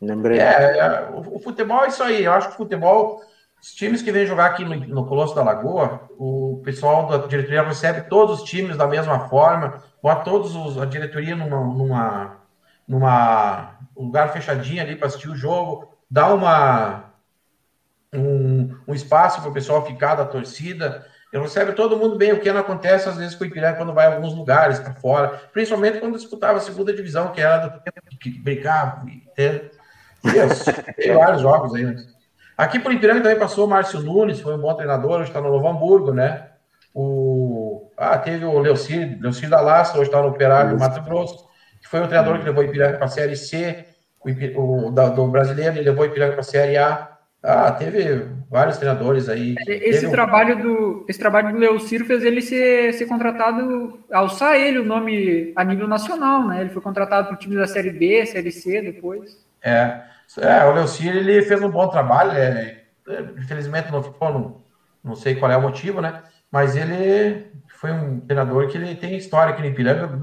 Lembrei. 0.02 0.40
É, 0.40 0.78
é 0.80 1.10
o, 1.14 1.36
o, 1.36 1.40
futebol 1.40 1.84
é 1.84 1.90
isso 1.90 2.02
aí. 2.02 2.24
Eu 2.24 2.34
acho 2.34 2.48
que 2.48 2.54
o 2.56 2.58
futebol, 2.58 3.22
os 3.62 3.74
times 3.74 4.02
que 4.02 4.12
vêm 4.12 4.26
jogar 4.26 4.48
aqui 4.48 4.66
no, 4.66 4.76
no 4.76 5.06
Colosso 5.06 5.36
da 5.36 5.44
Lagoa, 5.44 6.10
o 6.18 6.62
pessoal 6.66 7.08
da 7.08 7.28
diretoria 7.28 7.62
recebe 7.62 8.10
todos 8.10 8.42
os 8.42 8.50
times 8.50 8.76
da 8.76 8.88
mesma 8.88 9.30
forma, 9.30 9.84
bota 10.02 10.24
todos 10.24 10.56
os, 10.56 10.82
a 10.82 10.86
diretoria 10.86 11.36
numa, 11.36 11.60
numa, 11.60 12.38
numa 12.88 13.76
um 13.96 14.06
lugar 14.06 14.34
fechadinho 14.34 14.82
ali 14.82 14.96
para 14.96 15.08
assistir 15.08 15.30
o 15.30 15.36
jogo, 15.36 15.96
dá 16.10 16.34
uma 16.34 17.12
um, 18.12 18.76
um 18.88 18.94
espaço 18.96 19.42
para 19.42 19.52
o 19.52 19.54
pessoal 19.54 19.86
ficar 19.86 20.16
da 20.16 20.26
torcida. 20.26 21.06
Eu 21.32 21.44
recebe 21.44 21.74
todo 21.74 21.96
mundo 21.96 22.18
bem, 22.18 22.34
o 22.34 22.40
que 22.40 22.52
não 22.52 22.60
acontece 22.60 23.08
às 23.08 23.18
vezes 23.18 23.36
com 23.36 23.44
o 23.44 23.48
Ipiranga 23.48 23.78
quando 23.78 23.94
vai 23.94 24.08
a 24.08 24.16
alguns 24.16 24.34
lugares 24.34 24.80
para 24.80 24.96
fora, 24.96 25.40
principalmente 25.54 26.00
quando 26.00 26.18
disputava 26.18 26.58
a 26.58 26.62
segunda 26.62 26.92
divisão, 26.92 27.32
que 27.32 27.40
era 27.40 27.68
do 27.68 28.18
que 28.20 28.32
brincava. 28.32 29.06
Tem, 29.36 29.70
tem 30.98 31.14
vários 31.14 31.42
jogos 31.42 31.76
aí. 31.76 31.86
Né? 31.86 31.96
Aqui 32.58 32.80
por 32.80 32.94
Ipiranga 32.94 33.22
também 33.22 33.40
passou 33.40 33.66
o 33.66 33.70
Márcio 33.70 34.02
Nunes, 34.02 34.40
foi 34.40 34.54
um 34.54 34.60
bom 34.62 34.74
treinador, 34.74 35.20
hoje 35.20 35.30
está 35.30 35.42
no 35.42 35.50
Novo 35.50 35.68
Hamburgo, 35.68 36.14
né? 36.14 36.48
O, 36.94 37.90
ah, 37.98 38.18
teve 38.18 38.46
o 38.46 38.60
Leocir, 38.60 39.18
Leocir 39.22 39.50
da 39.50 39.62
Laça, 39.62 39.98
hoje 39.98 40.10
está 40.10 40.22
no 40.22 40.28
Operário 40.28 40.72
do 40.72 40.80
Mato 40.80 41.02
Grosso, 41.02 41.48
que 41.82 41.88
foi 41.88 42.02
o 42.02 42.08
treinador 42.08 42.40
que 42.40 42.46
levou 42.46 42.64
o 42.64 42.68
Ipiranga 42.68 42.98
para 42.98 43.06
a 43.06 43.10
Série 43.10 43.36
C, 43.36 43.86
o, 44.56 44.88
o 44.88 44.92
da, 44.92 45.10
do 45.10 45.28
brasileiro, 45.28 45.78
ele 45.78 45.90
levou 45.90 46.04
o 46.04 46.08
Ipiranga 46.08 46.34
para 46.34 46.42
a 46.42 46.44
Série 46.44 46.78
A. 46.78 47.08
Ah, 47.44 47.72
teve 47.72 48.28
vários 48.52 48.78
treinadores 48.78 49.28
aí. 49.28 49.56
Esse 49.68 50.12
trabalho 50.12 50.58
um... 50.58 50.62
do 50.62 51.06
esse 51.10 51.18
trabalho 51.18 51.52
do 51.52 51.58
Leociro 51.58 52.06
fez 52.06 52.24
ele 52.24 52.40
ser, 52.40 52.94
ser 52.94 53.08
contratado, 53.08 54.00
alçar 54.12 54.56
ele 54.58 54.78
o 54.78 54.86
nome 54.86 55.52
a 55.56 55.64
nível 55.64 55.88
nacional, 55.88 56.48
né? 56.48 56.62
Ele 56.62 56.70
foi 56.70 56.84
contratado 56.84 57.30
para 57.30 57.36
o 57.36 57.40
time 57.40 57.56
da 57.56 57.66
Série 57.66 57.90
B, 57.90 58.24
Série 58.28 58.52
C 58.52 58.80
depois. 58.82 59.44
É, 59.64 60.02
é 60.40 60.66
o 60.66 60.74
Leociro 60.74 61.18
ele 61.18 61.42
fez 61.42 61.62
um 61.62 61.70
bom 61.70 61.88
trabalho, 61.88 62.32
é, 62.32 62.84
infelizmente 63.38 63.92
não 63.92 64.02
ficou, 64.02 64.32
não, 64.32 64.64
não 65.04 65.16
sei 65.16 65.36
qual 65.36 65.52
é 65.52 65.58
o 65.58 65.62
motivo, 65.62 66.00
né? 66.00 66.22
Mas 66.52 66.76
ele 66.76 67.52
foi 67.70 67.92
um 67.92 68.20
treinador 68.22 68.68
que 68.68 68.78
ele 68.78 68.96
tem 68.96 69.18
história 69.18 69.54
aqui 69.54 69.62
no 69.62 69.68
Ipiranga, 69.68 70.20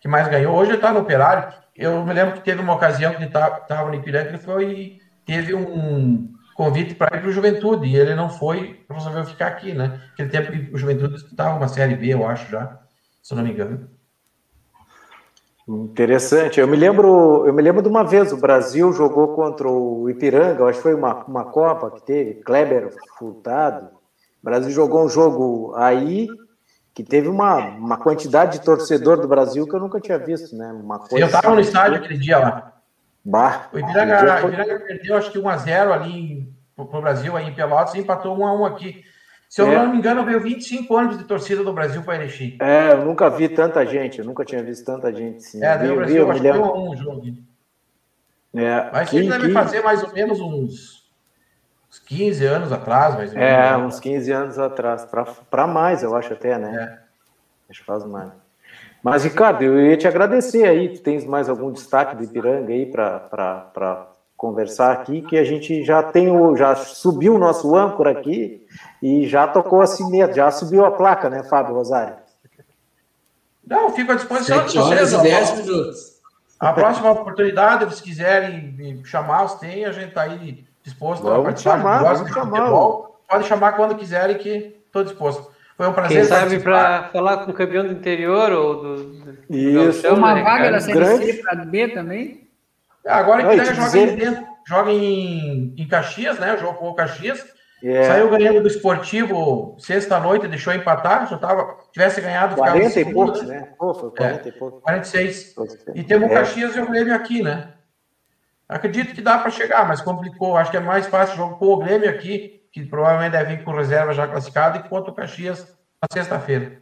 que 0.00 0.08
mais 0.08 0.28
ganhou. 0.28 0.54
Hoje 0.54 0.70
ele 0.70 0.76
está 0.76 0.92
no 0.92 1.00
Operário. 1.00 1.52
Eu 1.74 2.04
me 2.04 2.12
lembro 2.12 2.34
que 2.34 2.40
teve 2.40 2.60
uma 2.60 2.74
ocasião 2.74 3.12
que 3.12 3.18
ele 3.18 3.26
estava 3.26 3.88
no 3.88 3.94
Ipiranga, 3.94 4.28
ele 4.28 4.38
foi 4.38 5.00
teve 5.24 5.54
um 5.54 6.32
convite 6.54 6.94
para 6.94 7.16
ir 7.16 7.20
para 7.20 7.28
o 7.28 7.32
Juventude, 7.32 7.86
e 7.86 7.96
ele 7.96 8.14
não 8.14 8.28
foi, 8.28 8.84
resolveu 8.90 9.24
ficar 9.24 9.48
aqui, 9.48 9.72
né? 9.72 10.00
Aquele 10.12 10.28
tempo 10.28 10.52
que 10.52 10.74
o 10.74 10.78
Juventude 10.78 11.16
estava 11.16 11.56
uma 11.56 11.68
Série 11.68 11.96
B, 11.96 12.08
eu 12.08 12.26
acho, 12.26 12.50
já, 12.50 12.78
se 13.22 13.34
não 13.34 13.42
me 13.42 13.52
engano. 13.52 13.88
Interessante. 15.68 16.58
Eu 16.58 16.66
me 16.66 16.76
lembro, 16.76 17.46
eu 17.46 17.52
me 17.52 17.62
lembro 17.62 17.82
de 17.82 17.88
uma 17.88 18.04
vez 18.04 18.32
o 18.32 18.36
Brasil 18.36 18.92
jogou 18.92 19.28
contra 19.28 19.68
o 19.68 20.10
Ipiranga, 20.10 20.64
acho 20.64 20.78
que 20.78 20.82
foi 20.82 20.94
uma, 20.94 21.24
uma 21.24 21.44
Copa 21.44 21.90
que 21.90 22.02
teve, 22.02 22.34
Kleber 22.42 22.92
Furtado. 23.16 23.86
O 23.86 24.44
Brasil 24.44 24.70
jogou 24.70 25.04
um 25.04 25.08
jogo 25.08 25.72
aí 25.76 26.28
que 26.92 27.04
teve 27.04 27.28
uma, 27.28 27.56
uma 27.68 27.96
quantidade 27.96 28.58
de 28.58 28.64
torcedor 28.64 29.20
do 29.20 29.28
Brasil 29.28 29.66
que 29.66 29.74
eu 29.74 29.80
nunca 29.80 30.00
tinha 30.00 30.18
visto, 30.18 30.56
né? 30.56 30.72
Uma 30.72 30.98
coisa 30.98 31.24
eu 31.24 31.26
estava 31.26 31.54
no 31.54 31.60
estádio 31.60 31.98
aquele 31.98 32.18
dia 32.18 32.38
lá. 32.38 32.72
Bah, 33.24 33.68
o 33.72 33.78
Ipiranga, 33.78 34.44
o 34.44 34.48
Ipiranga 34.48 34.80
perdeu 34.80 35.16
acho 35.16 35.30
que 35.30 35.38
1x0 35.38 35.92
ali 35.92 36.52
para 36.74 36.84
o 36.84 37.00
Brasil, 37.00 37.36
aí 37.36 37.48
em 37.48 37.54
Pelotas, 37.54 37.94
e 37.94 38.00
empatou 38.00 38.36
1x1 38.36 38.66
aqui. 38.66 39.04
Se 39.52 39.60
eu 39.60 39.70
é. 39.70 39.76
não 39.76 39.92
me 39.92 39.98
engano, 39.98 40.24
veio 40.24 40.40
25 40.40 40.96
anos 40.96 41.18
de 41.18 41.24
torcida 41.24 41.62
do 41.62 41.74
Brasil 41.74 42.02
para 42.02 42.14
Erechim. 42.14 42.56
É, 42.58 42.92
eu 42.92 43.04
nunca 43.04 43.28
vi 43.28 43.50
tanta 43.50 43.84
gente, 43.84 44.18
eu 44.18 44.24
nunca 44.24 44.46
tinha 44.46 44.62
visto 44.62 44.82
tanta 44.82 45.12
gente. 45.12 45.42
Sim. 45.42 45.62
É, 45.62 45.76
deu 45.76 45.92
o 45.92 45.96
Brasil, 45.96 46.30
acho 46.30 46.40
que 46.40 46.48
foi 46.48 46.58
1x1 46.58 46.88
o 46.88 46.96
jogo. 46.96 47.22
É, 48.54 48.90
Mas 48.90 49.10
que, 49.10 49.28
deve 49.28 49.48
que... 49.48 49.52
fazer 49.52 49.82
mais 49.82 50.02
ou 50.02 50.10
menos 50.10 50.40
uns, 50.40 51.06
uns 51.86 51.98
15 51.98 52.46
anos 52.46 52.72
atrás, 52.72 53.14
mais 53.14 53.30
ou 53.30 53.38
menos. 53.38 53.52
É, 53.52 53.76
uns 53.76 54.00
15 54.00 54.32
anos 54.32 54.58
atrás, 54.58 55.06
para 55.50 55.66
mais, 55.66 56.02
eu 56.02 56.16
acho 56.16 56.32
até, 56.32 56.56
né? 56.56 56.74
É. 56.74 57.72
Acho 57.72 57.80
que 57.80 57.86
faz 57.86 58.06
mais. 58.06 58.30
Mas, 59.02 59.24
Ricardo, 59.24 59.62
eu 59.64 59.78
ia 59.78 59.98
te 59.98 60.08
agradecer 60.08 60.64
aí. 60.64 60.94
Tu 60.94 61.02
tens 61.02 61.26
mais 61.26 61.50
algum 61.50 61.70
destaque 61.70 62.16
do 62.16 62.24
Ipiranga 62.24 62.72
aí 62.72 62.86
para 62.86 64.08
conversar 64.34 64.92
aqui? 64.92 65.20
Que 65.20 65.36
a 65.36 65.44
gente 65.44 65.84
já 65.84 66.02
tem 66.02 66.30
o, 66.30 66.56
já 66.56 66.74
subiu 66.74 67.34
o 67.34 67.38
nosso 67.38 67.76
âncora 67.76 68.12
aqui 68.12 68.61
e 69.02 69.26
já 69.26 69.46
tocou 69.46 69.80
a 69.80 69.86
sineta, 69.86 70.34
já 70.34 70.50
subiu 70.50 70.84
a 70.84 70.90
placa, 70.90 71.28
né, 71.28 71.42
Fábio 71.42 71.74
Rosário? 71.74 72.16
Não, 73.66 73.90
fico 73.90 74.12
à 74.12 74.14
disposição 74.14 74.66
de 74.66 74.76
vocês. 74.76 75.22
10 75.22 75.58
minutos. 75.58 76.12
A 76.58 76.72
próxima 76.72 77.10
oportunidade, 77.10 77.92
se 77.94 78.02
quiserem 78.02 78.72
me 78.72 79.04
chamar, 79.04 79.44
os 79.44 79.54
tem, 79.54 79.84
a 79.84 79.92
gente 79.92 80.08
está 80.08 80.22
aí 80.22 80.64
disposto 80.82 81.22
vamos 81.22 81.40
a 81.40 81.42
participar. 81.42 81.78
Chamar, 81.78 82.14
vamos 82.14 82.32
chamar. 82.32 82.70
Pode 83.28 83.46
chamar 83.46 83.72
quando 83.72 83.96
quiserem 83.96 84.36
que 84.36 84.76
estou 84.86 85.02
disposto. 85.02 85.50
Foi 85.76 85.88
um 85.88 85.92
prazer. 85.92 86.18
Quem 86.18 86.28
sabe 86.28 86.60
para 86.60 87.08
falar 87.08 87.38
com 87.38 87.50
o 87.50 87.54
campeão 87.54 87.84
do 87.84 87.92
interior 87.92 88.52
ou 88.52 88.74
do. 88.76 89.38
Isso. 89.50 90.02
Do 90.02 90.14
uma 90.14 90.34
né, 90.34 90.42
vaga 90.42 90.70
da 90.70 90.80
Série 90.80 90.98
grande... 90.98 91.32
C 91.32 91.42
para 91.42 91.64
B 91.64 91.88
também? 91.88 92.48
É, 93.04 93.12
agora 93.12 93.42
que 93.42 93.64
joga, 93.64 93.82
dizer... 93.82 94.22
em 94.22 94.46
joga 94.66 94.90
em, 94.92 95.74
em 95.76 95.88
Caxias, 95.88 96.38
né? 96.38 96.56
Jogou 96.58 96.74
com 96.74 96.88
o 96.90 96.94
Caxias. 96.94 97.44
É. 97.82 98.04
Saiu 98.04 98.30
ganhando 98.30 98.60
do 98.60 98.68
esportivo 98.68 99.76
sexta-noite, 99.78 100.46
deixou 100.46 100.72
empatar. 100.72 101.28
Já 101.28 101.36
tava, 101.38 101.76
tivesse 101.92 102.20
ganhado. 102.20 102.56
40 102.56 103.00
e 103.00 103.12
poucos, 103.12 103.42
né? 103.42 103.68
Pô, 103.78 103.92
foi 103.92 104.10
40 104.10 104.48
é, 104.48 104.48
e 104.48 104.52
poucos. 104.52 104.82
46. 104.82 105.54
E 105.94 106.04
temos 106.04 106.28
o 106.28 106.32
é. 106.32 106.34
Caxias 106.34 106.76
e 106.76 106.80
o 106.80 106.88
Grêmio 106.88 107.14
aqui, 107.14 107.42
né? 107.42 107.72
Acredito 108.68 109.14
que 109.14 109.20
dá 109.20 109.38
para 109.38 109.50
chegar, 109.50 109.86
mas 109.86 110.00
complicou. 110.00 110.56
Acho 110.56 110.70
que 110.70 110.76
é 110.76 110.80
mais 110.80 111.06
fácil 111.06 111.36
jogar 111.36 111.56
com 111.56 111.66
o 111.66 111.76
Grêmio 111.78 112.08
aqui 112.08 112.62
que 112.72 112.82
provavelmente 112.82 113.32
deve 113.32 113.56
vir 113.56 113.64
com 113.64 113.72
reserva 113.72 114.14
já 114.14 114.26
classificado, 114.26 114.78
enquanto 114.78 115.08
o 115.08 115.14
Caxias 115.14 115.68
na 116.00 116.08
sexta-feira. 116.10 116.80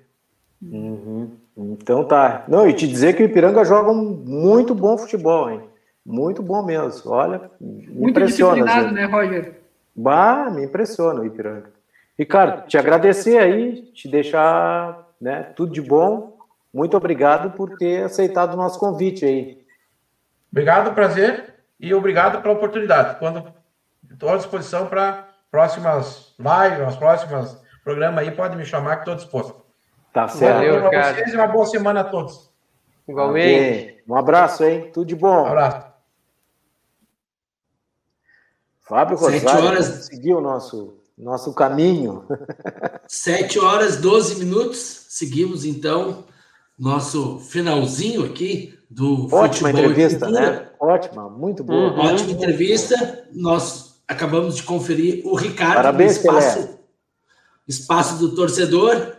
Uhum. 0.62 1.36
Então 1.56 2.04
tá. 2.04 2.44
Não, 2.46 2.68
e 2.68 2.72
te 2.72 2.86
dizer 2.86 3.14
que 3.14 3.22
o 3.22 3.26
Ipiranga 3.26 3.64
joga 3.64 3.90
um 3.90 4.22
muito 4.24 4.74
bom 4.74 4.96
futebol, 4.96 5.50
hein? 5.50 5.62
Muito 6.06 6.42
bom 6.42 6.64
mesmo. 6.64 7.10
Olha, 7.10 7.50
muito 7.60 8.10
impressiona. 8.10 8.64
Muito 8.64 8.94
né, 8.94 9.04
Roger? 9.06 9.59
Bah, 9.94 10.50
me 10.50 10.64
impressiona 10.64 11.20
o 11.20 11.26
Ipiranga. 11.26 11.70
Ricardo, 12.18 12.66
te 12.66 12.76
agradecer 12.76 13.38
aí, 13.38 13.82
te 13.92 14.08
deixar 14.08 15.08
né, 15.20 15.52
tudo 15.56 15.72
de 15.72 15.80
bom. 15.80 16.36
Muito 16.72 16.96
obrigado 16.96 17.52
por 17.52 17.76
ter 17.76 18.04
aceitado 18.04 18.54
o 18.54 18.56
nosso 18.56 18.78
convite 18.78 19.24
aí. 19.24 19.64
Obrigado, 20.52 20.94
prazer 20.94 21.54
e 21.78 21.94
obrigado 21.94 22.42
pela 22.42 22.54
oportunidade. 22.54 23.18
Quando 23.18 23.52
estou 24.10 24.30
à 24.30 24.36
disposição 24.36 24.86
para 24.86 25.28
próximas 25.50 26.34
lives, 26.38 26.86
as 26.86 26.96
próximas 26.96 27.62
programas 27.82 28.26
aí, 28.26 28.30
pode 28.30 28.56
me 28.56 28.64
chamar 28.64 28.96
que 28.96 29.02
estou 29.02 29.14
disposto. 29.14 29.64
Tá 30.12 30.28
certo. 30.28 30.56
Valeu, 30.56 30.88
para 30.88 31.14
vocês 31.14 31.32
e 31.32 31.36
uma 31.36 31.46
boa 31.46 31.66
semana 31.66 32.00
a 32.00 32.04
todos. 32.04 32.50
Igualmente. 33.08 33.82
Okay. 33.82 34.02
Um 34.08 34.16
abraço, 34.16 34.64
hein? 34.64 34.90
Tudo 34.92 35.06
de 35.06 35.16
bom. 35.16 35.44
Um 35.44 35.46
abraço. 35.46 35.89
Fábio 38.90 39.16
Rosário 39.16 39.66
horas... 39.66 40.06
seguiu 40.06 40.38
o 40.38 40.40
nosso, 40.40 40.94
nosso 41.16 41.54
caminho. 41.54 42.24
Sete 43.06 43.56
horas, 43.56 43.96
12 43.98 44.34
minutos. 44.44 45.06
Seguimos, 45.08 45.64
então, 45.64 46.24
nosso 46.76 47.38
finalzinho 47.38 48.24
aqui 48.24 48.76
do 48.90 49.32
Ótima 49.32 49.70
entrevista, 49.70 50.28
né? 50.28 50.70
Ótima, 50.80 51.30
muito 51.30 51.62
boa. 51.62 51.92
Uhum. 51.92 52.00
Ótima 52.00 52.32
entrevista. 52.32 53.28
Nós 53.32 54.02
acabamos 54.08 54.56
de 54.56 54.64
conferir 54.64 55.24
o 55.24 55.36
Ricardo 55.36 55.76
Parabéns, 55.76 56.14
no 56.14 56.18
espaço, 56.18 56.68
espaço 57.68 58.18
do 58.18 58.34
torcedor. 58.34 59.12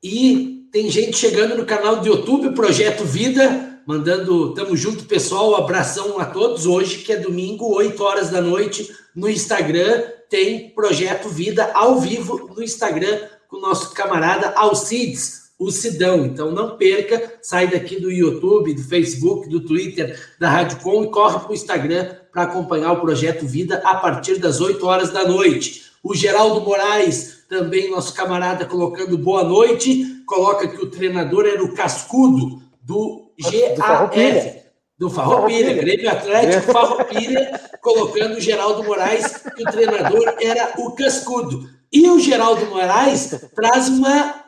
E 0.00 0.68
tem 0.70 0.88
gente 0.88 1.16
chegando 1.16 1.56
no 1.56 1.66
canal 1.66 1.96
do 1.96 2.06
YouTube, 2.06 2.54
Projeto 2.54 3.02
Vida, 3.04 3.80
mandando 3.84 4.54
tamo 4.54 4.76
junto, 4.76 5.04
pessoal. 5.04 5.50
Um 5.50 5.56
abração 5.56 6.20
a 6.20 6.26
todos. 6.26 6.64
Hoje, 6.64 6.98
que 6.98 7.12
é 7.12 7.16
domingo, 7.16 7.74
8 7.74 8.00
horas 8.04 8.30
da 8.30 8.40
noite, 8.40 8.88
no 9.16 9.28
Instagram, 9.28 10.04
tem 10.28 10.70
Projeto 10.70 11.28
Vida 11.30 11.70
ao 11.72 11.98
vivo 11.98 12.50
no 12.54 12.62
Instagram 12.62 13.18
com 13.48 13.56
o 13.56 13.60
nosso 13.60 13.94
camarada 13.94 14.50
Alcides 14.50 15.46
o 15.58 15.70
Sidão. 15.70 16.26
Então 16.26 16.50
não 16.50 16.76
perca, 16.76 17.38
sai 17.40 17.66
daqui 17.66 17.98
do 17.98 18.10
YouTube, 18.10 18.74
do 18.74 18.82
Facebook, 18.82 19.48
do 19.48 19.60
Twitter, 19.60 20.18
da 20.38 20.50
Rádio 20.50 20.80
Com 20.80 21.04
e 21.04 21.10
corre 21.10 21.38
para 21.38 21.50
o 21.50 21.54
Instagram 21.54 22.14
para 22.32 22.42
acompanhar 22.42 22.92
o 22.92 23.00
Projeto 23.00 23.46
Vida 23.46 23.80
a 23.84 23.94
partir 23.96 24.38
das 24.38 24.60
8 24.60 24.86
horas 24.86 25.10
da 25.10 25.26
noite. 25.26 25.86
O 26.02 26.14
Geraldo 26.14 26.60
Moraes, 26.60 27.44
também 27.48 27.90
nosso 27.90 28.14
camarada, 28.14 28.66
colocando 28.66 29.16
boa 29.16 29.42
noite, 29.42 30.22
coloca 30.26 30.68
que 30.68 30.82
o 30.82 30.90
treinador 30.90 31.46
era 31.46 31.64
o 31.64 31.74
Cascudo 31.74 32.62
do 32.82 33.30
GAF. 33.40 34.65
Do 34.98 35.10
Farroupilha, 35.10 35.74
Grêmio 35.74 36.10
Atlético 36.10 36.72
Farroupilha, 36.72 37.60
colocando 37.82 38.36
o 38.36 38.40
Geraldo 38.40 38.82
Moraes, 38.82 39.42
que 39.54 39.62
o 39.62 39.70
treinador 39.70 40.34
era 40.40 40.72
o 40.78 40.94
Cascudo. 40.94 41.68
E 41.92 42.08
o 42.08 42.18
Geraldo 42.18 42.66
Moraes 42.66 43.30
traz 43.54 43.88
uma 43.88 44.44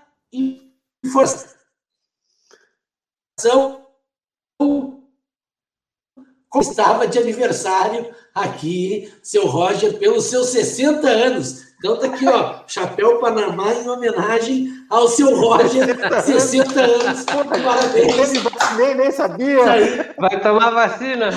informação 1.05 1.59
estava 6.61 7.07
de 7.07 7.19
aniversário 7.19 8.15
aqui, 8.35 9.13
seu 9.23 9.47
Roger, 9.47 9.99
pelos 9.99 10.25
seus 10.25 10.49
60 10.49 11.09
anos. 11.09 11.68
Então 11.79 11.97
tá 11.97 12.09
aqui, 12.09 12.27
ó, 12.27 12.55
chapéu 12.67 13.21
Panamá 13.21 13.73
em 13.73 13.89
homenagem 13.89 14.69
ao 14.91 15.07
seu 15.07 15.39
Roger, 15.39 15.97
60 16.23 16.81
anos. 16.81 17.25
Parabéns. 17.25 18.33
Nem, 18.77 18.97
nem 18.97 19.11
sabia. 19.13 20.13
Vai 20.19 20.41
tomar 20.41 20.71
vacina, 20.71 21.31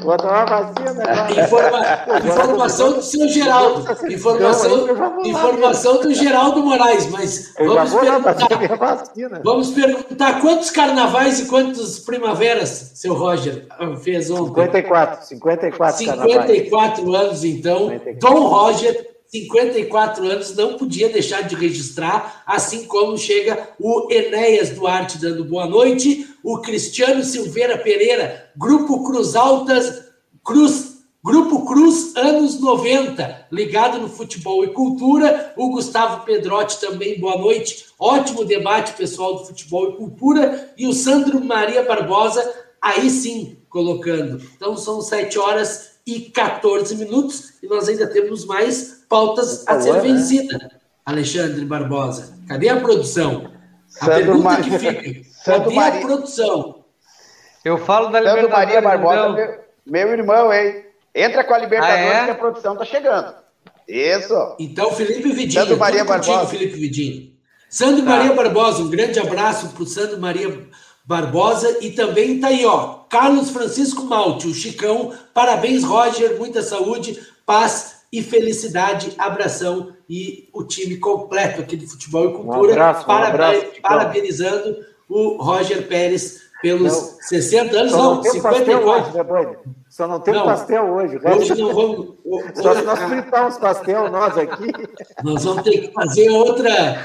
Vou 0.00 0.16
tomar 0.16 0.44
vacina. 0.44 1.02
Informa, 1.42 1.80
informação 2.24 2.92
do 2.92 3.02
seu 3.02 3.28
Geraldo. 3.28 3.84
Informação, 4.08 4.86
informação 5.24 6.00
do 6.00 6.14
Geraldo 6.14 6.62
Moraes, 6.62 7.10
mas 7.10 7.52
vamos 7.58 7.94
perguntar. 7.94 9.02
Vamos 9.42 9.70
perguntar 9.70 10.40
quantos 10.40 10.70
carnavais 10.70 11.40
e 11.40 11.46
quantas 11.46 11.98
primaveras 11.98 12.92
seu 12.94 13.14
Roger 13.14 13.66
fez 14.00 14.30
ontem? 14.30 14.62
54, 14.62 15.26
54 15.26 15.98
54 15.98 17.14
anos, 17.16 17.42
então. 17.42 17.90
54. 17.90 18.18
Dom 18.20 18.46
Roger 18.46 19.17
54 19.28 20.26
anos, 20.26 20.54
não 20.54 20.78
podia 20.78 21.10
deixar 21.10 21.42
de 21.42 21.54
registrar, 21.54 22.42
assim 22.46 22.84
como 22.84 23.18
chega 23.18 23.70
o 23.78 24.10
Enéas 24.10 24.70
Duarte 24.70 25.18
dando 25.18 25.44
boa 25.44 25.66
noite, 25.66 26.26
o 26.42 26.58
Cristiano 26.58 27.22
Silveira 27.22 27.76
Pereira, 27.76 28.50
Grupo 28.56 29.04
Cruz 29.04 29.36
Altas, 29.36 30.02
Cruz, 30.42 30.98
Grupo 31.22 31.66
Cruz, 31.66 32.16
anos 32.16 32.58
90, 32.58 33.48
ligado 33.52 33.98
no 33.98 34.08
futebol 34.08 34.64
e 34.64 34.68
cultura, 34.68 35.52
o 35.58 35.68
Gustavo 35.68 36.24
Pedrotti 36.24 36.80
também, 36.80 37.20
boa 37.20 37.36
noite, 37.36 37.84
ótimo 37.98 38.46
debate 38.46 38.94
pessoal 38.94 39.36
do 39.36 39.44
futebol 39.44 39.90
e 39.90 39.96
cultura, 39.96 40.72
e 40.78 40.86
o 40.86 40.94
Sandro 40.94 41.44
Maria 41.44 41.82
Barbosa, 41.82 42.50
aí 42.80 43.10
sim, 43.10 43.58
colocando. 43.68 44.40
Então 44.56 44.74
são 44.74 45.02
7 45.02 45.38
horas 45.38 45.98
e 46.06 46.20
14 46.20 46.96
minutos, 46.96 47.52
e 47.62 47.66
nós 47.66 47.88
ainda 47.88 48.06
temos 48.06 48.46
mais 48.46 48.97
pautas 49.08 49.66
a 49.66 49.80
ser 49.80 49.94
né? 49.94 50.00
vencida, 50.00 50.70
Alexandre 51.04 51.64
Barbosa. 51.64 52.38
Cadê 52.46 52.68
a 52.68 52.80
produção? 52.80 53.50
A 54.00 54.04
Sandro 54.04 54.14
pergunta 54.14 54.44
Mar... 54.44 54.62
que 54.62 54.78
fica, 54.78 55.28
cadê 55.44 55.74
Maria... 55.74 56.00
a 56.00 56.06
produção? 56.06 56.84
Eu 57.64 57.78
falo 57.78 58.08
da 58.10 58.22
Sandro 58.22 58.50
Maria 58.50 58.80
Barbosa, 58.80 59.28
meu, 59.30 59.58
meu, 59.86 60.12
irmão, 60.12 60.52
hein? 60.52 60.84
Entra 61.14 61.42
com 61.42 61.54
a 61.54 61.58
Libertadores 61.58 62.12
ah, 62.12 62.22
é? 62.22 62.24
que 62.26 62.30
a 62.30 62.34
produção 62.34 62.76
tá 62.76 62.84
chegando. 62.84 63.34
Isso. 63.88 64.56
Então, 64.60 64.92
Felipe 64.92 65.32
Vidinho. 65.32 65.62
Sandro 65.62 65.78
Maria 65.78 66.04
Barbosa. 66.04 66.32
Contigo, 66.32 66.50
Felipe 66.50 66.78
Vidinho. 66.78 67.32
Sandro 67.68 68.04
tá. 68.04 68.10
Maria 68.10 68.34
Barbosa, 68.34 68.82
um 68.82 68.90
grande 68.90 69.18
abraço 69.18 69.68
para 69.70 69.82
o 69.82 69.86
Sandro 69.86 70.20
Maria 70.20 70.68
Barbosa 71.04 71.78
e 71.80 71.90
também 71.90 72.38
tá 72.38 72.48
aí, 72.48 72.64
ó, 72.66 72.98
Carlos 73.08 73.50
Francisco 73.50 74.04
Malte, 74.04 74.46
o 74.46 74.54
Chicão. 74.54 75.12
Parabéns, 75.32 75.82
Roger, 75.82 76.38
muita 76.38 76.62
saúde, 76.62 77.18
paz 77.46 77.97
e 78.12 78.22
felicidade, 78.22 79.12
abração 79.18 79.92
e 80.08 80.48
o 80.52 80.64
time 80.64 80.96
completo 80.96 81.60
aqui 81.60 81.76
de 81.76 81.86
futebol 81.86 82.30
e 82.30 82.32
cultura. 82.32 82.70
Um 82.70 82.72
abraço, 82.72 83.06
Parabéns, 83.06 83.64
um 83.64 83.80
parabenizando 83.82 84.76
o 85.08 85.42
Roger 85.42 85.86
Pérez 85.86 86.48
pelos 86.60 86.92
não, 86.92 87.18
60 87.20 87.76
anos, 87.76 87.92
não, 87.92 88.14
não 88.16 88.22
54. 88.22 89.10
Hoje, 89.10 89.16
né, 89.16 89.56
só 89.88 90.06
não 90.06 90.20
tem 90.20 90.34
não, 90.34 90.44
pastel 90.44 90.84
hoje. 90.84 91.18
Hoje 91.24 91.60
não 91.60 91.74
vamos. 91.74 92.18
Só 92.60 92.74
se 92.74 92.82
nós 92.82 92.98
fritar 93.04 93.46
uns 93.46 93.56
pastel, 93.56 94.10
nós 94.10 94.36
aqui. 94.36 94.70
Nós 95.24 95.44
vamos 95.44 95.62
ter 95.62 95.78
que 95.78 95.92
fazer 95.92 96.28
outra. 96.28 97.02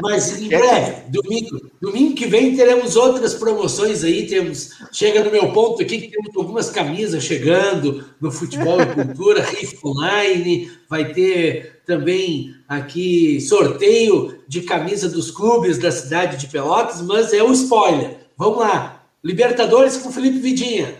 Mas 0.00 0.40
em 0.40 0.48
breve, 0.48 1.02
domingo, 1.08 1.70
domingo 1.80 2.14
que 2.14 2.26
vem 2.26 2.56
teremos 2.56 2.96
outras 2.96 3.34
promoções 3.34 4.04
aí. 4.04 4.26
Temos, 4.26 4.70
chega 4.92 5.22
no 5.22 5.30
meu 5.30 5.52
ponto 5.52 5.82
aqui 5.82 6.00
que 6.00 6.10
temos 6.10 6.36
algumas 6.36 6.70
camisas 6.70 7.22
chegando 7.22 8.04
no 8.20 8.30
futebol 8.30 8.80
e 8.80 8.86
cultura, 8.86 9.42
Riff 9.44 9.78
Online, 9.84 10.70
vai 10.88 11.12
ter 11.12 11.82
também 11.86 12.54
aqui 12.68 13.40
sorteio 13.40 14.42
de 14.48 14.62
camisa 14.62 15.08
dos 15.08 15.30
clubes 15.30 15.78
da 15.78 15.90
cidade 15.90 16.36
de 16.36 16.46
Pelotas, 16.46 17.02
mas 17.02 17.32
é 17.32 17.42
um 17.42 17.52
spoiler. 17.52 18.16
Vamos 18.36 18.58
lá. 18.58 19.02
Libertadores 19.22 19.96
com 19.96 20.12
Felipe 20.12 20.38
Vidinha. 20.38 20.94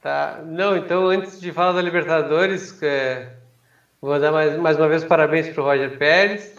Tá. 0.00 0.42
Não, 0.46 0.76
então 0.76 1.08
antes 1.08 1.40
de 1.40 1.52
falar 1.52 1.72
da 1.72 1.82
Libertadores, 1.82 2.82
é, 2.82 3.28
vou 4.00 4.18
dar 4.18 4.32
mais, 4.32 4.58
mais 4.58 4.76
uma 4.76 4.88
vez 4.88 5.04
parabéns 5.04 5.48
para 5.48 5.62
o 5.62 5.64
Roger 5.64 5.98
Pérez. 5.98 6.54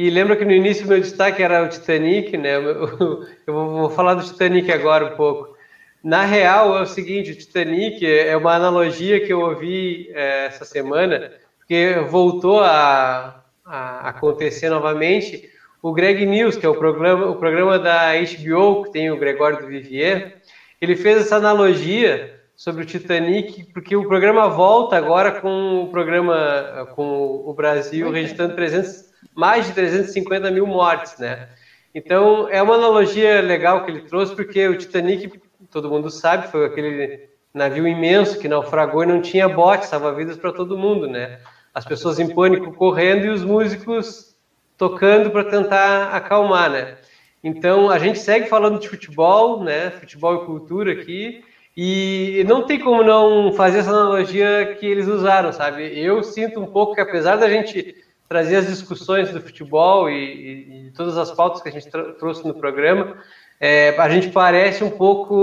E 0.00 0.10
lembra 0.10 0.36
que 0.36 0.44
no 0.44 0.52
início 0.52 0.86
meu 0.86 1.00
destaque 1.00 1.42
era 1.42 1.64
o 1.64 1.68
Titanic, 1.68 2.36
né? 2.36 2.54
Eu, 2.54 3.26
vou 3.52 3.90
falar 3.90 4.14
do 4.14 4.22
Titanic 4.22 4.70
agora 4.70 5.06
um 5.06 5.16
pouco. 5.16 5.56
Na 6.04 6.24
real, 6.24 6.78
é 6.78 6.82
o 6.82 6.86
seguinte: 6.86 7.32
o 7.32 7.36
Titanic 7.36 8.06
é 8.06 8.36
uma 8.36 8.54
analogia 8.54 9.18
que 9.18 9.32
eu 9.32 9.40
ouvi 9.40 10.08
é, 10.14 10.46
essa 10.46 10.64
semana, 10.64 11.32
porque 11.58 11.96
voltou 12.08 12.60
a, 12.60 13.42
a, 13.64 14.10
acontecer 14.10 14.70
novamente. 14.70 15.50
O 15.82 15.92
Greg 15.92 16.24
News, 16.24 16.56
que 16.56 16.64
é 16.64 16.68
o 16.68 16.76
programa, 16.76 17.26
o 17.26 17.34
programa 17.34 17.76
da 17.76 18.12
HBO, 18.12 18.84
que 18.84 18.92
tem 18.92 19.10
o 19.10 19.18
Gregório 19.18 19.62
do 19.62 19.66
Vivier, 19.66 20.36
ele 20.80 20.94
fez 20.94 21.22
essa 21.22 21.38
analogia 21.38 22.40
sobre 22.54 22.84
o 22.84 22.86
Titanic, 22.86 23.64
porque 23.72 23.96
o 23.96 24.06
programa 24.06 24.48
volta 24.48 24.96
agora 24.96 25.40
com 25.40 25.82
o 25.82 25.88
programa 25.88 26.88
com 26.94 27.42
o 27.44 27.52
Brasil 27.52 28.12
registrando 28.12 28.54
300, 28.54 29.07
mais 29.34 29.66
de 29.66 29.72
350 29.72 30.50
mil 30.50 30.66
mortes, 30.66 31.18
né? 31.18 31.48
Então 31.94 32.48
é 32.48 32.62
uma 32.62 32.74
analogia 32.74 33.40
legal 33.40 33.84
que 33.84 33.90
ele 33.90 34.02
trouxe, 34.02 34.34
porque 34.34 34.68
o 34.68 34.76
Titanic, 34.76 35.40
todo 35.70 35.90
mundo 35.90 36.10
sabe, 36.10 36.48
foi 36.48 36.66
aquele 36.66 37.28
navio 37.52 37.86
imenso 37.86 38.38
que 38.38 38.48
naufragou 38.48 39.02
e 39.02 39.06
não 39.06 39.20
tinha 39.20 39.48
bote, 39.48 39.86
salva-vidas 39.86 40.36
para 40.36 40.52
todo 40.52 40.78
mundo, 40.78 41.06
né? 41.06 41.40
As 41.74 41.84
pessoas 41.84 42.18
em 42.18 42.34
pânico 42.34 42.72
correndo 42.72 43.26
e 43.26 43.30
os 43.30 43.44
músicos 43.44 44.36
tocando 44.76 45.30
para 45.30 45.44
tentar 45.44 46.14
acalmar, 46.14 46.70
né? 46.70 46.96
Então, 47.42 47.90
a 47.90 47.98
gente 47.98 48.18
segue 48.18 48.48
falando 48.48 48.78
de 48.78 48.88
futebol, 48.88 49.62
né? 49.62 49.90
Futebol 49.90 50.42
e 50.42 50.46
cultura 50.46 50.92
aqui. 50.92 51.44
E 51.76 52.44
não 52.48 52.66
tem 52.66 52.80
como 52.80 53.04
não 53.04 53.52
fazer 53.52 53.78
essa 53.78 53.90
analogia 53.90 54.76
que 54.78 54.86
eles 54.86 55.06
usaram, 55.06 55.52
sabe? 55.52 55.96
Eu 55.98 56.22
sinto 56.22 56.60
um 56.60 56.66
pouco 56.66 56.94
que, 56.94 57.00
apesar 57.00 57.36
da 57.36 57.48
gente 57.48 57.94
trazer 58.28 58.56
as 58.56 58.66
discussões 58.66 59.30
do 59.30 59.40
futebol 59.40 60.10
e, 60.10 60.14
e, 60.14 60.86
e 60.88 60.90
todas 60.90 61.16
as 61.16 61.30
pautas 61.30 61.62
que 61.62 61.68
a 61.68 61.72
gente 61.72 61.88
trouxe 62.18 62.46
no 62.46 62.54
programa, 62.54 63.16
é, 63.60 63.96
a 63.98 64.08
gente 64.08 64.28
parece 64.28 64.84
um 64.84 64.90
pouco 64.90 65.34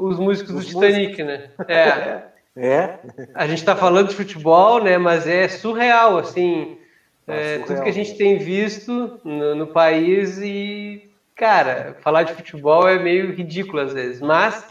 os 0.00 0.18
músicos 0.18 0.54
os 0.54 0.64
do 0.64 0.68
Titanic, 0.68 1.22
músicos. 1.22 1.26
né? 1.26 1.50
É. 1.66 2.22
é. 2.56 2.98
A 3.34 3.46
gente 3.46 3.58
está 3.58 3.74
falando 3.74 4.08
de 4.08 4.14
futebol, 4.14 4.82
né? 4.82 4.98
Mas 4.98 5.26
é 5.26 5.48
surreal, 5.48 6.18
assim, 6.18 6.78
é, 7.26 7.34
surreal. 7.34 7.66
tudo 7.66 7.82
que 7.82 7.88
a 7.88 7.92
gente 7.92 8.16
tem 8.16 8.38
visto 8.38 9.18
no, 9.24 9.54
no 9.54 9.66
país 9.68 10.38
e, 10.38 11.10
cara, 11.34 11.96
falar 12.00 12.22
de 12.22 12.34
futebol 12.34 12.86
é 12.88 12.98
meio 12.98 13.32
ridículo 13.32 13.80
às 13.80 13.92
vezes, 13.92 14.20
mas 14.20 14.64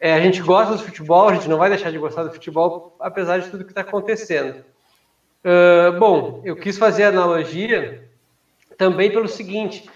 é, 0.00 0.14
a 0.14 0.20
gente 0.20 0.42
gosta 0.42 0.74
do 0.74 0.82
futebol, 0.82 1.28
a 1.28 1.34
gente 1.34 1.48
não 1.48 1.58
vai 1.58 1.68
deixar 1.68 1.90
de 1.90 1.98
gostar 1.98 2.24
do 2.24 2.32
futebol, 2.32 2.96
apesar 2.98 3.38
de 3.38 3.50
tudo 3.50 3.64
que 3.64 3.70
está 3.70 3.82
acontecendo. 3.82 4.64
Uh, 5.46 5.96
bom, 5.96 6.42
eu 6.44 6.56
quis 6.56 6.76
fazer 6.76 7.04
a 7.04 7.08
analogia 7.10 8.10
também 8.76 9.12
pelo 9.12 9.28
seguinte: 9.28 9.88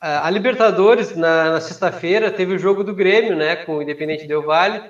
a 0.00 0.30
Libertadores, 0.30 1.16
na, 1.16 1.50
na 1.50 1.60
sexta-feira, 1.60 2.30
teve 2.30 2.54
o 2.54 2.58
jogo 2.58 2.84
do 2.84 2.94
Grêmio, 2.94 3.34
né, 3.34 3.56
com 3.56 3.78
o 3.78 3.82
Independente 3.82 4.28
Del 4.28 4.42
Vale. 4.42 4.80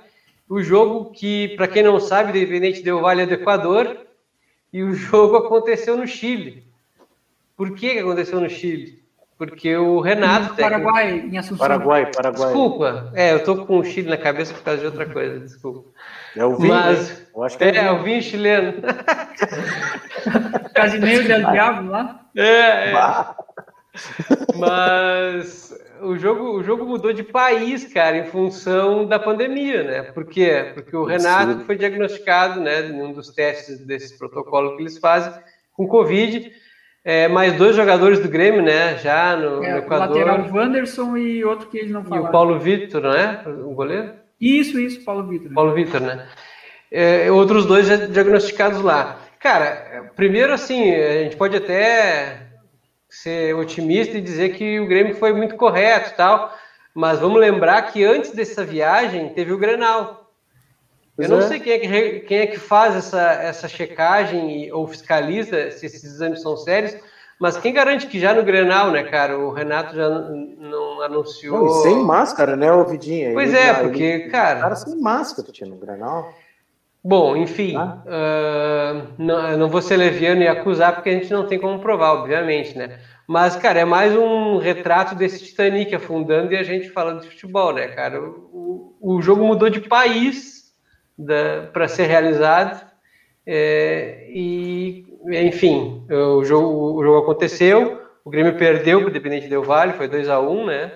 O 0.47 0.63
jogo 0.63 1.13
que, 1.13 1.57
para 1.57 1.67
quem 1.67 1.83
não 1.83 1.99
sabe, 1.99 2.31
o 2.31 2.37
Independente 2.37 2.83
Del 2.83 3.01
Vale 3.01 3.23
é 3.23 3.27
do 3.27 3.33
Equador, 3.33 4.07
e 4.71 4.83
o 4.83 4.93
jogo 4.93 5.37
aconteceu 5.37 5.97
no 5.97 6.07
Chile. 6.07 6.67
Por 7.57 7.75
que, 7.75 7.95
que 7.95 7.99
aconteceu 7.99 8.39
no 8.39 8.51
Chile? 8.51 9.02
Porque 9.39 9.77
o 9.77 10.01
Renato. 10.01 10.55
Paraguai, 10.55 11.29
em 11.31 11.37
Assunção. 11.39 11.59
Paraguai, 11.59 12.11
Paraguai. 12.15 12.45
Desculpa. 12.45 13.13
É, 13.15 13.33
eu 13.33 13.45
tô 13.45 13.67
com 13.67 13.79
o 13.79 13.85
Chile 13.85 14.09
na 14.09 14.17
cabeça 14.17 14.55
por 14.55 14.63
causa 14.63 14.81
de 14.81 14.87
outra 14.87 15.07
coisa, 15.07 15.41
desculpa. 15.41 15.91
É 16.37 16.45
o 16.45 16.57
vinho. 16.57 16.73
Mas, 16.73 17.11
né? 17.11 17.27
eu 17.35 17.43
acho 17.43 17.59
que 17.59 17.65
é, 17.65 17.77
é 17.77 17.91
o 17.91 18.03
vinho 18.03 18.23
chileno. 18.23 18.75
Casineiro 20.75 21.25
del 21.25 21.51
Diabo 21.51 21.91
lá? 21.91 22.27
É, 22.37 22.91
é. 22.91 22.95
Mas 24.57 25.75
o 26.03 26.17
jogo, 26.17 26.59
o 26.59 26.63
jogo 26.63 26.85
mudou 26.85 27.13
de 27.13 27.23
país, 27.23 27.93
cara, 27.93 28.17
em 28.17 28.25
função 28.25 29.07
da 29.07 29.19
pandemia, 29.19 29.83
né? 29.83 30.03
Por 30.03 30.25
quê? 30.25 30.73
Porque 30.75 30.97
o 30.97 31.05
Renato 31.05 31.65
foi 31.65 31.77
diagnosticado, 31.77 32.61
né, 32.61 32.87
em 32.87 33.01
um 33.01 33.13
dos 33.13 33.31
testes 33.31 33.79
desse 33.87 34.19
protocolo 34.19 34.77
que 34.77 34.83
eles 34.83 34.99
fazem, 34.99 35.33
com 35.75 35.87
Covid 35.87 36.51
é, 37.05 37.29
mais 37.29 37.55
dois 37.55 37.75
jogadores 37.75 38.21
do 38.21 38.29
Grêmio, 38.29 38.63
né? 38.63 38.97
Já 38.99 39.37
no, 39.37 39.63
é, 39.63 39.73
no 39.73 39.79
Equador. 39.79 40.17
O 40.17 40.19
lateral 40.19 40.51
Wanderson 40.53 41.17
e 41.17 41.45
outro 41.45 41.69
que 41.69 41.79
eles 41.79 41.91
não 41.91 42.05
falaram. 42.05 42.25
E 42.25 42.29
o 42.29 42.33
Paulo 42.33 42.59
Vitor, 42.59 43.03
né? 43.03 43.43
O 43.47 43.75
goleiro? 43.75 44.13
Isso, 44.41 44.79
isso, 44.79 45.05
Paulo 45.05 45.27
Vitor. 45.27 45.53
Paulo 45.53 45.75
Vitor, 45.75 46.01
né? 46.01 46.27
É, 46.91 47.31
outros 47.31 47.67
dois 47.67 47.87
já 47.87 47.97
diagnosticados 47.97 48.83
lá. 48.83 49.19
Cara, 49.41 50.11
primeiro 50.15 50.53
assim, 50.53 50.95
a 50.95 51.25
gente 51.25 51.37
pode 51.37 51.57
até 51.57 52.47
ser 53.09 53.55
otimista 53.57 54.17
e 54.17 54.21
dizer 54.21 54.51
que 54.51 54.79
o 54.79 54.87
Grêmio 54.87 55.15
foi 55.15 55.33
muito 55.33 55.57
correto 55.57 56.11
e 56.11 56.15
tal, 56.15 56.57
mas 56.95 57.19
vamos 57.19 57.41
lembrar 57.41 57.83
que 57.83 58.05
antes 58.05 58.31
dessa 58.33 58.65
viagem 58.65 59.31
teve 59.31 59.53
o 59.53 59.59
Grenal. 59.59 60.22
Eu 61.19 61.29
não 61.29 61.39
é. 61.39 61.43
sei 61.43 61.61
quem 61.61 61.73
é, 61.73 61.79
que, 61.79 62.21
quem 62.21 62.39
é 62.39 62.47
que 62.47 62.59
faz 62.59 62.97
essa, 62.97 63.21
essa 63.21 63.69
checagem 63.69 64.73
ou 64.73 64.87
fiscaliza 64.87 65.71
se 65.71 65.85
esses 65.85 66.05
exames 66.05 66.41
são 66.41 66.57
sérios, 66.57 66.97
mas 67.39 67.57
quem 67.57 67.73
garante 67.73 68.07
que 68.07 68.21
já 68.21 68.33
no 68.33 68.43
Grenal, 68.43 68.91
né, 68.91 69.03
cara? 69.03 69.39
O 69.39 69.53
Renato 69.53 69.95
já 69.95 70.09
não 70.09 71.03
anunciou. 71.03 71.59
Não, 71.59 71.69
sem 71.83 71.97
máscara, 71.97 72.57
né, 72.57 72.73
Ovidinha? 72.73 73.33
Pois 73.33 73.53
é, 73.53 73.75
porque, 73.75 74.03
ele, 74.03 74.31
cara. 74.31 74.61
cara 74.61 74.77
sem 74.77 74.99
máscara 75.01 75.51
tinha 75.51 75.69
no 75.69 75.77
Grenal. 75.77 76.33
Bom, 77.05 77.37
enfim, 77.37 77.75
ah. 77.77 77.99
uh, 78.07 79.09
não, 79.19 79.59
não 79.59 79.69
vou 79.69 79.83
ser 79.83 79.97
leviano 79.97 80.41
e 80.41 80.47
acusar, 80.47 80.95
porque 80.95 81.11
a 81.11 81.15
gente 81.15 81.33
não 81.33 81.45
tem 81.45 81.59
como 81.59 81.81
provar, 81.81 82.13
obviamente, 82.13 82.79
né? 82.79 83.01
Mas, 83.27 83.57
cara, 83.57 83.81
é 83.81 83.85
mais 83.85 84.17
um 84.17 84.59
retrato 84.59 85.17
desse 85.17 85.45
Titanic 85.45 85.93
afundando 85.93 86.53
e 86.53 86.57
a 86.57 86.63
gente 86.63 86.91
falando 86.91 87.23
de 87.23 87.29
futebol, 87.29 87.73
né, 87.73 87.89
cara? 87.89 88.23
O, 88.23 88.95
o 89.01 89.21
jogo 89.21 89.45
mudou 89.45 89.69
de 89.69 89.81
país 89.81 90.62
para 91.73 91.89
ser 91.89 92.07
realizado. 92.07 92.85
É, 93.47 94.27
e, 94.29 95.05
enfim, 95.29 96.05
o 96.11 96.45
jogo, 96.45 96.99
o 96.99 97.03
jogo 97.03 97.19
aconteceu, 97.19 98.01
o 98.25 98.31
Grêmio 98.31 98.57
perdeu 98.57 98.99
para 99.01 99.07
o 99.07 99.11
Independente 99.11 99.49
Del 99.49 99.65
Vale, 99.65 99.95
foi 99.95 100.09
2 100.09 100.29
a 100.29 100.41
1 100.41 100.67
né? 100.67 100.93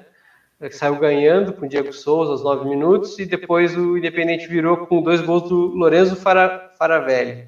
Saiu 0.70 0.96
ganhando 0.96 1.52
com 1.52 1.66
o 1.66 1.68
Diego 1.68 1.92
Souza 1.92 2.32
aos 2.32 2.42
9 2.42 2.68
minutos 2.68 3.18
e 3.18 3.26
depois 3.26 3.76
o 3.76 3.98
Independente 3.98 4.46
virou 4.46 4.86
com 4.86 5.02
dois 5.02 5.20
gols 5.20 5.48
do 5.48 5.74
Lorenzo 5.74 6.16
Fara, 6.16 6.70
Faravelli. 6.78 7.44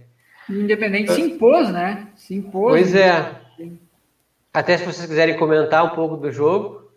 O 0.48 0.52
Independente 0.52 1.12
se 1.12 1.20
impôs, 1.22 1.70
né? 1.70 2.08
Se 2.16 2.34
impôs. 2.34 2.72
Pois 2.72 2.94
é. 2.94 3.34
Até 4.52 4.76
se 4.76 4.84
vocês 4.84 5.06
quiserem 5.06 5.38
comentar 5.38 5.84
um 5.84 5.90
pouco 5.90 6.16
do 6.16 6.30
jogo, 6.30 6.87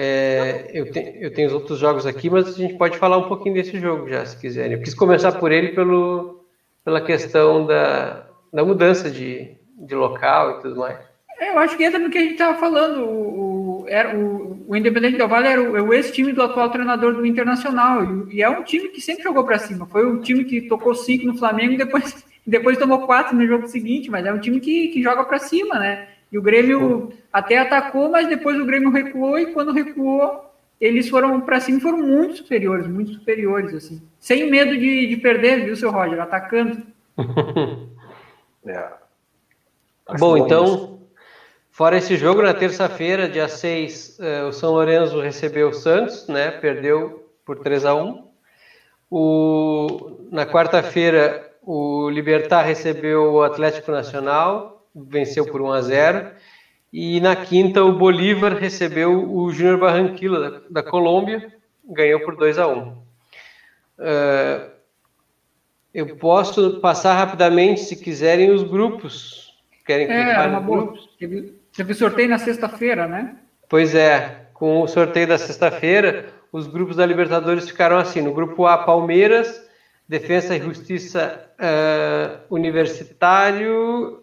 é, 0.00 0.70
eu, 0.72 0.92
te, 0.92 1.16
eu, 1.18 1.34
tenho 1.34 1.48
os 1.48 1.54
outros 1.54 1.76
jogos 1.76 2.06
aqui, 2.06 2.30
mas 2.30 2.46
a 2.46 2.52
gente 2.52 2.74
pode 2.74 2.96
falar 2.96 3.18
um 3.18 3.26
pouquinho 3.26 3.56
desse 3.56 3.80
jogo 3.80 4.08
já, 4.08 4.24
se 4.24 4.38
quiserem. 4.38 4.74
Eu 4.74 4.80
quis 4.80 4.94
começar 4.94 5.32
por 5.32 5.50
ele 5.50 5.70
pelo, 5.70 6.44
pela 6.84 7.00
questão 7.00 7.66
da, 7.66 8.24
da 8.52 8.64
mudança 8.64 9.10
de, 9.10 9.56
de 9.76 9.94
local 9.96 10.52
e 10.52 10.62
tudo 10.62 10.76
mais. 10.76 11.00
É, 11.40 11.50
eu 11.50 11.58
acho 11.58 11.76
que 11.76 11.82
entra 11.82 11.98
no 11.98 12.10
que 12.10 12.18
a 12.18 12.20
gente 12.20 12.34
estava 12.34 12.56
falando. 12.60 13.06
O, 13.06 13.82
o, 13.82 13.88
era, 13.88 14.16
o, 14.16 14.64
o 14.68 14.76
Independente 14.76 15.18
Del 15.18 15.26
Vale 15.26 15.48
era 15.48 15.60
o, 15.60 15.76
é 15.76 15.82
o 15.82 15.92
ex-time 15.92 16.32
do 16.32 16.42
atual 16.42 16.70
treinador 16.70 17.14
do 17.14 17.26
Internacional. 17.26 18.04
E, 18.04 18.36
e, 18.36 18.42
é 18.42 18.48
um 18.48 18.62
time 18.62 18.90
que 18.90 19.00
sempre 19.00 19.24
jogou 19.24 19.42
para 19.42 19.58
cima. 19.58 19.84
Foi 19.86 20.06
um 20.06 20.20
time 20.20 20.44
que 20.44 20.68
tocou 20.68 20.94
cinco 20.94 21.26
no 21.26 21.36
Flamengo 21.36 21.72
e 21.72 21.76
depois, 21.76 22.24
depois 22.46 22.78
tomou 22.78 23.04
quatro 23.04 23.34
no 23.34 23.44
jogo 23.44 23.66
seguinte. 23.66 24.12
Mas 24.12 24.24
é 24.24 24.32
um 24.32 24.38
time 24.38 24.60
que, 24.60 24.88
que 24.88 25.02
joga 25.02 25.24
para 25.24 25.40
cima, 25.40 25.76
né? 25.76 26.06
E 26.30 26.38
o 26.38 26.42
Grêmio 26.42 27.12
até 27.32 27.58
atacou, 27.58 28.10
mas 28.10 28.28
depois 28.28 28.58
o 28.58 28.66
Grêmio 28.66 28.90
recuou 28.90 29.38
e 29.38 29.52
quando 29.52 29.72
recuou, 29.72 30.44
eles 30.80 31.08
foram 31.08 31.40
para 31.40 31.60
cima 31.60 31.78
e 31.78 31.82
foram 31.82 31.98
muito 31.98 32.36
superiores, 32.36 32.86
muito 32.86 33.12
superiores, 33.12 33.74
assim. 33.74 34.02
Sem 34.20 34.50
medo 34.50 34.76
de, 34.76 35.06
de 35.06 35.16
perder, 35.16 35.64
viu, 35.64 35.76
seu 35.76 35.90
Roger? 35.90 36.20
Atacando. 36.20 36.82
é. 38.66 38.88
Bom, 40.18 40.36
então, 40.36 41.00
fora 41.70 41.96
esse 41.96 42.16
jogo, 42.16 42.42
na 42.42 42.54
terça-feira, 42.54 43.28
dia 43.28 43.48
6, 43.48 44.18
eh, 44.20 44.44
o 44.44 44.52
São 44.52 44.72
Lourenço 44.72 45.20
recebeu 45.20 45.68
o 45.68 45.74
Santos, 45.74 46.28
né? 46.28 46.50
Perdeu 46.50 47.28
por 47.44 47.58
3 47.58 47.84
a 47.84 47.94
1 47.94 48.28
o, 49.10 50.18
Na 50.30 50.46
quarta-feira, 50.46 51.50
o 51.62 52.08
Libertar 52.08 52.62
recebeu 52.62 53.32
o 53.32 53.42
Atlético 53.42 53.90
Nacional 53.90 54.77
venceu 55.04 55.46
por 55.46 55.60
1 55.60 55.72
a 55.72 55.82
0. 55.82 56.30
E 56.92 57.20
na 57.20 57.36
quinta, 57.36 57.84
o 57.84 57.92
Bolívar 57.92 58.54
recebeu 58.54 59.30
o 59.30 59.50
Júnior 59.52 59.78
Barranquilla, 59.78 60.50
da, 60.50 60.60
da, 60.70 60.82
Colômbia, 60.82 61.52
ganhou 61.84 62.20
por 62.20 62.36
2 62.36 62.58
a 62.58 62.66
1. 62.66 62.88
Uh, 62.88 63.04
é, 64.00 64.70
eu 65.92 66.16
posso 66.16 66.80
passar 66.80 67.14
rapidamente, 67.14 67.80
se 67.80 67.96
quiserem, 67.96 68.50
os 68.50 68.62
grupos. 68.62 69.54
Querem 69.84 70.06
que 70.06 70.12
é, 70.12 70.46
uma 70.46 70.60
boa. 70.60 70.94
Teve, 71.18 71.54
teve 71.76 71.94
sorteio 71.94 72.28
na 72.28 72.38
sexta-feira, 72.38 73.06
né? 73.06 73.36
Pois 73.68 73.94
é, 73.94 74.46
com 74.54 74.80
o 74.82 74.88
sorteio 74.88 75.26
da 75.26 75.38
sexta-feira, 75.38 76.32
os 76.52 76.66
grupos 76.66 76.96
da 76.96 77.04
Libertadores 77.04 77.68
ficaram 77.68 77.98
assim: 77.98 78.22
no 78.22 78.32
grupo 78.32 78.66
A, 78.66 78.78
Palmeiras, 78.78 79.62
Defesa 80.08 80.56
e 80.56 80.60
Justiça 80.60 81.48
uh, 81.58 82.54
Universitário, 82.54 84.22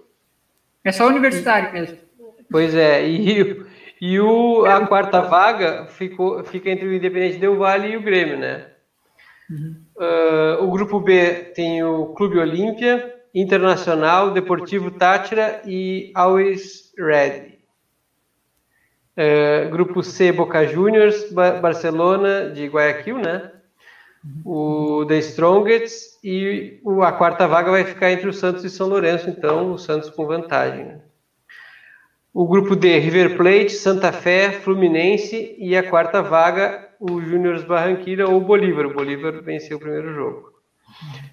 é 0.85 0.91
só 0.91 1.07
universitário 1.07 1.73
mesmo. 1.73 1.97
Pois 2.49 2.75
é, 2.75 3.05
e, 3.07 3.65
e 3.99 4.19
o, 4.19 4.65
a 4.65 4.85
quarta 4.85 5.21
vaga 5.21 5.87
ficou, 5.87 6.43
fica 6.43 6.69
entre 6.69 6.87
o 6.87 6.93
Independente 6.93 7.39
Del 7.39 7.57
Vale 7.57 7.89
e 7.89 7.97
o 7.97 8.01
Grêmio, 8.01 8.37
né? 8.37 8.67
Uhum. 9.49 9.75
Uh, 9.97 10.63
o 10.63 10.71
grupo 10.71 10.99
B 10.99 11.51
tem 11.55 11.83
o 11.83 12.07
Clube 12.13 12.37
Olímpia, 12.37 13.13
Internacional, 13.33 14.31
Deportivo 14.31 14.91
Tátira 14.91 15.61
e 15.65 16.11
Always 16.15 16.93
Red. 16.97 17.55
Uh, 19.17 19.69
grupo 19.71 20.03
C, 20.03 20.31
Boca 20.31 20.67
Juniors, 20.67 21.31
ba 21.31 21.59
Barcelona 21.59 22.49
de 22.49 22.67
Guayaquil, 22.67 23.17
né? 23.17 23.51
O 24.43 25.05
The 25.07 25.17
Strongest 25.19 26.17
e 26.23 26.81
a 27.03 27.11
quarta 27.11 27.47
vaga 27.47 27.71
vai 27.71 27.83
ficar 27.83 28.11
entre 28.11 28.27
o 28.27 28.33
Santos 28.33 28.63
e 28.63 28.69
São 28.69 28.87
Lourenço, 28.87 29.29
então 29.29 29.73
o 29.73 29.77
Santos 29.77 30.09
com 30.09 30.25
vantagem. 30.25 30.99
O 32.33 32.47
grupo 32.47 32.75
D, 32.75 32.99
River 32.99 33.37
Plate, 33.37 33.69
Santa 33.69 34.11
Fé, 34.11 34.51
Fluminense 34.51 35.55
e 35.57 35.75
a 35.75 35.89
quarta 35.89 36.21
vaga, 36.21 36.89
o 36.99 37.21
Júnior 37.21 37.65
Barranquilla 37.65 38.29
ou 38.29 38.41
Bolívar. 38.41 38.85
O 38.87 38.93
Bolívar 38.93 39.41
venceu 39.41 39.77
o 39.77 39.79
primeiro 39.79 40.13
jogo. 40.13 40.53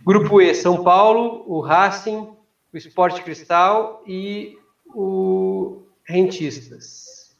Grupo 0.05 0.41
E, 0.41 0.55
São 0.55 0.85
Paulo, 0.85 1.45
o 1.47 1.61
Racing, 1.61 2.29
o 2.73 2.77
Esporte 2.77 3.23
Cristal 3.23 4.03
e 4.07 4.57
o 4.87 5.83
Rentistas. 6.05 7.37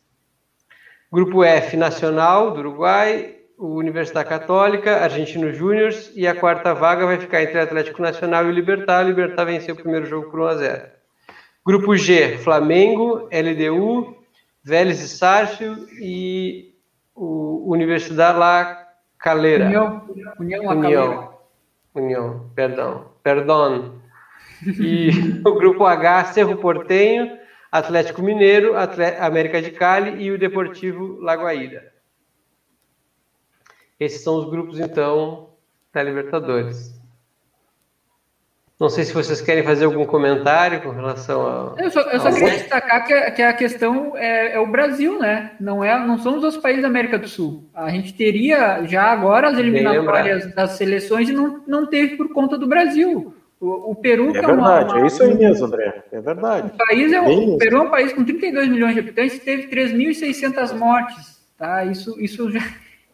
Grupo 1.13 1.45
F, 1.45 1.77
Nacional, 1.77 2.53
do 2.53 2.61
Uruguai, 2.61 3.42
Universidade 3.65 4.29
Católica, 4.29 4.97
Argentino 4.97 5.53
Júnior 5.53 5.93
e 6.17 6.27
a 6.27 6.35
quarta 6.35 6.75
vaga 6.75 7.07
vai 7.07 7.19
ficar 7.19 7.43
entre 7.43 7.61
Atlético 7.61 8.03
Nacional 8.03 8.49
e 8.49 8.53
Libertar. 8.53 9.05
O 9.05 9.09
Libertar 9.09 9.45
venceu 9.45 9.75
o 9.75 9.79
primeiro 9.79 10.05
jogo 10.05 10.31
por 10.31 10.41
1 10.41 10.47
a 10.47 10.55
0. 10.57 10.83
Grupo 11.65 11.97
G, 11.97 12.39
Flamengo, 12.39 13.29
LDU, 13.31 14.17
Vélez 14.65 15.01
e 15.01 15.09
Sárcio 15.09 15.87
e 16.01 16.75
o 17.15 17.73
Universidade 17.73 18.37
La 18.37 18.85
Calera. 19.17 19.67
União, 19.67 20.09
União 20.41 20.65
La 20.65 20.75
União. 20.75 21.35
União, 21.95 22.51
perdão, 22.57 23.13
perdão. 23.23 24.01
E 24.67 25.11
o 25.47 25.55
grupo 25.55 25.87
H, 25.87 26.25
Cerro 26.33 26.57
Portenho, 26.57 27.39
Atlético 27.71 28.23
Mineiro, 28.23 28.77
Atlético, 28.77 29.23
América 29.23 29.63
de 29.63 29.71
Cali 29.71 30.21
e 30.21 30.33
o 30.33 30.39
Deportivo 30.39 31.21
Lagoaíra. 31.21 31.92
Esses 34.03 34.23
são 34.23 34.37
os 34.37 34.51
grupos, 34.51 34.81
então, 34.81 35.51
da 35.95 36.03
Libertadores. 36.03 37.01
Não 38.81 38.89
sei 38.89 39.05
se 39.05 39.15
vocês 39.15 39.41
querem 39.41 39.63
fazer 39.63 39.85
algum 39.85 40.05
comentário 40.05 40.83
com 40.83 40.91
relação 40.91 41.47
a. 41.47 41.81
Eu 41.81 41.89
só, 41.89 42.01
eu 42.01 42.19
só 42.19 42.33
queria 42.33 42.51
destacar 42.51 43.07
que, 43.07 43.31
que, 43.31 43.43
a 43.43 43.53
questão 43.53 44.17
é, 44.17 44.57
é, 44.57 44.59
o 44.59 44.67
Brasil, 44.67 45.21
né? 45.21 45.53
Não, 45.61 45.85
é, 45.85 45.97
não 46.05 46.19
são 46.19 46.37
os 46.37 46.43
outros 46.43 46.61
países 46.61 46.83
da 46.83 46.89
América 46.89 47.17
do 47.17 47.29
Sul. 47.29 47.71
A 47.73 47.91
gente 47.91 48.13
teria 48.13 48.85
já 48.87 49.05
agora 49.05 49.51
as 49.51 49.59
eliminatórias 49.59 50.53
das 50.53 50.73
seleções 50.73 51.29
e 51.29 51.33
não, 51.33 51.63
não 51.65 51.87
teve 51.87 52.17
por 52.17 52.33
conta 52.33 52.59
do 52.59 52.67
Brasil. 52.67 53.33
O, 53.61 53.93
o 53.93 53.95
Peru. 53.95 54.35
É, 54.35 54.39
é 54.39 54.47
verdade, 54.47 54.95
uma, 54.95 55.01
é 55.01 55.07
isso 55.07 55.23
aí 55.23 55.35
mesmo, 55.37 55.67
André. 55.67 56.03
É 56.11 56.21
verdade. 56.21 56.67
O, 56.67 56.77
país 56.77 57.13
é, 57.13 57.21
o 57.21 57.57
Peru 57.59 57.77
é 57.77 57.81
um 57.83 57.91
país 57.91 58.13
com 58.13 58.25
32 58.25 58.69
milhões 58.69 58.95
de 58.95 59.01
habitantes 59.01 59.37
e 59.37 59.41
teve 59.41 59.69
3.600 59.69 60.77
mortes. 60.77 61.41
Tá? 61.57 61.85
Isso, 61.85 62.21
isso, 62.21 62.51
já, 62.51 62.61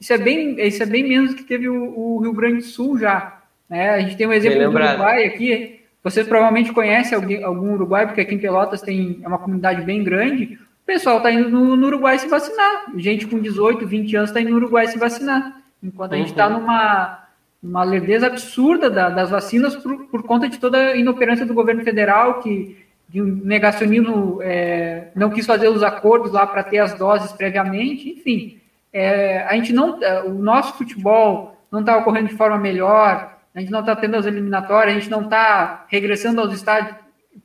isso, 0.00 0.12
é 0.12 0.18
bem, 0.18 0.60
isso 0.60 0.82
é 0.82 0.86
bem 0.86 1.08
menos 1.08 1.30
do 1.30 1.36
que 1.36 1.44
teve 1.44 1.68
o, 1.68 1.98
o 1.98 2.20
Rio 2.20 2.32
Grande 2.32 2.56
do 2.56 2.62
Sul 2.62 2.98
já. 2.98 3.40
Né? 3.68 3.90
A 3.90 4.00
gente 4.00 4.16
tem 4.16 4.26
um 4.26 4.32
exemplo 4.32 4.70
do 4.70 4.76
Uruguai 4.76 5.24
aqui. 5.24 5.80
Vocês 6.02 6.26
provavelmente 6.26 6.72
conhecem 6.72 7.16
alguém, 7.16 7.42
algum 7.42 7.74
Uruguai, 7.74 8.06
porque 8.06 8.20
aqui 8.20 8.34
em 8.34 8.38
Pelotas 8.38 8.80
tem 8.80 9.20
é 9.22 9.28
uma 9.28 9.38
comunidade 9.38 9.82
bem 9.82 10.02
grande. 10.02 10.58
O 10.82 10.86
pessoal 10.86 11.18
está 11.18 11.30
indo 11.30 11.50
no, 11.50 11.76
no, 11.76 11.86
Uruguai 11.86 12.18
se 12.18 12.28
vacinar. 12.28 12.86
Gente 12.96 13.26
com 13.26 13.38
18, 13.38 13.86
20 13.86 14.16
anos 14.16 14.30
está 14.30 14.40
indo 14.40 14.50
no 14.50 14.56
Uruguai 14.56 14.86
se 14.86 14.98
vacinar. 14.98 15.60
Enquanto 15.82 16.14
a 16.14 16.16
gente 16.16 16.30
está 16.30 16.48
uhum. 16.48 16.60
numa 16.60 17.24
uma 17.60 17.82
lerdeza 17.82 18.28
absurda 18.28 18.88
da, 18.88 19.10
das 19.10 19.30
vacinas 19.30 19.74
por, 19.74 20.06
por, 20.06 20.22
conta 20.22 20.48
de 20.48 20.58
toda 20.58 20.78
a 20.78 20.96
inoperância 20.96 21.44
do 21.44 21.54
governo 21.54 21.82
federal, 21.82 22.40
que 22.40 22.76
de 23.08 23.20
um 23.20 23.24
negacionismo 23.24 24.38
é, 24.42 25.08
não 25.14 25.30
quis 25.30 25.44
fazer 25.44 25.68
os 25.68 25.82
acordos 25.82 26.30
lá 26.30 26.46
para 26.46 26.62
ter 26.62 26.78
as 26.78 26.94
doses 26.94 27.32
previamente, 27.32 28.10
enfim. 28.10 28.57
É, 28.92 29.42
a 29.42 29.54
gente 29.54 29.72
não, 29.72 30.02
é, 30.02 30.22
o 30.22 30.34
nosso 30.34 30.74
futebol 30.74 31.56
não 31.70 31.80
está 31.80 31.96
ocorrendo 31.96 32.28
de 32.28 32.36
forma 32.36 32.58
melhor, 32.58 33.36
a 33.54 33.60
gente 33.60 33.70
não 33.70 33.80
está 33.80 33.94
tendo 33.96 34.16
as 34.16 34.26
eliminatórias, 34.26 34.96
a 34.96 34.98
gente 34.98 35.10
não 35.10 35.22
está 35.22 35.84
regressando 35.88 36.40
aos 36.40 36.52
estádios 36.52 36.94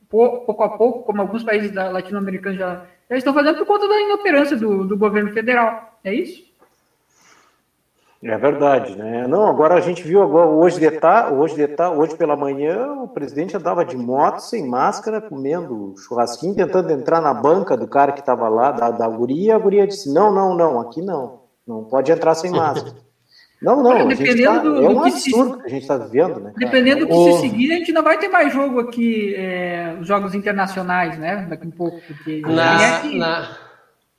pouco 0.08 0.62
a 0.62 0.68
pouco, 0.68 1.02
como 1.02 1.20
alguns 1.20 1.42
países 1.42 1.72
latino-americanos 1.74 2.58
já, 2.58 2.84
já, 3.10 3.16
estão 3.16 3.34
fazendo 3.34 3.58
por 3.58 3.66
conta 3.66 3.88
da 3.88 4.00
inoperância 4.00 4.56
do, 4.56 4.84
do 4.84 4.96
governo 4.96 5.32
federal. 5.32 5.98
É 6.04 6.14
isso? 6.14 6.43
É 8.24 8.38
verdade, 8.38 8.96
né? 8.96 9.26
Não, 9.28 9.46
agora 9.46 9.74
a 9.74 9.80
gente 9.82 10.02
viu 10.02 10.22
agora 10.22 10.48
hoje 10.48 10.80
de 10.80 10.90
tarde, 10.92 11.34
hoje 11.34 11.54
de 11.54 11.68
tarde, 11.68 11.98
hoje 11.98 12.16
pela 12.16 12.34
manhã, 12.34 12.90
o 13.02 13.06
presidente 13.06 13.54
andava 13.54 13.84
de 13.84 13.98
moto, 13.98 14.38
sem 14.38 14.66
máscara, 14.66 15.20
comendo 15.20 15.94
churrasquinho, 15.98 16.54
tentando 16.54 16.90
entrar 16.90 17.20
na 17.20 17.34
banca 17.34 17.76
do 17.76 17.86
cara 17.86 18.12
que 18.12 18.20
estava 18.20 18.48
lá, 18.48 18.72
da, 18.72 18.90
da 18.90 19.06
guria, 19.06 19.54
a 19.54 19.58
guria 19.58 19.86
disse: 19.86 20.10
"Não, 20.10 20.32
não, 20.32 20.56
não, 20.56 20.80
aqui 20.80 21.02
não. 21.02 21.42
Não 21.66 21.84
pode 21.84 22.10
entrar 22.10 22.34
sem 22.34 22.50
máscara". 22.50 22.96
Não, 23.62 23.82
não, 23.82 23.92
Olha, 23.92 24.04
dependendo 24.04 24.42
tá, 24.42 24.58
do, 24.58 24.84
é 24.84 24.88
um 24.90 25.00
absurdo 25.00 25.54
se, 25.54 25.60
que 25.60 25.66
a 25.66 25.70
gente 25.70 25.82
está 25.82 25.96
vivendo, 25.96 26.38
né? 26.38 26.52
Dependendo 26.54 27.00
do 27.00 27.06
que 27.06 27.14
o... 27.14 27.32
se 27.32 27.40
seguir, 27.40 27.72
a 27.72 27.76
gente 27.76 27.92
não 27.92 28.02
vai 28.02 28.18
ter 28.18 28.28
mais 28.28 28.52
jogo 28.52 28.78
aqui, 28.78 29.34
é, 29.36 29.96
jogos 30.02 30.34
internacionais, 30.34 31.16
né? 31.16 31.46
Daqui 31.48 31.66
um 31.66 31.70
pouco. 31.70 31.98
Porque 32.06 32.42
na, 32.42 33.02
na... 33.14 33.56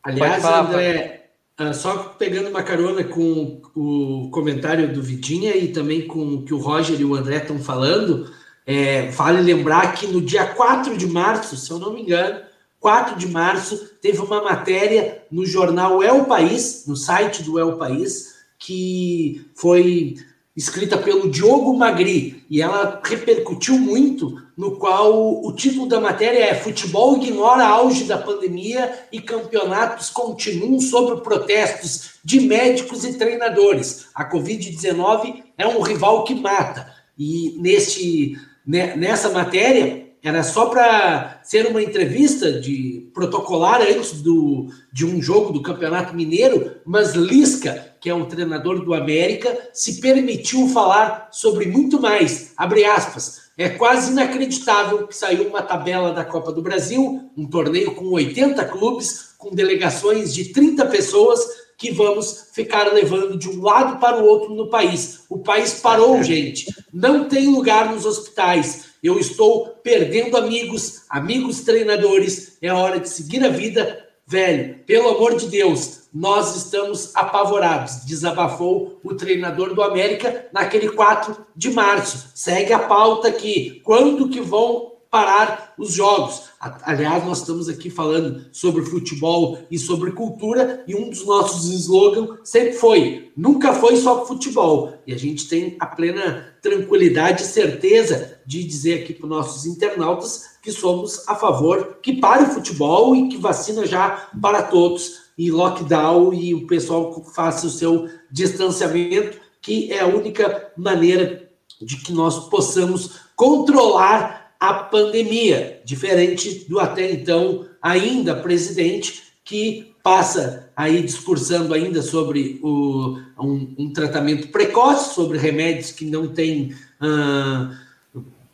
Aliás, 0.01 0.41
falar, 0.41 0.61
André, 0.61 1.24
ah, 1.57 1.73
só 1.73 1.97
pegando 2.17 2.49
uma 2.49 2.63
carona 2.63 3.03
com 3.03 3.61
o 3.73 4.29
comentário 4.29 4.93
do 4.93 5.01
Vidinha 5.01 5.55
e 5.55 5.69
também 5.69 6.05
com 6.05 6.35
o 6.35 6.43
que 6.43 6.53
o 6.53 6.57
Roger 6.57 6.99
e 6.99 7.05
o 7.05 7.15
André 7.15 7.37
estão 7.37 7.59
falando, 7.59 8.29
é, 8.65 9.09
vale 9.11 9.41
lembrar 9.41 9.93
que 9.93 10.07
no 10.07 10.21
dia 10.21 10.45
4 10.45 10.97
de 10.97 11.07
março, 11.07 11.55
se 11.55 11.71
eu 11.71 11.79
não 11.79 11.93
me 11.93 12.01
engano, 12.01 12.41
4 12.79 13.15
de 13.17 13.27
março, 13.27 13.91
teve 14.01 14.19
uma 14.19 14.43
matéria 14.43 15.23
no 15.31 15.45
jornal 15.45 16.03
El 16.03 16.25
País, 16.25 16.83
no 16.87 16.95
site 16.95 17.41
do 17.41 17.57
El 17.57 17.77
País, 17.77 18.35
que 18.59 19.45
foi 19.55 20.17
escrita 20.55 20.97
pelo 20.97 21.29
Diogo 21.29 21.75
Magri 21.75 22.45
e 22.49 22.61
ela 22.61 23.01
repercutiu 23.03 23.77
muito, 23.77 24.41
no 24.55 24.77
qual 24.77 25.43
o 25.45 25.51
título 25.53 25.87
da 25.87 25.99
matéria 25.99 26.45
é 26.45 26.55
Futebol 26.55 27.17
ignora 27.17 27.67
auge 27.67 28.05
da 28.05 28.17
pandemia 28.17 29.05
e 29.11 29.19
campeonatos 29.19 30.09
continuam 30.09 30.79
sob 30.79 31.21
protestos 31.21 32.11
de 32.23 32.39
médicos 32.39 33.03
e 33.03 33.17
treinadores. 33.17 34.07
A 34.15 34.29
Covid-19 34.29 35.43
é 35.57 35.67
um 35.67 35.81
rival 35.81 36.23
que 36.23 36.35
mata. 36.35 36.89
E 37.19 37.55
neste, 37.57 38.37
né, 38.65 38.95
nessa 38.95 39.29
matéria 39.29 40.04
era 40.25 40.41
só 40.41 40.65
para 40.65 41.39
ser 41.43 41.67
uma 41.67 41.83
entrevista 41.83 42.51
de 42.51 43.11
protocolar 43.13 43.79
antes 43.79 44.23
do, 44.23 44.69
de 44.91 45.05
um 45.05 45.21
jogo 45.21 45.53
do 45.53 45.61
Campeonato 45.61 46.15
Mineiro, 46.15 46.77
mas 46.83 47.13
Lisca, 47.13 47.93
que 48.01 48.09
é 48.09 48.15
um 48.15 48.25
treinador 48.25 48.83
do 48.83 48.95
América, 48.95 49.55
se 49.71 50.01
permitiu 50.01 50.67
falar 50.69 51.29
sobre 51.31 51.67
muito 51.67 52.01
mais. 52.01 52.53
Abre 52.57 52.83
aspas. 52.85 53.51
É 53.55 53.69
quase 53.69 54.13
inacreditável 54.13 55.05
que 55.05 55.15
saiu 55.15 55.47
uma 55.47 55.61
tabela 55.61 56.11
da 56.11 56.25
Copa 56.25 56.51
do 56.51 56.63
Brasil, 56.63 57.29
um 57.37 57.47
torneio 57.47 57.93
com 57.93 58.07
80 58.07 58.65
clubes, 58.65 59.35
com 59.37 59.53
delegações 59.53 60.33
de 60.33 60.45
30 60.45 60.87
pessoas, 60.87 61.39
que 61.77 61.91
vamos 61.91 62.49
ficar 62.51 62.91
levando 62.91 63.37
de 63.37 63.47
um 63.47 63.61
lado 63.61 63.99
para 63.99 64.17
o 64.17 64.25
outro 64.25 64.55
no 64.55 64.71
país. 64.71 65.23
O 65.29 65.37
país 65.37 65.75
parou, 65.75 66.21
gente. 66.23 66.65
Não 66.91 67.25
tem 67.25 67.45
lugar 67.45 67.93
nos 67.93 68.07
hospitais 68.07 68.94
eu 69.05 69.19
estou 69.19 69.67
perdendo 69.83 70.35
amigos, 70.35 71.03
amigos 71.09 71.61
treinadores, 71.61 72.57
é 72.61 72.73
hora 72.73 72.99
de 72.99 73.09
seguir 73.09 73.43
a 73.43 73.49
vida. 73.49 74.03
Velho, 74.27 74.79
pelo 74.87 75.09
amor 75.09 75.35
de 75.35 75.47
Deus, 75.47 76.09
nós 76.11 76.55
estamos 76.55 77.15
apavorados, 77.15 78.05
desabafou 78.05 78.99
o 79.03 79.13
treinador 79.13 79.75
do 79.75 79.83
América 79.83 80.47
naquele 80.51 80.89
4 80.89 81.37
de 81.55 81.69
março. 81.69 82.31
Segue 82.33 82.73
a 82.73 82.79
pauta 82.79 83.27
aqui. 83.27 83.81
Quando 83.83 84.29
que 84.29 84.41
vão 84.41 84.94
parar 85.15 85.73
os 85.77 85.93
jogos. 85.93 86.49
Aliás, 86.59 87.23
nós 87.23 87.37
estamos 87.37 87.69
aqui 87.69 87.89
falando 87.89 88.47
sobre 88.51 88.83
futebol 88.83 89.57
e 89.71 89.79
sobre 89.79 90.11
cultura, 90.11 90.83
e 90.85 90.93
um 90.93 91.09
dos 91.09 91.25
nossos 91.25 91.71
slogans 91.73 92.39
sempre 92.43 92.73
foi: 92.73 93.31
nunca 93.37 93.73
foi 93.73 93.95
só 93.95 94.25
futebol. 94.25 94.93
E 95.07 95.13
a 95.13 95.17
gente 95.17 95.47
tem 95.47 95.77
a 95.79 95.85
plena 95.85 96.53
tranquilidade 96.61 97.43
e 97.43 97.45
certeza 97.45 98.41
de 98.45 98.61
dizer 98.65 99.03
aqui 99.03 99.13
para 99.13 99.23
os 99.23 99.29
nossos 99.29 99.65
internautas 99.65 100.57
que 100.61 100.71
somos 100.71 101.25
a 101.29 101.35
favor 101.35 101.99
que 102.01 102.19
pare 102.19 102.43
o 102.43 102.53
futebol 102.53 103.15
e 103.15 103.29
que 103.29 103.37
vacina 103.37 103.85
já 103.85 104.29
para 104.41 104.63
todos, 104.63 105.31
e 105.37 105.49
lockdown, 105.49 106.33
e 106.33 106.53
o 106.53 106.67
pessoal 106.67 107.23
faça 107.33 107.67
o 107.67 107.69
seu 107.69 108.09
distanciamento, 108.29 109.39
que 109.61 109.93
é 109.93 110.01
a 110.01 110.07
única 110.07 110.73
maneira 110.75 111.49
de 111.81 111.97
que 111.97 112.11
nós 112.11 112.49
possamos 112.49 113.11
controlar 113.35 114.44
a 114.59 114.73
pandemia, 114.73 115.81
diferente 115.83 116.65
do 116.67 116.79
até 116.79 117.11
então 117.11 117.65
ainda 117.81 118.35
presidente 118.35 119.23
que 119.43 119.93
passa 120.03 120.71
aí 120.75 121.01
discursando 121.01 121.73
ainda 121.73 122.01
sobre 122.01 122.59
o, 122.63 123.17
um, 123.39 123.75
um 123.77 123.93
tratamento 123.93 124.49
precoce, 124.49 125.15
sobre 125.15 125.37
remédios 125.37 125.91
que 125.91 126.05
não 126.05 126.27
têm 126.27 126.75
uh, 127.01 127.75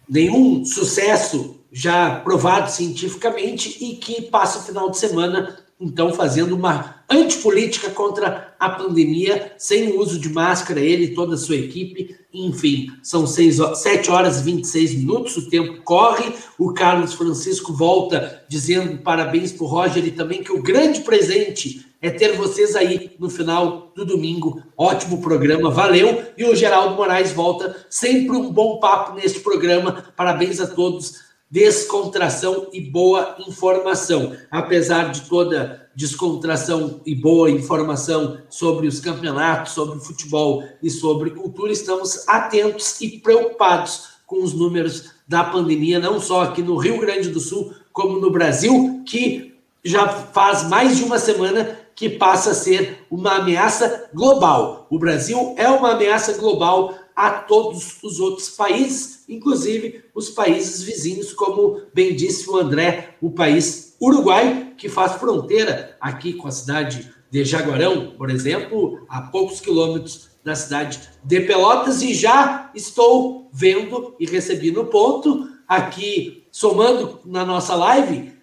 nenhum 0.07 0.63
sucesso 0.65 1.59
já 1.71 2.17
provado 2.19 2.71
cientificamente 2.71 3.77
e 3.83 3.95
que 3.95 4.23
passa 4.23 4.59
o 4.59 4.63
final 4.63 4.89
de 4.89 4.97
semana 4.97 5.57
então 5.81 6.13
fazendo 6.13 6.55
uma 6.55 7.03
antipolítica 7.09 7.89
contra 7.89 8.53
a 8.59 8.69
pandemia, 8.69 9.53
sem 9.57 9.89
o 9.89 9.99
uso 9.99 10.19
de 10.19 10.29
máscara, 10.29 10.79
ele 10.79 11.05
e 11.05 11.15
toda 11.15 11.33
a 11.33 11.37
sua 11.37 11.55
equipe. 11.55 12.15
Enfim, 12.33 12.91
são 13.03 13.27
seis, 13.27 13.57
7 13.57 14.09
horas 14.09 14.39
e 14.39 14.43
26 14.43 14.95
minutos, 14.95 15.35
o 15.35 15.49
tempo 15.49 15.81
corre. 15.81 16.33
O 16.57 16.73
Carlos 16.73 17.13
Francisco 17.13 17.73
volta 17.73 18.43
dizendo 18.47 18.99
parabéns 18.99 19.51
para 19.51 19.63
o 19.65 19.67
Roger 19.67 20.05
e 20.05 20.11
também 20.11 20.41
que 20.41 20.51
o 20.51 20.61
grande 20.61 21.01
presente 21.01 21.85
é 22.01 22.09
ter 22.09 22.35
vocês 22.35 22.75
aí 22.75 23.11
no 23.19 23.29
final 23.29 23.91
do 23.95 24.05
domingo. 24.05 24.63
Ótimo 24.77 25.21
programa, 25.21 25.69
valeu. 25.69 26.23
E 26.37 26.45
o 26.45 26.55
Geraldo 26.55 26.95
Moraes 26.95 27.31
volta 27.31 27.85
sempre 27.89 28.35
um 28.35 28.51
bom 28.51 28.79
papo 28.79 29.13
neste 29.13 29.41
programa. 29.41 30.05
Parabéns 30.15 30.59
a 30.59 30.67
todos 30.67 31.31
descontração 31.51 32.69
e 32.71 32.79
boa 32.79 33.35
informação. 33.45 34.33
Apesar 34.49 35.11
de 35.11 35.27
toda 35.27 35.80
descontração 35.95 37.01
e 37.05 37.13
boa 37.13 37.49
informação 37.49 38.39
sobre 38.49 38.87
os 38.87 38.99
campeonatos, 38.99 39.73
sobre 39.73 39.97
o 39.97 40.01
futebol 40.01 40.63
e 40.81 40.89
sobre 40.89 41.31
cultura, 41.31 41.71
estamos 41.71 42.27
atentos 42.27 42.99
e 43.01 43.19
preocupados 43.19 44.11
com 44.25 44.43
os 44.43 44.53
números 44.53 45.11
da 45.27 45.43
pandemia, 45.43 45.99
não 45.99 46.19
só 46.19 46.41
aqui 46.43 46.61
no 46.61 46.77
Rio 46.77 46.99
Grande 46.99 47.29
do 47.29 47.39
Sul, 47.39 47.73
como 47.91 48.19
no 48.19 48.31
Brasil, 48.31 49.03
que 49.05 49.53
já 49.83 50.07
faz 50.07 50.67
mais 50.69 50.97
de 50.97 51.03
uma 51.03 51.19
semana 51.19 51.77
que 51.95 52.09
passa 52.09 52.51
a 52.51 52.55
ser 52.55 53.05
uma 53.11 53.37
ameaça 53.37 54.09
global. 54.13 54.87
O 54.89 54.97
Brasil 54.97 55.53
é 55.57 55.67
uma 55.67 55.91
ameaça 55.91 56.33
global 56.33 56.95
a 57.15 57.29
todos 57.29 58.01
os 58.01 58.19
outros 58.19 58.49
países, 58.49 59.23
inclusive 59.27 60.03
os 60.15 60.29
países 60.29 60.81
vizinhos, 60.81 61.33
como 61.33 61.81
bem 61.93 62.15
disse 62.15 62.49
o 62.49 62.57
André, 62.57 63.15
o 63.21 63.31
país 63.31 63.90
Uruguai, 64.01 64.73
que 64.77 64.89
faz 64.89 65.13
fronteira 65.13 65.95
aqui 66.01 66.33
com 66.33 66.47
a 66.47 66.51
cidade 66.51 67.13
de 67.29 67.45
Jaguarão, 67.45 68.13
por 68.17 68.31
exemplo, 68.31 69.05
a 69.07 69.21
poucos 69.21 69.61
quilômetros 69.61 70.31
da 70.43 70.55
cidade 70.55 70.99
de 71.23 71.39
Pelotas, 71.41 72.01
e 72.01 72.13
já 72.15 72.71
estou 72.73 73.47
vendo 73.53 74.15
e 74.19 74.25
recebi 74.25 74.71
no 74.71 74.85
ponto, 74.85 75.47
aqui 75.67 76.43
somando 76.51 77.19
na 77.23 77.45
nossa 77.45 77.75
live, 77.75 78.33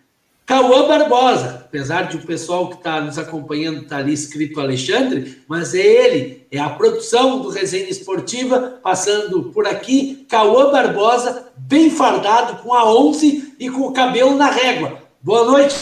Cauã 0.47 0.89
Barbosa, 0.89 1.65
apesar 1.67 2.05
de 2.05 2.17
o 2.17 2.25
pessoal 2.25 2.71
que 2.71 2.77
está 2.77 3.03
nos 3.03 3.19
acompanhando 3.19 3.83
estar 3.83 3.97
tá 3.97 4.03
ali 4.03 4.15
escrito 4.15 4.61
Alexandre, 4.61 5.43
mas 5.47 5.75
é 5.75 5.81
ele, 5.81 6.47
é 6.51 6.59
a 6.59 6.71
produção 6.71 7.43
do 7.43 7.51
Resenha 7.51 7.91
Esportiva, 7.91 8.79
passando 8.83 9.51
por 9.53 9.67
aqui, 9.67 10.25
Cauã 10.27 10.71
Barbosa, 10.73 11.53
bem 11.55 11.91
fardado, 11.91 12.63
com 12.63 12.73
a 12.73 12.91
11 12.91 13.57
e 13.61 13.69
com 13.69 13.83
o 13.83 13.93
cabelo 13.93 14.37
na 14.37 14.51
régua. 14.51 15.08
Boa 15.21 15.45
noite, 15.45 15.75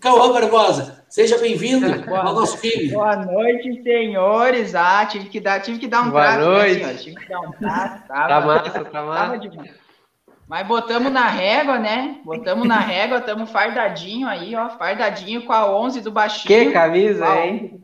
Cauã 0.00 0.32
Barbosa. 0.32 1.04
Seja 1.08 1.36
bem-vindo 1.38 1.86
ao 2.08 2.32
nosso 2.32 2.56
time. 2.60 2.92
Boa 2.92 3.16
noite, 3.16 3.82
senhores. 3.82 4.76
Ah, 4.76 5.04
tive 5.04 5.28
que 5.28 5.40
dar, 5.40 5.60
tive 5.60 5.78
que 5.80 5.88
dar 5.88 6.02
um 6.02 6.10
Boa 6.10 6.22
prato, 6.22 6.38
né, 6.38 6.44
noite. 6.44 6.82
Né, 6.84 6.94
tive 6.94 7.16
que 7.16 7.28
dar 7.28 7.40
um 7.40 7.50
prato. 7.50 8.06
Tava, 8.06 8.28
tá 8.28 8.40
massa, 8.40 8.84
tá 8.84 9.02
massa. 9.02 9.40
Mas 10.46 10.66
botamos 10.68 11.10
na 11.10 11.28
régua, 11.28 11.80
né? 11.80 12.20
Botamos 12.24 12.68
na 12.68 12.78
régua, 12.78 13.18
estamos 13.18 13.50
fardadinho 13.50 14.28
aí, 14.28 14.54
ó, 14.54 14.68
fardadinho 14.68 15.44
com 15.44 15.52
a 15.52 15.68
11 15.68 16.00
do 16.02 16.12
baixinho. 16.12 16.46
Que 16.46 16.70
camisa, 16.70 17.26
hein? 17.40 17.80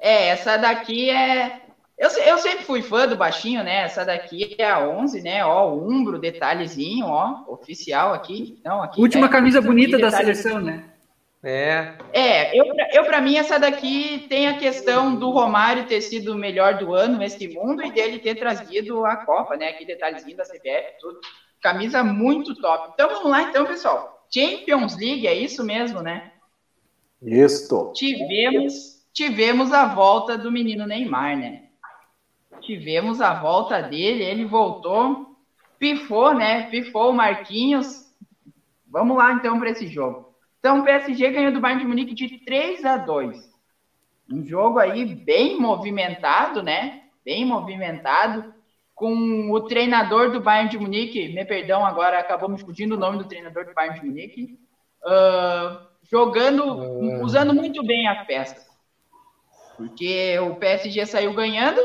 É, 0.00 0.28
essa 0.30 0.56
daqui 0.56 1.08
é... 1.08 1.65
Eu, 1.98 2.10
eu 2.10 2.38
sempre 2.38 2.64
fui 2.64 2.82
fã 2.82 3.08
do 3.08 3.16
baixinho, 3.16 3.64
né? 3.64 3.82
Essa 3.84 4.04
daqui 4.04 4.54
é 4.58 4.70
a 4.70 4.86
11, 4.86 5.22
né? 5.22 5.44
Ó, 5.44 5.72
o 5.72 5.90
umbro, 5.90 6.18
detalhezinho, 6.18 7.06
ó, 7.06 7.44
oficial 7.48 8.12
aqui. 8.12 8.60
Não, 8.62 8.82
aqui 8.82 9.00
Última 9.00 9.26
é, 9.26 9.30
camisa 9.30 9.62
bonita 9.62 9.98
da 9.98 10.10
seleção, 10.10 10.60
né? 10.60 10.84
É. 11.42 11.94
É, 12.12 12.58
eu, 12.58 12.66
eu 12.92 13.04
para 13.04 13.20
mim 13.20 13.36
essa 13.36 13.58
daqui 13.58 14.26
tem 14.28 14.48
a 14.48 14.58
questão 14.58 15.14
do 15.14 15.30
Romário 15.30 15.86
ter 15.86 16.00
sido 16.00 16.32
o 16.32 16.38
melhor 16.38 16.76
do 16.76 16.92
ano 16.92 17.18
nesse 17.18 17.46
mundo 17.48 17.82
e 17.82 17.90
dele 17.92 18.18
ter 18.18 18.34
trazido 18.34 19.06
a 19.06 19.16
Copa, 19.16 19.56
né? 19.56 19.68
Aqui 19.68 19.86
detalhezinho 19.86 20.36
da 20.36 20.44
CBF, 20.44 20.98
tudo. 21.00 21.20
Camisa 21.62 22.04
muito 22.04 22.54
top. 22.60 22.90
Então 22.92 23.08
vamos 23.08 23.30
lá, 23.30 23.42
então, 23.42 23.64
pessoal. 23.64 24.26
Champions 24.28 24.96
League, 24.98 25.26
é 25.26 25.34
isso 25.34 25.64
mesmo, 25.64 26.02
né? 26.02 26.32
Isso. 27.22 27.92
Tivemos, 27.94 29.06
tivemos 29.14 29.72
a 29.72 29.86
volta 29.86 30.36
do 30.36 30.52
menino 30.52 30.86
Neymar, 30.86 31.38
né? 31.38 31.65
Tivemos 32.66 33.20
a 33.20 33.32
volta 33.32 33.80
dele, 33.80 34.24
ele 34.24 34.44
voltou, 34.44 35.36
pifou, 35.78 36.34
né? 36.34 36.64
Pifou 36.64 37.10
o 37.10 37.14
Marquinhos. 37.14 38.12
Vamos 38.88 39.16
lá, 39.16 39.32
então, 39.34 39.56
para 39.60 39.70
esse 39.70 39.86
jogo. 39.86 40.34
Então, 40.58 40.80
o 40.80 40.84
PSG 40.84 41.30
ganhou 41.30 41.52
do 41.52 41.60
Bayern 41.60 41.80
de 41.80 41.88
Munique 41.88 42.12
de 42.12 42.38
3 42.38 42.84
a 42.84 42.96
2. 42.96 43.38
Um 44.32 44.44
jogo 44.44 44.80
aí 44.80 45.04
bem 45.04 45.60
movimentado, 45.60 46.60
né? 46.60 47.04
Bem 47.24 47.44
movimentado 47.44 48.52
com 48.96 49.52
o 49.52 49.60
treinador 49.60 50.32
do 50.32 50.40
Bayern 50.40 50.68
de 50.68 50.76
Munique, 50.76 51.28
me 51.28 51.44
perdão, 51.44 51.86
agora 51.86 52.18
acabou 52.18 52.48
me 52.48 52.58
fugindo 52.58 52.96
o 52.96 52.98
nome 52.98 53.18
do 53.18 53.28
treinador 53.28 53.66
do 53.66 53.74
Bayern 53.74 54.00
de 54.00 54.06
Munique, 54.06 54.58
uh, 55.04 55.86
jogando, 56.02 56.64
uh... 56.64 57.22
usando 57.22 57.54
muito 57.54 57.84
bem 57.84 58.08
as 58.08 58.26
peças. 58.26 58.66
Porque 59.76 60.36
o 60.40 60.56
PSG 60.56 61.06
saiu 61.06 61.32
ganhando 61.32 61.80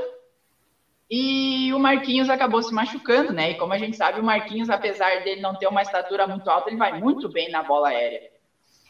e 1.14 1.74
o 1.74 1.78
Marquinhos 1.78 2.30
acabou 2.30 2.64
se 2.64 2.74
machucando, 2.74 3.34
né? 3.34 3.50
E 3.50 3.56
como 3.56 3.74
a 3.74 3.78
gente 3.78 3.98
sabe, 3.98 4.22
o 4.22 4.24
Marquinhos, 4.24 4.70
apesar 4.70 5.20
dele 5.20 5.42
não 5.42 5.54
ter 5.54 5.68
uma 5.68 5.82
estatura 5.82 6.26
muito 6.26 6.48
alta, 6.48 6.70
ele 6.70 6.78
vai 6.78 6.94
muito 6.94 7.28
bem 7.28 7.50
na 7.50 7.62
bola 7.62 7.90
aérea. 7.90 8.24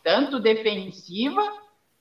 Tanto 0.03 0.39
defensiva, 0.39 1.41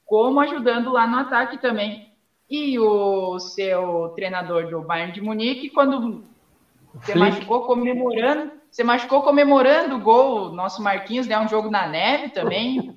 como 0.04 0.38
ajudando 0.40 0.90
lá 0.90 1.06
no 1.06 1.16
ataque 1.16 1.56
também 1.56 2.02
e 2.50 2.78
o 2.78 3.38
seu 3.38 4.10
treinador 4.14 4.66
do 4.66 4.82
Bayern 4.82 5.10
de 5.10 5.22
Munique, 5.22 5.70
quando 5.70 6.20
você 6.92 7.14
machucou 7.14 7.62
comemorando, 7.62 8.50
você 8.70 8.84
machucou 8.84 9.22
comemorando 9.22 9.94
o 9.94 10.00
gol, 10.00 10.50
nosso 10.50 10.82
Marquinhos, 10.82 11.26
né? 11.26 11.38
Um 11.38 11.48
jogo 11.48 11.70
na 11.70 11.86
neve 11.86 12.28
também. 12.28 12.92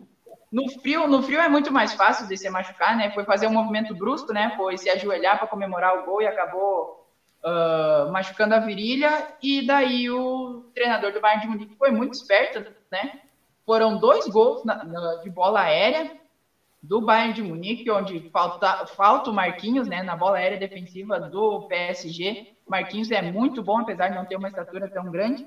No 0.52 0.70
frio, 0.82 1.08
no 1.08 1.22
frio 1.22 1.40
é 1.40 1.48
muito 1.48 1.72
mais 1.72 1.94
fácil 1.94 2.28
de 2.28 2.36
se 2.36 2.50
machucar, 2.50 2.98
né? 2.98 3.10
Foi 3.12 3.24
fazer 3.24 3.48
um 3.48 3.52
movimento 3.52 3.96
brusco, 3.96 4.34
né? 4.34 4.52
Foi 4.58 4.78
se 4.78 4.90
ajoelhar 4.90 5.38
para 5.38 5.48
comemorar 5.48 5.96
o 5.96 6.04
gol 6.04 6.22
e 6.22 6.28
acabou 6.28 6.90
uh, 7.44 8.10
machucando 8.10 8.54
a 8.56 8.60
virilha. 8.60 9.26
E 9.42 9.62
daí 9.62 10.10
o 10.10 10.62
treinador 10.74 11.12
do 11.12 11.20
Bayern 11.20 11.42
de 11.42 11.48
Munique 11.48 11.72
foi 11.78 11.92
muito 11.92 12.14
esperto, 12.14 12.66
né? 12.92 13.12
Foram 13.66 13.96
dois 13.98 14.28
gols 14.28 14.64
na, 14.64 14.78
na, 14.82 15.16
de 15.16 15.30
bola 15.30 15.62
aérea 15.62 16.10
do 16.82 17.00
Bayern 17.00 17.34
de 17.34 17.42
Munique, 17.42 17.90
onde 17.90 18.22
falta, 18.32 18.86
falta 18.86 19.30
o 19.30 19.34
Marquinhos, 19.34 19.88
né, 19.88 20.04
na 20.04 20.18
bola 20.18 20.36
aérea 20.38 20.58
defensiva 20.58 21.18
do 21.18 21.62
PSG. 21.62 22.38
Marquinhos 22.68 23.10
é 23.10 23.22
muito 23.22 23.64
bom, 23.64 23.78
apesar 23.78 24.10
de 24.10 24.14
não 24.14 24.26
ter 24.26 24.36
uma 24.36 24.50
estatura 24.50 24.90
tão 24.90 25.10
grande. 25.10 25.46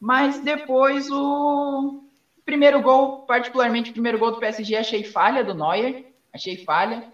Mas 0.00 0.40
depois 0.40 1.10
o 1.10 1.92
primeiro 2.44 2.80
gol, 2.80 3.18
particularmente 3.26 3.90
o 3.90 3.92
primeiro 3.92 4.18
gol 4.18 4.30
do 4.30 4.38
PSG, 4.38 4.76
achei 4.76 5.04
falha 5.04 5.44
do 5.44 5.54
Neuer, 5.54 5.94
achei 6.32 6.56
falha. 6.56 7.04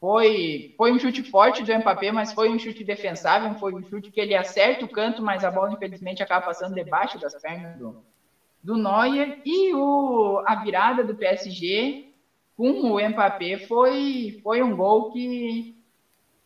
Foi, 0.00 0.64
foi 0.78 0.90
um 0.92 0.98
chute 0.98 1.22
forte 1.22 1.62
do 1.62 1.78
Mbappé, 1.78 2.10
mas 2.10 2.32
foi 2.32 2.48
um 2.48 2.58
chute 2.58 2.82
defensável, 2.82 3.54
foi 3.54 3.74
um 3.74 3.82
chute 3.82 4.10
que 4.10 4.18
ele 4.18 4.34
acerta 4.34 4.84
o 4.84 4.88
canto, 4.88 5.22
mas 5.22 5.44
a 5.44 5.50
bola 5.50 5.70
infelizmente 5.72 6.22
acaba 6.22 6.42
passando 6.42 6.72
debaixo 6.74 7.18
das 7.18 7.34
pernas 7.34 7.76
do, 7.76 7.94
do 8.62 8.76
Neuer. 8.78 9.36
E 9.44 9.74
o, 9.74 10.40
a 10.46 10.54
virada 10.54 11.04
do 11.04 11.14
PSG 11.14 11.98
com 12.56 12.70
o 12.70 13.08
Mbappé 13.08 13.58
foi, 13.58 14.34
foi 14.42 14.62
um 14.62 14.74
gol 14.74 15.04
que, 15.04 15.66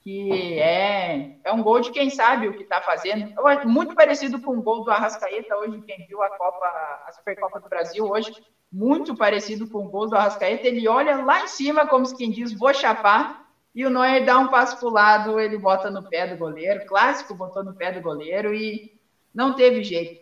que 0.03 0.59
é, 0.59 1.25
é 1.45 1.53
um 1.53 1.63
gol 1.63 1.79
de 1.79 1.91
quem 1.91 2.11
sabe 2.11 2.49
o 2.49 2.55
que 2.55 2.63
está 2.65 2.81
fazendo. 2.81 3.29
Muito 3.63 3.95
parecido 3.95 4.41
com 4.41 4.59
o 4.59 4.63
gol 4.63 4.81
do 4.81 4.91
Arrascaeta 4.91 5.57
hoje, 5.57 5.81
quem 5.87 6.05
viu 6.09 6.21
a 6.23 6.31
Copa, 6.31 6.67
a 6.67 7.13
Supercopa 7.13 7.61
do 7.61 7.69
Brasil 7.69 8.05
hoje, 8.05 8.33
muito 8.71 9.15
parecido 9.15 9.65
com 9.65 9.85
o 9.85 9.89
gol 9.89 10.09
do 10.09 10.17
Arrascaeta. 10.17 10.67
Ele 10.67 10.89
olha 10.89 11.17
lá 11.19 11.41
em 11.41 11.47
cima, 11.47 11.87
como 11.87 12.05
quem 12.13 12.31
diz, 12.31 12.53
vou 12.53 12.75
chapar, 12.75 13.29
e 13.75 13.85
o 13.85 13.91
Neuer 13.91 14.23
dá 14.25 14.39
um 14.39 14.47
passo 14.47 14.79
para 14.79 14.89
o 14.89 14.93
lado, 14.93 15.41
ele 15.41 15.59
bota 15.59 15.91
no 15.91 16.03
pé 16.03 16.27
do 16.27 16.37
goleiro, 16.37 16.81
clássico, 16.87 17.35
botou 17.35 17.63
no 17.63 17.73
pé 17.73 17.91
do 17.91 18.01
goleiro 18.01 18.55
e 18.55 18.83
não 19.35 19.53
teve 19.53 19.83
jeito. 19.83 20.13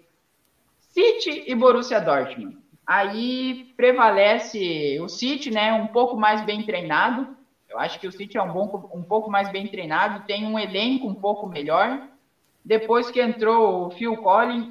City 0.81 1.43
e 1.47 1.55
Borussia 1.55 2.01
Dortmund 2.01 2.57
aí 2.87 3.59
prevalece 3.77 4.99
o 5.01 5.09
City, 5.09 5.51
né, 5.51 5.73
um 5.73 5.87
pouco 5.87 6.17
mais 6.17 6.43
bem 6.43 6.63
treinado. 6.63 7.29
Eu 7.69 7.79
acho 7.79 7.99
que 7.99 8.07
o 8.07 8.13
City 8.13 8.37
é 8.37 8.43
um, 8.43 8.51
bom, 8.51 8.69
um 8.93 9.03
pouco 9.03 9.31
mais 9.31 9.49
bem 9.49 9.67
treinado, 9.67 10.21
tem 10.21 10.45
um 10.45 10.59
elenco 10.59 11.09
um 11.09 11.15
pouco 11.15 11.47
melhor. 11.47 11.99
Depois 12.65 13.11
que 13.11 13.21
entrou 13.21 13.87
o 13.87 13.91
Phil 13.91 14.17
Collins, 14.17 14.69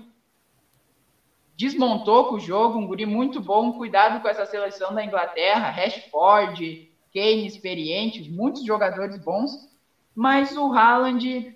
desmontou 1.58 2.26
com 2.26 2.36
o 2.36 2.40
jogo, 2.40 2.78
um 2.78 2.86
guri 2.86 3.06
muito 3.06 3.42
bom, 3.42 3.72
cuidado 3.72 4.20
com 4.20 4.28
essa 4.28 4.46
seleção 4.46 4.94
da 4.94 5.04
Inglaterra, 5.04 5.70
Rashford, 5.70 6.80
Kane 7.14 7.46
experientes, 7.46 8.28
muitos 8.28 8.64
jogadores 8.64 9.18
bons, 9.18 9.70
mas 10.16 10.56
o 10.56 10.72
Haaland 10.72 11.56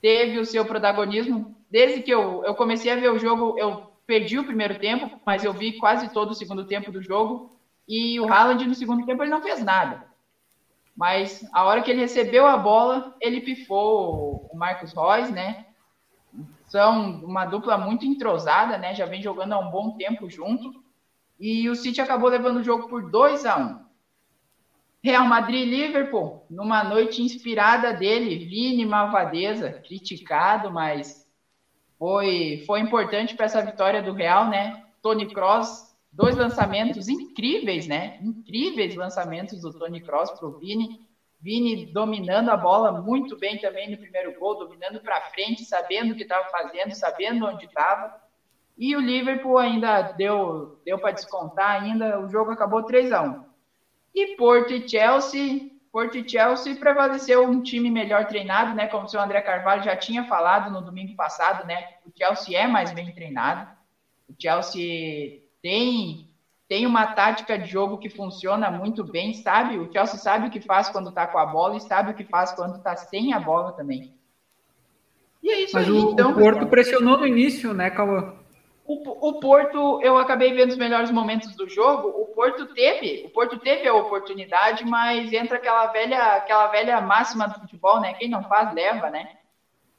teve 0.00 0.38
o 0.38 0.44
seu 0.44 0.64
protagonismo. 0.64 1.54
Desde 1.70 2.02
que 2.02 2.12
eu, 2.12 2.42
eu 2.44 2.54
comecei 2.54 2.90
a 2.90 2.96
ver 2.96 3.10
o 3.10 3.18
jogo, 3.18 3.54
eu 3.58 3.90
perdi 4.06 4.38
o 4.38 4.44
primeiro 4.44 4.78
tempo, 4.78 5.20
mas 5.24 5.44
eu 5.44 5.52
vi 5.52 5.72
quase 5.78 6.08
todo 6.08 6.30
o 6.30 6.34
segundo 6.34 6.64
tempo 6.64 6.90
do 6.90 7.02
jogo. 7.02 7.50
E 7.86 8.18
o 8.20 8.32
Haaland, 8.32 8.66
no 8.66 8.74
segundo 8.74 9.04
tempo, 9.04 9.22
ele 9.22 9.30
não 9.30 9.42
fez 9.42 9.62
nada. 9.62 10.00
Mas 10.96 11.44
a 11.52 11.64
hora 11.64 11.80
que 11.80 11.90
ele 11.90 12.00
recebeu 12.00 12.46
a 12.46 12.56
bola, 12.56 13.14
ele 13.20 13.40
pifou 13.40 14.48
o 14.52 14.56
Marcos 14.56 14.92
Reus, 14.92 15.30
né? 15.30 15.56
São 16.66 17.20
uma 17.22 17.44
dupla 17.44 17.78
muito 17.78 18.04
entrosada, 18.04 18.76
né? 18.76 18.94
Já 18.94 19.06
vem 19.06 19.22
jogando 19.22 19.52
há 19.52 19.58
um 19.58 19.70
bom 19.70 19.90
tempo 19.96 20.28
junto. 20.28 20.72
E 21.38 21.68
o 21.68 21.74
City 21.74 22.00
acabou 22.00 22.28
levando 22.28 22.58
o 22.58 22.62
jogo 22.62 22.86
por 22.88 23.10
2 23.10 23.44
a 23.44 23.56
1 23.56 23.62
um. 23.62 23.89
Real 25.02 25.24
Madrid 25.24 25.66
e 25.66 25.70
Liverpool, 25.70 26.44
numa 26.50 26.84
noite 26.84 27.22
inspirada 27.22 27.92
dele, 27.92 28.44
Vini 28.44 28.84
Malvadeza, 28.84 29.72
criticado, 29.86 30.70
mas 30.70 31.26
foi, 31.98 32.62
foi 32.66 32.80
importante 32.80 33.34
para 33.34 33.46
essa 33.46 33.62
vitória 33.62 34.02
do 34.02 34.12
Real, 34.12 34.48
né? 34.48 34.84
Tony 35.00 35.32
Kroos 35.32 35.90
dois 36.12 36.36
lançamentos 36.36 37.08
incríveis, 37.08 37.86
né? 37.86 38.18
Incríveis 38.20 38.94
lançamentos 38.96 39.60
do 39.60 39.72
Tony 39.72 40.00
Cross 40.00 40.32
para 40.32 40.48
o 40.48 40.58
Vini. 40.58 41.08
Vini 41.40 41.86
dominando 41.86 42.50
a 42.50 42.56
bola 42.56 42.92
muito 42.92 43.38
bem 43.38 43.58
também 43.58 43.90
no 43.90 43.96
primeiro 43.96 44.38
gol, 44.38 44.58
dominando 44.58 45.00
para 45.00 45.22
frente, 45.30 45.64
sabendo 45.64 46.12
o 46.12 46.16
que 46.16 46.24
estava 46.24 46.46
fazendo, 46.50 46.94
sabendo 46.94 47.46
onde 47.46 47.64
estava. 47.64 48.14
E 48.76 48.94
o 48.94 49.00
Liverpool 49.00 49.56
ainda 49.56 50.02
deu, 50.02 50.78
deu 50.84 50.98
para 50.98 51.12
descontar 51.12 51.80
ainda, 51.80 52.20
o 52.20 52.28
jogo 52.28 52.50
acabou 52.50 52.82
3 52.82 53.12
a 53.12 53.22
1 53.22 53.49
E 54.14 54.36
Porto 54.36 54.72
e 54.72 54.88
Chelsea, 54.88 55.70
Porto 55.92 56.18
e 56.18 56.28
Chelsea 56.28 56.76
prevaleceu 56.76 57.44
um 57.44 57.62
time 57.62 57.90
melhor 57.90 58.26
treinado, 58.26 58.74
né? 58.74 58.86
Como 58.86 59.04
o 59.04 59.08
senhor 59.08 59.22
André 59.22 59.40
Carvalho 59.40 59.82
já 59.82 59.96
tinha 59.96 60.24
falado 60.24 60.70
no 60.70 60.82
domingo 60.82 61.14
passado, 61.14 61.66
né? 61.66 61.94
O 62.06 62.10
Chelsea 62.16 62.58
é 62.58 62.66
mais 62.66 62.92
bem 62.92 63.12
treinado. 63.12 63.68
O 64.28 64.34
Chelsea 64.38 65.42
tem 65.62 66.28
tem 66.68 66.86
uma 66.86 67.08
tática 67.08 67.58
de 67.58 67.68
jogo 67.68 67.98
que 67.98 68.08
funciona 68.08 68.70
muito 68.70 69.02
bem, 69.02 69.34
sabe? 69.34 69.76
O 69.76 69.92
Chelsea 69.92 70.16
sabe 70.16 70.46
o 70.46 70.50
que 70.50 70.60
faz 70.60 70.88
quando 70.88 71.08
está 71.08 71.26
com 71.26 71.36
a 71.36 71.44
bola 71.44 71.76
e 71.76 71.80
sabe 71.80 72.12
o 72.12 72.14
que 72.14 72.22
faz 72.22 72.52
quando 72.52 72.76
está 72.76 72.94
sem 72.94 73.32
a 73.32 73.40
bola 73.40 73.72
também. 73.72 74.14
E 75.42 75.50
é 75.50 75.64
isso 75.64 75.74
Mas 75.74 75.88
aí, 75.88 75.92
o, 75.92 76.12
então. 76.12 76.30
O 76.30 76.34
Porto 76.34 76.68
pressionou 76.68 77.18
no 77.18 77.26
início, 77.26 77.74
né, 77.74 77.90
Cauã? 77.90 78.34
O, 78.92 79.28
o, 79.28 79.38
Porto, 79.38 80.00
eu 80.02 80.18
acabei 80.18 80.52
vendo 80.52 80.70
os 80.70 80.76
melhores 80.76 81.12
momentos 81.12 81.54
do 81.54 81.68
jogo. 81.68 82.08
O 82.08 82.26
Porto 82.34 82.66
teve, 82.74 83.24
o 83.24 83.30
Porto 83.30 83.56
teve 83.56 83.86
a 83.86 83.94
oportunidade, 83.94 84.84
mas 84.84 85.32
entra 85.32 85.58
aquela 85.58 85.86
velha, 85.86 86.34
aquela 86.34 86.66
velha 86.66 87.00
máxima 87.00 87.46
do 87.46 87.60
futebol, 87.60 88.00
né? 88.00 88.14
Quem 88.14 88.28
não 88.28 88.42
faz 88.42 88.74
leva, 88.74 89.08
né? 89.08 89.28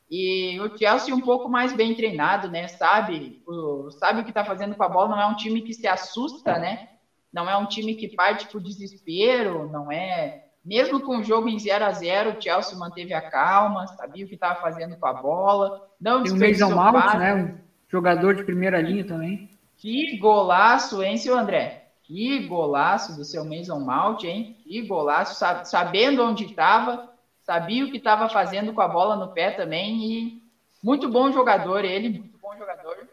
E 0.10 0.60
o 0.60 0.78
Chelsea 0.78 1.16
um 1.16 1.22
pouco 1.22 1.48
mais 1.48 1.72
bem 1.72 1.96
treinado, 1.96 2.50
né? 2.50 2.68
Sabe, 2.68 3.42
o, 3.48 3.90
sabe 3.92 4.20
o 4.20 4.24
que 4.26 4.32
está 4.32 4.44
fazendo 4.44 4.76
com 4.76 4.84
a 4.84 4.90
bola. 4.90 5.08
Não 5.12 5.22
é 5.22 5.26
um 5.26 5.38
time 5.38 5.62
que 5.62 5.74
se 5.74 5.88
assusta, 5.88 6.60
né? 6.60 6.90
Não 7.32 7.50
é 7.50 7.56
um 7.56 7.68
time 7.68 7.96
que 7.96 8.10
parte 8.10 8.46
por 8.50 8.62
desespero. 8.62 9.70
Não 9.72 9.90
é. 9.90 10.48
Mesmo 10.66 11.00
com 11.00 11.20
o 11.20 11.24
jogo 11.24 11.48
em 11.48 11.58
0 11.58 11.86
a 11.86 11.92
0 11.94 12.32
o 12.32 12.42
Chelsea 12.42 12.78
manteve 12.78 13.14
a 13.14 13.22
calma, 13.22 13.88
sabia 13.88 14.26
o 14.26 14.28
que 14.28 14.36
estava 14.36 14.60
fazendo 14.60 14.98
com 14.98 15.06
a 15.06 15.14
bola. 15.14 15.82
Não 15.98 16.24
Tem 16.24 16.34
o 16.34 16.38
Mason 16.38 16.76
Mount, 16.76 17.16
né? 17.18 17.62
Jogador 17.92 18.36
de 18.36 18.44
primeira 18.44 18.82
linha 18.82 19.06
também. 19.06 19.50
Que 19.78 20.18
golaço, 20.18 21.04
hein, 21.04 21.18
seu 21.18 21.38
André? 21.38 21.90
Que 22.04 22.48
golaço 22.48 23.16
do 23.16 23.26
seu 23.26 23.44
Mason 23.44 23.80
Mount, 23.80 24.24
hein? 24.24 24.58
Que 24.64 24.82
golaço, 24.82 25.44
sabendo 25.66 26.24
onde 26.24 26.46
estava 26.46 27.12
sabia 27.44 27.84
o 27.84 27.92
que 27.92 27.98
estava 27.98 28.30
fazendo 28.30 28.74
com 28.74 28.82
a 28.82 28.88
bola 28.88 29.16
no 29.16 29.34
pé 29.34 29.52
também 29.52 30.06
e 30.06 30.44
muito 30.82 31.10
bom 31.10 31.32
jogador 31.32 31.84
ele, 31.84 32.10
muito 32.10 32.38
bom 32.38 32.56
jogador. 32.58 33.10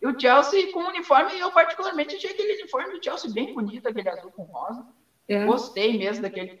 E 0.00 0.06
o 0.06 0.18
Chelsea 0.18 0.72
com 0.72 0.80
o 0.80 0.88
uniforme, 0.88 1.38
eu 1.38 1.50
particularmente 1.52 2.16
achei 2.16 2.30
aquele 2.30 2.54
uniforme 2.54 2.98
do 2.98 3.04
Chelsea 3.04 3.30
bem 3.30 3.54
bonito, 3.54 3.88
aquele 3.88 4.08
azul 4.08 4.32
com 4.32 4.44
rosa. 4.44 4.86
É. 5.28 5.44
Gostei 5.44 5.98
mesmo 5.98 6.22
daquele. 6.22 6.60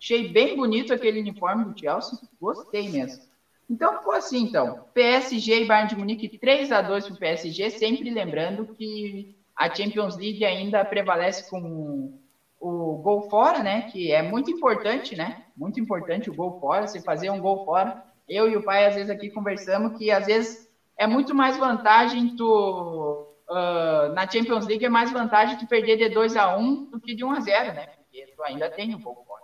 Achei 0.00 0.28
bem 0.28 0.56
bonito 0.56 0.94
aquele 0.94 1.20
uniforme 1.20 1.64
do 1.64 1.78
Chelsea. 1.78 2.18
Gostei 2.40 2.88
mesmo. 2.88 3.22
Então 3.70 3.94
ficou 3.94 4.12
assim, 4.12 4.40
então. 4.40 4.74
PSG 4.92 5.60
e 5.60 5.64
Bayern 5.64 5.88
de 5.88 5.94
Munique 5.94 6.28
3 6.28 6.72
a 6.72 6.80
2 6.80 7.06
para 7.06 7.14
o 7.14 7.16
PSG, 7.16 7.70
sempre 7.70 8.10
lembrando 8.10 8.66
que 8.76 9.24
a 9.54 9.72
Champions 9.72 10.16
League 10.16 10.44
ainda 10.44 10.84
prevalece 10.84 11.44
com 11.48 12.10
o 12.58 12.96
gol 12.96 13.20
fora, 13.22 13.62
né? 13.62 13.82
Que 13.82 14.10
é 14.10 14.22
muito 14.22 14.50
importante, 14.50 15.14
né? 15.14 15.36
Muito 15.56 15.78
importante 15.78 16.28
o 16.28 16.34
gol 16.34 16.50
fora, 16.58 16.86
você 16.86 17.00
fazer 17.00 17.30
um 17.30 17.38
gol 17.40 17.58
fora. 17.64 17.94
Eu 18.28 18.48
e 18.48 18.56
o 18.56 18.62
pai, 18.62 18.84
às 18.86 18.96
vezes, 18.96 19.08
aqui 19.08 19.30
conversamos 19.30 19.92
que 19.96 20.10
às 20.10 20.26
vezes 20.26 20.58
é 20.96 21.06
muito 21.06 21.32
mais 21.32 21.56
vantagem 21.56 22.28
tu. 22.28 23.24
Uh, 23.48 24.08
na 24.12 24.28
Champions 24.28 24.66
League 24.66 24.84
é 24.84 24.88
mais 24.88 25.10
vantagem 25.10 25.56
tu 25.56 25.66
perder 25.66 25.96
de 25.96 26.08
2 26.08 26.36
a 26.36 26.48
1 26.48 26.60
um 26.60 26.76
do 26.88 27.00
que 27.00 27.14
de 27.14 27.24
1 27.24 27.28
um 27.28 27.32
a 27.32 27.40
0 27.40 27.72
né? 27.72 27.86
Porque 27.96 28.26
tu 28.34 28.42
ainda 28.44 28.68
tem 28.68 28.94
o 28.94 28.98
gol 28.98 29.16
fora. 29.26 29.42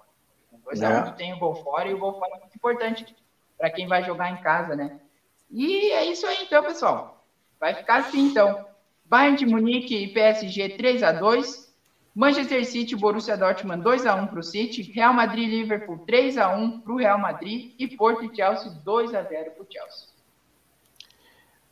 Com 0.49 0.61
2 0.61 0.83
a 0.83 0.91
1 0.91 0.99
um, 0.99 1.05
tu 1.05 1.13
tem 1.17 1.33
o 1.33 1.39
gol 1.39 1.55
fora 1.55 1.89
e 1.89 1.95
o 1.95 1.99
gol 1.99 2.13
fora 2.13 2.31
é 2.35 2.39
muito 2.39 2.55
importante 2.55 3.05
para 3.59 3.71
quem 3.71 3.87
vai 3.87 4.05
jogar 4.05 4.31
em 4.31 4.43
casa, 4.43 4.75
né? 4.75 4.99
E 5.51 5.91
é 5.93 6.05
isso 6.05 6.27
aí, 6.27 6.39
então, 6.43 6.63
pessoal. 6.63 7.25
Vai 7.59 7.75
ficar 7.75 7.97
assim, 7.97 8.27
então. 8.27 8.65
Bayern 9.05 9.39
de 9.39 9.47
Munique 9.47 9.97
e 9.97 10.09
PSG 10.09 10.71
3 10.71 11.03
a 11.03 11.13
2 11.13 11.67
Manchester 12.17 12.65
City, 12.65 12.97
Borussia 12.97 13.37
Dortmund 13.37 13.85
2x1 13.85 14.29
para 14.31 14.41
o 14.41 14.43
City, 14.43 14.81
Real 14.95 15.13
Madrid 15.13 15.51
Liverpool 15.51 16.01
3x1 16.09 16.81
para 16.83 16.93
o 16.93 16.97
Real 16.97 17.19
Madrid 17.19 17.73
e 17.79 17.87
Porto 17.87 18.25
e 18.25 18.35
Chelsea 18.35 18.73
2x0 18.87 19.29
para 19.29 19.63
o 19.63 19.67
Chelsea. 19.71 20.09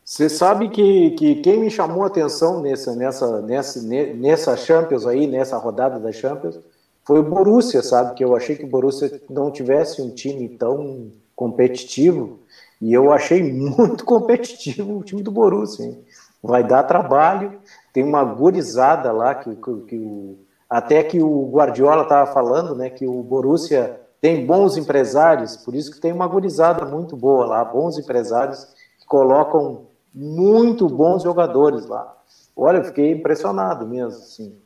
Você 0.05 0.28
sabe 0.28 0.69
que, 0.69 1.12
que 1.12 1.36
quem 1.36 1.61
me 1.61 1.70
chamou 1.70 2.02
a 2.02 2.09
atenção 2.09 2.61
nessa, 2.61 2.94
nessa, 2.94 3.40
nessa, 3.40 3.82
nessa 3.82 4.55
Champions 4.55 5.06
aí, 5.06 5.27
nessa 5.27 5.56
rodada 5.56 5.98
da 5.98 6.12
Champions, 6.12 6.59
foi 7.02 7.20
o 7.20 7.23
Borussia, 7.23 7.82
sabe? 7.82 8.15
Que 8.15 8.23
eu 8.23 8.36
achei 8.36 8.55
que 8.55 8.65
o 8.65 8.69
Borussia 8.69 9.23
não 9.31 9.51
tivesse 9.51 10.02
um 10.02 10.11
time 10.11 10.47
tão 10.51 11.11
competitivo, 11.35 12.40
e 12.81 12.93
eu 12.93 13.12
achei 13.12 13.43
muito 13.43 14.05
competitivo 14.06 14.98
o 14.98 15.05
time 15.05 15.23
do 15.23 15.31
Borussia. 15.31 15.86
Hein? 15.86 16.05
Vai 16.43 16.62
dar 16.62 16.82
trabalho, 16.82 17.59
tem 17.93 18.05
uma 18.05 18.24
gurizada 18.24 19.11
lá 19.12 19.35
que, 19.35 19.55
que, 19.56 19.81
que 19.89 19.97
o, 19.97 20.39
até 20.69 21.02
que 21.02 21.23
o 21.23 21.51
Guardiola 21.51 22.02
estava 22.02 22.31
falando, 22.32 22.74
né, 22.74 22.90
que 22.90 23.06
o 23.06 23.23
Borussia 23.23 24.01
tem 24.20 24.44
bons 24.44 24.77
empresários, 24.77 25.56
por 25.56 25.74
isso 25.74 25.93
que 25.93 26.01
tem 26.01 26.12
uma 26.12 26.27
gurizada 26.27 26.85
muito 26.85 27.16
boa 27.16 27.47
lá, 27.47 27.65
bons 27.65 27.98
empresários 27.98 28.65
que 28.98 29.06
colocam 29.06 29.86
muito 30.15 30.89
bons 30.89 31.23
jogadores 31.23 31.86
lá. 31.86 32.16
Olha, 32.56 32.78
eu 32.78 32.85
fiquei 32.85 33.12
impressionado 33.12 33.86
mesmo, 33.86 34.19
assim. 34.20 34.64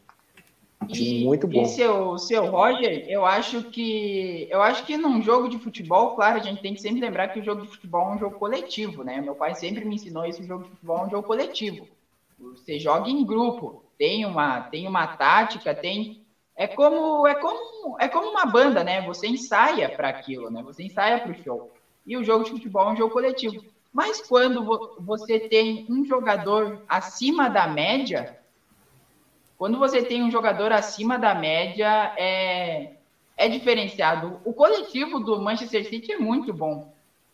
E, 0.87 1.25
muito 1.25 1.47
bom. 1.47 1.63
E 1.63 1.67
seu, 1.67 2.19
seu 2.19 2.45
Roger, 2.45 3.03
eu 3.07 3.25
acho 3.25 3.63
que 3.65 4.47
eu 4.49 4.63
acho 4.63 4.85
que 4.85 4.97
num 4.97 5.21
jogo 5.21 5.49
de 5.49 5.59
futebol, 5.59 6.11
claro, 6.11 6.37
a 6.37 6.41
gente 6.41 6.61
tem 6.61 6.75
que 6.75 6.81
sempre 6.81 7.01
lembrar 7.01 7.29
que 7.29 7.39
o 7.39 7.43
jogo 7.43 7.61
de 7.61 7.69
futebol 7.69 8.11
é 8.11 8.15
um 8.15 8.19
jogo 8.19 8.37
coletivo, 8.37 9.03
né? 9.03 9.21
Meu 9.21 9.35
pai 9.35 9.55
sempre 9.55 9.85
me 9.85 9.97
ensinou 9.97 10.25
isso, 10.25 10.43
o 10.43 10.47
jogo 10.47 10.63
de 10.63 10.71
futebol 10.71 10.99
é 10.99 11.07
um 11.07 11.11
jogo 11.11 11.27
coletivo. 11.27 11.89
Você 12.39 12.79
joga 12.79 13.09
em 13.11 13.25
grupo, 13.25 13.75
tem 13.99 14.25
uma, 14.25 14.61
tem 14.63 14.87
uma 14.87 15.07
tática, 15.07 15.75
tem 15.75 16.09
é 16.57 16.67
como 16.67 17.27
é 17.27 17.35
como 17.35 17.97
é 17.99 18.09
como 18.09 18.29
uma 18.29 18.45
banda, 18.45 18.83
né? 18.85 19.01
Você 19.03 19.27
ensaia 19.27 19.89
para 19.89 20.09
aquilo, 20.09 20.51
né? 20.51 20.63
Você 20.63 20.83
ensaia 20.85 21.19
para 21.19 21.31
o 21.31 21.35
show. 21.35 21.65
E 22.07 22.17
o 22.17 22.25
jogo 22.25 22.45
de 22.45 22.51
futebol 22.51 22.89
é 22.89 22.93
um 22.93 22.97
jogo 22.97 23.11
coletivo. 23.11 23.61
Mas 23.93 24.21
quando 24.21 24.65
você 24.97 25.41
tem 25.41 25.83
um 25.89 26.05
jogador 26.05 26.73
acima 26.87 27.49
da 27.49 27.67
média, 27.67 28.29
quando 29.59 29.77
você 29.77 30.03
tem 30.03 30.23
um 30.23 30.31
jogador 30.31 30.73
acima 30.73 31.19
da 31.19 31.35
média, 31.35 32.15
é, 32.17 32.93
é 33.37 33.49
diferenciado. 33.49 34.41
O 34.45 34.53
coletivo 34.53 35.19
do 35.19 35.43
Manchester 35.43 35.89
City 35.89 36.13
é 36.13 36.19
muito 36.19 36.55
bom. 36.55 36.93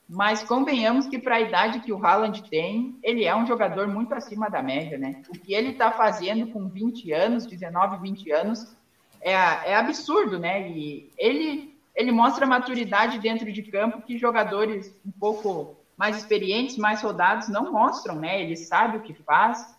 Mas 0.08 0.42
convenhamos 0.42 1.06
que 1.06 1.18
para 1.18 1.36
a 1.36 1.40
idade 1.40 1.80
que 1.80 1.92
o 1.92 2.04
Haaland 2.04 2.42
tem, 2.50 2.98
ele 3.02 3.24
é 3.24 3.34
um 3.34 3.46
jogador 3.46 3.88
muito 3.88 4.14
acima 4.14 4.50
da 4.50 4.62
média, 4.62 4.98
né? 4.98 5.22
O 5.28 5.32
que 5.32 5.54
ele 5.54 5.70
está 5.70 5.90
fazendo 5.92 6.46
com 6.48 6.68
20 6.68 7.12
anos, 7.12 7.46
19, 7.46 7.98
20 7.98 8.30
anos, 8.32 8.76
é, 9.20 9.32
é 9.32 9.76
absurdo, 9.76 10.38
né? 10.38 10.68
E 10.68 11.10
ele, 11.16 11.74
ele 11.94 12.12
mostra 12.12 12.46
maturidade 12.46 13.18
dentro 13.18 13.50
de 13.50 13.62
campo 13.62 14.02
que 14.02 14.18
jogadores 14.18 14.94
um 15.06 15.10
pouco 15.10 15.76
mais 15.96 16.18
experientes, 16.18 16.76
mais 16.76 17.00
rodados 17.02 17.48
não 17.48 17.72
mostram, 17.72 18.16
né? 18.16 18.42
Ele 18.42 18.56
sabe 18.56 18.98
o 18.98 19.02
que 19.02 19.14
faz. 19.14 19.73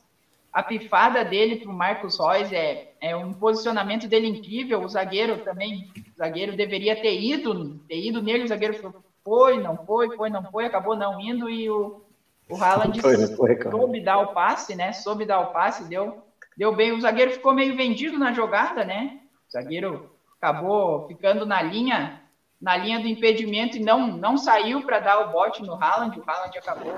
A 0.56 0.64
pifada 0.64 1.22
dele 1.22 1.58
para 1.58 1.70
o 1.70 1.74
Marcos 1.74 2.18
Reus 2.18 2.50
é, 2.54 2.88
é 3.02 3.14
um 3.14 3.34
posicionamento 3.34 4.08
dele 4.08 4.28
incrível. 4.28 4.82
O 4.82 4.88
zagueiro 4.88 5.40
também, 5.40 5.92
o 6.14 6.18
zagueiro 6.18 6.56
deveria 6.56 6.96
ter 6.96 7.20
ido, 7.20 7.78
ter 7.90 8.00
ido 8.00 8.24
nele, 8.24 8.46
o 8.46 8.48
zagueiro 8.48 8.96
foi, 9.22 9.62
não 9.62 9.76
foi, 9.86 10.16
foi, 10.16 10.30
não 10.30 10.50
foi, 10.50 10.66
acabou 10.66 10.96
não 10.96 11.20
indo 11.20 11.50
e 11.50 11.70
o, 11.70 12.02
o 12.50 12.56
Haaland 12.56 13.02
foi, 13.02 13.18
foi, 13.36 13.62
soube 13.70 14.00
dar 14.00 14.20
o 14.20 14.28
passe, 14.28 14.76
né? 14.76 14.94
Soube 14.94 15.26
dar 15.26 15.42
o 15.42 15.48
passe, 15.48 15.90
deu, 15.90 16.24
deu 16.56 16.74
bem. 16.74 16.94
O 16.94 17.02
zagueiro 17.02 17.32
ficou 17.32 17.54
meio 17.54 17.76
vendido 17.76 18.18
na 18.18 18.32
jogada, 18.32 18.86
né? 18.86 19.20
O 19.50 19.52
zagueiro 19.52 20.10
acabou 20.40 21.06
ficando 21.06 21.46
na 21.46 21.62
linha, 21.62 22.22
na 22.62 22.78
linha 22.78 23.02
do 23.02 23.10
impedimento 23.10 23.76
e 23.76 23.82
não, 23.82 24.08
não 24.08 24.38
saiu 24.38 24.84
para 24.84 25.02
dar 25.02 25.20
o 25.20 25.34
bote 25.34 25.62
no 25.62 25.74
Haaland. 25.74 26.18
O 26.18 26.24
Haaland 26.26 26.58
acabou 26.58 26.96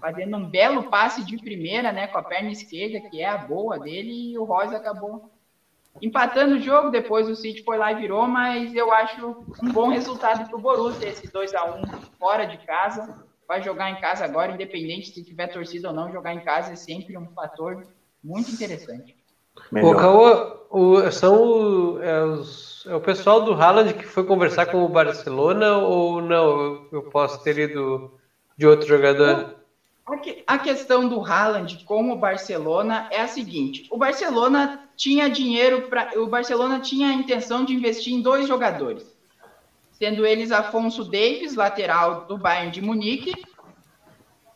fazendo 0.00 0.36
um 0.36 0.44
belo 0.44 0.82
passe 0.82 1.24
de 1.24 1.36
primeira, 1.38 1.92
né? 1.92 2.06
Com 2.06 2.18
a 2.18 2.22
perna 2.22 2.50
esquerda, 2.50 3.00
que 3.00 3.20
é 3.20 3.28
a 3.28 3.38
boa 3.38 3.78
dele, 3.78 4.32
e 4.32 4.38
o 4.38 4.44
Royce 4.44 4.74
acabou 4.74 5.20
empatando 6.00 6.56
o 6.56 6.60
jogo, 6.60 6.90
depois 6.90 7.28
o 7.28 7.34
City 7.34 7.62
foi 7.62 7.76
lá 7.76 7.92
e 7.92 7.96
virou, 7.96 8.26
mas 8.26 8.72
eu 8.74 8.92
acho 8.92 9.36
um 9.62 9.72
bom 9.72 9.88
resultado 9.88 10.46
para 10.48 10.56
o 10.56 10.60
Borussia, 10.60 11.08
esse 11.08 11.30
2 11.30 11.54
a 11.54 11.64
1 11.64 11.82
fora 12.18 12.46
de 12.46 12.58
casa. 12.58 13.06
Vai 13.46 13.62
jogar 13.62 13.90
em 13.90 13.96
casa 13.96 14.24
agora, 14.24 14.52
independente 14.52 15.10
se 15.10 15.24
tiver 15.24 15.48
torcida 15.48 15.88
ou 15.88 15.94
não, 15.94 16.10
jogar 16.10 16.34
em 16.34 16.40
casa 16.40 16.72
é 16.72 16.76
sempre 16.76 17.16
um 17.16 17.26
fator 17.34 17.82
muito 18.22 18.50
interessante. 18.50 19.16
O 19.72 19.94
Caô, 19.94 20.58
o, 20.70 21.10
são 21.10 22.00
é, 22.00 22.24
os, 22.24 22.84
é 22.86 22.94
o 22.94 23.00
pessoal 23.00 23.40
do 23.40 23.52
Haaland 23.54 23.94
que 23.94 24.04
foi 24.04 24.22
conversar 24.24 24.66
com 24.66 24.84
o 24.84 24.88
Barcelona 24.88 25.78
ou 25.78 26.20
não? 26.20 26.60
Eu, 26.60 26.88
eu 26.92 27.02
posso 27.02 27.42
ter 27.42 27.58
ido 27.58 28.10
de 28.56 28.66
outro 28.66 28.86
jogador? 28.86 29.57
A 30.46 30.58
questão 30.58 31.06
do 31.06 31.20
Haaland 31.20 31.84
com 31.84 32.10
o 32.10 32.16
Barcelona 32.16 33.08
é 33.10 33.20
a 33.20 33.28
seguinte: 33.28 33.86
o 33.90 33.98
Barcelona 33.98 34.88
tinha 34.96 35.28
dinheiro 35.28 35.82
para. 35.82 36.18
O 36.18 36.26
Barcelona 36.26 36.80
tinha 36.80 37.10
a 37.10 37.12
intenção 37.12 37.62
de 37.62 37.74
investir 37.74 38.14
em 38.14 38.22
dois 38.22 38.48
jogadores, 38.48 39.14
sendo 39.92 40.24
eles 40.24 40.50
Afonso 40.50 41.04
Davis, 41.04 41.54
lateral 41.54 42.24
do 42.24 42.38
Bayern 42.38 42.70
de 42.70 42.80
Munique, 42.80 43.34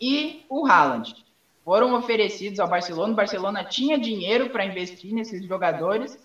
e 0.01 0.43
o 0.49 0.67
Haaland. 0.67 1.15
Foram 1.63 1.95
oferecidos 1.95 2.59
ao 2.59 2.67
Barcelona. 2.67 3.13
O 3.13 3.17
Barcelona 3.17 3.63
tinha 3.63 3.99
dinheiro 3.99 4.49
para 4.49 4.65
investir 4.65 5.13
nesses 5.13 5.47
jogadores, 5.47 6.19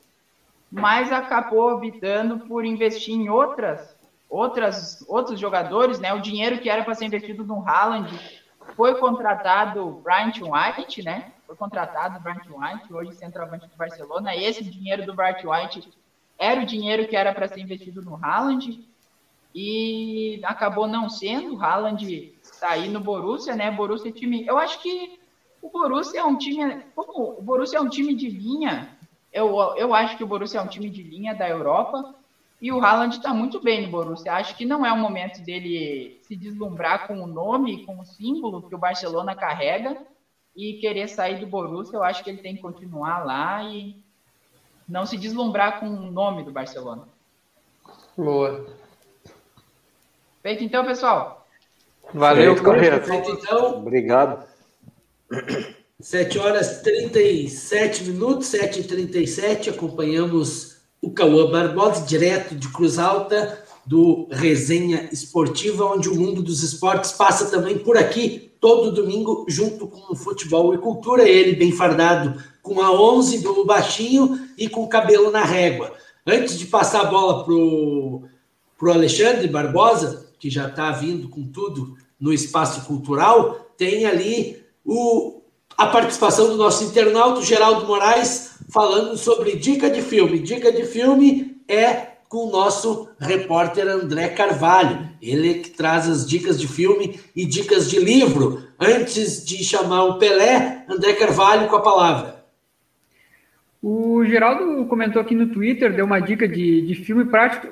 mas 0.71 1.11
acabou 1.11 1.73
optando 1.73 2.39
por 2.47 2.63
investir 2.63 3.13
em 3.13 3.29
outras, 3.29 3.93
outras, 4.29 5.03
outros 5.05 5.37
jogadores, 5.37 5.99
né? 5.99 6.13
O 6.13 6.21
dinheiro 6.21 6.59
que 6.59 6.69
era 6.69 6.83
para 6.83 6.95
ser 6.95 7.05
investido 7.05 7.43
no 7.43 7.61
Haaland 7.67 8.46
foi 8.75 8.95
contratado 8.95 9.87
o 9.87 9.91
Brian 10.01 10.31
White, 10.31 11.03
né? 11.03 11.31
Foi 11.45 11.55
contratado 11.55 12.17
o 12.17 12.21
Brian 12.21 12.41
White, 12.49 12.93
hoje 12.93 13.13
centroavante 13.13 13.67
do 13.67 13.75
Barcelona. 13.75 14.35
Esse 14.35 14.63
dinheiro 14.63 15.05
do 15.05 15.13
Brian 15.13 15.37
White 15.43 15.89
era 16.37 16.61
o 16.61 16.65
dinheiro 16.65 17.07
que 17.07 17.15
era 17.15 17.33
para 17.33 17.47
ser 17.47 17.61
investido 17.61 18.01
no 18.01 18.15
Haaland 18.23 18.85
e 19.53 20.39
acabou 20.43 20.87
não 20.87 21.09
sendo. 21.09 21.55
O 21.55 21.61
Haaland 21.63 22.33
está 22.41 22.71
aí 22.71 22.89
no 22.89 22.99
Borussia, 22.99 23.55
né? 23.55 23.71
Borussia 23.71 24.09
é 24.09 24.13
time. 24.13 24.45
Eu 24.45 24.57
acho 24.57 24.79
que 24.81 25.19
o 25.61 25.69
Borussia 25.69 26.19
é 26.19 26.23
um 26.23 26.37
time. 26.37 26.83
Como 26.95 27.39
o 27.39 27.41
Borussia 27.41 27.79
é 27.79 27.81
um 27.81 27.89
time 27.89 28.13
de 28.13 28.29
linha, 28.29 28.95
eu, 29.33 29.55
eu 29.75 29.93
acho 29.93 30.17
que 30.17 30.23
o 30.23 30.27
Borussia 30.27 30.59
é 30.59 30.63
um 30.63 30.67
time 30.67 30.89
de 30.89 31.01
linha 31.01 31.33
da 31.33 31.47
Europa. 31.49 32.13
E 32.59 32.71
o 32.71 32.83
Haaland 32.83 33.15
está 33.15 33.33
muito 33.33 33.61
bem 33.61 33.83
no 33.83 33.91
Borussia. 33.91 34.33
Acho 34.33 34.55
que 34.55 34.65
não 34.65 34.85
é 34.85 34.91
o 34.91 34.97
momento 34.97 35.41
dele 35.43 36.19
se 36.23 36.35
deslumbrar 36.35 37.07
com 37.07 37.21
o 37.21 37.27
nome, 37.27 37.85
com 37.85 37.99
o 37.99 38.05
símbolo 38.05 38.67
que 38.67 38.73
o 38.73 38.79
Barcelona 38.79 39.35
carrega 39.35 39.97
e 40.55 40.73
querer 40.73 41.07
sair 41.07 41.39
do 41.39 41.45
Borussia. 41.45 41.97
Eu 41.97 42.03
acho 42.03 42.23
que 42.23 42.31
ele 42.31 42.41
tem 42.41 42.55
que 42.55 42.61
continuar 42.61 43.23
lá 43.23 43.63
e 43.63 44.01
não 44.89 45.05
se 45.05 45.17
deslumbrar 45.17 45.79
com 45.79 45.87
o 45.87 46.11
nome 46.11 46.43
do 46.43 46.51
Barcelona. 46.51 47.07
Boa. 48.17 48.65
Feito 50.41 50.63
então, 50.63 50.83
pessoal. 50.83 51.45
Valeu, 52.11 52.61
Correia. 52.63 53.01
Feito 53.01 53.29
então. 53.29 53.79
Obrigado. 53.79 54.47
7 55.99 56.39
horas 56.39 56.81
37 56.81 58.05
minutos, 58.05 58.47
7 58.47 58.79
e 58.79 58.83
37 58.83 59.69
acompanhamos 59.69 60.76
o 61.01 61.11
Cauã 61.11 61.49
Barbosa, 61.49 62.05
direto 62.05 62.55
de 62.55 62.67
Cruz 62.69 62.97
Alta, 62.97 63.63
do 63.85 64.27
Resenha 64.29 65.07
Esportiva, 65.11 65.85
onde 65.85 66.09
o 66.09 66.15
mundo 66.15 66.41
dos 66.41 66.61
esportes 66.61 67.13
passa 67.13 67.49
também 67.49 67.77
por 67.77 67.97
aqui, 67.97 68.51
todo 68.59 68.91
domingo, 68.91 69.45
junto 69.47 69.87
com 69.87 70.11
o 70.11 70.15
futebol 70.15 70.73
e 70.73 70.77
cultura. 70.77 71.27
Ele 71.27 71.55
bem 71.55 71.71
fardado, 71.71 72.41
com 72.61 72.81
a 72.81 72.91
11 72.91 73.39
do 73.39 73.63
baixinho 73.63 74.49
e 74.57 74.67
com 74.67 74.83
o 74.83 74.89
cabelo 74.89 75.31
na 75.31 75.43
régua. 75.43 75.93
Antes 76.25 76.59
de 76.59 76.65
passar 76.65 77.01
a 77.01 77.05
bola 77.05 77.45
para 77.45 77.53
o 77.53 78.91
Alexandre 78.91 79.47
Barbosa, 79.47 80.27
que 80.37 80.49
já 80.49 80.67
está 80.67 80.91
vindo 80.91 81.29
com 81.29 81.47
tudo 81.47 81.95
no 82.19 82.33
espaço 82.33 82.85
cultural, 82.85 83.71
tem 83.77 84.05
ali 84.05 84.61
o, 84.83 85.41
a 85.77 85.87
participação 85.87 86.49
do 86.49 86.57
nosso 86.57 86.83
internauta 86.83 87.41
Geraldo 87.41 87.85
Moraes 87.85 88.56
falando 88.69 89.17
sobre 89.17 89.55
dica 89.55 89.89
de 89.89 90.01
filme. 90.01 90.39
Dica 90.39 90.71
de 90.71 90.83
filme 90.85 91.61
é 91.67 92.17
com 92.29 92.47
o 92.47 92.51
nosso 92.51 93.09
repórter 93.19 93.87
André 93.87 94.29
Carvalho. 94.29 95.09
Ele 95.21 95.55
que 95.55 95.69
traz 95.69 96.07
as 96.09 96.27
dicas 96.27 96.59
de 96.59 96.67
filme 96.67 97.19
e 97.35 97.45
dicas 97.45 97.89
de 97.89 97.99
livro. 97.99 98.67
Antes 98.79 99.45
de 99.45 99.63
chamar 99.63 100.03
o 100.03 100.19
Pelé, 100.19 100.85
André 100.89 101.13
Carvalho 101.13 101.67
com 101.67 101.75
a 101.77 101.81
palavra. 101.81 102.37
O 103.81 104.25
Geraldo 104.25 104.85
comentou 104.87 105.21
aqui 105.21 105.35
no 105.35 105.47
Twitter, 105.47 105.93
deu 105.93 106.03
uma 106.03 106.19
dica 106.19 106.47
de, 106.47 106.81
de 106.81 106.95
filme, 106.95 107.25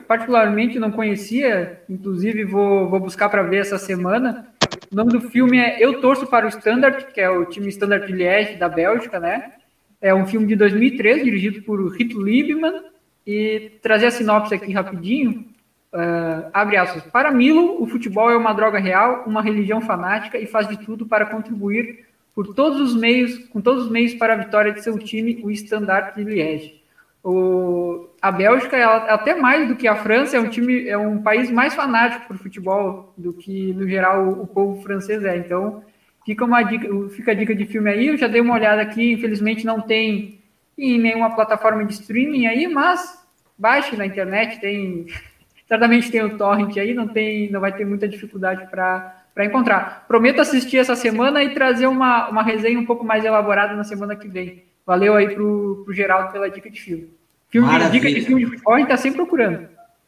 particularmente 0.08 0.80
não 0.80 0.92
conhecia, 0.92 1.82
inclusive 1.90 2.46
vou, 2.46 2.88
vou 2.88 3.00
buscar 3.00 3.28
para 3.28 3.42
ver 3.42 3.58
essa 3.58 3.78
semana. 3.78 4.48
O 4.92 4.96
nome 4.96 5.12
do 5.12 5.20
filme 5.20 5.58
é 5.58 5.84
Eu 5.84 6.00
Torço 6.00 6.28
para 6.28 6.46
o 6.46 6.50
Standard, 6.50 7.08
que 7.12 7.20
é 7.20 7.30
o 7.30 7.46
time 7.46 7.68
Standard 7.70 8.06
de 8.06 8.14
Liège 8.14 8.56
da 8.56 8.70
Bélgica, 8.70 9.20
né? 9.20 9.54
É 10.02 10.14
um 10.14 10.26
filme 10.26 10.48
de 10.48 10.56
2013, 10.56 11.24
dirigido 11.24 11.62
por 11.64 11.86
Rito 11.96 12.22
Liebman, 12.22 12.84
e 13.26 13.72
trazer 13.82 14.08
a 14.08 14.12
sinopse 14.12 14.54
aqui 14.54 14.72
rapidinho. 14.72 15.46
Uh, 15.94 16.50
abre 16.54 16.78
aspas. 16.78 17.04
Para 17.04 17.32
Milo, 17.32 17.82
o 17.82 17.88
futebol 17.88 18.30
é 18.30 18.36
uma 18.36 18.54
droga 18.54 18.78
real, 18.80 19.24
uma 19.26 19.42
religião 19.42 19.82
fanática 19.82 20.38
e 20.38 20.46
faz 20.46 20.68
de 20.68 20.78
tudo 20.78 21.06
para 21.06 21.26
contribuir 21.26 22.06
por 22.36 22.54
todos 22.54 22.82
os 22.82 22.94
meios, 22.94 23.38
com 23.48 23.62
todos 23.62 23.86
os 23.86 23.90
meios 23.90 24.14
para 24.14 24.34
a 24.34 24.38
vitória 24.38 24.74
de 24.74 24.84
seu 24.84 25.00
time, 25.00 25.40
o 25.42 25.50
Standard 25.52 26.14
de 26.16 26.24
Liège. 26.24 26.84
O, 27.24 28.10
a 28.22 28.30
Bélgica, 28.30 28.78
ela, 28.78 28.98
até 29.06 29.34
mais 29.34 29.68
do 29.68 29.76
que 29.76 29.88
a 29.88 29.96
França, 29.96 30.36
é 30.36 30.40
um 30.40 30.50
time, 30.50 30.88
é 30.88 30.98
um 30.98 31.24
país 31.24 31.50
mais 31.50 31.74
fanático 31.74 32.28
por 32.28 32.38
futebol 32.38 33.14
do 33.18 33.34
que 33.34 33.74
no 33.74 33.88
geral 33.88 34.28
o, 34.28 34.44
o 34.44 34.48
povo 34.48 34.84
francês 34.84 35.24
é. 35.24 35.38
Então, 35.38 35.82
Fica 36.26 36.44
uma 36.44 36.64
dica, 36.64 36.90
fica 37.10 37.32
a 37.32 37.36
dica 37.36 37.54
de 37.54 37.66
filme 37.66 37.90
aí. 37.90 38.08
Eu 38.08 38.18
já 38.18 38.28
dei 38.28 38.42
uma 38.42 38.56
olhada 38.56 38.82
aqui, 38.82 39.14
infelizmente 39.14 39.66
não 39.66 39.80
tem 39.80 40.40
em 40.78 41.00
nenhuma 41.00 41.36
plataforma 41.36 41.86
de 41.86 41.94
streaming 41.94 42.48
aí, 42.48 42.68
mas 42.68 43.24
baixe 43.58 43.96
na 43.96 44.06
internet, 44.06 44.60
tem 44.60 45.06
certamente 45.68 46.12
tem 46.12 46.24
o 46.24 46.38
torrent 46.38 46.76
aí, 46.78 46.94
não 46.94 47.08
tem, 47.08 47.50
não 47.52 47.62
vai 47.62 47.72
ter 47.72 47.86
muita 47.86 48.08
dificuldade 48.08 48.68
para 48.70 49.22
para 49.36 49.46
encontrar. 49.46 50.06
Prometo 50.08 50.40
assistir 50.40 50.78
essa 50.78 50.96
semana 50.96 51.44
e 51.44 51.54
trazer 51.54 51.88
uma, 51.88 52.30
uma 52.30 52.42
resenha 52.42 52.80
um 52.80 52.86
pouco 52.86 53.04
mais 53.04 53.26
elaborada 53.26 53.76
na 53.76 53.84
semana 53.84 54.16
que 54.16 54.30
vem. 54.30 54.64
Valeu 54.86 55.14
aí 55.14 55.36
pro, 55.36 55.82
pro 55.84 55.94
Geraldo 55.94 56.32
pela 56.32 56.50
dica 56.50 56.70
de 56.70 56.80
filme. 56.80 57.10
Filme 57.50 57.90
dica 57.90 58.10
de 58.10 58.22
filme 58.22 58.46
de 58.46 58.52
futebol 58.52 58.74
a 58.74 58.80
gente 58.80 58.88
tá 58.88 58.96
sempre 58.96 59.18
procurando. 59.18 59.68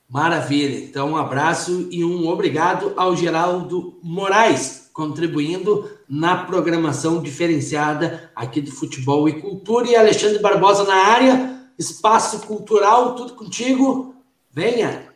Maravilha. 0.10 0.80
Então, 0.80 1.12
um 1.12 1.18
abraço 1.18 1.90
e 1.92 2.06
um 2.06 2.26
obrigado 2.30 2.94
ao 2.96 3.18
Geraldo 3.18 4.00
Moraes 4.02 4.90
contribuindo 4.94 5.97
na 6.08 6.46
programação 6.46 7.22
diferenciada 7.22 8.32
aqui 8.36 8.62
de 8.62 8.72
futebol 8.72 9.28
e 9.28 9.42
cultura. 9.42 9.88
E 9.88 9.96
Alexandre 9.96 10.40
Barbosa 10.40 10.84
na 10.84 10.96
área, 10.96 11.60
espaço 11.78 12.46
cultural, 12.48 13.16
tudo 13.16 13.34
contigo. 13.34 14.16
Venha! 14.52 15.08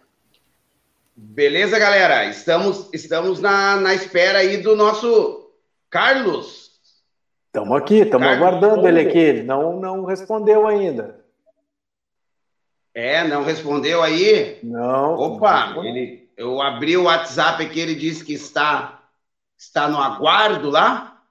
Beleza, 1.16 1.78
galera? 1.78 2.26
Estamos, 2.26 2.90
estamos 2.92 3.40
na, 3.40 3.78
na 3.78 3.94
espera 3.94 4.40
aí 4.40 4.58
do 4.58 4.76
nosso 4.76 5.52
Carlos. 5.90 6.72
Estamos 7.48 7.78
aqui, 7.78 8.00
estamos 8.00 8.28
aguardando 8.28 8.88
ele 8.88 9.02
aqui. 9.02 9.18
Ele 9.18 9.44
não, 9.44 9.80
não 9.80 10.06
respondeu 10.06 10.66
ainda. 10.66 11.22
É, 12.94 13.26
não 13.28 13.44
respondeu 13.44 14.02
aí? 14.02 14.60
Não. 14.64 15.16
Opa, 15.16 15.68
não 15.68 15.84
ele, 15.84 16.30
eu 16.36 16.62
abri 16.62 16.98
o 16.98 17.04
WhatsApp 17.04 17.64
aqui, 17.64 17.80
ele 17.80 17.96
disse 17.96 18.24
que 18.24 18.34
está 18.34 19.01
está 19.62 19.88
no 19.88 20.00
aguardo 20.00 20.70
lá. 20.72 21.22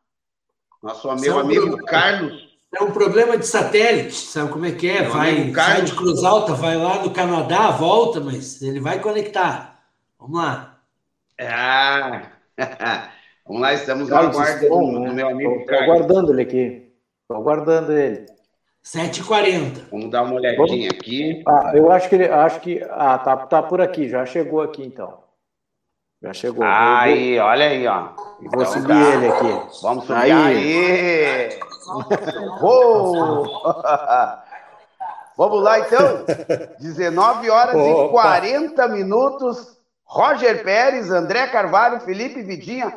Nosso 0.83 1.09
meu 1.17 1.33
São 1.33 1.41
amigo 1.41 1.67
problema, 1.67 1.87
Carlos. 1.87 2.51
É 2.73 2.83
um 2.83 2.93
problema 2.93 3.37
de 3.37 3.47
satélite, 3.47 4.15
sabe 4.15 4.53
como 4.53 4.65
é 4.65 4.71
que 4.71 4.89
é? 4.89 5.03
Meu 5.03 5.11
vai, 5.11 5.53
sai 5.53 5.83
de 5.83 5.93
Cruz 5.93 6.23
Alta, 6.23 6.55
vai 6.55 6.77
lá 6.77 7.03
no 7.03 7.11
Canadá, 7.11 7.73
volta, 7.73 8.21
mas 8.21 8.63
ele 8.63 8.79
vai 8.79 9.01
conectar. 9.01 9.81
Vamos 10.19 10.39
lá. 10.41 10.79
Ah, 11.41 12.23
vamos 13.45 13.63
lá, 13.63 13.75
estamos 13.75 14.09
no 14.09 14.17
aguardo 14.17 14.69
do, 14.69 15.01
né? 15.01 15.13
meu 15.13 15.29
amigo 15.29 15.61
Estou 15.61 15.79
aguardando 15.79 16.33
ele 16.33 16.43
aqui. 16.43 16.93
Estou 17.23 17.37
aguardando 17.37 17.93
ele. 17.93 18.27
7h40. 18.85 19.89
Vamos 19.91 20.11
dar 20.11 20.23
uma 20.23 20.35
olhadinha 20.35 20.91
aqui. 20.91 21.43
Ah, 21.47 21.73
eu 21.75 21.91
acho 21.91 22.09
que 22.09 22.15
ele. 22.15 22.29
Acho 22.29 22.61
que. 22.61 22.81
Ah, 22.91 23.19
tá, 23.19 23.37
tá 23.37 23.63
por 23.63 23.81
aqui, 23.81 24.09
já 24.09 24.25
chegou 24.25 24.63
aqui 24.63 24.83
então. 24.83 25.30
Já 26.23 26.35
chegou. 26.35 26.63
Aí, 26.65 27.39
vou... 27.39 27.47
olha 27.47 27.67
aí, 27.67 27.87
ó. 27.87 28.09
Vou 28.41 28.63
então, 28.63 28.67
subir 28.67 28.89
tá. 28.89 28.95
ele 28.95 29.29
aqui. 29.29 29.63
Vamos 29.83 30.05
subir 30.05 30.19
aí. 30.19 30.33
aí. 30.33 31.59
Vamos 35.37 35.63
lá, 35.63 35.81
então. 35.81 36.25
19 36.79 37.49
horas 37.49 37.75
Opa. 37.75 38.05
e 38.05 38.09
40 38.11 38.89
minutos. 38.89 39.79
Roger 40.05 40.63
Pérez, 40.63 41.11
André 41.11 41.47
Carvalho, 41.47 42.01
Felipe 42.01 42.43
Vidinha, 42.43 42.95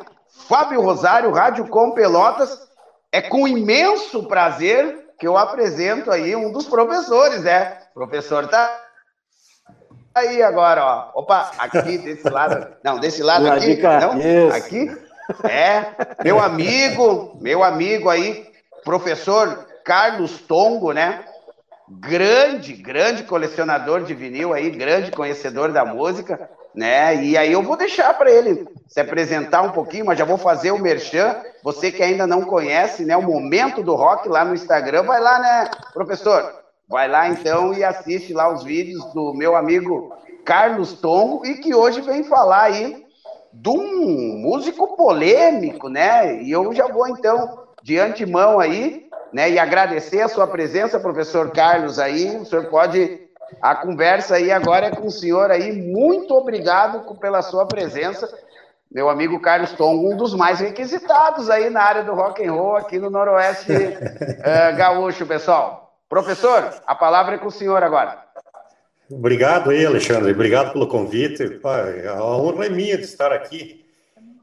Fábio 0.48 0.82
Rosário, 0.82 1.32
Rádio 1.32 1.66
Com 1.68 1.92
Pelotas. 1.92 2.68
É 3.10 3.22
com 3.22 3.46
imenso 3.46 4.24
prazer 4.24 5.14
que 5.18 5.26
eu 5.26 5.38
apresento 5.38 6.10
aí 6.10 6.34
um 6.34 6.50
dos 6.52 6.66
professores, 6.66 7.44
né? 7.44 7.78
Professor 7.94 8.48
tá 8.48 8.83
aí 10.14 10.42
agora, 10.42 10.84
ó. 10.84 11.20
Opa, 11.20 11.50
aqui 11.58 11.98
desse 11.98 12.28
lado. 12.28 12.66
Não, 12.82 12.98
desse 12.98 13.22
lado 13.22 13.50
aqui. 13.50 13.80
Não, 13.82 14.18
Isso. 14.18 14.56
aqui. 14.56 14.96
É, 15.44 15.86
meu 16.22 16.38
amigo, 16.38 17.36
meu 17.40 17.64
amigo 17.64 18.10
aí, 18.10 18.46
professor 18.84 19.66
Carlos 19.84 20.38
Tongo, 20.40 20.92
né? 20.92 21.24
Grande, 21.88 22.72
grande 22.74 23.24
colecionador 23.24 24.02
de 24.04 24.14
vinil 24.14 24.52
aí, 24.54 24.70
grande 24.70 25.10
conhecedor 25.10 25.72
da 25.72 25.84
música. 25.84 26.48
né? 26.74 27.14
E 27.22 27.36
aí 27.38 27.52
eu 27.52 27.62
vou 27.62 27.76
deixar 27.76 28.12
para 28.14 28.30
ele 28.30 28.66
se 28.88 29.00
apresentar 29.00 29.62
um 29.62 29.70
pouquinho, 29.70 30.06
mas 30.06 30.18
já 30.18 30.24
vou 30.24 30.36
fazer 30.38 30.72
o 30.72 30.78
merchan. 30.78 31.36
Você 31.62 31.92
que 31.92 32.02
ainda 32.02 32.26
não 32.26 32.42
conhece, 32.42 33.04
né, 33.04 33.16
o 33.16 33.22
momento 33.22 33.82
do 33.82 33.94
rock 33.94 34.28
lá 34.28 34.44
no 34.44 34.54
Instagram, 34.54 35.04
vai 35.04 35.20
lá, 35.20 35.38
né, 35.38 35.70
professor? 35.92 36.63
Vai 36.88 37.08
lá 37.08 37.28
então 37.28 37.72
e 37.72 37.82
assiste 37.82 38.32
lá 38.32 38.52
os 38.52 38.62
vídeos 38.62 39.04
do 39.12 39.32
meu 39.34 39.56
amigo 39.56 40.14
Carlos 40.44 40.92
Tongo 40.94 41.44
e 41.46 41.54
que 41.56 41.74
hoje 41.74 42.00
vem 42.00 42.24
falar 42.24 42.64
aí 42.64 43.04
de 43.52 43.68
um 43.70 44.38
músico 44.38 44.96
polêmico, 44.96 45.88
né? 45.88 46.42
E 46.42 46.50
eu 46.50 46.72
já 46.74 46.86
vou 46.86 47.08
então 47.08 47.64
de 47.82 47.98
antemão 47.98 48.58
aí, 48.58 49.08
né, 49.32 49.50
e 49.50 49.58
agradecer 49.58 50.22
a 50.22 50.28
sua 50.28 50.46
presença, 50.46 50.98
professor 50.98 51.50
Carlos 51.50 51.98
aí. 51.98 52.36
O 52.36 52.44
senhor 52.44 52.66
pode 52.66 53.24
a 53.60 53.74
conversa 53.74 54.36
aí 54.36 54.50
agora 54.50 54.86
é 54.86 54.90
com 54.90 55.06
o 55.06 55.10
senhor 55.10 55.50
aí. 55.50 55.72
Muito 55.72 56.34
obrigado 56.34 57.04
pela 57.18 57.42
sua 57.42 57.66
presença. 57.66 58.28
Meu 58.90 59.08
amigo 59.08 59.40
Carlos 59.40 59.72
Tongo, 59.72 60.12
um 60.12 60.16
dos 60.16 60.34
mais 60.34 60.60
requisitados 60.60 61.50
aí 61.50 61.68
na 61.68 61.82
área 61.82 62.04
do 62.04 62.14
rock 62.14 62.46
and 62.46 62.52
roll 62.52 62.76
aqui 62.76 62.98
no 62.98 63.10
Noroeste 63.10 63.72
uh, 63.72 64.76
Gaúcho, 64.76 65.26
pessoal. 65.26 65.83
Professor, 66.14 66.72
a 66.86 66.94
palavra 66.94 67.34
é 67.34 67.38
com 67.38 67.48
o 67.48 67.50
senhor 67.50 67.82
agora. 67.82 68.24
Obrigado 69.10 69.70
aí, 69.70 69.84
Alexandre. 69.84 70.30
Obrigado 70.30 70.72
pelo 70.72 70.86
convite. 70.86 71.42
A 72.08 72.24
honra 72.24 72.66
é 72.66 72.68
minha 72.68 72.96
de 72.96 73.02
estar 73.02 73.32
aqui. 73.32 73.84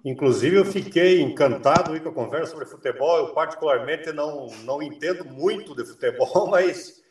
Inclusive, 0.04 0.58
eu 0.58 0.66
fiquei 0.66 1.22
encantado 1.22 1.98
com 2.02 2.10
a 2.10 2.14
conversa 2.14 2.52
sobre 2.52 2.66
futebol. 2.66 3.20
Eu, 3.20 3.28
particularmente, 3.34 4.12
não, 4.12 4.48
não 4.66 4.84
entendo 4.84 5.24
muito 5.24 5.74
de 5.74 5.86
futebol, 5.86 6.48
mas 6.52 7.02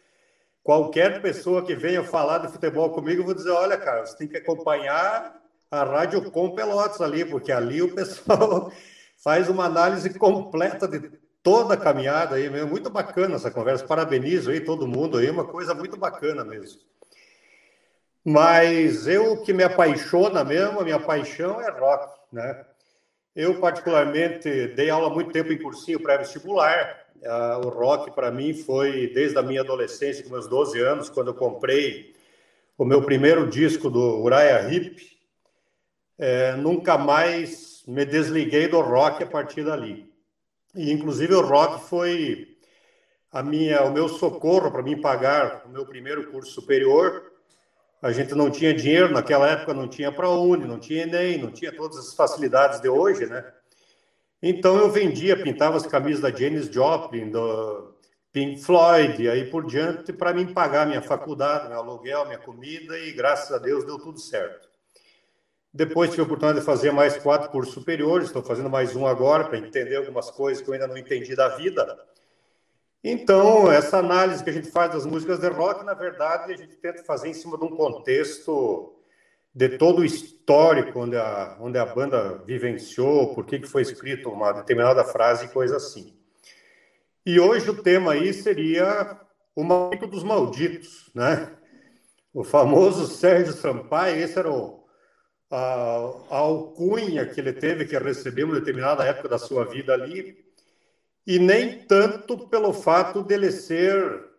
qualquer 0.63 1.23
pessoa 1.23 1.65
que 1.65 1.75
venha 1.75 2.05
falar 2.05 2.37
de 2.37 2.53
futebol 2.53 2.91
comigo, 2.91 3.23
eu 3.23 3.25
vou 3.25 3.35
dizer: 3.35 3.53
olha, 3.53 3.79
cara, 3.79 4.05
você 4.05 4.15
tem 4.15 4.29
que 4.29 4.37
acompanhar 4.37 5.41
a 5.71 5.85
Rádio 5.85 6.31
Com 6.31 6.55
Pelotas 6.55 7.01
ali, 7.01 7.25
porque 7.25 7.51
ali 7.51 7.81
o 7.81 7.95
pessoal 7.95 8.71
faz 9.25 9.49
uma 9.49 9.65
análise 9.65 10.13
completa 10.19 10.87
de 10.87 11.19
toda 11.43 11.75
a 11.75 11.77
caminhada 11.77 12.37
aí 12.37 12.49
mesmo. 12.49 12.71
Muito 12.71 12.91
bacana 12.91 13.37
essa 13.37 13.51
conversa. 13.51 13.87
Parabenizo 13.87 14.51
aí 14.51 14.61
todo 14.61 14.87
mundo 14.87 15.19
aí, 15.19 15.29
uma 15.31 15.45
coisa 15.45 15.75
muito 15.75 15.97
bacana 15.97 16.45
mesmo. 16.45 16.81
Mas 18.25 19.07
eu 19.07 19.43
que 19.43 19.53
me 19.53 19.65
apaixona 19.65 20.45
mesmo, 20.45 20.81
a 20.81 20.85
minha 20.85 21.01
paixão 21.01 21.61
é 21.61 21.71
rock, 21.71 22.19
né? 22.33 22.65
Eu 23.35 23.59
particularmente 23.61 24.69
dei 24.69 24.91
aula 24.91 25.09
muito 25.09 25.33
tempo 25.33 25.53
em 25.53 25.59
cursinho 25.59 26.01
pré-vestibular, 26.01 27.01
Uh, 27.23 27.67
o 27.67 27.69
rock, 27.69 28.13
para 28.13 28.31
mim, 28.31 28.55
foi 28.55 29.09
desde 29.09 29.37
a 29.37 29.43
minha 29.43 29.61
adolescência, 29.61 30.25
com 30.25 30.31
meus 30.31 30.49
12 30.49 30.81
anos, 30.81 31.11
quando 31.11 31.29
eu 31.29 31.35
comprei 31.35 32.15
o 32.79 32.85
meu 32.85 33.03
primeiro 33.03 33.47
disco 33.47 33.91
do 33.91 34.23
Uriah 34.23 34.73
Heep. 34.73 35.19
É, 36.19 36.55
nunca 36.57 36.97
mais 36.97 37.83
me 37.87 38.07
desliguei 38.07 38.69
do 38.69 38.81
rock 38.81 39.23
a 39.23 39.27
partir 39.27 39.65
dali. 39.65 40.10
E, 40.75 40.91
inclusive, 40.93 41.35
o 41.35 41.41
rock 41.41 41.89
foi 41.89 42.57
a 43.33 43.43
minha, 43.43 43.83
o 43.85 43.93
meu 43.93 44.09
socorro 44.09 44.71
para 44.71 44.83
mim 44.83 45.01
pagar 45.01 45.63
o 45.67 45.69
meu 45.69 45.87
primeiro 45.87 46.31
curso 46.31 46.53
superior. 46.53 47.31
A 48.03 48.13
gente 48.13 48.35
não 48.35 48.51
tinha 48.51 48.73
dinheiro 48.73 49.13
naquela 49.13 49.49
época, 49.49 49.75
não 49.75 49.87
tinha 49.87 50.11
para 50.11 50.29
Uni, 50.31 50.67
não 50.67 50.79
tinha 50.79 51.03
Enem, 51.03 51.39
não 51.39 51.51
tinha 51.51 51.71
todas 51.71 51.99
as 51.99 52.15
facilidades 52.15 52.81
de 52.81 52.89
hoje, 52.89 53.27
né? 53.27 53.45
Então 54.43 54.79
eu 54.79 54.91
vendia, 54.91 55.43
pintava 55.43 55.77
as 55.77 55.87
camisas 55.87 56.23
da 56.23 56.31
Janis 56.31 56.67
Joplin, 56.67 57.31
do 57.31 57.95
Pink 58.33 58.63
Floyd, 58.63 59.23
e 59.23 59.29
aí 59.29 59.51
por 59.51 59.67
diante, 59.67 60.15
para 60.15 60.33
mim 60.33 60.55
pagar 60.55 60.87
minha 60.87 61.03
faculdade, 61.03 61.69
meu 61.69 61.79
aluguel, 61.79 62.25
minha 62.25 62.39
comida, 62.39 62.99
e 62.99 63.13
graças 63.13 63.53
a 63.53 63.59
Deus 63.59 63.85
deu 63.85 63.99
tudo 63.99 64.19
certo. 64.19 64.70
Depois 65.73 66.11
tive 66.11 66.23
a 66.23 66.25
oportunidade 66.25 66.61
de 66.61 66.67
fazer 66.67 66.91
mais 66.91 67.17
quatro 67.17 67.49
cursos 67.49 67.73
superiores, 67.73 68.27
estou 68.27 68.43
fazendo 68.43 68.69
mais 68.69 68.97
um 68.97 69.07
agora 69.07 69.45
para 69.45 69.59
entender 69.59 69.97
algumas 69.97 70.29
coisas 70.31 70.63
que 70.63 70.69
eu 70.69 70.75
ainda 70.75 70.89
não 70.89 70.97
entendi 70.97 71.37
da 71.37 71.49
vida. 71.49 71.97
Então, 73.03 73.71
essa 73.71 73.99
análise 73.99 74.43
que 74.43 74.51
a 74.51 74.53
gente 74.53 74.71
faz 74.71 74.93
das 74.93 75.07
músicas 75.07 75.39
de 75.39 75.49
rock, 75.49 75.85
na 75.85 75.95
verdade, 75.95 76.53
a 76.53 76.57
gente 76.57 76.77
tenta 76.77 77.05
fazer 77.05 77.29
em 77.29 77.35
cima 77.35 77.57
de 77.57 77.65
um 77.65 77.77
contexto 77.77 78.95
de 79.55 79.79
todo 79.79 80.01
o 80.01 80.05
histórico 80.05 81.01
onde 81.01 81.17
a, 81.17 81.57
onde 81.61 81.79
a 81.79 81.87
banda 81.87 82.43
vivenciou, 82.45 83.33
por 83.35 83.47
que, 83.47 83.61
que 83.61 83.69
foi 83.69 83.83
escrito 83.83 84.29
uma 84.29 84.53
determinada 84.53 85.05
frase 85.05 85.47
e 85.47 85.49
coisa 85.49 85.77
assim. 85.77 86.15
E 87.25 87.39
hoje 87.39 87.71
o 87.71 87.83
tema 87.83 88.13
aí 88.13 88.33
seria 88.35 89.19
o 89.55 89.63
maldito 89.63 90.07
dos 90.07 90.23
malditos, 90.23 91.11
né? 91.15 91.53
O 92.35 92.45
famoso 92.45 93.07
Sérgio 93.07 93.53
Sampaio, 93.53 94.21
esse 94.21 94.39
era 94.39 94.51
o, 94.51 94.80
a, 95.51 96.13
alcunha 96.31 97.27
que 97.27 97.41
ele 97.41 97.53
teve, 97.53 97.85
que 97.85 97.99
recebeu 97.99 98.49
em 98.49 98.55
determinada 98.55 99.05
época 99.05 99.29
da 99.29 99.39
sua 99.39 99.65
vida 99.65 99.93
ali, 99.93 100.39
e 101.27 101.39
nem 101.39 101.79
tanto 101.87 102.49
pelo 102.49 102.73
fato 102.73 103.23
dele 103.23 103.51
ser 103.51 104.31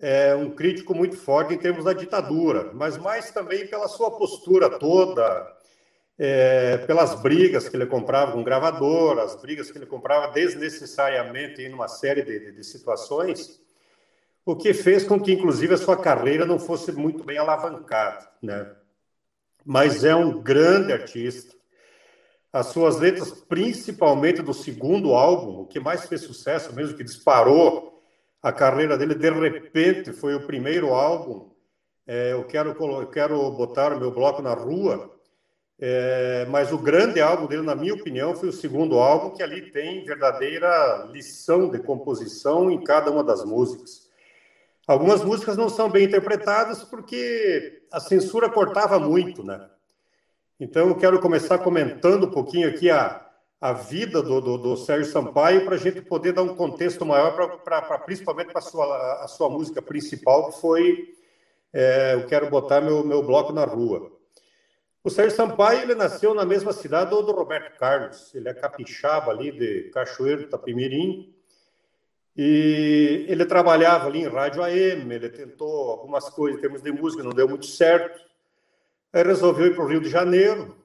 é 0.00 0.32
um 0.34 0.50
crítico 0.50 0.94
muito 0.94 1.16
forte 1.16 1.54
em 1.54 1.58
termos 1.58 1.84
da 1.84 1.92
ditadura, 1.92 2.70
mas 2.72 2.96
mais 2.96 3.32
também 3.32 3.66
pela 3.66 3.88
sua 3.88 4.12
postura 4.12 4.78
toda, 4.78 5.56
é, 6.16 6.78
pelas 6.78 7.20
brigas 7.20 7.68
que 7.68 7.76
ele 7.76 7.86
comprava 7.86 8.32
com 8.32 8.44
gravador, 8.44 9.18
as 9.18 9.34
brigas 9.34 9.72
que 9.72 9.78
ele 9.78 9.86
comprava 9.86 10.32
desnecessariamente 10.32 11.62
em 11.62 11.72
uma 11.72 11.88
série 11.88 12.22
de, 12.22 12.38
de, 12.38 12.52
de 12.52 12.64
situações, 12.64 13.60
o 14.44 14.54
que 14.54 14.72
fez 14.72 15.04
com 15.04 15.20
que, 15.20 15.32
inclusive, 15.32 15.74
a 15.74 15.78
sua 15.78 15.96
carreira 15.96 16.46
não 16.46 16.58
fosse 16.58 16.92
muito 16.92 17.24
bem 17.24 17.36
alavancada, 17.36 18.30
né? 18.40 18.70
Mas 19.70 20.02
é 20.02 20.16
um 20.16 20.40
grande 20.40 20.94
artista. 20.94 21.54
As 22.50 22.68
suas 22.68 22.98
letras, 22.98 23.30
principalmente 23.30 24.40
do 24.40 24.54
segundo 24.54 25.12
álbum, 25.12 25.60
o 25.60 25.66
que 25.66 25.78
mais 25.78 26.06
fez 26.06 26.22
sucesso, 26.22 26.74
mesmo 26.74 26.96
que 26.96 27.04
disparou 27.04 28.02
a 28.42 28.50
carreira 28.50 28.96
dele 28.96 29.14
de 29.14 29.28
repente 29.28 30.10
foi 30.10 30.34
o 30.34 30.46
primeiro 30.46 30.94
álbum. 30.94 31.50
É, 32.06 32.32
eu 32.32 32.44
quero 32.44 32.70
eu 32.70 33.06
quero 33.08 33.50
botar 33.50 33.92
o 33.92 34.00
meu 34.00 34.10
bloco 34.10 34.40
na 34.40 34.54
rua, 34.54 35.14
é, 35.78 36.46
mas 36.48 36.72
o 36.72 36.78
grande 36.78 37.20
álbum 37.20 37.46
dele, 37.46 37.60
na 37.60 37.74
minha 37.74 37.92
opinião, 37.92 38.34
foi 38.34 38.48
o 38.48 38.52
segundo 38.54 38.98
álbum 38.98 39.36
que 39.36 39.42
ali 39.42 39.70
tem 39.70 40.02
verdadeira 40.02 41.10
lição 41.12 41.68
de 41.68 41.78
composição 41.78 42.70
em 42.70 42.82
cada 42.82 43.10
uma 43.10 43.22
das 43.22 43.44
músicas. 43.44 44.08
Algumas 44.86 45.22
músicas 45.22 45.58
não 45.58 45.68
são 45.68 45.90
bem 45.90 46.06
interpretadas 46.06 46.82
porque 46.84 47.77
a 47.92 48.00
censura 48.00 48.48
cortava 48.48 48.98
muito, 48.98 49.44
né? 49.44 49.68
Então 50.60 50.88
eu 50.88 50.96
quero 50.96 51.20
começar 51.20 51.58
comentando 51.58 52.26
um 52.26 52.30
pouquinho 52.30 52.68
aqui 52.68 52.90
a 52.90 53.28
a 53.60 53.72
vida 53.72 54.22
do, 54.22 54.40
do, 54.40 54.56
do 54.56 54.76
Sérgio 54.76 55.10
Sampaio 55.10 55.64
para 55.64 55.74
a 55.74 55.78
gente 55.78 56.00
poder 56.00 56.32
dar 56.32 56.42
um 56.42 56.54
contexto 56.54 57.04
maior, 57.04 57.34
pra, 57.62 57.82
pra 57.82 57.98
principalmente 57.98 58.52
para 58.52 58.60
a 58.60 58.62
sua, 58.62 59.24
a 59.24 59.28
sua 59.28 59.50
música 59.50 59.82
principal, 59.82 60.50
que 60.50 60.60
foi 60.60 61.14
é, 61.72 62.14
Eu 62.14 62.26
Quero 62.26 62.48
Botar 62.48 62.80
Meu, 62.80 63.04
meu 63.04 63.22
Bloco 63.22 63.52
na 63.52 63.64
Rua. 63.64 64.12
O 65.02 65.10
Sérgio 65.10 65.36
Sampaio 65.36 65.82
ele 65.82 65.94
nasceu 65.94 66.34
na 66.34 66.44
mesma 66.44 66.72
cidade 66.72 67.10
do 67.10 67.32
Roberto 67.32 67.76
Carlos, 67.78 68.32
ele 68.34 68.48
é 68.48 68.54
capixaba 68.54 69.32
ali 69.32 69.50
de 69.50 69.90
Cachoeiro, 69.90 70.48
Tapimirim, 70.48 71.34
e 72.38 73.26
ele 73.28 73.44
trabalhava 73.44 74.06
ali 74.06 74.20
em 74.20 74.28
rádio 74.28 74.62
AM, 74.62 75.12
ele 75.12 75.28
tentou 75.28 75.90
algumas 75.90 76.30
coisas 76.30 76.56
em 76.56 76.62
termos 76.62 76.80
de 76.80 76.92
música, 76.92 77.24
não 77.24 77.32
deu 77.32 77.48
muito 77.48 77.66
certo, 77.66 78.22
aí 79.12 79.24
resolveu 79.24 79.66
ir 79.66 79.74
para 79.74 79.84
o 79.84 79.88
Rio 79.88 80.00
de 80.00 80.08
Janeiro, 80.08 80.78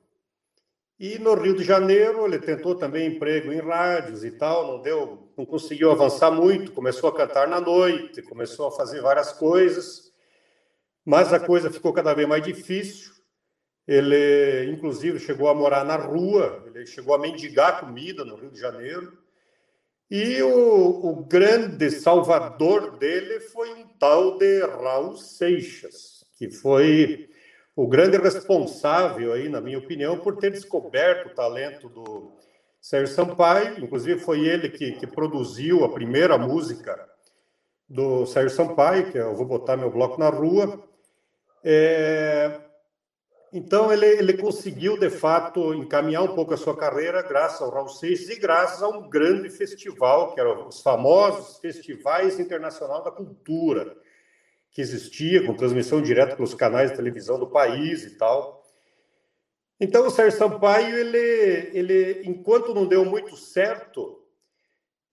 e 0.99 1.19
no 1.19 1.35
Rio 1.35 1.55
de 1.55 1.63
Janeiro, 1.63 2.25
ele 2.25 2.39
tentou 2.39 2.73
também 2.73 3.07
emprego 3.07 3.51
em 3.51 3.59
rádios 3.59 4.23
e 4.23 4.31
tal, 4.31 4.65
não 4.65 4.81
deu, 4.81 5.31
não 5.37 5.45
conseguiu 5.45 5.91
avançar 5.91 6.31
muito, 6.31 6.71
começou 6.71 7.09
a 7.09 7.15
cantar 7.15 7.47
na 7.47 7.61
noite, 7.61 8.21
começou 8.23 8.67
a 8.67 8.71
fazer 8.71 9.01
várias 9.01 9.31
coisas, 9.33 10.11
mas 11.05 11.33
a 11.33 11.39
coisa 11.39 11.69
ficou 11.69 11.93
cada 11.93 12.13
vez 12.13 12.27
mais 12.27 12.43
difícil. 12.43 13.11
Ele, 13.85 14.71
inclusive, 14.71 15.19
chegou 15.19 15.49
a 15.49 15.53
morar 15.53 15.83
na 15.83 15.97
rua, 15.97 16.63
ele 16.65 16.85
chegou 16.85 17.13
a 17.13 17.19
mendigar 17.19 17.79
comida 17.81 18.23
no 18.23 18.37
Rio 18.37 18.49
de 18.49 18.59
Janeiro. 18.59 19.22
E 20.09 20.41
o, 20.41 21.09
o 21.09 21.25
grande 21.25 21.89
salvador 21.89 22.97
dele 22.97 23.39
foi 23.39 23.73
um 23.73 23.87
tal 23.99 24.37
de 24.37 24.61
Raul 24.61 25.15
Seixas, 25.15 26.23
que 26.37 26.51
foi 26.51 27.29
o 27.75 27.87
grande 27.87 28.17
responsável 28.17 29.33
aí, 29.33 29.49
na 29.49 29.59
minha 29.59 29.79
opinião, 29.79 30.19
por 30.19 30.37
ter 30.37 30.51
descoberto 30.51 31.27
o 31.27 31.35
talento 31.35 31.89
do 31.89 32.31
Sérgio 32.79 33.15
Sampaio. 33.15 33.83
Inclusive, 33.83 34.19
foi 34.19 34.45
ele 34.45 34.69
que, 34.69 34.91
que 34.93 35.07
produziu 35.07 35.83
a 35.83 35.89
primeira 35.89 36.37
música 36.37 37.09
do 37.89 38.25
Sérgio 38.25 38.55
Sampaio, 38.55 39.11
que 39.11 39.17
Eu 39.17 39.35
Vou 39.35 39.45
Botar 39.45 39.77
Meu 39.77 39.89
Bloco 39.89 40.19
na 40.19 40.29
Rua. 40.29 40.83
É... 41.63 42.59
Então, 43.55 43.93
ele, 43.93 44.07
ele 44.07 44.33
conseguiu, 44.33 44.97
de 44.97 45.11
fato, 45.11 45.75
encaminhar 45.75 46.23
um 46.23 46.33
pouco 46.33 46.55
a 46.55 46.57
sua 46.57 46.75
carreira 46.75 47.21
graças 47.21 47.61
ao 47.61 47.69
Raul 47.69 47.87
Seixas 47.87 48.27
e 48.29 48.39
graças 48.39 48.81
a 48.81 48.87
um 48.87 49.07
grande 49.07 49.47
festival, 49.51 50.33
que 50.33 50.39
eram 50.39 50.67
os 50.67 50.81
famosos 50.81 51.59
Festivais 51.59 52.39
Internacional 52.39 53.03
da 53.03 53.11
Cultura, 53.11 53.95
que 54.71 54.81
existia, 54.81 55.45
com 55.45 55.53
transmissão 55.53 56.01
direta 56.01 56.35
pelos 56.35 56.55
canais 56.55 56.89
de 56.89 56.97
televisão 56.97 57.37
do 57.37 57.45
país 57.45 58.03
e 58.03 58.17
tal. 58.17 58.65
Então, 59.79 60.07
o 60.07 60.09
Sérgio 60.09 60.39
Sampaio, 60.39 60.97
ele, 60.97 61.77
ele, 61.77 62.23
enquanto 62.27 62.73
não 62.73 62.87
deu 62.87 63.05
muito 63.05 63.37
certo, 63.37 64.19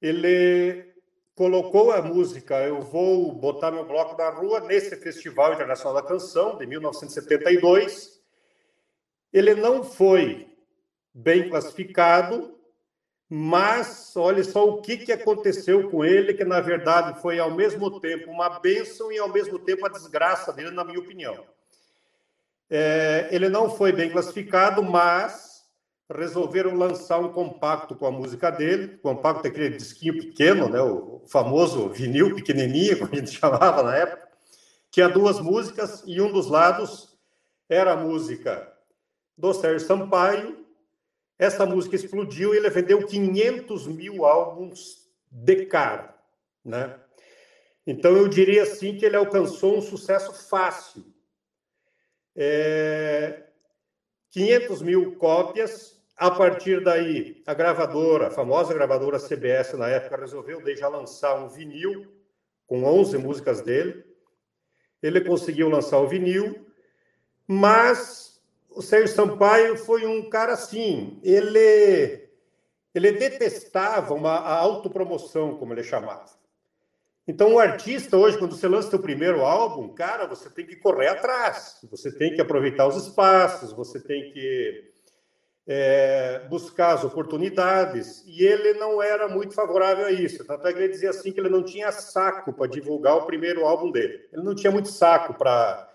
ele 0.01 0.95
colocou 1.35 1.93
a 1.93 2.01
música 2.01 2.57
Eu 2.63 2.81
Vou 2.81 3.35
Botar 3.35 3.71
Meu 3.71 3.85
Bloco 3.85 4.17
na 4.17 4.31
Rua 4.31 4.61
nesse 4.61 4.97
Festival 4.97 5.53
Internacional 5.53 6.01
da 6.01 6.09
Canção, 6.09 6.57
de 6.57 6.67
1972. 6.67 8.20
Ele 9.33 9.55
não 9.55 9.85
foi 9.85 10.49
bem 11.15 11.49
classificado, 11.49 12.59
mas 13.29 14.13
olha 14.17 14.43
só 14.43 14.69
o 14.69 14.81
que, 14.81 14.97
que 14.97 15.13
aconteceu 15.13 15.89
com 15.89 16.05
ele, 16.05 16.35
que 16.35 16.45
na 16.45 16.61
verdade 16.61 17.21
foi 17.21 17.39
ao 17.39 17.51
mesmo 17.51 18.01
tempo 18.01 18.31
uma 18.31 18.59
bênção 18.59 19.13
e 19.13 19.19
ao 19.19 19.29
mesmo 19.29 19.59
tempo 19.59 19.87
a 19.87 19.91
desgraça 19.91 20.53
dele, 20.53 20.73
na 20.73 20.85
minha 20.85 20.99
opinião. 20.99 21.45
É, 22.69 23.29
ele 23.31 23.49
não 23.49 23.71
foi 23.71 23.93
bem 23.93 24.11
classificado, 24.11 24.83
mas 24.83 25.65
resolveram 26.13 26.75
lançar 26.75 27.21
um 27.21 27.33
compacto 27.33 27.95
com 27.95 28.07
a 28.07 28.11
música 28.11 28.51
dele. 28.51 28.97
O 28.97 28.99
compacto 28.99 29.47
é 29.47 29.51
aquele 29.51 29.77
disquinho 29.77 30.19
pequeno, 30.19 30.69
né? 30.69 30.81
o 30.81 31.23
famoso 31.29 31.89
vinil 31.89 32.35
pequenininho, 32.35 32.99
como 32.99 33.13
a 33.13 33.17
gente 33.17 33.31
chamava 33.39 33.83
na 33.83 33.97
época, 33.97 34.29
que 34.91 35.01
há 35.01 35.09
duas 35.09 35.39
músicas 35.41 36.03
e 36.07 36.21
um 36.21 36.33
dos 36.33 36.49
lados 36.49 37.17
era 37.69 37.93
a 37.93 37.97
música 37.97 38.70
do 39.41 39.55
Sérgio 39.55 39.87
Sampaio 39.87 40.61
essa 41.41 41.65
música 41.65 41.97
explodiu 41.97 42.53
e 42.53 42.59
ele 42.59 42.69
vendeu 42.69 43.07
500 43.07 43.87
mil 43.87 44.27
álbuns 44.27 45.09
de 45.31 45.65
cara, 45.65 46.15
né? 46.63 47.01
Então 47.87 48.15
eu 48.15 48.29
diria 48.29 48.65
assim 48.65 48.99
que 48.99 49.07
ele 49.07 49.17
alcançou 49.17 49.79
um 49.79 49.81
sucesso 49.81 50.35
fácil. 50.35 51.03
É... 52.37 53.45
500 54.29 54.83
mil 54.83 55.17
cópias. 55.17 55.99
A 56.15 56.31
partir 56.31 56.85
daí, 56.85 57.43
a 57.47 57.55
gravadora, 57.55 58.27
a 58.27 58.31
famosa 58.31 58.75
gravadora 58.75 59.19
CBS 59.19 59.73
na 59.73 59.89
época, 59.89 60.19
resolveu 60.19 60.63
já 60.77 60.89
lançar 60.89 61.43
um 61.43 61.49
vinil 61.49 62.07
com 62.67 62.85
11 62.85 63.17
músicas 63.17 63.63
dele. 63.63 64.05
Ele 65.03 65.23
conseguiu 65.23 65.71
lançar 65.71 65.99
o 65.99 66.07
vinil, 66.07 66.67
mas 67.49 68.30
o 68.75 68.83
Sérgio 68.83 69.15
Sampaio 69.15 69.77
foi 69.77 70.07
um 70.07 70.29
cara 70.29 70.53
assim, 70.55 71.19
ele 71.23 72.29
ele 72.95 73.13
detestava 73.13 74.15
uma 74.15 74.37
a 74.37 74.59
autopromoção, 74.59 75.57
como 75.57 75.73
ele 75.73 75.83
chamava. 75.83 76.27
Então, 77.27 77.55
o 77.55 77.59
artista 77.61 78.17
hoje, 78.17 78.37
quando 78.37 78.57
você 78.57 78.67
lança 78.67 78.91
seu 78.91 78.99
primeiro 78.99 79.43
álbum, 79.43 79.89
cara, 79.91 80.27
você 80.27 80.51
tem 80.51 80.67
que 80.67 80.75
correr 80.75 81.07
atrás, 81.07 81.79
você 81.89 82.11
tem 82.11 82.35
que 82.35 82.41
aproveitar 82.41 82.89
os 82.89 82.97
espaços, 82.97 83.73
você 83.73 84.01
tem 84.01 84.33
que 84.33 84.91
é, 85.67 86.41
buscar 86.49 86.95
as 86.95 87.05
oportunidades. 87.05 88.25
E 88.27 88.43
ele 88.43 88.75
não 88.75 89.01
era 89.01 89.29
muito 89.29 89.55
favorável 89.55 90.07
a 90.07 90.11
isso. 90.11 90.45
Tanto 90.45 90.67
é 90.67 90.73
que 90.73 90.79
ele 90.81 90.89
dizia 90.89 91.11
assim 91.11 91.31
que 91.31 91.39
ele 91.39 91.49
não 91.49 91.63
tinha 91.63 91.93
saco 91.93 92.53
para 92.53 92.67
divulgar 92.67 93.17
o 93.17 93.27
primeiro 93.27 93.65
álbum 93.65 93.93
dele. 93.93 94.27
Ele 94.33 94.43
não 94.43 94.55
tinha 94.55 94.73
muito 94.73 94.89
saco 94.89 95.35
para 95.35 95.89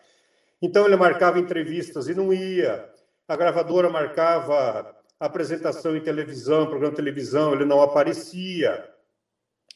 então 0.62 0.86
ele 0.86 0.96
marcava 0.96 1.40
entrevistas 1.40 2.08
e 2.08 2.16
não 2.16 2.34
ia. 2.34 2.90
A 3.28 3.36
gravadora 3.36 3.90
marcava 3.90 4.96
apresentação 5.20 5.96
em 5.96 6.02
televisão, 6.02 6.68
programa 6.68 6.92
de 6.92 6.98
televisão, 6.98 7.54
ele 7.54 7.66
não 7.66 7.82
aparecia. 7.82 8.90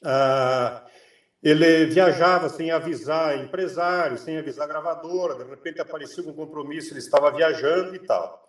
Ah, 0.04 0.86
ele 1.42 1.86
viajava 1.86 2.50
sem 2.50 2.70
avisar 2.70 3.38
empresário, 3.38 4.18
sem 4.18 4.38
avisar 4.38 4.68
gravadora, 4.68 5.36
de 5.36 5.50
repente 5.50 5.80
aparecia 5.80 6.24
um 6.24 6.34
compromisso, 6.34 6.92
ele 6.92 7.00
estava 7.00 7.32
viajando 7.32 7.96
e 7.96 8.00
tal. 8.00 8.48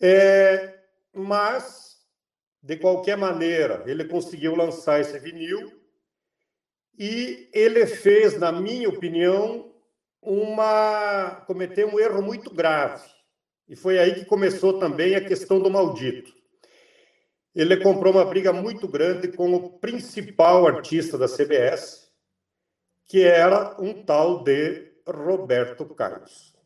É, 0.00 0.78
mas, 1.12 1.98
de 2.62 2.76
qualquer 2.76 3.16
maneira, 3.16 3.82
ele 3.86 4.04
conseguiu 4.04 4.54
lançar 4.54 5.00
esse 5.00 5.18
vinil 5.18 5.72
e 6.96 7.48
ele 7.52 7.86
fez, 7.86 8.38
na 8.38 8.52
minha 8.52 8.88
opinião, 8.88 9.71
uma 10.22 11.42
cometeu 11.46 11.88
um 11.88 11.98
erro 11.98 12.22
muito 12.22 12.54
grave. 12.54 13.02
E 13.68 13.74
foi 13.74 13.98
aí 13.98 14.14
que 14.14 14.24
começou 14.24 14.78
também 14.78 15.16
a 15.16 15.24
questão 15.24 15.58
do 15.58 15.70
maldito. 15.70 16.32
Ele 17.54 17.76
comprou 17.78 18.12
uma 18.12 18.24
briga 18.24 18.52
muito 18.52 18.86
grande 18.86 19.28
com 19.28 19.52
o 19.54 19.78
principal 19.78 20.66
artista 20.66 21.18
da 21.18 21.26
CBS, 21.26 22.08
que 23.06 23.22
era 23.22 23.76
um 23.80 24.04
tal 24.04 24.42
de 24.42 24.92
Roberto 25.06 25.84
Carlos. 25.86 26.56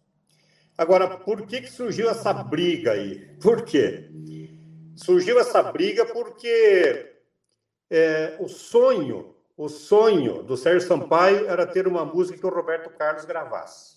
Agora, 0.79 1.09
por 1.19 1.47
que, 1.47 1.63
que 1.63 1.71
surgiu 1.71 2.11
essa 2.11 2.33
briga 2.33 2.93
aí? 2.93 3.37
Por 3.41 3.65
quê? 3.65 4.11
Surgiu 4.95 5.41
essa 5.41 5.63
briga 5.63 6.05
porque 6.05 7.15
é, 7.91 8.37
o 8.39 8.49
sonho 8.49 9.36
o 9.57 9.69
sonho 9.69 10.43
do 10.43 10.57
Sérgio 10.57 10.87
Sampaio 10.87 11.49
era 11.49 11.67
ter 11.67 11.89
uma 11.89 12.05
música 12.05 12.39
que 12.39 12.47
o 12.47 12.51
Roberto 12.51 12.91
Carlos 12.91 13.25
gravasse. 13.25 13.97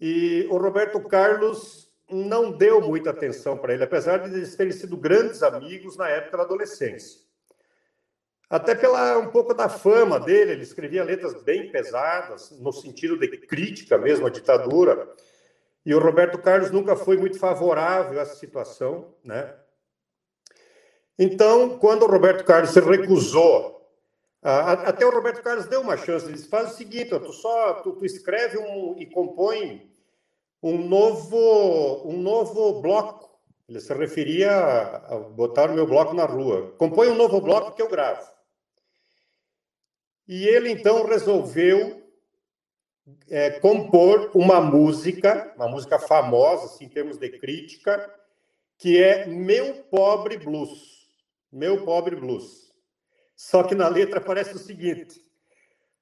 E 0.00 0.46
o 0.50 0.56
Roberto 0.56 1.00
Carlos 1.00 1.92
não 2.08 2.52
deu 2.52 2.80
muita 2.80 3.10
atenção 3.10 3.56
para 3.58 3.74
ele, 3.74 3.82
apesar 3.82 4.18
de 4.18 4.32
eles 4.32 4.54
terem 4.54 4.72
sido 4.72 4.96
grandes 4.96 5.42
amigos 5.42 5.96
na 5.96 6.08
época 6.08 6.36
da 6.36 6.42
adolescência. 6.44 7.24
Até 8.48 8.74
pela 8.74 9.18
um 9.18 9.30
pouco 9.30 9.52
da 9.52 9.68
fama 9.68 10.20
dele, 10.20 10.52
ele 10.52 10.62
escrevia 10.62 11.02
letras 11.02 11.42
bem 11.42 11.72
pesadas, 11.72 12.50
no 12.60 12.72
sentido 12.72 13.18
de 13.18 13.26
crítica 13.26 13.98
mesmo 13.98 14.26
à 14.26 14.30
ditadura. 14.30 15.08
E 15.84 15.92
o 15.94 15.98
Roberto 15.98 16.38
Carlos 16.38 16.70
nunca 16.70 16.94
foi 16.94 17.16
muito 17.16 17.38
favorável 17.38 18.18
a 18.18 18.22
essa 18.22 18.36
situação, 18.36 19.12
né? 19.24 19.54
Então, 21.18 21.78
quando 21.78 22.02
o 22.02 22.08
Roberto 22.08 22.44
Carlos 22.44 22.70
se 22.70 22.80
recusou 22.80 23.83
até 24.44 25.06
o 25.06 25.10
Roberto 25.10 25.42
Carlos 25.42 25.66
deu 25.66 25.80
uma 25.80 25.96
chance. 25.96 26.26
Ele 26.26 26.34
disse, 26.34 26.48
faz 26.48 26.72
o 26.72 26.76
seguinte, 26.76 27.18
tu 27.18 27.32
só 27.32 27.74
tu, 27.82 27.92
tu, 27.92 28.04
escreve 28.04 28.58
um, 28.58 28.94
e 28.98 29.06
compõe 29.06 29.90
um 30.62 30.86
novo, 30.86 32.06
um 32.06 32.18
novo 32.20 32.82
bloco. 32.82 33.30
Ele 33.66 33.80
se 33.80 33.94
referia 33.94 34.52
a, 34.52 35.14
a 35.14 35.18
botar 35.18 35.70
o 35.70 35.74
meu 35.74 35.86
bloco 35.86 36.12
na 36.12 36.26
rua. 36.26 36.74
Compõe 36.76 37.08
um 37.08 37.14
novo 37.14 37.40
bloco 37.40 37.72
que 37.72 37.80
eu 37.80 37.88
gravo. 37.88 38.30
E 40.28 40.46
ele 40.46 40.70
então 40.70 41.06
resolveu 41.06 42.02
é, 43.30 43.50
compor 43.60 44.30
uma 44.34 44.60
música, 44.60 45.52
uma 45.56 45.68
música 45.68 45.98
famosa 45.98 46.66
assim, 46.66 46.84
em 46.84 46.88
termos 46.88 47.16
de 47.16 47.30
crítica, 47.30 48.10
que 48.78 49.02
é 49.02 49.26
Meu 49.26 49.84
Pobre 49.84 50.36
Blues. 50.36 51.08
Meu 51.50 51.84
Pobre 51.84 52.16
Blues. 52.16 52.63
Só 53.36 53.62
que 53.62 53.74
na 53.74 53.88
letra 53.88 54.18
aparece 54.18 54.54
o 54.54 54.58
seguinte: 54.58 55.20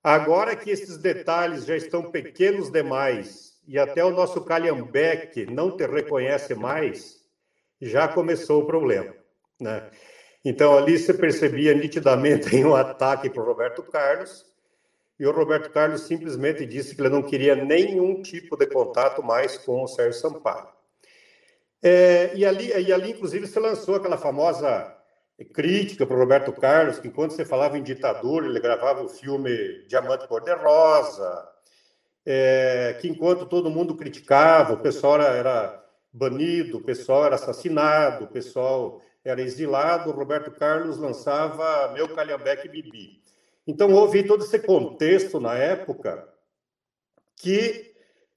agora 0.02 0.54
que 0.56 0.70
esses 0.70 0.98
detalhes 0.98 1.64
já 1.64 1.76
estão 1.76 2.10
pequenos 2.10 2.70
demais 2.70 3.60
e 3.66 3.78
até 3.78 4.04
o 4.04 4.10
nosso 4.10 4.40
Calhambeque 4.44 5.46
não 5.46 5.76
te 5.76 5.86
reconhece 5.86 6.54
mais, 6.54 7.20
já 7.80 8.08
começou 8.08 8.62
o 8.62 8.66
problema. 8.66 9.14
Né? 9.60 9.90
Então 10.44 10.76
ali 10.76 10.98
você 10.98 11.14
percebia 11.14 11.74
nitidamente 11.74 12.54
um 12.64 12.74
ataque 12.74 13.30
para 13.30 13.42
o 13.42 13.46
Roberto 13.46 13.82
Carlos, 13.82 14.44
e 15.18 15.26
o 15.26 15.30
Roberto 15.30 15.70
Carlos 15.70 16.02
simplesmente 16.02 16.66
disse 16.66 16.96
que 16.96 17.00
ele 17.00 17.08
não 17.08 17.22
queria 17.22 17.54
nenhum 17.54 18.22
tipo 18.22 18.56
de 18.56 18.66
contato 18.66 19.22
mais 19.22 19.56
com 19.56 19.82
o 19.82 19.86
Sérgio 19.86 20.20
Sampaio. 20.20 20.66
É, 21.80 22.32
e, 22.34 22.44
ali, 22.44 22.68
e 22.68 22.92
ali, 22.92 23.10
inclusive, 23.10 23.46
se 23.46 23.58
lançou 23.58 23.96
aquela 23.96 24.16
famosa 24.16 24.96
crítica 25.44 26.06
para 26.06 26.16
o 26.16 26.18
Roberto 26.18 26.52
Carlos, 26.52 26.98
que 26.98 27.08
enquanto 27.08 27.32
você 27.32 27.44
falava 27.44 27.78
em 27.78 27.82
ditadura, 27.82 28.46
ele 28.46 28.60
gravava 28.60 29.02
o 29.02 29.08
filme 29.08 29.84
Diamante 29.86 30.26
Cor-de-Rosa, 30.28 31.48
é, 32.24 32.96
que 33.00 33.08
enquanto 33.08 33.46
todo 33.46 33.70
mundo 33.70 33.96
criticava, 33.96 34.74
o 34.74 34.80
pessoal 34.80 35.14
era, 35.14 35.36
era, 35.36 35.82
banido, 36.12 36.78
o 36.78 36.82
pessoal 36.82 37.24
era 37.24 37.36
assassinado, 37.36 38.24
o 38.24 38.28
pessoal 38.28 39.00
era 39.24 39.40
exilado, 39.40 40.10
o 40.10 40.12
Roberto 40.12 40.50
Carlos 40.50 40.98
lançava 40.98 41.92
Meu 41.92 42.08
Calhambeque 42.08 42.68
Bibi. 42.68 43.22
Então 43.66 43.92
houve 43.92 44.22
todo 44.24 44.44
esse 44.44 44.58
contexto 44.58 45.40
na 45.40 45.54
época 45.54 46.28
que 47.36 47.94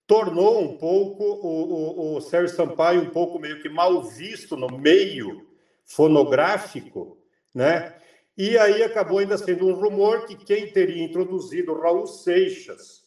tornou 0.08 0.62
um 0.62 0.78
pouco 0.78 1.24
o, 1.24 2.14
o, 2.14 2.16
o 2.16 2.22
Sérgio 2.22 2.56
Sampaio 2.56 3.02
um 3.02 3.10
pouco 3.10 3.40
meio 3.40 3.62
que 3.62 3.68
mal 3.68 4.04
visto 4.04 4.56
no 4.56 4.68
meio 4.78 5.46
fonográfico, 5.86 7.18
né? 7.54 7.96
E 8.38 8.58
aí 8.58 8.84
acabou 8.84 9.20
ainda 9.20 9.38
sendo 9.38 9.68
um 9.68 9.74
rumor 9.74 10.26
que 10.26 10.36
quem 10.36 10.72
teria 10.72 11.04
introduzido 11.04 11.80
Raul 11.80 12.06
Seixas 12.06 13.06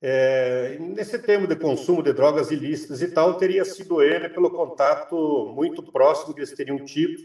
é, 0.00 0.76
nesse 0.78 1.18
tema 1.18 1.46
de 1.46 1.56
consumo 1.56 2.02
de 2.02 2.12
drogas 2.12 2.50
ilícitas 2.50 3.00
e 3.00 3.08
tal 3.08 3.34
teria 3.34 3.64
sido 3.64 4.02
ele 4.02 4.28
pelo 4.28 4.50
contato 4.50 5.52
muito 5.54 5.82
próximo 5.82 6.34
que 6.34 6.40
eles 6.40 6.52
teriam 6.52 6.84
tido 6.84 7.22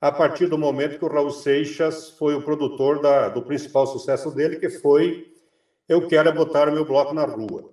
a 0.00 0.10
partir 0.10 0.46
do 0.46 0.56
momento 0.56 0.98
que 0.98 1.04
o 1.04 1.08
Raul 1.08 1.30
Seixas 1.30 2.10
foi 2.10 2.34
o 2.34 2.42
produtor 2.42 3.02
da, 3.02 3.28
do 3.28 3.42
principal 3.42 3.86
sucesso 3.86 4.34
dele, 4.34 4.56
que 4.56 4.70
foi 4.70 5.30
Eu 5.86 6.08
Quero 6.08 6.32
Botar 6.32 6.70
o 6.70 6.72
Meu 6.72 6.86
Bloco 6.86 7.12
na 7.12 7.26
Rua. 7.26 7.70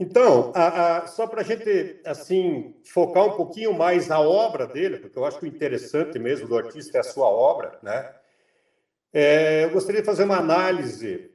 Então, 0.00 0.52
a, 0.54 0.98
a, 0.98 1.06
só 1.08 1.26
para 1.26 1.40
a 1.40 1.44
gente 1.44 2.00
assim 2.04 2.76
focar 2.84 3.24
um 3.24 3.36
pouquinho 3.36 3.72
mais 3.74 4.10
a 4.10 4.20
obra 4.20 4.66
dele, 4.66 4.98
porque 4.98 5.18
eu 5.18 5.24
acho 5.24 5.40
que 5.40 5.44
o 5.44 5.48
interessante 5.48 6.18
mesmo 6.18 6.46
do 6.46 6.56
artista 6.56 6.98
é 6.98 7.00
a 7.00 7.04
sua 7.04 7.26
obra, 7.26 7.78
né? 7.82 8.14
É, 9.12 9.64
eu 9.64 9.70
gostaria 9.70 10.00
de 10.00 10.06
fazer 10.06 10.22
uma 10.22 10.36
análise 10.36 11.30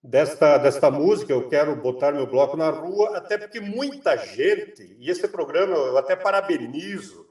desta, 0.00 0.58
desta 0.58 0.90
música. 0.92 1.32
Eu 1.32 1.48
quero 1.48 1.74
botar 1.74 2.12
meu 2.12 2.26
bloco 2.26 2.56
na 2.56 2.70
rua, 2.70 3.16
até 3.16 3.36
porque 3.36 3.58
muita 3.58 4.16
gente, 4.16 4.94
e 4.98 5.10
esse 5.10 5.26
programa 5.26 5.74
eu 5.74 5.98
até 5.98 6.14
parabenizo. 6.14 7.26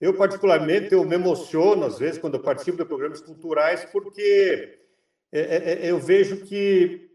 Eu, 0.00 0.14
particularmente, 0.14 0.94
eu 0.94 1.04
me 1.04 1.14
emociono 1.14 1.84
às 1.84 1.98
vezes 1.98 2.18
quando 2.18 2.34
eu 2.34 2.42
participo 2.42 2.78
de 2.78 2.84
programas 2.84 3.20
culturais, 3.20 3.84
porque 3.84 4.78
é, 5.30 5.40
é, 5.40 5.86
é 5.86 5.90
eu 5.90 5.98
vejo 5.98 6.44
que 6.44 7.07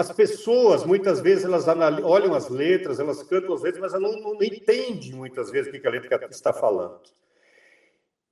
as 0.00 0.10
pessoas, 0.10 0.84
muitas 0.84 1.20
vezes, 1.20 1.44
elas 1.44 1.66
olham 1.68 2.34
as 2.34 2.48
letras, 2.48 2.98
elas 2.98 3.22
cantam 3.22 3.54
as 3.54 3.62
letras, 3.62 3.82
mas 3.82 3.94
elas 3.94 4.20
não, 4.20 4.32
não 4.32 4.42
entendem 4.42 5.12
muitas 5.12 5.50
vezes 5.50 5.68
o 5.68 5.78
que 5.78 5.86
a 5.86 5.90
letra 5.90 6.26
está 6.30 6.52
falando. 6.52 7.00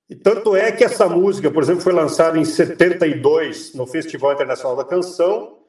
E 0.09 0.15
tanto 0.15 0.55
é 0.55 0.71
que 0.71 0.83
essa 0.83 1.07
música, 1.07 1.51
por 1.51 1.61
exemplo, 1.61 1.81
foi 1.81 1.93
lançada 1.93 2.39
em 2.39 2.43
72 2.43 3.75
no 3.75 3.85
Festival 3.85 4.33
Internacional 4.33 4.75
da 4.75 4.83
Canção. 4.83 5.59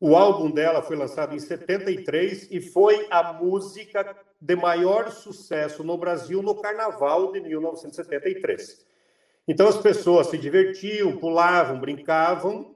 O 0.00 0.16
álbum 0.16 0.50
dela 0.50 0.82
foi 0.82 0.96
lançado 0.96 1.36
em 1.36 1.38
73 1.38 2.50
e 2.50 2.60
foi 2.60 3.06
a 3.08 3.32
música 3.32 4.16
de 4.40 4.56
maior 4.56 5.12
sucesso 5.12 5.84
no 5.84 5.96
Brasil 5.96 6.42
no 6.42 6.60
Carnaval 6.60 7.30
de 7.30 7.40
1973. 7.40 8.84
Então 9.46 9.68
as 9.68 9.76
pessoas 9.76 10.26
se 10.26 10.36
divertiam, 10.36 11.16
pulavam, 11.16 11.78
brincavam 11.78 12.74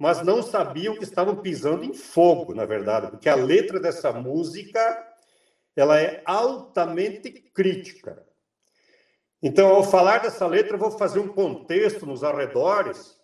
mas 0.00 0.22
não 0.22 0.42
sabiam 0.42 0.96
que 0.96 1.04
estavam 1.04 1.36
pisando 1.36 1.84
em 1.84 1.92
fogo, 1.92 2.54
na 2.54 2.64
verdade, 2.64 3.08
porque 3.08 3.28
a 3.28 3.34
letra 3.34 3.78
dessa 3.78 4.10
música 4.10 4.80
ela 5.76 6.00
é 6.00 6.22
altamente 6.24 7.30
crítica. 7.30 8.26
Então, 9.42 9.68
ao 9.68 9.84
falar 9.84 10.22
dessa 10.22 10.46
letra, 10.46 10.74
eu 10.74 10.78
vou 10.78 10.90
fazer 10.90 11.20
um 11.20 11.28
contexto 11.28 12.06
nos 12.06 12.24
arredores, 12.24 13.14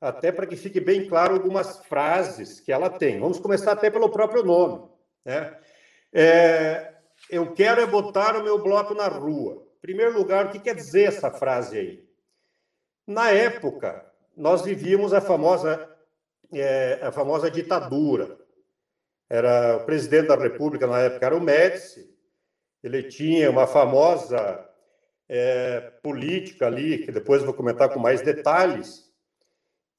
até 0.00 0.32
para 0.32 0.46
que 0.46 0.56
fique 0.56 0.80
bem 0.80 1.06
claro 1.06 1.34
algumas 1.34 1.80
frases 1.84 2.60
que 2.60 2.72
ela 2.72 2.88
tem. 2.88 3.20
Vamos 3.20 3.38
começar 3.38 3.72
até 3.72 3.90
pelo 3.90 4.08
próprio 4.08 4.42
nome. 4.42 4.88
Né? 5.22 5.54
É, 6.14 6.94
eu 7.28 7.52
quero 7.52 7.78
é 7.78 7.86
botar 7.86 8.36
o 8.36 8.42
meu 8.42 8.62
bloco 8.62 8.94
na 8.94 9.06
rua. 9.06 9.66
Em 9.76 9.80
primeiro 9.82 10.14
lugar, 10.16 10.46
o 10.46 10.50
que 10.50 10.60
quer 10.60 10.74
dizer 10.74 11.08
essa 11.08 11.30
frase 11.30 11.78
aí? 11.78 12.08
Na 13.06 13.30
época, 13.30 14.10
nós 14.36 14.62
vivíamos 14.62 15.12
a 15.12 15.20
famosa, 15.20 15.89
é, 16.52 16.98
a 17.02 17.12
famosa 17.12 17.50
ditadura. 17.50 18.38
Era 19.28 19.76
o 19.76 19.84
presidente 19.84 20.28
da 20.28 20.36
República 20.36 20.86
na 20.86 20.98
época 21.00 21.26
era 21.26 21.36
o 21.36 21.40
Médici. 21.40 22.10
Ele 22.82 23.02
tinha 23.02 23.50
uma 23.50 23.66
famosa 23.66 24.68
é, 25.28 25.80
política 26.02 26.66
ali, 26.66 26.98
que 26.98 27.12
depois 27.12 27.42
vou 27.42 27.54
comentar 27.54 27.88
com 27.90 28.00
mais 28.00 28.22
detalhes. 28.22 29.08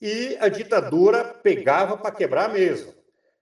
E 0.02 0.36
a 0.40 0.50
ditadura 0.50 1.24
pegava 1.24 1.96
para 1.96 2.14
quebrar 2.14 2.52
mesmo. 2.52 2.94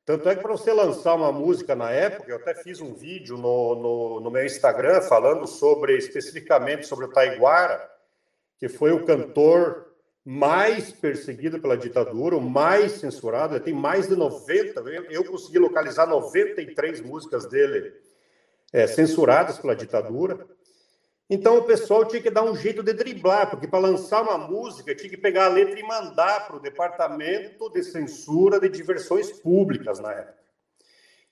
Tanto 0.05 0.27
é 0.27 0.35
que 0.35 0.41
para 0.41 0.51
você 0.51 0.73
lançar 0.73 1.15
uma 1.15 1.31
música 1.31 1.75
na 1.75 1.91
época, 1.91 2.29
eu 2.29 2.37
até 2.37 2.55
fiz 2.55 2.81
um 2.81 2.93
vídeo 2.93 3.37
no, 3.37 3.75
no, 3.75 4.19
no 4.19 4.31
meu 4.31 4.45
Instagram 4.45 5.01
falando 5.01 5.47
sobre 5.47 5.95
especificamente 5.97 6.85
sobre 6.85 7.05
o 7.05 7.09
Taiguara, 7.09 7.89
que 8.57 8.67
foi 8.67 8.91
o 8.91 9.05
cantor 9.05 9.88
mais 10.31 10.91
perseguido 10.91 11.59
pela 11.59 11.75
ditadura, 11.75 12.37
o 12.37 12.41
mais 12.41 12.91
censurado, 12.91 13.59
tem 13.59 13.73
mais 13.73 14.07
de 14.07 14.15
90, 14.15 14.79
eu 15.09 15.23
consegui 15.23 15.57
localizar 15.57 16.05
93 16.05 17.01
músicas 17.01 17.47
dele 17.47 17.91
é, 18.71 18.85
censuradas 18.85 19.57
pela 19.57 19.75
ditadura. 19.75 20.47
Então 21.27 21.57
o 21.57 21.63
pessoal 21.63 22.05
tinha 22.05 22.21
que 22.21 22.29
dar 22.29 22.43
um 22.43 22.55
jeito 22.55 22.83
de 22.83 22.93
driblar, 22.93 23.49
porque 23.49 23.67
para 23.67 23.79
lançar 23.79 24.21
uma 24.21 24.37
música 24.37 24.93
tinha 24.93 25.09
que 25.09 25.17
pegar 25.17 25.45
a 25.45 25.49
letra 25.49 25.79
e 25.79 25.83
mandar 25.83 26.45
para 26.45 26.57
o 26.57 26.61
departamento 26.61 27.67
de 27.71 27.81
censura 27.81 28.59
de 28.59 28.69
diversões 28.69 29.31
públicas 29.31 29.99
na 29.99 30.11
época. 30.11 30.37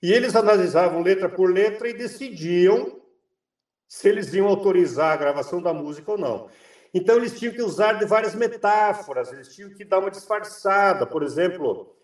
E 0.02 0.11
eles 0.11 0.36
analisavam 0.36 1.03
letra 1.03 1.30
por 1.30 1.53
letra 1.53 1.88
e 1.88 1.94
decidiam 1.94 2.99
se 3.88 4.10
eles 4.10 4.34
iam 4.34 4.48
autorizar 4.48 5.14
a 5.14 5.18
gravação 5.18 5.61
da 5.61 5.72
música 5.72 6.14
ou 6.14 6.18
não. 6.18 6.49
Então, 6.98 7.18
eles 7.18 7.38
tinham 7.38 7.53
que 7.53 7.61
usar 7.61 7.94
de 7.94 8.06
várias 8.06 8.34
metáforas, 8.34 9.32
eles 9.32 9.53
tinham 9.53 9.69
que 9.69 9.86
dar 9.86 9.99
uma 9.99 10.10
disfarçada. 10.10 11.06
Por 11.06 11.22
exemplo, 11.22 11.95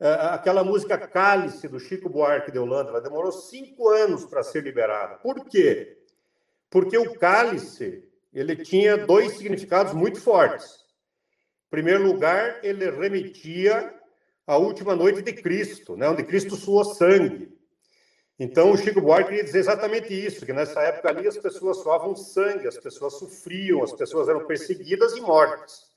é, 0.00 0.10
aquela 0.30 0.64
música 0.64 0.96
Cálice, 0.96 1.68
do 1.68 1.78
Chico 1.78 2.08
Buarque 2.08 2.50
de 2.50 2.58
Holanda, 2.58 2.88
ela 2.88 3.00
demorou 3.00 3.30
cinco 3.30 3.90
anos 3.90 4.24
para 4.24 4.42
ser 4.42 4.62
liberada. 4.62 5.16
Por 5.16 5.44
quê? 5.44 5.98
Porque 6.70 6.96
o 6.96 7.18
cálice 7.18 8.08
ele 8.32 8.56
tinha 8.56 8.96
dois 8.96 9.36
significados 9.36 9.92
muito 9.92 10.18
fortes. 10.18 10.84
Em 11.66 11.70
primeiro 11.70 12.02
lugar, 12.04 12.60
ele 12.62 12.90
remetia 12.90 13.94
à 14.46 14.56
última 14.56 14.96
noite 14.96 15.20
de 15.20 15.32
Cristo, 15.34 15.94
né, 15.94 16.08
onde 16.08 16.24
Cristo 16.24 16.56
suou 16.56 16.84
sangue. 16.84 17.54
Então, 18.38 18.70
o 18.70 18.76
Chico 18.76 19.00
Buarque 19.00 19.30
queria 19.30 19.42
dizer 19.42 19.58
exatamente 19.58 20.14
isso, 20.14 20.46
que 20.46 20.52
nessa 20.52 20.80
época 20.82 21.08
ali 21.08 21.26
as 21.26 21.36
pessoas 21.36 21.78
suavam 21.78 22.14
sangue, 22.14 22.68
as 22.68 22.78
pessoas 22.78 23.14
sofriam, 23.14 23.82
as 23.82 23.92
pessoas 23.92 24.28
eram 24.28 24.46
perseguidas 24.46 25.16
e 25.16 25.20
mortas. 25.20 25.88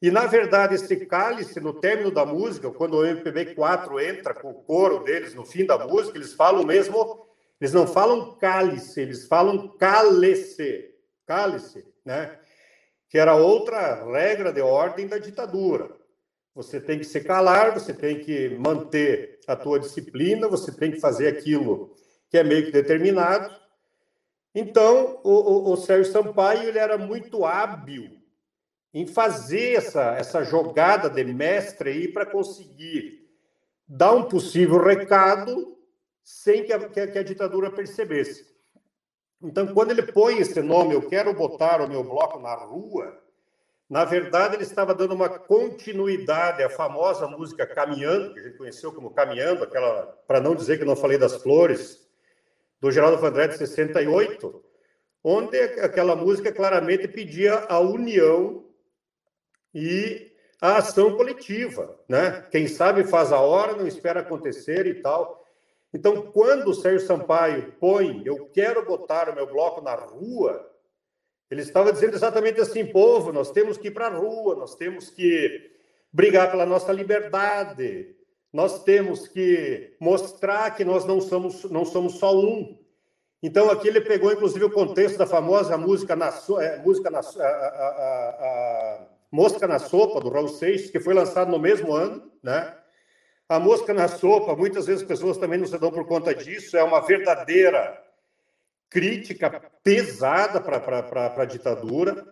E, 0.00 0.10
na 0.10 0.26
verdade, 0.26 0.74
esse 0.74 1.06
cálice, 1.06 1.58
no 1.58 1.72
término 1.72 2.10
da 2.10 2.26
música, 2.26 2.70
quando 2.70 2.98
o 2.98 3.02
MPB4 3.02 4.00
entra 4.04 4.34
com 4.34 4.50
o 4.50 4.62
coro 4.62 5.02
deles 5.02 5.34
no 5.34 5.44
fim 5.44 5.64
da 5.64 5.78
música, 5.78 6.18
eles 6.18 6.34
falam 6.34 6.64
mesmo, 6.64 7.26
eles 7.58 7.72
não 7.72 7.86
falam 7.86 8.36
cálice, 8.36 9.00
eles 9.00 9.26
falam 9.26 9.68
cálice, 9.76 10.94
cálice, 11.26 11.84
né? 12.04 12.38
Que 13.08 13.18
era 13.18 13.34
outra 13.34 14.04
regra 14.04 14.52
de 14.52 14.60
ordem 14.60 15.08
da 15.08 15.18
ditadura. 15.18 15.97
Você 16.58 16.80
tem 16.80 16.98
que 16.98 17.04
se 17.04 17.20
calar, 17.20 17.72
você 17.72 17.94
tem 17.94 18.18
que 18.18 18.48
manter 18.58 19.38
a 19.46 19.54
tua 19.54 19.78
disciplina, 19.78 20.48
você 20.48 20.72
tem 20.72 20.90
que 20.90 20.98
fazer 20.98 21.28
aquilo 21.28 21.94
que 22.28 22.36
é 22.36 22.42
meio 22.42 22.66
que 22.66 22.72
determinado. 22.72 23.48
Então, 24.52 25.20
o, 25.22 25.30
o, 25.30 25.72
o 25.72 25.76
Sérgio 25.76 26.12
Sampaio 26.12 26.64
ele 26.64 26.80
era 26.80 26.98
muito 26.98 27.44
hábil 27.44 28.10
em 28.92 29.06
fazer 29.06 29.76
essa, 29.76 30.16
essa 30.16 30.42
jogada 30.42 31.08
de 31.08 31.22
mestre 31.22 31.90
aí 31.90 32.08
para 32.08 32.26
conseguir 32.26 33.30
dar 33.86 34.14
um 34.14 34.24
possível 34.24 34.82
recado 34.82 35.78
sem 36.24 36.64
que 36.64 36.72
a, 36.72 36.88
que 36.88 37.18
a, 37.20 37.22
ditadura 37.22 37.70
percebesse. 37.70 38.44
Então, 39.40 39.72
quando 39.72 39.92
ele 39.92 40.02
põe 40.02 40.38
esse 40.38 40.60
nome, 40.60 40.92
eu 40.92 41.08
quero 41.08 41.32
botar 41.34 41.80
o 41.80 41.88
meu 41.88 42.02
bloco 42.02 42.40
na 42.40 42.56
rua, 42.56 43.16
na 43.88 44.04
verdade, 44.04 44.56
ele 44.56 44.64
estava 44.64 44.94
dando 44.94 45.14
uma 45.14 45.30
continuidade 45.30 46.62
à 46.62 46.68
famosa 46.68 47.26
música 47.26 47.66
Caminhando, 47.66 48.34
que 48.34 48.40
a 48.40 48.42
gente 48.42 48.58
conheceu 48.58 48.92
como 48.92 49.14
Caminhando, 49.14 49.64
aquela, 49.64 50.06
para 50.26 50.40
não 50.40 50.54
dizer 50.54 50.78
que 50.78 50.84
não 50.84 50.94
falei 50.94 51.16
das 51.16 51.36
flores, 51.42 52.06
do 52.80 52.90
Geraldo 52.90 53.16
Vandré 53.16 53.48
de 53.48 53.56
68, 53.56 54.62
onde 55.24 55.58
aquela 55.58 56.14
música 56.14 56.52
claramente 56.52 57.08
pedia 57.08 57.64
a 57.68 57.80
união 57.80 58.66
e 59.74 60.32
a 60.60 60.76
ação 60.76 61.16
coletiva, 61.16 61.98
né? 62.08 62.46
Quem 62.50 62.68
sabe 62.68 63.04
faz 63.04 63.32
a 63.32 63.40
hora, 63.40 63.74
não 63.74 63.86
espera 63.86 64.20
acontecer 64.20 64.86
e 64.86 65.00
tal. 65.00 65.44
Então, 65.94 66.30
quando 66.30 66.68
o 66.68 66.74
Sérgio 66.74 67.06
Sampaio 67.06 67.72
põe, 67.80 68.22
eu 68.26 68.50
quero 68.52 68.84
botar 68.84 69.30
o 69.30 69.34
meu 69.34 69.46
bloco 69.46 69.80
na 69.80 69.94
rua, 69.94 70.70
ele 71.50 71.62
estava 71.62 71.92
dizendo 71.92 72.14
exatamente 72.14 72.60
assim: 72.60 72.84
povo, 72.84 73.32
nós 73.32 73.50
temos 73.50 73.76
que 73.78 73.88
ir 73.88 73.90
para 73.92 74.06
a 74.06 74.16
rua, 74.16 74.54
nós 74.54 74.74
temos 74.74 75.10
que 75.10 75.70
brigar 76.12 76.50
pela 76.50 76.66
nossa 76.66 76.92
liberdade, 76.92 78.14
nós 78.52 78.82
temos 78.82 79.28
que 79.28 79.96
mostrar 80.00 80.70
que 80.74 80.84
nós 80.84 81.04
não 81.04 81.20
somos, 81.20 81.64
não 81.64 81.84
somos 81.84 82.18
só 82.18 82.36
um. 82.38 82.78
Então, 83.42 83.70
aqui 83.70 83.88
ele 83.88 84.00
pegou, 84.00 84.32
inclusive, 84.32 84.64
o 84.64 84.70
contexto 84.70 85.16
da 85.16 85.26
famosa 85.26 85.78
música 85.78 86.16
na, 86.16 86.32
é, 86.60 86.78
música 86.78 87.08
na 87.08 87.20
a, 87.20 87.22
a, 87.22 88.28
a, 88.40 89.06
Mosca 89.30 89.66
na 89.66 89.78
Sopa, 89.78 90.20
do 90.20 90.30
Raul 90.30 90.48
Seixas, 90.48 90.90
que 90.90 90.98
foi 90.98 91.14
lançado 91.14 91.50
no 91.50 91.58
mesmo 91.58 91.92
ano, 91.92 92.32
né? 92.42 92.74
A 93.48 93.60
Mosca 93.60 93.94
na 93.94 94.08
Sopa, 94.08 94.56
muitas 94.56 94.86
vezes 94.86 95.02
as 95.02 95.08
pessoas 95.08 95.38
também 95.38 95.58
não 95.58 95.66
se 95.66 95.78
dão 95.78 95.90
por 95.90 96.06
conta 96.06 96.34
disso, 96.34 96.76
é 96.76 96.82
uma 96.82 97.00
verdadeira 97.00 98.02
crítica 98.90 99.50
pesada 99.82 100.60
para 100.60 101.42
a 101.42 101.44
ditadura. 101.44 102.26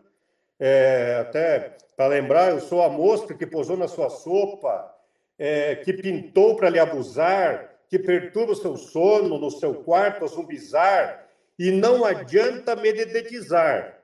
É, 0.59 1.19
até 1.20 1.77
para 1.97 2.09
lembrar, 2.09 2.51
eu 2.51 2.61
sou 2.61 2.83
a 2.83 2.89
mosca 2.89 3.35
que 3.35 3.47
posou 3.47 3.77
na 3.77 3.89
sua 3.89 4.09
sopa, 4.11 4.93
é, 5.39 5.77
que 5.77 5.93
pintou 5.93 6.57
para 6.57 6.70
lhe 6.70 6.78
abusar, 6.78 7.74
que 7.89 7.99
perturba 7.99 8.53
o 8.53 8.57
seu 8.57 8.77
sono 8.77 9.39
no 9.39 9.51
seu 9.51 9.74
quarto 9.83 10.24
a 10.24 10.28
zumbizar, 10.28 11.27
e 11.59 11.70
não 11.70 12.05
adianta 12.05 12.77
me 12.77 12.93
dedetizar. 12.93 13.99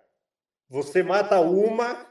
Você 0.69 1.03
mata 1.03 1.41
uma 1.41 2.07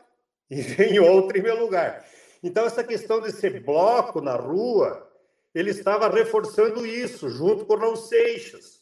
e 0.49 0.61
vem 0.61 0.99
outra 0.99 1.37
em 1.37 1.41
meu 1.41 1.59
lugar. 1.59 2.05
Então, 2.43 2.65
essa 2.65 2.83
questão 2.83 3.21
de 3.21 3.31
ser 3.31 3.63
bloco 3.63 4.21
na 4.21 4.35
rua 4.35 5.07
ele 5.53 5.71
estava 5.71 6.07
reforçando 6.09 6.85
isso, 6.85 7.29
junto 7.29 7.65
com 7.65 7.73
o 7.73 7.77
Raul 7.77 7.97
Seixas. 7.97 8.80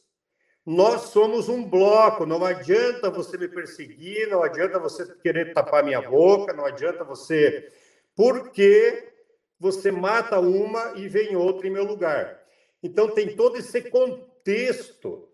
Nós 0.65 1.03
somos 1.03 1.49
um 1.49 1.63
bloco, 1.63 2.25
não 2.25 2.43
adianta 2.43 3.09
você 3.09 3.37
me 3.37 3.47
perseguir, 3.47 4.29
não 4.29 4.43
adianta 4.43 4.77
você 4.77 5.05
querer 5.15 5.53
tapar 5.53 5.83
minha 5.83 6.01
boca, 6.01 6.53
não 6.53 6.65
adianta 6.65 7.03
você. 7.03 7.71
Porque 8.15 9.11
você 9.59 9.91
mata 9.91 10.39
uma 10.39 10.93
e 10.95 11.07
vem 11.07 11.35
outra 11.35 11.67
em 11.67 11.71
meu 11.71 11.83
lugar. 11.83 12.39
Então 12.83 13.09
tem 13.09 13.35
todo 13.35 13.57
esse 13.57 13.81
contexto 13.89 15.27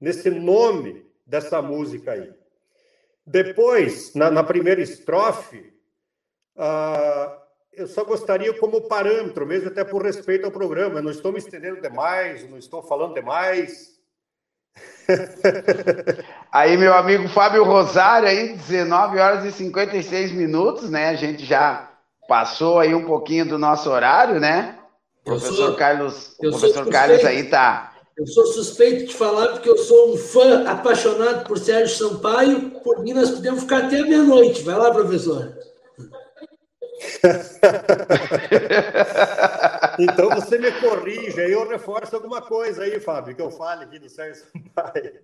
nesse 0.00 0.30
nome 0.30 1.06
dessa 1.24 1.60
música 1.60 2.12
aí. 2.12 2.32
Depois, 3.26 4.14
na, 4.14 4.30
na 4.30 4.44
primeira 4.44 4.80
estrofe, 4.80 5.72
uh, 6.56 7.40
eu 7.72 7.88
só 7.88 8.04
gostaria 8.04 8.54
como 8.54 8.88
parâmetro, 8.88 9.44
mesmo 9.44 9.68
até 9.68 9.84
por 9.84 10.02
respeito 10.02 10.44
ao 10.44 10.52
programa, 10.52 11.00
eu 11.00 11.02
não 11.02 11.10
estou 11.10 11.32
me 11.32 11.38
estendendo 11.38 11.80
demais, 11.80 12.48
não 12.48 12.56
estou 12.56 12.82
falando 12.82 13.14
demais, 13.14 13.95
aí, 16.52 16.76
meu 16.76 16.94
amigo 16.94 17.28
Fábio 17.28 17.64
Rosário, 17.64 18.28
aí, 18.28 18.54
19 18.56 19.18
horas 19.18 19.44
e 19.44 19.52
56 19.52 20.32
minutos, 20.32 20.90
né? 20.90 21.08
A 21.08 21.14
gente 21.14 21.44
já 21.44 21.90
passou 22.28 22.78
aí 22.78 22.94
um 22.94 23.04
pouquinho 23.04 23.46
do 23.46 23.58
nosso 23.58 23.90
horário, 23.90 24.40
né? 24.40 24.76
O 25.22 25.30
professor 25.30 25.54
sou, 25.54 25.74
Carlos, 25.74 26.34
o 26.38 26.50
professor 26.50 26.88
Carlos 26.88 27.24
aí 27.24 27.44
tá. 27.44 27.92
Eu 28.16 28.26
sou 28.26 28.46
suspeito 28.46 29.06
de 29.06 29.14
falar 29.14 29.48
porque 29.48 29.68
eu 29.68 29.76
sou 29.76 30.14
um 30.14 30.16
fã 30.16 30.66
apaixonado 30.66 31.46
por 31.46 31.58
Sérgio 31.58 31.94
Sampaio. 31.94 32.70
Por 32.82 33.02
mim, 33.02 33.12
nós 33.12 33.30
podemos 33.30 33.60
ficar 33.60 33.84
até 33.84 34.00
meia-noite. 34.02 34.62
Vai 34.62 34.74
lá, 34.74 34.90
professor. 34.90 35.52
então 39.98 40.30
você 40.30 40.56
me 40.58 40.72
corrige 40.80 41.38
aí, 41.40 41.52
eu 41.52 41.68
reforço 41.68 42.16
alguma 42.16 42.40
coisa 42.40 42.84
aí, 42.84 42.98
Fábio, 43.00 43.34
que 43.34 43.42
eu 43.42 43.50
fale 43.50 43.84
aqui 43.84 43.98
do 43.98 44.08
Sérgio 44.08 44.44
Sampaio. 44.44 45.20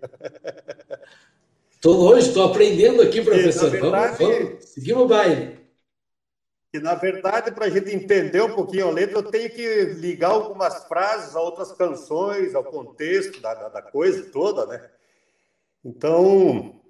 Estou 1.71 1.95
longe, 1.95 2.27
estou 2.29 2.45
aprendendo 2.45 3.01
aqui, 3.03 3.23
professor. 3.23 3.71
Verdade, 3.71 4.19
vamos, 4.19 4.39
vamos, 4.39 4.65
seguimos 4.65 5.05
o 5.05 5.09
baile. 5.09 5.63
E, 6.73 6.79
na 6.79 6.95
verdade, 6.95 7.51
para 7.51 7.67
a 7.67 7.71
gente 7.71 7.95
entender 7.95 8.41
um 8.41 8.55
pouquinho 8.55 8.89
a 8.89 8.91
letra, 8.91 9.19
eu 9.19 9.23
tenho 9.23 9.51
que 9.51 9.85
ligar 9.97 10.31
algumas 10.31 10.85
frases 10.85 11.37
a 11.37 11.41
outras 11.41 11.71
canções, 11.73 12.55
ao 12.55 12.65
contexto 12.65 13.43
da, 13.43 13.53
da, 13.55 13.69
da 13.69 13.83
coisa 13.83 14.23
toda, 14.31 14.65
né? 14.67 14.91
Então, 15.85 16.82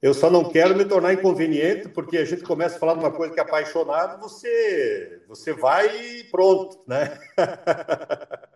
eu 0.00 0.14
só 0.14 0.30
não 0.30 0.48
quero 0.48 0.76
me 0.76 0.84
tornar 0.84 1.12
inconveniente, 1.12 1.88
porque 1.88 2.18
a 2.18 2.24
gente 2.24 2.42
começa 2.42 2.76
a 2.76 2.78
falar 2.78 2.94
de 2.94 3.00
uma 3.00 3.10
coisa 3.10 3.34
que 3.34 3.40
é 3.40 3.42
apaixonado, 3.42 4.20
você, 4.20 5.22
você 5.26 5.52
vai 5.52 6.18
e 6.18 6.24
pronto, 6.24 6.80
né? 6.86 7.18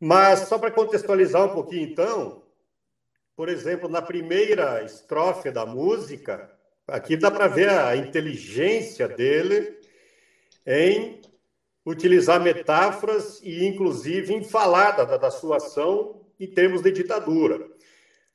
Mas 0.00 0.40
só 0.48 0.58
para 0.58 0.72
contextualizar 0.72 1.44
um 1.44 1.54
pouquinho, 1.54 1.88
então, 1.88 2.42
por 3.36 3.48
exemplo, 3.48 3.88
na 3.88 4.02
primeira 4.02 4.82
estrofe 4.82 5.50
da 5.52 5.64
música, 5.64 6.50
aqui 6.86 7.16
dá 7.16 7.30
para 7.30 7.46
ver 7.46 7.70
a 7.70 7.96
inteligência 7.96 9.08
dele 9.08 9.78
em 10.66 11.20
utilizar 11.86 12.40
metáforas 12.40 13.40
e, 13.42 13.64
inclusive, 13.64 14.34
em 14.34 14.42
falar 14.42 14.92
da, 14.92 15.16
da 15.16 15.30
sua 15.30 15.58
ação 15.58 16.22
em 16.40 16.46
termos 16.46 16.82
de 16.82 16.90
ditadura. 16.90 17.73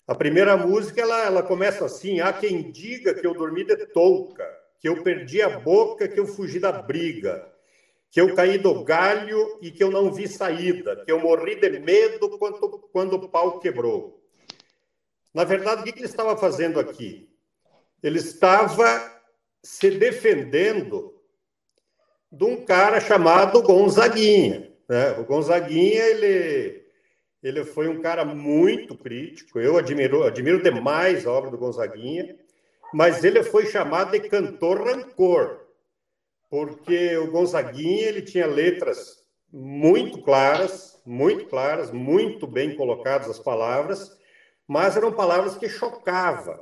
A 0.10 0.16
primeira 0.16 0.58
música 0.58 1.02
ela, 1.02 1.24
ela 1.24 1.44
começa 1.44 1.86
assim: 1.86 2.20
há 2.20 2.34
quem 2.34 2.72
diga 2.72 3.14
que 3.14 3.28
eu 3.28 3.32
dormi 3.32 3.64
de 3.64 3.78
touca, 3.86 4.44
que 4.80 4.90
eu 4.90 5.04
perdi 5.04 5.40
a 5.40 5.60
boca, 5.60 6.08
que 6.08 6.20
eu 6.20 6.26
fugi 6.26 6.60
da 6.60 6.72
briga, 6.72 7.48
que 8.10 8.20
eu 8.20 8.34
caí 8.34 8.58
do 8.58 8.84
galho 8.84 9.60
e 9.62 9.70
que 9.70 9.84
eu 9.84 9.92
não 9.92 10.12
vi 10.12 10.28
saída, 10.28 11.06
que 11.06 11.12
eu 11.12 11.20
morri 11.20 11.58
de 11.58 11.78
medo 11.78 12.40
quando, 12.40 12.80
quando 12.92 13.14
o 13.18 13.30
pau 13.30 13.60
quebrou. 13.60 14.20
Na 15.32 15.44
verdade, 15.44 15.82
o 15.82 15.84
que 15.84 16.00
ele 16.00 16.06
estava 16.08 16.36
fazendo 16.36 16.80
aqui? 16.80 17.30
Ele 18.02 18.18
estava 18.18 19.22
se 19.62 19.92
defendendo 19.92 21.22
de 22.32 22.46
um 22.46 22.66
cara 22.66 23.00
chamado 23.00 23.62
Gonzaguinha. 23.62 24.74
Né? 24.90 25.12
O 25.20 25.24
Gonzaguinha, 25.24 26.04
ele 26.04 26.79
ele 27.42 27.64
foi 27.64 27.88
um 27.88 28.02
cara 28.02 28.26
muito 28.26 28.98
crítico. 28.98 29.60
Eu 29.60 29.78
admiro, 29.78 30.24
admiro 30.24 30.62
demais 30.62 31.26
a 31.26 31.32
obra 31.32 31.50
do 31.50 31.58
Gonzaguinha, 31.58 32.36
mas 32.94 33.24
ele 33.24 33.44
foi 33.44 33.66
chamado 33.66 34.12
de 34.12 34.28
cantor 34.28 34.86
rancor, 34.86 35.62
porque 36.50 37.18
o 37.18 37.32
Gonzaguinha 37.32 38.08
ele 38.08 38.22
tinha 38.22 38.48
letras 38.48 39.20
muito 39.52 40.22
claras, 40.22 41.02
muito 41.06 41.46
claras, 41.46 41.92
muito 41.92 42.46
bem 42.46 42.76
colocadas 42.76 43.30
as 43.30 43.40
palavras, 43.40 44.18
mas 44.68 44.96
eram 44.98 45.12
palavras 45.12 45.58
que 45.58 45.70
chocavam. 45.70 46.60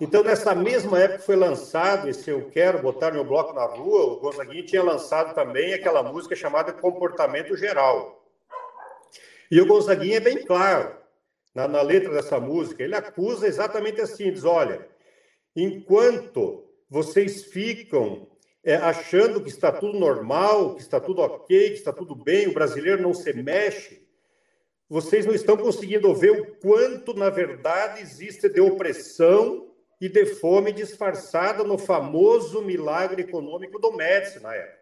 Então, 0.00 0.22
nessa 0.22 0.54
mesma 0.54 0.98
época 0.98 1.20
foi 1.20 1.36
lançado 1.36 2.08
esse 2.08 2.28
Eu 2.28 2.50
Quero 2.50 2.82
Botar 2.82 3.12
Meu 3.12 3.24
Bloco 3.24 3.52
na 3.52 3.64
Rua, 3.64 4.04
o 4.04 4.20
Gonzaguinha 4.20 4.64
tinha 4.64 4.82
lançado 4.82 5.34
também 5.34 5.72
aquela 5.72 6.02
música 6.02 6.34
chamada 6.34 6.72
Comportamento 6.72 7.56
Geral. 7.56 8.15
E 9.50 9.60
o 9.60 9.66
Gonzaguinha 9.66 10.16
é 10.16 10.20
bem 10.20 10.44
claro 10.44 10.96
na, 11.54 11.66
na 11.66 11.82
letra 11.82 12.12
dessa 12.12 12.38
música. 12.38 12.82
Ele 12.82 12.94
acusa 12.94 13.46
exatamente 13.46 14.00
assim: 14.00 14.32
diz, 14.32 14.44
olha, 14.44 14.86
enquanto 15.54 16.64
vocês 16.88 17.44
ficam 17.44 18.28
é, 18.64 18.74
achando 18.76 19.40
que 19.40 19.48
está 19.48 19.70
tudo 19.70 19.98
normal, 19.98 20.74
que 20.74 20.82
está 20.82 21.00
tudo 21.00 21.22
ok, 21.22 21.70
que 21.70 21.76
está 21.76 21.92
tudo 21.92 22.14
bem, 22.14 22.48
o 22.48 22.54
brasileiro 22.54 23.00
não 23.00 23.14
se 23.14 23.32
mexe, 23.32 24.04
vocês 24.88 25.24
não 25.24 25.34
estão 25.34 25.56
conseguindo 25.56 26.12
ver 26.14 26.30
o 26.30 26.56
quanto, 26.56 27.14
na 27.14 27.30
verdade, 27.30 28.00
existe 28.00 28.48
de 28.48 28.60
opressão 28.60 29.72
e 30.00 30.08
de 30.08 30.26
fome 30.26 30.72
disfarçada 30.72 31.64
no 31.64 31.78
famoso 31.78 32.60
milagre 32.60 33.22
econômico 33.22 33.78
do 33.78 33.92
Médici 33.92 34.40
na 34.40 34.54
época. 34.54 34.76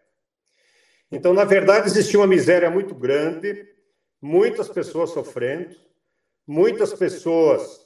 Então, 1.13 1.33
na 1.33 1.45
verdade, 1.45 1.87
existia 1.87 2.19
uma 2.19 2.27
miséria 2.27 2.71
muito 2.71 2.95
grande, 2.95 3.67
muitas 4.25 4.71
pessoas 4.71 5.11
sofrendo, 5.11 5.77
muitas 6.47 6.95
pessoas 6.95 7.85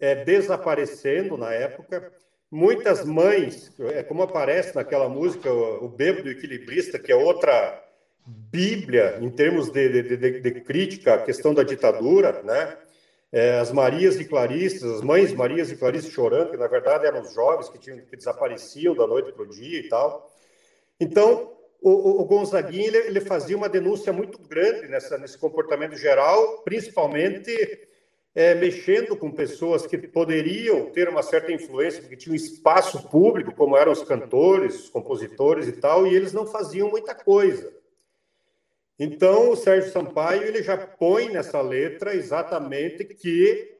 é, 0.00 0.24
desaparecendo 0.24 1.36
na 1.36 1.52
época, 1.52 2.12
muitas 2.50 3.04
mães, 3.04 3.72
é, 3.78 4.02
como 4.02 4.24
aparece 4.24 4.74
naquela 4.74 5.08
música, 5.08 5.48
o, 5.48 5.84
o 5.84 5.88
Bêbado 5.88 6.28
Equilibrista, 6.28 6.98
que 6.98 7.12
é 7.12 7.14
outra 7.14 7.80
bíblia 8.26 9.18
em 9.20 9.30
termos 9.30 9.70
de, 9.70 10.02
de, 10.02 10.16
de, 10.16 10.40
de 10.40 10.60
crítica 10.62 11.14
à 11.14 11.22
questão 11.22 11.54
da 11.54 11.62
ditadura, 11.62 12.42
né? 12.42 12.76
É, 13.30 13.58
as 13.60 13.70
Marias 13.70 14.18
e 14.18 14.24
Clarisses, 14.24 14.82
as 14.82 15.02
mães 15.02 15.32
Marias 15.32 15.70
e 15.70 15.76
Clarisses 15.76 16.10
chorando, 16.10 16.50
que 16.50 16.56
na 16.56 16.66
verdade 16.66 17.06
eram 17.06 17.20
os 17.20 17.32
jovens 17.32 17.68
que, 17.68 17.78
tinham, 17.78 17.98
que 17.98 18.16
desapareciam 18.16 18.94
da 18.94 19.06
noite 19.06 19.30
para 19.30 19.44
o 19.44 19.48
dia 19.48 19.78
e 19.78 19.88
tal. 19.88 20.32
Então, 20.98 21.55
o, 21.80 22.22
o, 22.22 22.24
Gonzaguinha 22.24 22.86
ele, 22.86 22.98
ele, 22.98 23.20
fazia 23.20 23.56
uma 23.56 23.68
denúncia 23.68 24.12
muito 24.12 24.38
grande 24.38 24.88
nessa, 24.88 25.18
nesse 25.18 25.38
comportamento 25.38 25.96
geral, 25.96 26.62
principalmente 26.62 27.52
é, 28.34 28.54
mexendo 28.54 29.16
com 29.16 29.30
pessoas 29.30 29.86
que 29.86 29.96
poderiam 29.96 30.90
ter 30.90 31.08
uma 31.08 31.22
certa 31.22 31.52
influência, 31.52 32.00
porque 32.00 32.16
tinham 32.16 32.34
espaço 32.34 33.08
público, 33.08 33.54
como 33.54 33.76
eram 33.76 33.92
os 33.92 34.02
cantores, 34.02 34.84
os 34.84 34.90
compositores 34.90 35.68
e 35.68 35.72
tal, 35.72 36.06
e 36.06 36.14
eles 36.14 36.32
não 36.32 36.46
faziam 36.46 36.90
muita 36.90 37.14
coisa. 37.14 37.74
Então, 38.98 39.50
o 39.50 39.56
Sérgio 39.56 39.90
Sampaio 39.90 40.42
ele 40.42 40.62
já 40.62 40.76
põe 40.76 41.28
nessa 41.28 41.60
letra 41.60 42.14
exatamente 42.14 43.04
que 43.04 43.76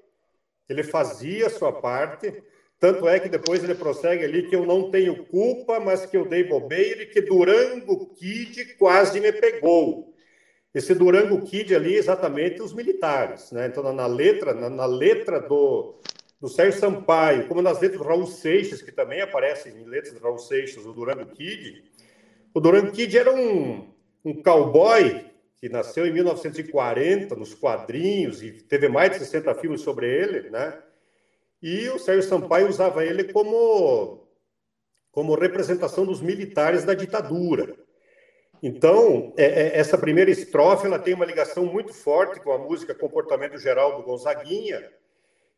ele 0.69 0.83
fazia 0.83 1.47
a 1.47 1.51
sua 1.51 1.73
parte, 1.73 2.43
tanto 2.79 3.09
é 3.09 3.19
que 3.19 3.29
depois 3.29 3.65
ele 3.65 3.75
prossegue 3.75 4.25
ali 4.25 4.49
que 4.49 4.55
eu 4.55 4.67
não 4.67 4.91
tenho 4.91 5.25
culpa, 5.27 5.81
mas 5.81 6.05
que 6.05 6.17
eu 6.17 6.27
dei 6.29 6.45
bobeira 6.45 7.03
e 7.03 7.07
que 7.07 7.23
Durango 7.23 8.15
Kid 8.15 8.77
quase 8.77 9.19
me 9.19 9.33
pegou. 9.33 10.15
Esse 10.75 10.95
Durango 10.95 11.41
Kid 11.41 11.75
ali, 11.75 11.95
exatamente 11.95 12.61
os 12.61 12.75
militares, 12.75 13.51
né? 13.51 13.67
Então, 13.67 13.83
na 13.95 14.07
letra, 14.07 14.53
na, 14.53 14.69
na 14.69 14.85
letra 14.85 15.41
do, 15.41 15.95
do 16.39 16.49
Sérgio 16.49 16.79
Sampaio, 16.79 17.49
como 17.49 17.63
nas 17.63 17.81
letras 17.81 18.03
do 18.03 18.07
Raul 18.07 18.27
Seixas, 18.27 18.83
que 18.83 18.93
também 18.93 19.23
aparecem 19.23 19.73
em 19.73 19.85
letras 19.85 20.13
do 20.13 20.21
Raul 20.21 20.39
Seixas, 20.39 20.85
o 20.85 20.93
Durango 20.93 21.25
Kid, 21.27 21.83
o 22.53 22.61
Durango 22.61 22.93
Kid 22.93 23.17
era 23.17 23.35
um, 23.35 23.89
um 24.23 24.43
cowboy 24.43 25.25
que 25.59 25.71
nasceu 25.71 26.07
em 26.07 26.13
1940 26.13 27.35
nos 27.37 27.55
quadrinhos 27.55 28.43
e 28.43 28.53
teve 28.53 28.87
mais 28.89 29.13
de 29.13 29.19
60 29.21 29.55
filmes 29.55 29.81
sobre 29.81 30.07
ele, 30.07 30.51
né? 30.51 30.79
E 31.67 31.89
o 31.89 31.99
Sérgio 31.99 32.23
Sampaio 32.23 32.69
usava 32.69 33.05
ele 33.05 33.25
como, 33.33 34.25
como 35.11 35.35
representação 35.35 36.07
dos 36.07 36.21
militares 36.21 36.85
da 36.85 36.95
ditadura. 36.95 37.77
Então, 38.63 39.35
é, 39.37 39.47
é, 39.47 39.77
essa 39.77 39.99
primeira 39.99 40.31
estrofe 40.31 40.87
ela 40.87 40.97
tem 40.97 41.13
uma 41.13 41.25
ligação 41.25 41.67
muito 41.67 41.93
forte 41.93 42.39
com 42.39 42.53
a 42.53 42.59
música 42.59 42.95
Comportamento 42.95 43.59
Geral 43.59 43.97
do 43.97 44.05
Gonzaguinha, 44.05 44.81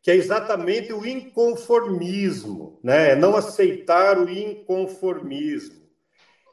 que 0.01 0.09
é 0.09 0.15
exatamente 0.15 0.91
o 0.91 1.05
inconformismo, 1.05 2.79
né? 2.83 3.11
É 3.11 3.15
não 3.15 3.35
aceitar 3.35 4.17
o 4.17 4.27
inconformismo. 4.27 5.87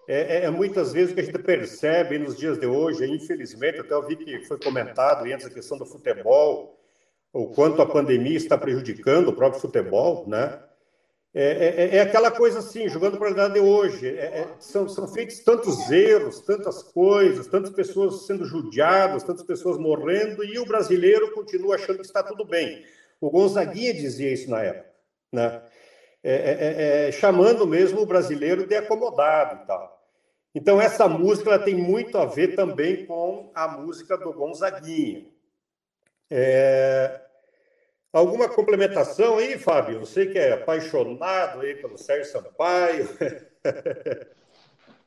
é, 0.06 0.40
é, 0.40 0.44
é, 0.44 0.50
muitas 0.50 0.92
vezes 0.92 1.12
o 1.12 1.14
que 1.14 1.22
a 1.22 1.24
gente 1.24 1.38
percebe 1.38 2.18
nos 2.18 2.36
dias 2.36 2.58
de 2.60 2.66
hoje, 2.66 3.06
infelizmente, 3.06 3.80
até 3.80 3.94
eu 3.94 4.06
vi 4.06 4.16
que 4.16 4.44
foi 4.44 4.60
comentado 4.60 5.24
antes 5.24 5.46
a 5.46 5.50
questão 5.50 5.78
do 5.78 5.86
futebol, 5.86 6.75
o 7.36 7.48
quanto 7.48 7.82
a 7.82 7.86
pandemia 7.86 8.36
está 8.36 8.56
prejudicando 8.56 9.28
o 9.28 9.32
próprio 9.32 9.60
futebol, 9.60 10.24
né? 10.26 10.58
É, 11.34 11.44
é, 11.44 11.84
é, 11.84 11.96
é 11.96 12.00
aquela 12.00 12.30
coisa 12.30 12.60
assim, 12.60 12.88
jogando 12.88 13.18
para 13.18 13.28
a 13.28 13.34
realidade 13.34 13.54
de 13.54 13.60
hoje. 13.60 14.08
É, 14.08 14.24
é, 14.24 14.48
são, 14.58 14.88
são 14.88 15.06
feitos 15.06 15.40
tantos 15.40 15.90
erros, 15.90 16.40
tantas 16.40 16.82
coisas, 16.82 17.46
tantas 17.46 17.70
pessoas 17.70 18.24
sendo 18.26 18.46
judiadas, 18.46 19.22
tantas 19.22 19.44
pessoas 19.44 19.76
morrendo, 19.76 20.42
e 20.42 20.58
o 20.58 20.64
brasileiro 20.64 21.32
continua 21.32 21.74
achando 21.74 21.98
que 21.98 22.06
está 22.06 22.22
tudo 22.22 22.42
bem. 22.42 22.82
O 23.20 23.28
Gonzaguinha 23.28 23.92
dizia 23.92 24.32
isso 24.32 24.48
na 24.50 24.62
época, 24.62 24.90
né? 25.30 25.62
chamando 27.12 27.66
mesmo 27.66 28.00
o 28.00 28.06
brasileiro 28.06 28.66
de 28.66 28.74
acomodado 28.74 29.62
e 29.62 29.66
tal. 29.66 30.02
Então, 30.54 30.80
essa 30.80 31.06
música 31.06 31.50
ela 31.50 31.62
tem 31.62 31.74
muito 31.74 32.16
a 32.16 32.24
ver 32.24 32.56
também 32.56 33.04
com 33.04 33.52
a 33.54 33.68
música 33.68 34.16
do 34.16 34.32
Gonzaguinha. 34.32 35.26
É... 36.30 37.25
Alguma 38.16 38.48
complementação 38.48 39.36
aí, 39.36 39.58
Fábio? 39.58 40.00
Você 40.00 40.24
que 40.24 40.38
é 40.38 40.54
apaixonado 40.54 41.60
aí 41.60 41.74
pelo 41.74 41.98
Sérgio 41.98 42.32
Sampaio. 42.32 43.06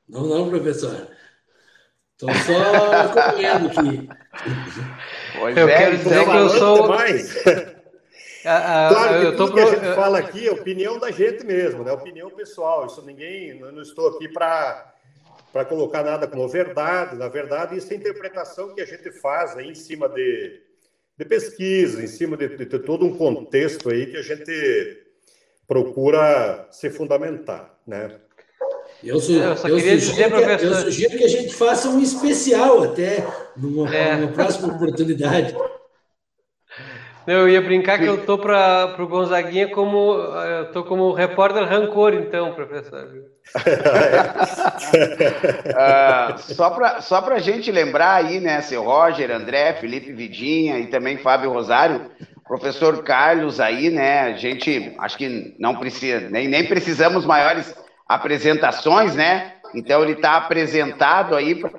Não, 0.07 0.25
não, 0.25 0.49
professor. 0.49 1.07
Estou 2.13 2.33
só 2.33 3.01
acompanhando 3.01 3.67
aqui. 3.67 4.09
Pois 5.37 5.55
eu 5.55 5.69
é, 5.69 5.77
quero 5.77 5.97
dizer 5.97 6.25
que 6.25 6.35
eu 6.35 6.49
sou. 6.49 6.87
Mais. 6.87 7.43
claro 8.43 9.19
que 9.19 9.25
eu 9.27 9.37
tudo 9.37 9.49
tô... 9.49 9.53
que 9.53 9.59
a 9.59 9.65
gente 9.67 9.95
fala 9.95 10.17
aqui 10.17 10.47
é 10.47 10.51
opinião 10.51 10.97
da 10.97 11.11
gente 11.11 11.45
mesmo, 11.45 11.83
né? 11.83 11.91
Opinião 11.91 12.31
pessoal. 12.31 12.87
Isso 12.87 13.05
ninguém. 13.05 13.59
Eu 13.59 13.71
não 13.71 13.83
estou 13.83 14.09
aqui 14.09 14.27
para 14.27 14.95
para 15.53 15.63
colocar 15.65 16.03
nada 16.03 16.27
como 16.27 16.47
verdade. 16.47 17.15
Na 17.15 17.27
verdade, 17.27 17.77
isso 17.77 17.93
é 17.93 17.95
interpretação 17.95 18.73
que 18.73 18.81
a 18.81 18.85
gente 18.85 19.11
faz 19.11 19.55
aí 19.55 19.69
em 19.69 19.75
cima 19.75 20.09
de, 20.09 20.59
de 21.19 21.25
pesquisa, 21.25 22.01
em 22.01 22.07
cima 22.07 22.37
de, 22.37 22.47
de, 22.47 22.65
de, 22.65 22.79
todo 22.79 23.05
um 23.05 23.13
contexto 23.13 23.89
aí 23.89 24.05
que 24.05 24.15
a 24.15 24.21
gente 24.21 25.05
procura 25.67 26.65
se 26.71 26.89
fundamentar, 26.89 27.77
né? 27.85 28.09
Eu, 29.03 29.19
su 29.19 29.33
eu, 29.33 29.49
eu, 29.49 29.57
sugiro 29.57 29.97
dizer, 29.97 30.29
que, 30.29 30.65
eu, 30.65 30.75
sugiro 30.75 31.17
que, 31.17 31.23
a 31.25 31.27
gente 31.27 31.53
faça 31.53 31.89
um 31.89 32.01
especial 32.01 32.83
até 32.83 33.27
numa, 33.55 33.93
é. 33.93 34.15
numa 34.15 34.31
próxima 34.31 34.73
oportunidade. 34.73 35.53
Eu 37.29 37.47
ia 37.47 37.61
brincar 37.61 37.99
que 37.99 38.07
eu 38.07 38.25
tô 38.25 38.39
para 38.39 38.95
o 38.97 39.07
Gonzaguinha 39.07 39.67
como 39.67 40.15
eu 40.15 40.71
tô 40.71 40.83
como 40.83 41.13
repórter 41.13 41.63
rancor, 41.63 42.15
então, 42.15 42.55
professor. 42.55 43.07
uh, 45.75 46.37
só 46.41 46.71
para 46.71 47.01
só 47.01 47.19
a 47.19 47.37
gente 47.37 47.71
lembrar 47.71 48.15
aí, 48.15 48.39
né, 48.39 48.61
seu 48.61 48.83
Roger, 48.83 49.29
André, 49.29 49.73
Felipe 49.73 50.11
Vidinha 50.11 50.79
e 50.79 50.87
também 50.87 51.19
Fábio 51.19 51.53
Rosário, 51.53 52.09
professor 52.47 53.03
Carlos 53.03 53.59
aí, 53.59 53.91
né? 53.91 54.21
A 54.21 54.33
gente 54.33 54.95
acho 54.97 55.15
que 55.15 55.55
não 55.59 55.75
precisa, 55.75 56.27
nem, 56.31 56.47
nem 56.47 56.65
precisamos 56.67 57.27
maiores 57.27 57.75
apresentações, 58.07 59.13
né? 59.13 59.53
Então 59.75 60.01
ele 60.01 60.13
está 60.13 60.35
apresentado 60.35 61.35
aí 61.35 61.53
para 61.53 61.69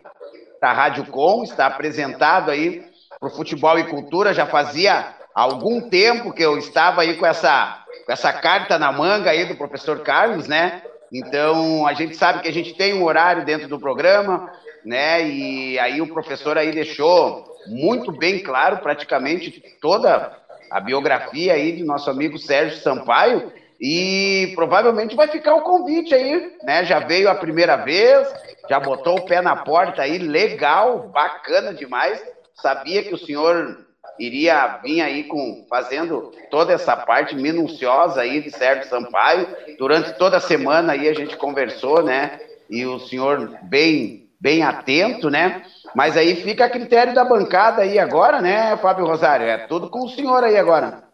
a 0.70 0.72
Rádio 0.72 1.06
Com, 1.06 1.43
está 1.43 1.66
apresentado 1.66 2.52
aí 2.52 2.85
para 3.18 3.28
o 3.28 3.32
futebol 3.32 3.77
e 3.81 3.89
cultura, 3.89 4.32
já 4.32 4.47
fazia 4.47 5.18
algum 5.41 5.81
tempo 5.89 6.33
que 6.33 6.43
eu 6.43 6.59
estava 6.59 7.01
aí 7.01 7.15
com 7.15 7.25
essa, 7.25 7.83
com 8.05 8.12
essa 8.12 8.31
carta 8.31 8.79
na 8.79 8.93
manga 8.93 9.31
aí 9.31 9.47
do 9.47 9.57
professor 9.57 10.01
Carlos, 10.01 10.47
né? 10.47 10.83
Então, 11.11 11.87
a 11.87 11.95
gente 11.95 12.15
sabe 12.15 12.43
que 12.43 12.49
a 12.49 12.53
gente 12.53 12.75
tem 12.75 12.93
um 12.93 13.05
horário 13.05 13.45
dentro 13.45 13.67
do 13.67 13.81
programa, 13.81 14.53
né? 14.85 15.27
E 15.27 15.79
aí 15.79 16.01
o 16.01 16.12
professor 16.12 16.59
aí 16.59 16.71
deixou 16.73 17.45
muito 17.67 18.12
bem 18.12 18.41
claro 18.41 18.79
praticamente 18.79 19.62
toda 19.81 20.39
a 20.71 20.79
biografia 20.79 21.55
aí 21.55 21.73
do 21.73 21.87
nosso 21.87 22.11
amigo 22.11 22.39
Sérgio 22.39 22.79
Sampaio 22.79 23.51
e 23.81 24.53
provavelmente 24.55 25.17
vai 25.17 25.27
ficar 25.27 25.55
o 25.55 25.62
convite 25.62 26.15
aí, 26.15 26.53
né? 26.62 26.85
Já 26.85 27.01
veio 27.01 27.31
a 27.31 27.35
primeira 27.35 27.77
vez, 27.77 28.29
já 28.69 28.79
botou 28.79 29.19
o 29.19 29.25
pé 29.25 29.41
na 29.41 29.57
porta 29.57 30.03
aí, 30.03 30.19
legal, 30.19 31.09
bacana 31.09 31.73
demais. 31.73 32.23
Sabia 32.55 33.03
que 33.03 33.15
o 33.15 33.19
senhor 33.19 33.90
iria 34.21 34.79
vir 34.83 35.01
aí 35.01 35.25
com 35.25 35.65
fazendo 35.69 36.31
toda 36.51 36.73
essa 36.73 36.97
parte 36.97 37.35
minuciosa 37.35 38.21
aí 38.21 38.43
de 38.43 38.51
Sérgio 38.51 38.89
Sampaio. 38.89 39.49
Durante 39.79 40.13
toda 40.13 40.37
a 40.37 40.41
semana 40.41 40.93
aí 40.93 41.09
a 41.09 41.15
gente 41.15 41.37
conversou, 41.37 42.03
né? 42.03 42.39
E 42.69 42.85
o 42.87 42.99
senhor 42.99 43.59
bem 43.63 44.29
bem 44.39 44.63
atento, 44.63 45.29
né? 45.29 45.63
Mas 45.95 46.17
aí 46.17 46.37
fica 46.37 46.65
a 46.65 46.71
critério 46.71 47.15
da 47.15 47.25
bancada 47.25 47.83
aí 47.83 47.99
agora, 47.99 48.41
né, 48.41 48.75
Fábio 48.79 49.05
Rosário? 49.05 49.47
É 49.47 49.67
tudo 49.67 49.91
com 49.91 50.07
o 50.07 50.09
senhor 50.09 50.43
aí 50.43 50.57
agora. 50.57 51.05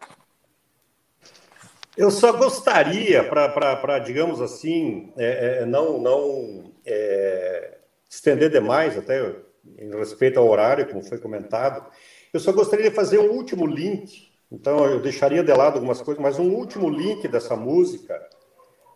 Eu 1.97 2.11
só 2.11 2.31
gostaria, 2.31 3.23
para, 3.23 3.99
digamos 3.99 4.39
assim, 4.39 5.11
é, 5.17 5.61
é, 5.61 5.65
não, 5.65 5.99
não 5.99 6.71
é, 6.85 7.79
estender 8.07 8.51
demais, 8.51 8.95
até 8.97 9.33
em 9.79 9.89
respeito 9.97 10.39
ao 10.39 10.47
horário, 10.47 10.87
como 10.87 11.03
foi 11.03 11.17
comentado, 11.17 11.83
eu 12.33 12.39
só 12.39 12.51
gostaria 12.51 12.89
de 12.89 12.95
fazer 12.95 13.19
um 13.19 13.31
último 13.31 13.65
link. 13.65 14.31
Então, 14.51 14.85
eu 14.85 15.01
deixaria 15.01 15.43
de 15.43 15.53
lado 15.53 15.75
algumas 15.75 16.01
coisas, 16.01 16.21
mas 16.21 16.39
um 16.39 16.53
último 16.53 16.89
link 16.89 17.27
dessa 17.27 17.55
música, 17.55 18.17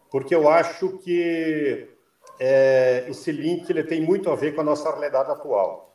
porque 0.10 0.34
eu 0.34 0.48
acho 0.48 0.98
que 1.00 1.90
é, 2.40 3.06
esse 3.10 3.32
link 3.32 3.70
ele 3.70 3.84
tem 3.84 4.02
muito 4.02 4.30
a 4.30 4.36
ver 4.36 4.56
com 4.56 4.62
a 4.62 4.64
nossa 4.64 4.90
realidade 4.90 5.30
atual. 5.30 5.94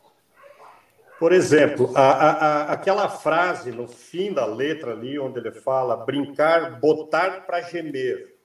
Por 1.18 1.32
exemplo, 1.32 1.90
a, 1.94 2.10
a, 2.10 2.30
a, 2.30 2.72
aquela 2.72 3.08
frase 3.08 3.72
no 3.72 3.88
fim 3.88 4.32
da 4.32 4.44
letra 4.44 4.92
ali, 4.92 5.18
onde 5.18 5.38
ele 5.38 5.52
fala 5.52 5.96
brincar, 5.96 6.78
botar 6.78 7.46
para 7.46 7.62
gemer. 7.62 8.36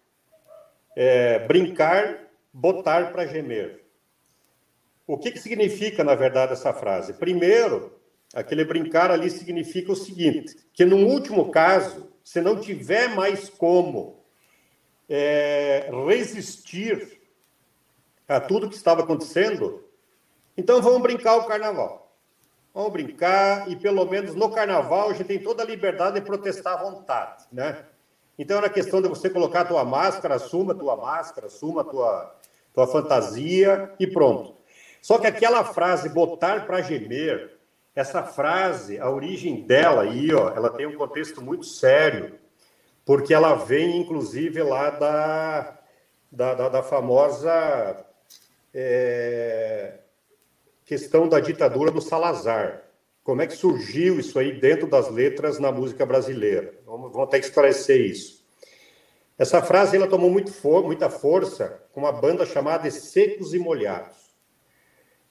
É, 0.95 1.39
brincar, 1.39 2.27
botar 2.53 3.11
para 3.11 3.27
gemer. 3.27 3.84
O 5.05 5.18
que, 5.18 5.31
que 5.31 5.39
significa, 5.39 6.03
na 6.03 6.15
verdade, 6.15 6.53
essa 6.53 6.73
frase? 6.73 7.13
Primeiro, 7.13 7.99
Aquele 8.33 8.63
brincar 8.63 9.11
ali 9.11 9.29
significa 9.29 9.91
o 9.91 9.95
seguinte: 9.95 10.55
que 10.73 10.85
no 10.85 10.97
último 10.97 11.51
caso, 11.51 12.11
se 12.23 12.39
não 12.39 12.59
tiver 12.59 13.09
mais 13.09 13.49
como 13.49 14.23
é, 15.09 15.89
resistir 16.07 17.21
a 18.27 18.39
tudo 18.39 18.69
que 18.69 18.75
estava 18.75 19.01
acontecendo, 19.01 19.83
então 20.55 20.81
vamos 20.81 21.01
brincar 21.01 21.35
o 21.35 21.45
carnaval. 21.45 22.15
Vamos 22.73 22.93
brincar 22.93 23.69
e 23.69 23.75
pelo 23.75 24.05
menos 24.05 24.33
no 24.33 24.49
carnaval 24.49 25.09
a 25.09 25.13
gente 25.13 25.27
tem 25.27 25.39
toda 25.39 25.61
a 25.61 25.65
liberdade 25.65 26.19
de 26.19 26.25
protestar 26.25 26.79
à 26.79 26.83
vontade, 26.83 27.45
né? 27.51 27.85
Então 28.39 28.57
era 28.57 28.69
questão 28.69 29.01
de 29.01 29.09
você 29.09 29.29
colocar 29.29 29.61
a 29.61 29.65
tua 29.65 29.83
máscara, 29.83 30.35
assuma 30.35 30.71
a 30.71 30.75
tua 30.75 30.95
máscara, 30.95 31.47
assuma 31.47 31.81
a 31.81 31.83
tua, 31.83 32.35
tua 32.73 32.87
fantasia 32.87 33.93
e 33.99 34.07
pronto. 34.07 34.55
Só 35.01 35.17
que 35.17 35.27
aquela 35.27 35.65
frase 35.65 36.07
botar 36.07 36.65
para 36.65 36.81
gemer, 36.81 37.59
essa 37.95 38.23
frase, 38.23 38.97
a 38.99 39.09
origem 39.09 39.65
dela 39.65 40.03
aí, 40.03 40.34
ó, 40.34 40.49
ela 40.49 40.69
tem 40.69 40.85
um 40.85 40.95
contexto 40.95 41.41
muito 41.41 41.65
sério, 41.65 42.39
porque 43.05 43.34
ela 43.34 43.55
vem, 43.55 43.99
inclusive, 43.99 44.63
lá 44.63 44.89
da, 44.89 45.80
da, 46.31 46.53
da, 46.53 46.69
da 46.69 46.84
famosa 46.84 48.05
é, 48.73 49.99
questão 50.85 51.27
da 51.27 51.39
ditadura 51.39 51.91
do 51.91 52.01
Salazar. 52.01 52.84
Como 53.23 53.41
é 53.41 53.47
que 53.47 53.53
surgiu 53.53 54.19
isso 54.19 54.39
aí 54.39 54.59
dentro 54.59 54.88
das 54.88 55.09
letras 55.09 55.59
na 55.59 55.72
música 55.72 56.05
brasileira? 56.05 56.73
Vamos, 56.85 57.11
vamos 57.11 57.34
esclarecer 57.35 58.01
isso. 58.01 58.41
Essa 59.38 59.61
frase 59.61 59.97
ela 59.97 60.07
tomou 60.07 60.30
muito 60.30 60.53
for, 60.53 60.84
muita 60.84 61.09
força 61.09 61.84
com 61.91 62.01
uma 62.01 62.11
banda 62.11 62.45
chamada 62.45 62.89
Secos 62.89 63.53
e 63.53 63.59
Molhados. 63.59 64.20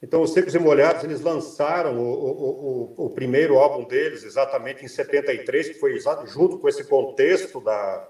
Então, 0.01 0.23
os 0.23 0.33
Secos 0.33 0.55
e 0.55 0.59
Molhados, 0.59 1.03
eles 1.03 1.21
lançaram 1.21 1.99
o, 1.99 2.11
o, 2.11 2.95
o, 2.97 3.05
o, 3.05 3.09
primeiro 3.11 3.59
álbum 3.59 3.83
deles 3.83 4.23
exatamente 4.23 4.83
em 4.83 4.87
73, 4.87 5.69
que 5.69 5.73
foi 5.75 5.99
junto 6.25 6.57
com 6.57 6.67
esse 6.67 6.83
contexto 6.85 7.61
da, 7.61 8.09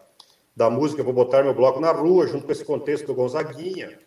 da 0.55 0.69
música 0.69 1.03
Vou 1.03 1.13
Botar 1.13 1.43
Meu 1.43 1.53
Bloco 1.53 1.81
na 1.81 1.91
Rua, 1.91 2.27
junto 2.27 2.45
com 2.45 2.51
esse 2.51 2.63
contexto 2.63 3.07
do 3.07 3.13
Gonzaguinha. 3.13 3.99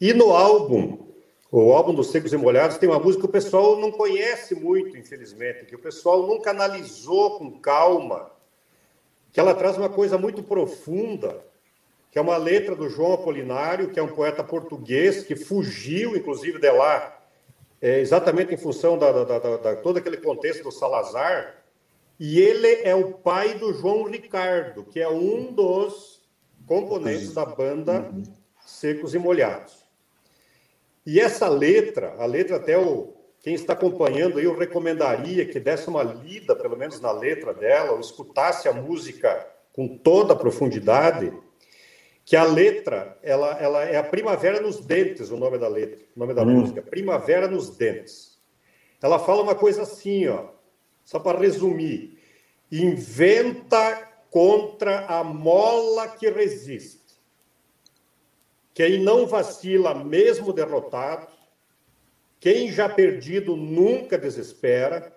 E 0.00 0.14
no 0.14 0.32
álbum, 0.32 1.06
o 1.50 1.70
álbum 1.74 1.94
dos 1.94 2.10
Secos 2.10 2.32
e 2.32 2.36
Molhados, 2.38 2.78
tem 2.78 2.88
uma 2.88 2.98
música 2.98 3.24
que 3.24 3.28
o 3.28 3.32
pessoal 3.32 3.78
não 3.78 3.92
conhece 3.92 4.54
muito, 4.54 4.96
infelizmente, 4.96 5.66
que 5.66 5.76
o 5.76 5.78
pessoal 5.78 6.26
nunca 6.26 6.50
analisou 6.50 7.38
com 7.38 7.60
calma, 7.60 8.30
que 9.30 9.38
ela 9.38 9.54
traz 9.54 9.76
uma 9.76 9.90
coisa 9.90 10.16
muito 10.16 10.42
profunda, 10.42 11.44
que 12.12 12.18
é 12.18 12.22
uma 12.22 12.36
letra 12.36 12.76
do 12.76 12.90
João 12.90 13.14
Apolinário, 13.14 13.88
que 13.88 13.98
é 13.98 14.02
um 14.02 14.14
poeta 14.14 14.44
português 14.44 15.24
que 15.24 15.34
fugiu, 15.34 16.14
inclusive, 16.14 16.58
de 16.58 16.70
lá, 16.70 17.18
é, 17.80 18.00
exatamente 18.00 18.52
em 18.52 18.58
função 18.58 18.98
da, 18.98 19.10
da, 19.10 19.38
da, 19.38 19.56
da, 19.56 19.76
todo 19.76 19.96
aquele 19.96 20.18
contexto 20.18 20.62
do 20.62 20.70
Salazar. 20.70 21.64
E 22.20 22.38
ele 22.38 22.82
é 22.84 22.94
o 22.94 23.14
pai 23.14 23.54
do 23.54 23.72
João 23.72 24.04
Ricardo, 24.04 24.84
que 24.84 25.00
é 25.00 25.08
um 25.08 25.50
dos 25.52 26.20
componentes 26.66 27.32
da 27.32 27.46
banda 27.46 28.12
secos 28.60 29.14
e 29.14 29.18
molhados. 29.18 29.82
E 31.06 31.18
essa 31.18 31.48
letra, 31.48 32.14
a 32.18 32.26
letra 32.26 32.56
até 32.56 32.76
o 32.76 33.14
quem 33.40 33.54
está 33.54 33.72
acompanhando 33.72 34.38
aí, 34.38 34.44
eu 34.44 34.56
recomendaria 34.56 35.44
que 35.46 35.58
desse 35.58 35.88
uma 35.88 36.02
lida, 36.02 36.54
pelo 36.54 36.76
menos 36.76 37.00
na 37.00 37.10
letra 37.10 37.52
dela, 37.52 37.92
ou 37.92 38.00
escutasse 38.00 38.68
a 38.68 38.72
música 38.72 39.48
com 39.72 39.88
toda 39.88 40.34
a 40.34 40.36
profundidade, 40.36 41.32
que 42.24 42.36
a 42.36 42.44
letra, 42.44 43.18
ela, 43.22 43.58
ela 43.58 43.84
é 43.84 43.96
a 43.96 44.04
Primavera 44.04 44.60
nos 44.60 44.84
Dentes, 44.84 45.30
o 45.30 45.36
nome 45.36 45.58
da 45.58 45.68
letra, 45.68 45.98
o 46.14 46.18
nome 46.18 46.34
da 46.34 46.42
hum. 46.42 46.60
música, 46.60 46.82
Primavera 46.82 47.48
nos 47.48 47.76
Dentes. 47.76 48.40
Ela 49.02 49.18
fala 49.18 49.42
uma 49.42 49.54
coisa 49.54 49.82
assim, 49.82 50.28
ó, 50.28 50.50
só 51.04 51.18
para 51.18 51.38
resumir, 51.38 52.18
inventa 52.70 54.08
contra 54.30 55.06
a 55.06 55.24
mola 55.24 56.08
que 56.08 56.30
resiste. 56.30 57.02
Quem 58.72 59.02
não 59.02 59.26
vacila, 59.26 59.94
mesmo 59.94 60.52
derrotado, 60.52 61.26
quem 62.40 62.72
já 62.72 62.88
perdido 62.88 63.56
nunca 63.56 64.16
desespera, 64.16 65.12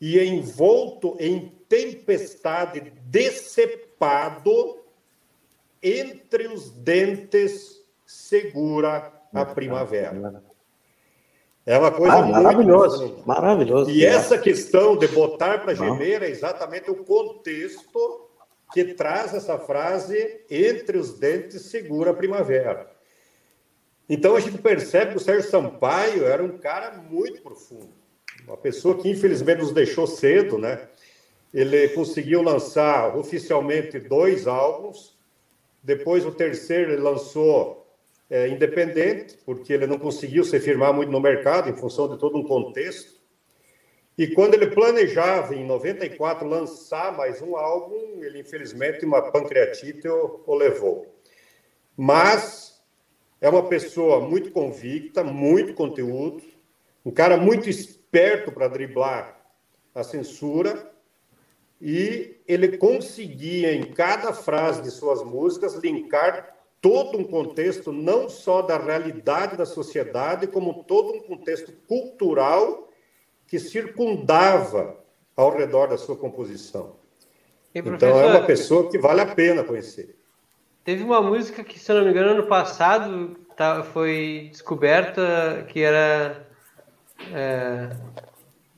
e 0.00 0.18
envolto 0.18 1.16
em 1.20 1.48
tempestade, 1.68 2.92
decepado, 3.04 4.81
entre 5.82 6.46
os 6.48 6.70
dentes 6.70 7.80
segura 8.06 9.12
a 9.32 9.44
primavera. 9.44 10.42
É 11.64 11.78
uma 11.78 11.92
coisa 11.92 12.16
ah, 12.16 12.26
maravilhosa, 12.26 13.06
muito... 13.06 13.26
maravilhoso. 13.26 13.90
E 13.90 14.04
essa 14.04 14.36
questão 14.36 14.96
de 14.96 15.06
botar 15.08 15.58
para 15.58 15.74
gemer 15.74 16.22
é 16.22 16.28
exatamente 16.28 16.90
o 16.90 17.04
contexto 17.04 18.28
que 18.72 18.94
traz 18.94 19.32
essa 19.34 19.58
frase 19.58 20.40
entre 20.50 20.98
os 20.98 21.18
dentes 21.18 21.62
segura 21.62 22.10
a 22.10 22.14
primavera. 22.14 22.90
Então 24.08 24.34
a 24.34 24.40
gente 24.40 24.58
percebe 24.58 25.12
que 25.12 25.16
o 25.18 25.20
Sérgio 25.20 25.48
Sampaio 25.48 26.24
era 26.24 26.42
um 26.42 26.58
cara 26.58 26.96
muito 26.96 27.40
profundo, 27.42 27.92
uma 28.46 28.56
pessoa 28.56 28.98
que 28.98 29.08
infelizmente 29.08 29.60
nos 29.60 29.72
deixou 29.72 30.06
cedo, 30.06 30.58
né? 30.58 30.88
Ele 31.54 31.88
conseguiu 31.90 32.42
lançar 32.42 33.16
oficialmente 33.16 34.00
dois 34.00 34.46
álbuns, 34.46 35.11
depois 35.82 36.24
o 36.24 36.32
terceiro 36.32 36.92
ele 36.92 37.02
lançou 37.02 37.82
é, 38.30 38.48
independente, 38.48 39.36
porque 39.44 39.72
ele 39.72 39.86
não 39.86 39.98
conseguiu 39.98 40.44
se 40.44 40.58
firmar 40.60 40.92
muito 40.92 41.10
no 41.10 41.20
mercado 41.20 41.68
em 41.68 41.76
função 41.76 42.08
de 42.08 42.18
todo 42.18 42.38
um 42.38 42.44
contexto. 42.44 43.20
E 44.16 44.28
quando 44.28 44.54
ele 44.54 44.68
planejava, 44.68 45.54
em 45.54 45.66
94, 45.66 46.46
lançar 46.46 47.16
mais 47.16 47.42
um 47.42 47.56
álbum, 47.56 48.22
ele 48.22 48.40
infelizmente 48.40 49.04
uma 49.04 49.30
pancreatite 49.30 50.06
o, 50.06 50.42
o 50.46 50.54
levou. 50.54 51.14
Mas 51.96 52.82
é 53.40 53.48
uma 53.48 53.68
pessoa 53.68 54.20
muito 54.20 54.50
convicta, 54.50 55.24
muito 55.24 55.74
conteúdo, 55.74 56.42
um 57.04 57.10
cara 57.10 57.36
muito 57.36 57.68
esperto 57.68 58.52
para 58.52 58.68
driblar 58.68 59.44
a 59.94 60.02
censura 60.04 60.90
e 61.80 62.31
ele 62.46 62.76
conseguia 62.76 63.74
em 63.74 63.92
cada 63.92 64.32
frase 64.32 64.82
de 64.82 64.90
suas 64.90 65.22
músicas 65.22 65.74
linkar 65.74 66.56
todo 66.80 67.18
um 67.18 67.24
contexto 67.24 67.92
não 67.92 68.28
só 68.28 68.62
da 68.62 68.76
realidade 68.76 69.56
da 69.56 69.64
sociedade, 69.64 70.48
como 70.48 70.82
todo 70.84 71.14
um 71.14 71.20
contexto 71.20 71.72
cultural 71.86 72.88
que 73.46 73.58
circundava 73.58 74.96
ao 75.36 75.56
redor 75.56 75.86
da 75.86 75.96
sua 75.96 76.16
composição. 76.16 76.96
Então 77.74 78.20
é 78.20 78.26
uma 78.26 78.44
pessoa 78.44 78.90
que 78.90 78.98
vale 78.98 79.20
a 79.20 79.26
pena 79.26 79.62
conhecer. 79.62 80.16
Teve 80.84 81.04
uma 81.04 81.22
música 81.22 81.62
que, 81.62 81.78
se 81.78 81.92
não 81.92 82.04
me 82.04 82.10
engano, 82.10 82.30
ano 82.30 82.46
passado 82.46 83.36
tá, 83.56 83.84
foi 83.84 84.48
descoberta 84.50 85.64
que 85.68 85.80
era 85.80 86.46
é, 87.32 87.90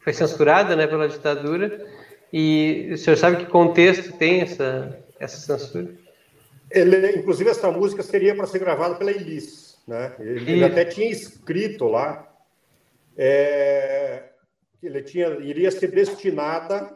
foi 0.00 0.12
censurada, 0.12 0.76
né, 0.76 0.86
pela 0.86 1.08
ditadura. 1.08 1.86
E 2.36 2.90
o 2.92 2.98
senhor 2.98 3.16
sabe 3.16 3.36
que 3.36 3.46
contexto 3.46 4.10
tem 4.14 4.40
essa 4.40 4.98
essa 5.20 5.36
censura? 5.36 5.94
Ele, 6.68 7.12
inclusive 7.12 7.48
essa 7.48 7.70
música 7.70 8.02
seria 8.02 8.34
para 8.34 8.48
ser 8.48 8.58
gravada 8.58 8.96
pela 8.96 9.12
Elis, 9.12 9.78
né? 9.86 10.16
Ele, 10.18 10.50
ele 10.50 10.64
até 10.64 10.84
tinha 10.84 11.08
escrito 11.08 11.86
lá. 11.86 12.28
É, 13.16 14.30
ele 14.82 15.00
tinha, 15.02 15.28
iria 15.42 15.70
ser 15.70 15.92
destinada 15.92 16.92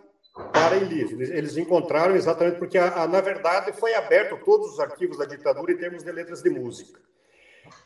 para 0.52 0.76
Elis. 0.76 1.12
Eles 1.12 1.56
encontraram 1.56 2.16
exatamente 2.16 2.58
porque, 2.58 2.76
a, 2.76 3.02
a, 3.02 3.06
na 3.06 3.20
verdade, 3.20 3.72
foi 3.72 3.94
aberto 3.94 4.44
todos 4.44 4.72
os 4.72 4.80
arquivos 4.80 5.18
da 5.18 5.24
ditadura 5.24 5.70
em 5.70 5.76
termos 5.76 6.02
de 6.02 6.10
letras 6.10 6.42
de 6.42 6.50
música. 6.50 6.98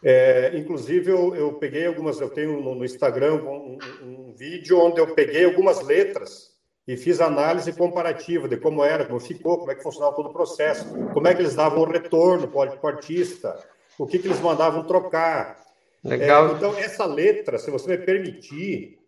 É, 0.03 0.53
inclusive, 0.55 1.11
eu, 1.11 1.35
eu, 1.35 1.53
peguei 1.53 1.87
algumas, 1.87 2.19
eu 2.19 2.31
tenho 2.31 2.63
no, 2.63 2.75
no 2.75 2.85
Instagram 2.87 3.35
um, 3.35 3.77
um, 3.77 3.79
um, 4.05 4.33
vídeo 4.33 4.79
onde 4.79 4.99
eu 4.99 5.15
peguei 5.15 5.45
algumas 5.45 5.83
letras 5.83 6.52
e 6.87 6.97
fiz 6.97 7.21
análise 7.21 7.73
comparativa 7.73 8.49
de 8.49 8.57
como 8.57 8.83
era, 8.83 9.05
como 9.05 9.21
ficou, 9.21 9.59
como 9.59 9.71
é 9.71 9.75
que 9.75 9.83
funcionava 9.83 10.17
todo 10.17 10.31
o 10.31 10.33
processo, 10.33 10.87
como 11.13 11.29
é 11.29 11.35
que 11.35 11.43
eles 11.43 11.55
davam 11.55 11.83
o 11.83 11.91
retorno 11.91 12.49
para 12.49 12.79
o 12.83 12.87
artista, 12.87 13.59
o 13.99 14.07
que, 14.07 14.19
que 14.19 14.27
eles 14.27 14.41
mandavam 14.41 14.85
trocar. 14.85 15.63
Legal. 16.03 16.49
É, 16.49 16.53
então, 16.53 16.77
essa 16.77 17.05
letra, 17.05 17.59
se 17.59 17.71
você 17.71 17.97
me 17.97 17.99
permitir, 17.99 18.99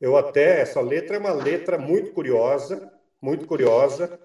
eu 0.00 0.16
até, 0.16 0.60
essa 0.60 0.80
letra 0.80 1.16
é 1.16 1.18
uma 1.18 1.32
letra 1.32 1.76
muito 1.76 2.12
curiosa, 2.12 2.92
muito 3.20 3.46
curiosa, 3.46 4.20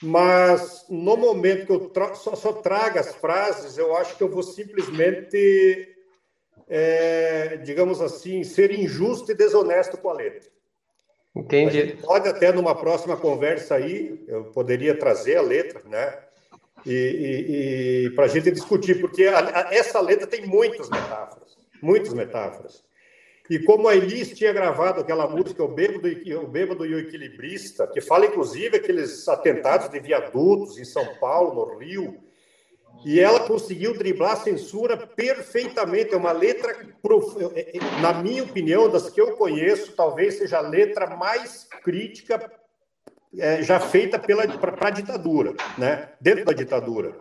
mas 0.00 0.86
no 0.88 1.16
momento 1.16 1.66
que 1.66 1.72
eu 1.72 1.90
tra 1.90 2.14
só, 2.14 2.34
só, 2.34 2.52
trago 2.54 2.98
as 2.98 3.14
frases, 3.14 3.76
eu 3.76 3.94
acho 3.96 4.16
que 4.16 4.22
eu 4.22 4.30
vou 4.30 4.42
simplesmente, 4.42 5.94
é, 6.68 7.58
digamos 7.58 8.00
assim, 8.00 8.42
ser 8.44 8.70
injusto 8.70 9.30
e 9.30 9.34
desonesto 9.34 9.98
com 9.98 10.08
a 10.08 10.14
letra. 10.14 10.53
Entendi. 11.36 11.96
pode 12.00 12.28
até 12.28 12.52
numa 12.52 12.74
próxima 12.74 13.16
conversa 13.16 13.74
aí, 13.74 14.24
eu 14.28 14.44
poderia 14.44 14.96
trazer 14.96 15.36
a 15.36 15.42
letra, 15.42 15.82
né? 15.84 16.18
E, 16.86 16.92
e, 16.92 18.06
e 18.06 18.10
para 18.10 18.26
a 18.26 18.28
gente 18.28 18.50
discutir, 18.50 19.00
porque 19.00 19.24
a, 19.24 19.38
a, 19.38 19.74
essa 19.74 20.00
letra 20.00 20.26
tem 20.26 20.46
muitas 20.46 20.88
metáforas, 20.88 21.56
muitas 21.82 22.14
metáforas. 22.14 22.84
E 23.50 23.58
como 23.58 23.88
a 23.88 23.96
Elis 23.96 24.30
tinha 24.30 24.52
gravado 24.52 25.00
aquela 25.00 25.28
música, 25.28 25.62
O 25.62 25.68
Bêbado, 25.68 26.08
o 26.42 26.46
Bêbado 26.46 26.86
e 26.86 26.94
o 26.94 26.98
Equilibrista, 26.98 27.86
que 27.86 28.00
fala 28.00 28.26
inclusive 28.26 28.76
aqueles 28.76 29.28
atentados 29.28 29.88
de 29.90 30.00
viadutos 30.00 30.78
em 30.78 30.84
São 30.84 31.04
Paulo, 31.16 31.66
no 31.66 31.78
Rio, 31.78 32.16
e 33.04 33.20
ela 33.20 33.40
conseguiu 33.40 33.96
driblar 33.96 34.32
a 34.32 34.36
censura 34.36 34.96
perfeitamente. 34.96 36.14
É 36.14 36.16
uma 36.16 36.32
letra, 36.32 36.72
é, 37.54 37.76
é, 37.76 38.00
na 38.00 38.14
minha 38.14 38.42
opinião, 38.42 38.88
das 38.88 39.10
que 39.10 39.20
eu 39.20 39.36
conheço, 39.36 39.92
talvez 39.92 40.38
seja 40.38 40.58
a 40.58 40.62
letra 40.62 41.14
mais 41.14 41.68
crítica 41.82 42.50
é, 43.36 43.62
já 43.62 43.78
feita 43.78 44.18
para 44.18 44.88
a 44.88 44.90
ditadura, 44.90 45.54
né? 45.76 46.08
dentro 46.20 46.46
da 46.46 46.52
ditadura. 46.52 47.16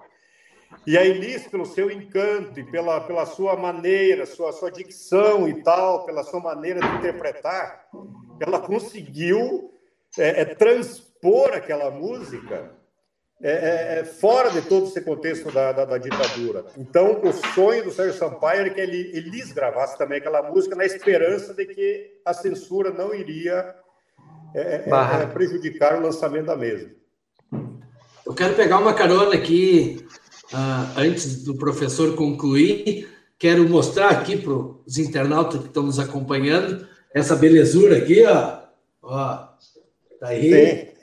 E 0.85 0.97
a 0.97 1.05
Elis, 1.05 1.47
pelo 1.47 1.65
seu 1.65 1.89
encanto 1.89 2.59
e 2.59 2.63
pela, 2.63 2.99
pela 3.01 3.25
sua 3.25 3.55
maneira, 3.55 4.25
sua, 4.25 4.51
sua 4.51 4.71
dicção 4.71 5.47
e 5.47 5.63
tal, 5.63 6.05
pela 6.05 6.23
sua 6.23 6.39
maneira 6.39 6.79
de 6.79 6.97
interpretar, 6.97 7.87
ela 8.39 8.59
conseguiu 8.59 9.73
é, 10.17 10.41
é, 10.41 10.45
transpor 10.45 11.53
aquela 11.53 11.89
música 11.89 12.71
é, 13.43 13.51
é, 13.51 13.99
é, 13.99 14.03
fora 14.05 14.49
de 14.49 14.61
todo 14.61 14.87
esse 14.87 15.01
contexto 15.01 15.51
da, 15.51 15.71
da, 15.73 15.85
da, 15.85 15.97
ditadura. 15.97 16.65
Então, 16.77 17.21
o 17.21 17.33
sonho 17.53 17.83
do 17.83 17.91
Sérgio 17.91 18.17
Sampaio 18.17 18.61
era 18.61 18.69
que 18.69 18.79
ele, 18.79 19.11
Elis 19.13 19.51
gravasse 19.51 19.97
também 19.97 20.17
aquela 20.17 20.41
música 20.49 20.75
na 20.75 20.85
esperança 20.85 21.53
de 21.53 21.65
que 21.65 22.11
a 22.25 22.33
censura 22.33 22.89
não 22.89 23.13
iria 23.13 23.75
é, 24.55 25.25
prejudicar 25.33 25.99
o 25.99 26.03
lançamento 26.03 26.45
da 26.45 26.55
mesma. 26.55 26.89
Eu 28.25 28.33
quero 28.33 28.55
pegar 28.55 28.79
uma 28.79 28.93
carona 28.93 29.35
aqui 29.35 30.07
Uh, 30.53 30.99
antes 30.99 31.43
do 31.43 31.55
professor 31.55 32.15
concluir, 32.15 33.09
quero 33.39 33.67
mostrar 33.67 34.09
aqui 34.09 34.37
para 34.37 34.53
os 34.53 34.99
internautas 34.99 35.59
que 35.59 35.65
estão 35.65 35.81
nos 35.81 35.97
acompanhando 35.97 36.87
essa 37.11 37.35
belezura 37.35 37.97
aqui, 37.97 38.23
ó. 38.23 38.59
ó 39.01 39.47
tá 40.19 40.27
aí. 40.27 40.93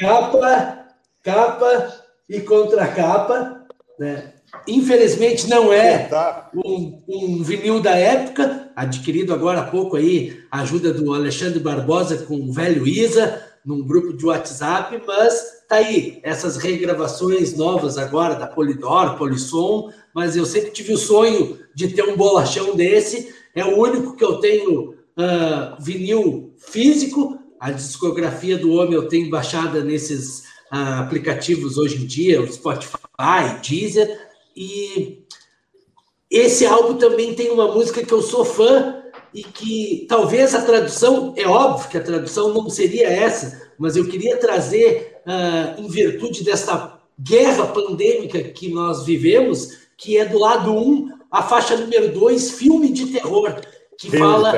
capa, 0.00 0.85
capa 1.26 1.92
e 2.28 2.38
contracapa, 2.40 3.66
né? 3.98 4.32
Infelizmente 4.68 5.48
não 5.48 5.72
é 5.72 6.08
um, 6.54 7.02
um, 7.08 7.42
vinil 7.42 7.80
da 7.80 7.96
época, 7.96 8.70
adquirido 8.76 9.34
agora 9.34 9.60
há 9.60 9.64
pouco 9.64 9.96
aí, 9.96 10.40
a 10.50 10.60
ajuda 10.60 10.92
do 10.92 11.12
Alexandre 11.12 11.58
Barbosa 11.58 12.18
com 12.18 12.36
o 12.36 12.52
velho 12.52 12.86
Isa, 12.86 13.42
num 13.64 13.84
grupo 13.84 14.16
de 14.16 14.24
WhatsApp, 14.24 15.02
mas 15.04 15.64
tá 15.68 15.76
aí 15.76 16.20
essas 16.22 16.56
regravações 16.56 17.56
novas 17.56 17.98
agora 17.98 18.36
da 18.36 18.46
Polidor, 18.46 19.16
Polisson, 19.16 19.90
mas 20.14 20.36
eu 20.36 20.46
sempre 20.46 20.70
tive 20.70 20.92
o 20.92 20.98
sonho 20.98 21.58
de 21.74 21.88
ter 21.88 22.04
um 22.04 22.16
bolachão 22.16 22.76
desse. 22.76 23.34
É 23.52 23.64
o 23.64 23.76
único 23.76 24.14
que 24.14 24.24
eu 24.24 24.38
tenho 24.38 24.90
uh, 24.90 25.76
vinil 25.80 26.54
físico. 26.56 27.36
A 27.58 27.72
discografia 27.72 28.56
do 28.56 28.72
homem 28.72 28.94
eu 28.94 29.08
tenho 29.08 29.28
baixada 29.28 29.82
nesses 29.82 30.44
aplicativos 30.70 31.78
hoje 31.78 32.02
em 32.02 32.06
dia, 32.06 32.40
o 32.40 32.52
Spotify, 32.52 33.60
Deezer, 33.62 34.18
e 34.54 35.24
esse 36.30 36.66
álbum 36.66 36.96
também 36.96 37.34
tem 37.34 37.50
uma 37.50 37.72
música 37.72 38.04
que 38.04 38.12
eu 38.12 38.22
sou 38.22 38.44
fã 38.44 39.02
e 39.32 39.42
que 39.42 40.06
talvez 40.08 40.54
a 40.54 40.62
tradução, 40.62 41.34
é 41.36 41.46
óbvio 41.46 41.88
que 41.88 41.98
a 41.98 42.02
tradução 42.02 42.52
não 42.52 42.68
seria 42.70 43.08
essa, 43.08 43.70
mas 43.78 43.96
eu 43.96 44.08
queria 44.08 44.38
trazer, 44.38 45.20
uh, 45.26 45.80
em 45.80 45.88
virtude 45.88 46.42
dessa 46.42 46.98
guerra 47.18 47.66
pandêmica 47.66 48.42
que 48.42 48.68
nós 48.68 49.04
vivemos, 49.04 49.86
que 49.96 50.18
é 50.18 50.24
do 50.24 50.38
lado 50.38 50.72
1, 50.72 50.78
um, 50.78 51.18
a 51.30 51.42
faixa 51.42 51.76
número 51.76 52.12
2, 52.12 52.52
filme 52.52 52.92
de 52.92 53.06
terror, 53.06 53.60
que 53.98 54.10
filme 54.10 54.18
fala 54.18 54.52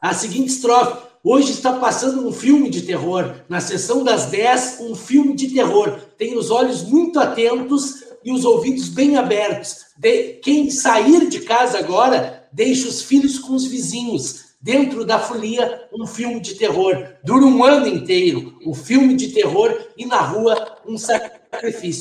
a, 0.00 0.10
a 0.10 0.14
seguinte 0.14 0.48
estrofe. 0.52 1.11
Hoje 1.24 1.52
está 1.52 1.74
passando 1.74 2.26
um 2.26 2.32
filme 2.32 2.68
de 2.68 2.82
terror. 2.82 3.36
Na 3.48 3.60
sessão 3.60 4.02
das 4.02 4.26
10, 4.26 4.78
um 4.80 4.96
filme 4.96 5.36
de 5.36 5.50
terror. 5.50 6.00
Tem 6.18 6.36
os 6.36 6.50
olhos 6.50 6.82
muito 6.82 7.20
atentos 7.20 8.02
e 8.24 8.32
os 8.32 8.44
ouvidos 8.44 8.88
bem 8.88 9.16
abertos. 9.16 9.86
De, 9.96 10.40
quem 10.42 10.68
sair 10.68 11.28
de 11.28 11.42
casa 11.42 11.78
agora, 11.78 12.48
deixa 12.52 12.88
os 12.88 13.02
filhos 13.02 13.38
com 13.38 13.54
os 13.54 13.64
vizinhos. 13.66 14.46
Dentro 14.60 15.04
da 15.04 15.20
folia, 15.20 15.88
um 15.94 16.08
filme 16.08 16.40
de 16.40 16.56
terror. 16.56 17.14
Dura 17.24 17.46
um 17.46 17.62
ano 17.62 17.86
inteiro. 17.86 18.58
Um 18.66 18.74
filme 18.74 19.14
de 19.14 19.28
terror 19.28 19.78
e 19.96 20.04
na 20.04 20.20
rua, 20.20 20.78
um 20.84 20.98
sacrifício. 20.98 21.41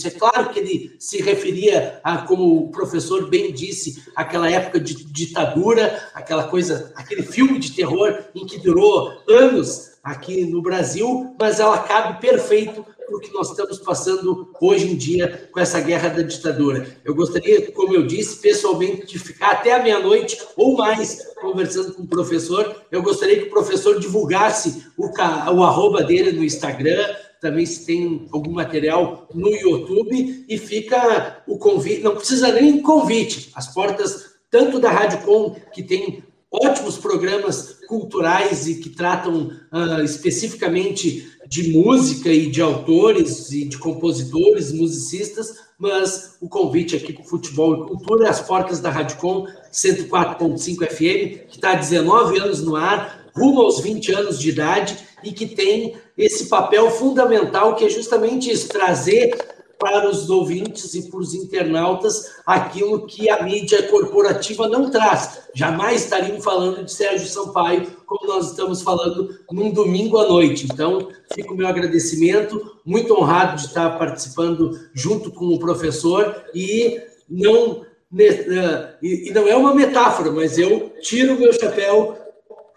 É 0.06 0.10
claro 0.12 0.50
que 0.50 0.60
ele 0.60 0.96
se 0.98 1.22
referia 1.22 2.00
a, 2.04 2.20
como 2.20 2.64
o 2.64 2.72
professor 2.72 3.30
bem 3.30 3.52
disse, 3.52 4.02
aquela 4.16 4.50
época 4.50 4.80
de 4.80 5.04
ditadura, 5.04 6.10
aquela 6.14 6.46
coisa, 6.46 6.94
aquele 6.96 7.22
filme 7.22 7.60
de 7.60 7.74
terror 7.74 8.18
em 8.34 8.46
que 8.46 8.58
durou 8.58 9.12
anos 9.28 9.92
aqui 10.02 10.46
no 10.46 10.62
Brasil, 10.62 11.36
mas 11.38 11.60
ela 11.60 11.80
cabe 11.80 12.22
perfeito 12.22 12.86
para 13.12 13.18
o 13.18 13.20
que 13.20 13.34
nós 13.34 13.50
estamos 13.50 13.78
passando 13.80 14.50
hoje 14.60 14.88
em 14.90 14.96
dia 14.96 15.50
com 15.52 15.60
essa 15.60 15.82
guerra 15.82 16.10
da 16.10 16.22
ditadura. 16.22 16.88
Eu 17.04 17.14
gostaria, 17.14 17.72
como 17.74 17.94
eu 17.94 18.08
disse, 18.08 18.38
pessoalmente, 18.42 19.06
de 19.06 19.20
ficar 19.20 19.52
até 19.52 19.74
a 19.74 19.84
meia-noite 19.84 20.42
ou 20.56 20.78
mais 20.78 21.20
conversando 21.42 21.94
com 21.94 22.04
o 22.04 22.08
professor. 22.08 22.84
Eu 22.90 23.04
gostaria 23.04 23.38
que 23.38 23.48
o 23.48 23.52
professor 23.52 24.00
divulgasse 24.00 24.86
o, 24.98 25.08
o 25.08 25.64
arroba 25.64 26.04
dele 26.04 26.32
no 26.32 26.44
Instagram, 26.44 27.06
também 27.42 27.66
se 27.66 27.86
tem 27.86 28.28
algum 28.32 28.52
material 28.52 29.28
no 29.34 29.50
YouTube 29.50 30.46
e 30.48 30.58
fica 30.60 31.44
o 31.48 31.58
convite, 31.58 32.02
não 32.02 32.16
precisa 32.16 32.52
nem 32.54 32.82
convite, 32.82 33.50
as 33.56 33.74
portas 33.74 34.32
tanto 34.50 34.80
da 34.80 34.92
Rádio 34.92 35.22
Com, 35.22 35.56
que 35.74 35.82
tem 35.82 36.24
ótimos 36.52 36.98
programas 36.98 37.78
culturais 37.88 38.68
e 38.68 38.76
que 38.76 38.90
tratam 38.90 39.52
uh, 39.72 40.04
especificamente 40.04 41.32
de 41.48 41.72
música 41.72 42.32
e 42.32 42.50
de 42.50 42.62
autores 42.62 43.52
e 43.52 43.66
de 43.66 43.78
compositores, 43.78 44.72
musicistas, 44.72 45.56
mas 45.80 46.38
o 46.40 46.48
convite 46.48 46.96
aqui 46.96 47.12
para 47.14 47.24
o 47.24 47.28
Futebol 47.28 47.74
e 47.74 47.88
Cultura 47.88 48.28
é 48.28 48.30
as 48.30 48.42
portas 48.42 48.80
da 48.80 48.92
Com 49.16 49.48
104.5 49.72 50.88
FM, 50.88 51.48
que 51.50 51.56
está 51.56 51.72
há 51.72 51.76
19 51.76 52.40
anos 52.40 52.62
no 52.62 52.76
ar, 52.76 53.21
rumo 53.36 53.62
aos 53.62 53.80
20 53.80 54.14
anos 54.14 54.40
de 54.40 54.50
idade, 54.50 54.98
e 55.24 55.32
que 55.32 55.46
tem 55.46 55.96
esse 56.18 56.48
papel 56.48 56.90
fundamental 56.90 57.76
que 57.76 57.86
é 57.86 57.90
justamente 57.90 58.52
isso, 58.52 58.68
trazer 58.70 59.38
para 59.82 60.08
os 60.08 60.30
ouvintes 60.30 60.94
e 60.94 61.10
para 61.10 61.20
os 61.20 61.34
internautas 61.34 62.32
aquilo 62.46 63.08
que 63.08 63.28
a 63.32 63.42
mídia 63.42 63.82
corporativa 63.90 64.70
não 64.70 64.92
traz. 64.92 65.42
Jamais 65.56 66.04
estariam 66.04 66.40
falando 66.40 66.86
de 66.86 66.94
Sérgio 66.94 67.28
Sampaio 67.28 67.88
como 68.06 68.28
nós 68.28 68.52
estamos 68.52 68.84
falando 68.84 69.40
num 69.52 69.72
domingo 69.72 70.20
à 70.20 70.28
noite. 70.28 70.68
Então, 70.72 71.08
fica 71.34 71.52
o 71.52 71.58
meu 71.58 71.68
agradecimento, 71.68 72.78
muito 72.86 73.16
honrado 73.16 73.60
de 73.60 73.68
estar 73.68 73.98
participando 73.98 74.80
junto 74.94 75.32
com 75.32 75.48
o 75.48 75.60
professor 75.60 76.44
e 76.54 77.02
não 77.28 77.84
né, 78.12 78.98
e 79.02 79.32
não 79.34 79.48
é 79.48 79.56
uma 79.56 79.74
metáfora, 79.74 80.32
mas 80.32 80.60
eu 80.60 80.92
tiro 81.02 81.36
o 81.36 81.40
meu 81.40 81.54
chapéu 81.54 82.18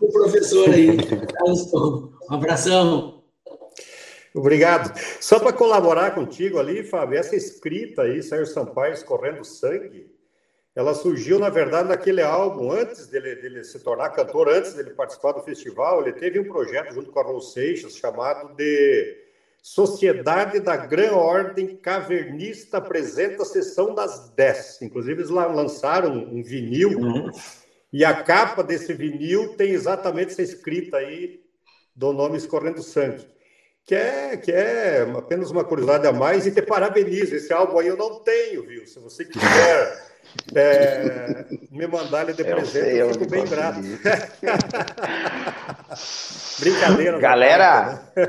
o 0.00 0.12
professor 0.12 0.70
aí. 0.70 0.90
Um 2.30 2.34
abração. 2.34 3.22
Obrigado. 4.34 4.98
Só 5.20 5.38
para 5.38 5.52
colaborar 5.52 6.14
contigo 6.14 6.58
ali, 6.58 6.82
Fábio, 6.82 7.18
essa 7.18 7.36
escrita 7.36 8.02
aí, 8.02 8.22
Sérgio 8.22 8.52
Sampaio 8.52 8.92
escorrendo 8.92 9.44
sangue, 9.44 10.12
ela 10.74 10.92
surgiu, 10.92 11.38
na 11.38 11.48
verdade, 11.48 11.88
naquele 11.88 12.20
álbum, 12.20 12.72
antes 12.72 13.06
dele, 13.06 13.36
dele, 13.36 13.62
se 13.62 13.78
tornar 13.78 14.10
cantor, 14.10 14.48
antes 14.48 14.74
dele 14.74 14.90
participar 14.90 15.32
do 15.32 15.42
festival, 15.42 16.02
ele 16.02 16.12
teve 16.12 16.40
um 16.40 16.48
projeto 16.48 16.92
junto 16.92 17.12
com 17.12 17.20
a 17.20 17.22
Raul 17.22 17.40
Seixas 17.40 17.96
chamado 17.96 18.56
de 18.56 19.24
Sociedade 19.62 20.60
da 20.60 20.76
Gran 20.76 21.12
Ordem 21.12 21.76
Cavernista 21.76 22.78
apresenta 22.78 23.44
a 23.44 23.46
sessão 23.46 23.94
das 23.94 24.28
10. 24.30 24.82
Inclusive, 24.82 25.22
eles 25.22 25.30
lançaram 25.30 26.12
um 26.12 26.42
vinil, 26.42 26.98
uhum. 26.98 27.30
E 27.94 28.04
a 28.04 28.22
capa 28.22 28.62
desse 28.62 28.92
vinil 28.92 29.56
tem 29.56 29.70
exatamente 29.70 30.32
essa 30.32 30.42
escrita 30.42 30.98
aí 30.98 31.40
do 31.94 32.12
nome 32.12 32.36
Escorrendo 32.36 32.82
Sangue 32.82 33.26
que 33.86 33.94
é, 33.94 34.36
que 34.36 34.50
é 34.50 35.06
apenas 35.16 35.50
uma 35.50 35.62
curiosidade 35.62 36.06
a 36.06 36.12
mais 36.12 36.46
e 36.46 36.50
te 36.50 36.62
parabenizo. 36.62 37.34
Esse 37.34 37.52
álbum 37.52 37.78
aí 37.78 37.88
eu 37.88 37.98
não 37.98 38.20
tenho, 38.20 38.66
viu? 38.66 38.86
Se 38.86 38.98
você 38.98 39.26
quiser 39.26 40.14
é, 40.56 41.44
me 41.70 41.86
mandar 41.86 42.22
ele 42.22 42.32
de 42.32 42.40
eu 42.42 42.46
presente, 42.46 42.84
sei, 42.84 43.02
eu, 43.02 43.12
fico 43.12 43.28
bem 43.28 43.44
grato. 43.44 43.80
Brincadeira. 46.58 47.18
Galera, 47.18 48.02
né? 48.16 48.26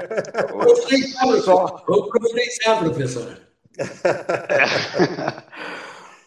vou 1.88 2.10
providenciar, 2.10 2.80
professor. 2.80 3.40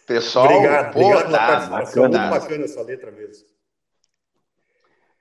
Pessoal, 0.09 0.45
obrigado, 0.45 0.91
pô, 0.91 1.01
obrigado 1.01 1.31
tá 1.31 1.67
bacana. 1.67 2.07
Muito 2.07 2.41
bacana 2.41 2.65
essa 2.65 2.81
letra 2.81 3.11
mesmo. 3.11 3.45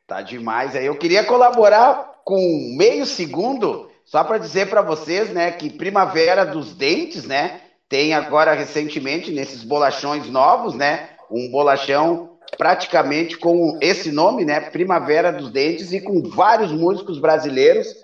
Tá 0.06 0.22
demais. 0.22 0.74
Aí 0.74 0.86
eu 0.86 0.96
queria 0.96 1.22
colaborar 1.22 2.22
com 2.24 2.40
meio 2.74 3.04
segundo 3.04 3.90
só 4.02 4.24
para 4.24 4.38
dizer 4.38 4.70
para 4.70 4.80
vocês, 4.80 5.28
né, 5.28 5.50
que 5.50 5.68
Primavera 5.68 6.46
dos 6.46 6.72
Dentes, 6.74 7.26
né, 7.26 7.60
tem 7.86 8.14
agora 8.14 8.54
recentemente 8.54 9.30
nesses 9.30 9.62
bolachões 9.62 10.26
novos, 10.30 10.74
né, 10.74 11.10
um 11.30 11.50
bolachão 11.50 12.38
praticamente 12.56 13.36
com 13.36 13.78
esse 13.82 14.10
nome, 14.10 14.46
né, 14.46 14.70
Primavera 14.70 15.30
dos 15.30 15.50
Dentes 15.50 15.92
e 15.92 16.00
com 16.00 16.22
vários 16.30 16.72
músicos 16.72 17.18
brasileiros 17.18 17.94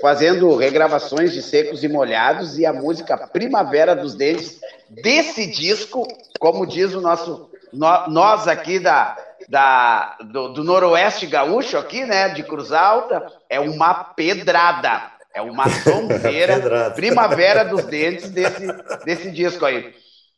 fazendo 0.00 0.56
regravações 0.56 1.32
de 1.32 1.42
secos 1.42 1.84
e 1.84 1.88
molhados 1.88 2.58
e 2.58 2.64
a 2.64 2.72
música 2.72 3.16
Primavera 3.16 3.94
dos 3.94 4.14
Dentes 4.14 4.60
desse 4.88 5.46
disco, 5.46 6.06
como 6.38 6.66
diz 6.66 6.94
o 6.94 7.00
nosso 7.00 7.50
nós 7.72 8.48
aqui 8.48 8.78
da, 8.78 9.16
da 9.48 10.16
do, 10.20 10.48
do 10.48 10.64
noroeste 10.64 11.26
gaúcho 11.26 11.78
aqui, 11.78 12.04
né, 12.04 12.28
de 12.28 12.42
Cruz 12.42 12.70
Alta, 12.70 13.26
é 13.48 13.58
uma 13.58 13.94
pedrada. 13.94 15.10
É 15.34 15.40
uma 15.40 15.66
sonzeira, 15.82 16.90
primavera 16.90 17.64
dos 17.64 17.84
dentes 17.86 18.28
desse, 18.28 18.66
desse 19.04 19.30
disco 19.30 19.64
aí. 19.64 19.94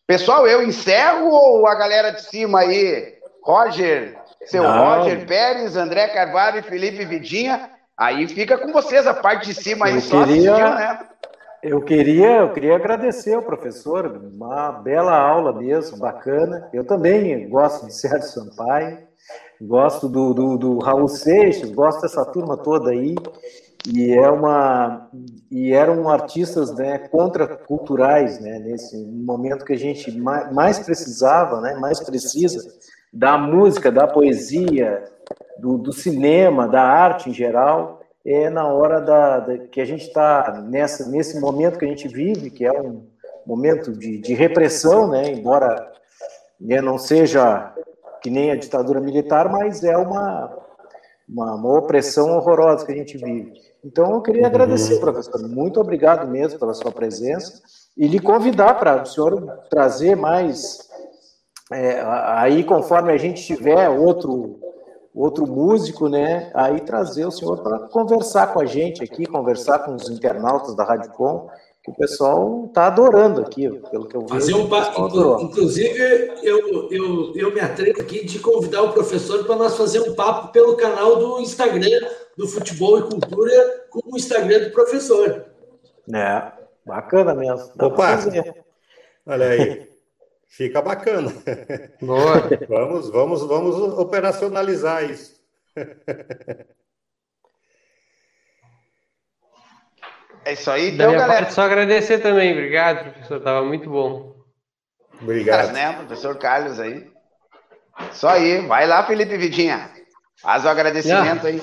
Pessoal, 0.06 0.46
eu 0.46 0.62
encerro 0.62 1.30
ou 1.30 1.66
a 1.66 1.74
galera 1.74 2.10
de 2.10 2.22
cima 2.22 2.60
aí? 2.60 3.14
Roger, 3.42 4.16
seu 4.46 4.62
Não. 4.62 5.00
Roger 5.00 5.26
Pérez, 5.26 5.76
André 5.76 6.08
Carvalho 6.08 6.60
e 6.60 6.62
Felipe 6.62 7.04
Vidinha. 7.04 7.70
Aí 7.96 8.26
fica 8.28 8.58
com 8.58 8.72
vocês 8.72 9.06
a 9.06 9.14
parte 9.14 9.46
de 9.46 9.54
cima 9.54 9.86
aí, 9.86 9.94
eu 9.94 10.00
só 10.00 10.24
queria, 10.24 10.74
né? 10.74 10.98
Eu 11.62 11.80
queria, 11.80 12.36
eu 12.38 12.52
queria 12.52 12.76
agradecer 12.76 13.34
ao 13.34 13.42
professor, 13.42 14.06
uma 14.06 14.72
bela 14.72 15.16
aula 15.16 15.52
mesmo, 15.52 15.96
bacana. 15.96 16.68
Eu 16.72 16.84
também 16.84 17.48
gosto 17.48 17.86
de 17.86 17.94
Sérgio 17.94 18.28
Sampaio, 18.28 18.98
gosto 19.60 20.08
do, 20.08 20.34
do, 20.34 20.58
do 20.58 20.78
Raul 20.78 21.08
Seixas, 21.08 21.70
gosto 21.70 22.02
dessa 22.02 22.24
turma 22.26 22.56
toda 22.56 22.90
aí 22.90 23.14
e 23.86 24.14
é 24.14 24.30
uma 24.30 25.10
e 25.50 25.72
eram 25.72 26.08
artistas 26.08 26.74
né 26.74 26.98
contraculturais 26.98 28.40
né 28.40 28.58
nesse 28.58 28.96
momento 29.04 29.64
que 29.64 29.74
a 29.74 29.78
gente 29.78 30.10
mais 30.18 30.78
precisava 30.78 31.60
né 31.60 31.74
mais 31.74 32.00
precisa 32.00 32.66
da 33.14 33.38
música 33.38 33.92
da 33.92 34.08
poesia 34.08 35.04
do, 35.58 35.78
do 35.78 35.92
cinema 35.92 36.66
da 36.66 36.82
arte 36.82 37.30
em 37.30 37.32
geral 37.32 38.02
é 38.26 38.50
na 38.50 38.66
hora 38.66 39.00
da, 39.00 39.38
da 39.38 39.58
que 39.58 39.80
a 39.80 39.84
gente 39.84 40.08
está 40.08 40.60
nesse 40.66 41.40
momento 41.40 41.78
que 41.78 41.84
a 41.84 41.88
gente 41.88 42.08
vive 42.08 42.50
que 42.50 42.66
é 42.66 42.72
um 42.72 43.06
momento 43.46 43.92
de, 43.92 44.18
de 44.18 44.34
repressão 44.34 45.08
né 45.08 45.30
embora 45.30 45.92
né, 46.60 46.80
não 46.80 46.98
seja 46.98 47.72
que 48.20 48.28
nem 48.28 48.50
a 48.50 48.56
ditadura 48.56 49.00
militar 49.00 49.48
mas 49.48 49.84
é 49.84 49.96
uma 49.96 50.58
uma, 51.28 51.54
uma 51.54 51.78
opressão 51.78 52.36
horrorosa 52.36 52.84
que 52.84 52.92
a 52.92 52.96
gente 52.96 53.16
vive 53.16 53.52
então, 53.84 54.12
eu 54.12 54.22
queria 54.22 54.46
agradecer, 54.46 54.98
professor. 54.98 55.46
Muito 55.46 55.78
obrigado 55.78 56.26
mesmo 56.26 56.58
pela 56.58 56.72
sua 56.72 56.90
presença 56.90 57.60
e 57.94 58.08
lhe 58.08 58.18
convidar 58.18 58.78
para 58.78 59.02
o 59.02 59.06
senhor 59.06 59.58
trazer 59.68 60.16
mais. 60.16 60.83
É, 61.74 62.00
aí, 62.38 62.62
conforme 62.62 63.12
a 63.12 63.16
gente 63.16 63.44
tiver 63.44 63.88
outro 63.88 64.60
outro 65.14 65.46
músico, 65.46 66.08
né? 66.08 66.50
Aí 66.54 66.80
trazer 66.80 67.24
o 67.24 67.30
senhor 67.30 67.62
para 67.62 67.78
conversar 67.80 68.52
com 68.52 68.60
a 68.60 68.66
gente 68.66 69.02
aqui, 69.02 69.26
conversar 69.26 69.80
com 69.80 69.94
os 69.94 70.08
internautas 70.08 70.74
da 70.74 70.84
Rádio 70.84 71.12
Com 71.12 71.48
que 71.84 71.90
o 71.90 71.94
pessoal 71.94 72.64
está 72.66 72.86
adorando 72.86 73.42
aqui, 73.42 73.68
pelo 73.90 74.08
que 74.08 74.16
eu 74.16 74.22
vi. 74.22 74.28
Fazer 74.28 74.54
um 74.54 74.68
pa... 74.68 74.92
Inclusive, 75.40 76.32
eu, 76.42 76.90
eu, 76.90 77.32
eu 77.36 77.52
me 77.52 77.60
atrevo 77.60 78.00
aqui 78.00 78.24
de 78.24 78.38
convidar 78.38 78.82
o 78.82 78.92
professor 78.92 79.44
para 79.44 79.54
nós 79.54 79.76
fazer 79.76 80.00
um 80.00 80.14
papo 80.14 80.48
pelo 80.48 80.76
canal 80.76 81.16
do 81.16 81.40
Instagram 81.40 82.08
do 82.38 82.48
Futebol 82.48 82.98
e 82.98 83.02
Cultura 83.02 83.86
com 83.90 84.00
o 84.12 84.16
Instagram 84.16 84.60
do 84.60 84.70
professor. 84.70 85.44
É, 86.12 86.52
bacana 86.86 87.34
mesmo. 87.34 87.70
Opa! 87.78 88.18
Olha 89.26 89.46
aí. 89.46 89.93
Fica 90.56 90.80
bacana. 90.80 91.32
Boa. 92.00 92.48
vamos, 92.68 93.10
vamos, 93.10 93.42
vamos 93.44 93.76
operacionalizar 93.98 95.02
isso. 95.10 95.34
É 100.44 100.52
isso 100.52 100.70
aí, 100.70 100.90
então, 100.90 100.98
da 100.98 101.08
minha 101.08 101.18
galera. 101.18 101.40
Parte, 101.40 101.54
só 101.54 101.62
agradecer 101.62 102.18
também. 102.18 102.52
Obrigado, 102.52 103.10
professor. 103.10 103.40
Tava 103.40 103.64
muito 103.64 103.90
bom. 103.90 104.36
Obrigado. 105.20 105.72
né, 105.72 105.92
professor 105.94 106.38
Carlos 106.38 106.78
aí. 106.78 107.10
Isso 108.12 108.28
aí. 108.28 108.64
Vai 108.66 108.86
lá, 108.86 109.04
Felipe 109.04 109.36
Vidinha. 109.36 109.90
Faz 110.40 110.64
o 110.64 110.68
agradecimento 110.68 111.42
Não. 111.42 111.50
aí. 111.50 111.62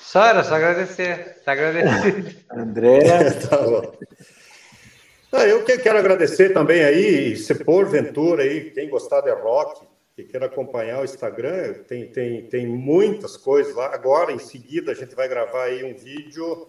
Só 0.00 0.24
era 0.24 0.42
só 0.42 0.56
agradecer. 0.56 1.40
Tá 1.44 1.52
agradecido. 1.52 2.34
André. 2.50 3.30
tá 3.48 3.58
bom. 3.58 3.92
Ah, 5.34 5.46
eu 5.46 5.64
quero 5.64 5.96
agradecer 5.96 6.50
também 6.50 6.84
aí, 6.84 7.34
se 7.38 7.54
porventura 7.54 8.42
aí, 8.42 8.70
quem 8.70 8.90
gostar 8.90 9.22
de 9.22 9.30
rock, 9.30 9.80
que 10.14 10.24
queira 10.24 10.44
acompanhar 10.44 11.00
o 11.00 11.04
Instagram, 11.04 11.72
tem, 11.88 12.06
tem, 12.08 12.46
tem 12.48 12.66
muitas 12.66 13.34
coisas 13.34 13.74
lá. 13.74 13.94
Agora, 13.94 14.30
em 14.30 14.38
seguida, 14.38 14.92
a 14.92 14.94
gente 14.94 15.14
vai 15.14 15.26
gravar 15.26 15.64
aí 15.64 15.84
um 15.84 15.96
vídeo 15.96 16.68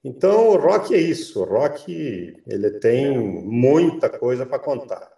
Então, 0.03 0.51
o 0.51 0.57
rock 0.57 0.95
é 0.95 0.99
isso. 0.99 1.41
O 1.41 1.45
rock 1.45 2.41
ele 2.47 2.71
tem 2.79 3.19
muita 3.19 4.09
coisa 4.09 4.47
para 4.47 4.61
contar. 4.61 5.14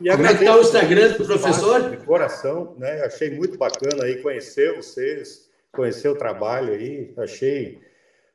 E 0.00 0.10
Como 0.10 0.26
é 0.26 0.34
que 0.34 0.44
está 0.44 0.56
o 0.56 0.60
Instagram 0.60 1.08
do 1.12 1.24
professor? 1.24 1.90
De 1.90 1.96
coração, 1.98 2.74
né? 2.78 3.02
Achei 3.02 3.30
muito 3.30 3.56
bacana 3.56 4.04
aí 4.04 4.20
conhecer 4.22 4.74
vocês, 4.76 5.48
conhecer 5.72 6.08
o 6.08 6.16
trabalho 6.16 6.74
aí. 6.74 7.12
Achei 7.16 7.80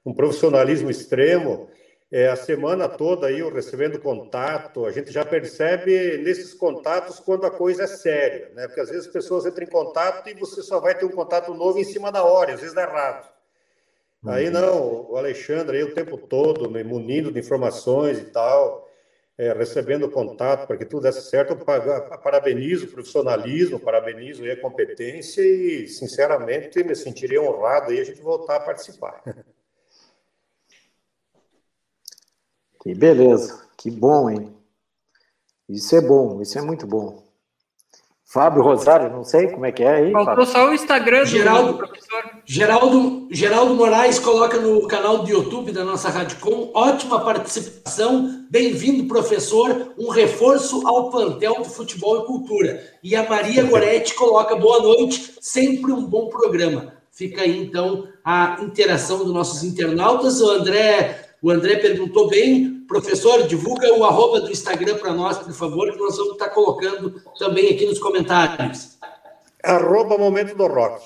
um 0.06 0.14
profissionalismo 0.14 0.90
extremo. 0.90 1.70
É, 2.12 2.28
a 2.28 2.36
semana 2.36 2.90
toda 2.90 3.28
aí 3.28 3.40
eu 3.40 3.54
recebendo 3.54 3.98
contato, 3.98 4.86
a 4.86 4.92
gente 4.92 5.12
já 5.12 5.24
percebe 5.24 6.18
nesses 6.18 6.54
contatos 6.54 7.22
quando 7.22 7.46
a 7.46 7.52
coisa 7.52 7.84
é 7.84 7.88
séria, 7.88 8.52
né? 8.54 8.68
Porque 8.68 8.82
às 8.82 8.90
vezes 8.90 9.08
as 9.08 9.14
pessoas 9.14 9.46
entram 9.46 9.64
em 9.64 9.70
contato 9.70 10.28
e 10.28 10.34
você 10.34 10.62
só 10.62 10.82
vai 10.82 10.94
ter 10.94 11.06
um 11.06 11.12
contato 11.12 11.54
novo 11.54 11.80
em 11.80 11.86
cima 11.86 12.12
da 12.12 12.22
hora, 12.22 12.54
às 12.54 12.60
vezes 12.60 12.76
dá 12.76 12.84
errado. 12.84 13.30
Aí 14.26 14.48
uhum. 14.48 14.52
não, 14.52 15.12
o 15.12 15.16
Alexandre 15.16 15.78
aí 15.78 15.84
o 15.84 15.94
tempo 15.94 16.18
todo 16.18 16.70
me 16.70 16.84
munindo 16.84 17.32
de 17.32 17.40
informações 17.40 18.20
e 18.20 18.26
tal 18.26 18.91
é, 19.42 19.54
recebendo 19.54 20.08
contato 20.08 20.68
para 20.68 20.78
que 20.78 20.86
tudo 20.86 21.02
desse 21.02 21.28
certo. 21.28 21.54
Eu 21.54 22.20
parabenizo 22.20 22.86
o 22.86 22.92
profissionalismo, 22.92 23.80
parabenizo 23.80 24.46
a 24.46 24.56
competência 24.56 25.42
e, 25.42 25.88
sinceramente, 25.88 26.84
me 26.84 26.96
sentiria 26.96 27.42
honrado 27.42 27.90
aí 27.90 28.00
a 28.00 28.04
gente 28.04 28.22
voltar 28.22 28.58
a 28.58 28.60
participar. 28.60 29.24
Que 32.84 32.94
beleza, 32.94 33.68
que 33.76 33.90
bom, 33.90 34.30
hein? 34.30 34.56
Isso 35.68 35.96
é 35.96 36.02
bom, 36.02 36.40
isso 36.40 36.60
é 36.60 36.62
muito 36.62 36.86
bom. 36.86 37.31
Fábio 38.32 38.64
Rosário, 38.64 39.10
não 39.10 39.26
sei 39.26 39.48
como 39.48 39.66
é 39.66 39.74
que 39.74 39.84
é 39.84 39.92
aí. 39.92 40.12
Faltou 40.14 40.46
Fábio. 40.46 40.46
só 40.46 40.70
o 40.70 40.74
Instagram 40.74 41.26
Geraldo, 41.26 41.74
do 41.74 41.78
professor. 41.80 42.24
Geraldo, 42.46 43.28
Geraldo 43.30 43.76
Moraes 43.76 44.20
coloca 44.20 44.58
no 44.58 44.88
canal 44.88 45.18
do 45.18 45.30
YouTube 45.30 45.74
da 45.74 45.84
nossa 45.84 46.10
Radicom. 46.10 46.72
Ótima 46.74 47.20
participação. 47.20 48.46
Bem-vindo, 48.50 49.04
professor. 49.04 49.94
Um 49.98 50.10
reforço 50.10 50.88
ao 50.88 51.12
plantel 51.12 51.56
do 51.56 51.66
futebol 51.66 52.24
e 52.24 52.26
cultura. 52.26 52.82
E 53.04 53.18
a 53.18 53.28
Maria 53.28 53.66
Goretti 53.66 54.14
coloca 54.14 54.56
boa 54.56 54.82
noite. 54.82 55.34
Sempre 55.42 55.92
um 55.92 56.06
bom 56.06 56.30
programa. 56.30 56.94
Fica 57.12 57.42
aí, 57.42 57.62
então, 57.62 58.08
a 58.24 58.60
interação 58.62 59.18
dos 59.18 59.34
nossos 59.34 59.62
internautas. 59.62 60.40
O 60.40 60.50
André, 60.50 61.31
o 61.42 61.50
André 61.50 61.78
perguntou 61.78 62.28
bem 62.28 62.82
Professor, 62.92 63.48
divulga 63.48 63.90
o 63.98 64.04
arroba 64.04 64.42
do 64.42 64.52
Instagram 64.52 64.98
para 64.98 65.14
nós, 65.14 65.38
por 65.38 65.54
favor, 65.54 65.90
que 65.90 65.98
nós 65.98 66.18
vamos 66.18 66.34
estar 66.34 66.50
colocando 66.50 67.22
também 67.40 67.70
aqui 67.70 67.86
nos 67.86 67.98
comentários. 68.00 68.98
Arroba 69.64 70.18
Momento 70.18 70.58
do 70.58 70.68
Rock. 70.68 71.02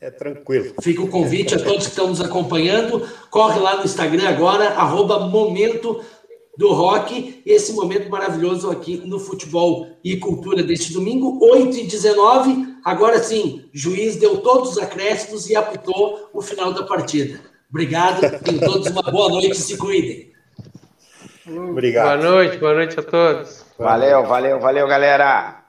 É 0.00 0.12
tranquilo. 0.12 0.74
Fica 0.80 1.02
o 1.02 1.08
convite 1.08 1.56
a 1.56 1.58
todos 1.58 1.86
que 1.86 1.90
estão 1.90 2.06
nos 2.06 2.20
acompanhando. 2.20 3.04
Corre 3.30 3.58
lá 3.58 3.78
no 3.78 3.84
Instagram 3.84 4.28
agora, 4.28 4.68
arroba 4.68 5.26
Momento 5.26 6.00
do 6.56 6.72
Rock. 6.72 7.42
Esse 7.44 7.72
momento 7.72 8.08
maravilhoso 8.08 8.70
aqui 8.70 8.98
no 8.98 9.18
Futebol 9.18 9.88
e 10.04 10.18
Cultura 10.18 10.62
deste 10.62 10.92
domingo, 10.92 11.36
8 11.44 11.78
e 11.78 11.82
19. 11.84 12.76
Agora 12.84 13.20
sim, 13.20 13.64
juiz 13.72 14.14
deu 14.14 14.38
todos 14.38 14.70
os 14.70 14.78
acréscimos 14.78 15.50
e 15.50 15.56
apitou 15.56 16.28
o 16.32 16.40
final 16.40 16.72
da 16.72 16.84
partida. 16.84 17.51
Obrigado, 17.72 18.20
tenham 18.40 18.60
todos 18.60 18.86
uma 18.88 19.02
boa 19.02 19.30
noite 19.30 19.52
e 19.52 19.54
se 19.54 19.78
cuidem. 19.78 20.30
Obrigado. 21.46 22.20
Boa 22.20 22.30
noite, 22.30 22.58
boa 22.58 22.74
noite 22.74 23.00
a 23.00 23.02
todos. 23.02 23.64
Valeu, 23.78 24.26
valeu, 24.26 24.60
valeu, 24.60 24.86
galera. 24.86 25.61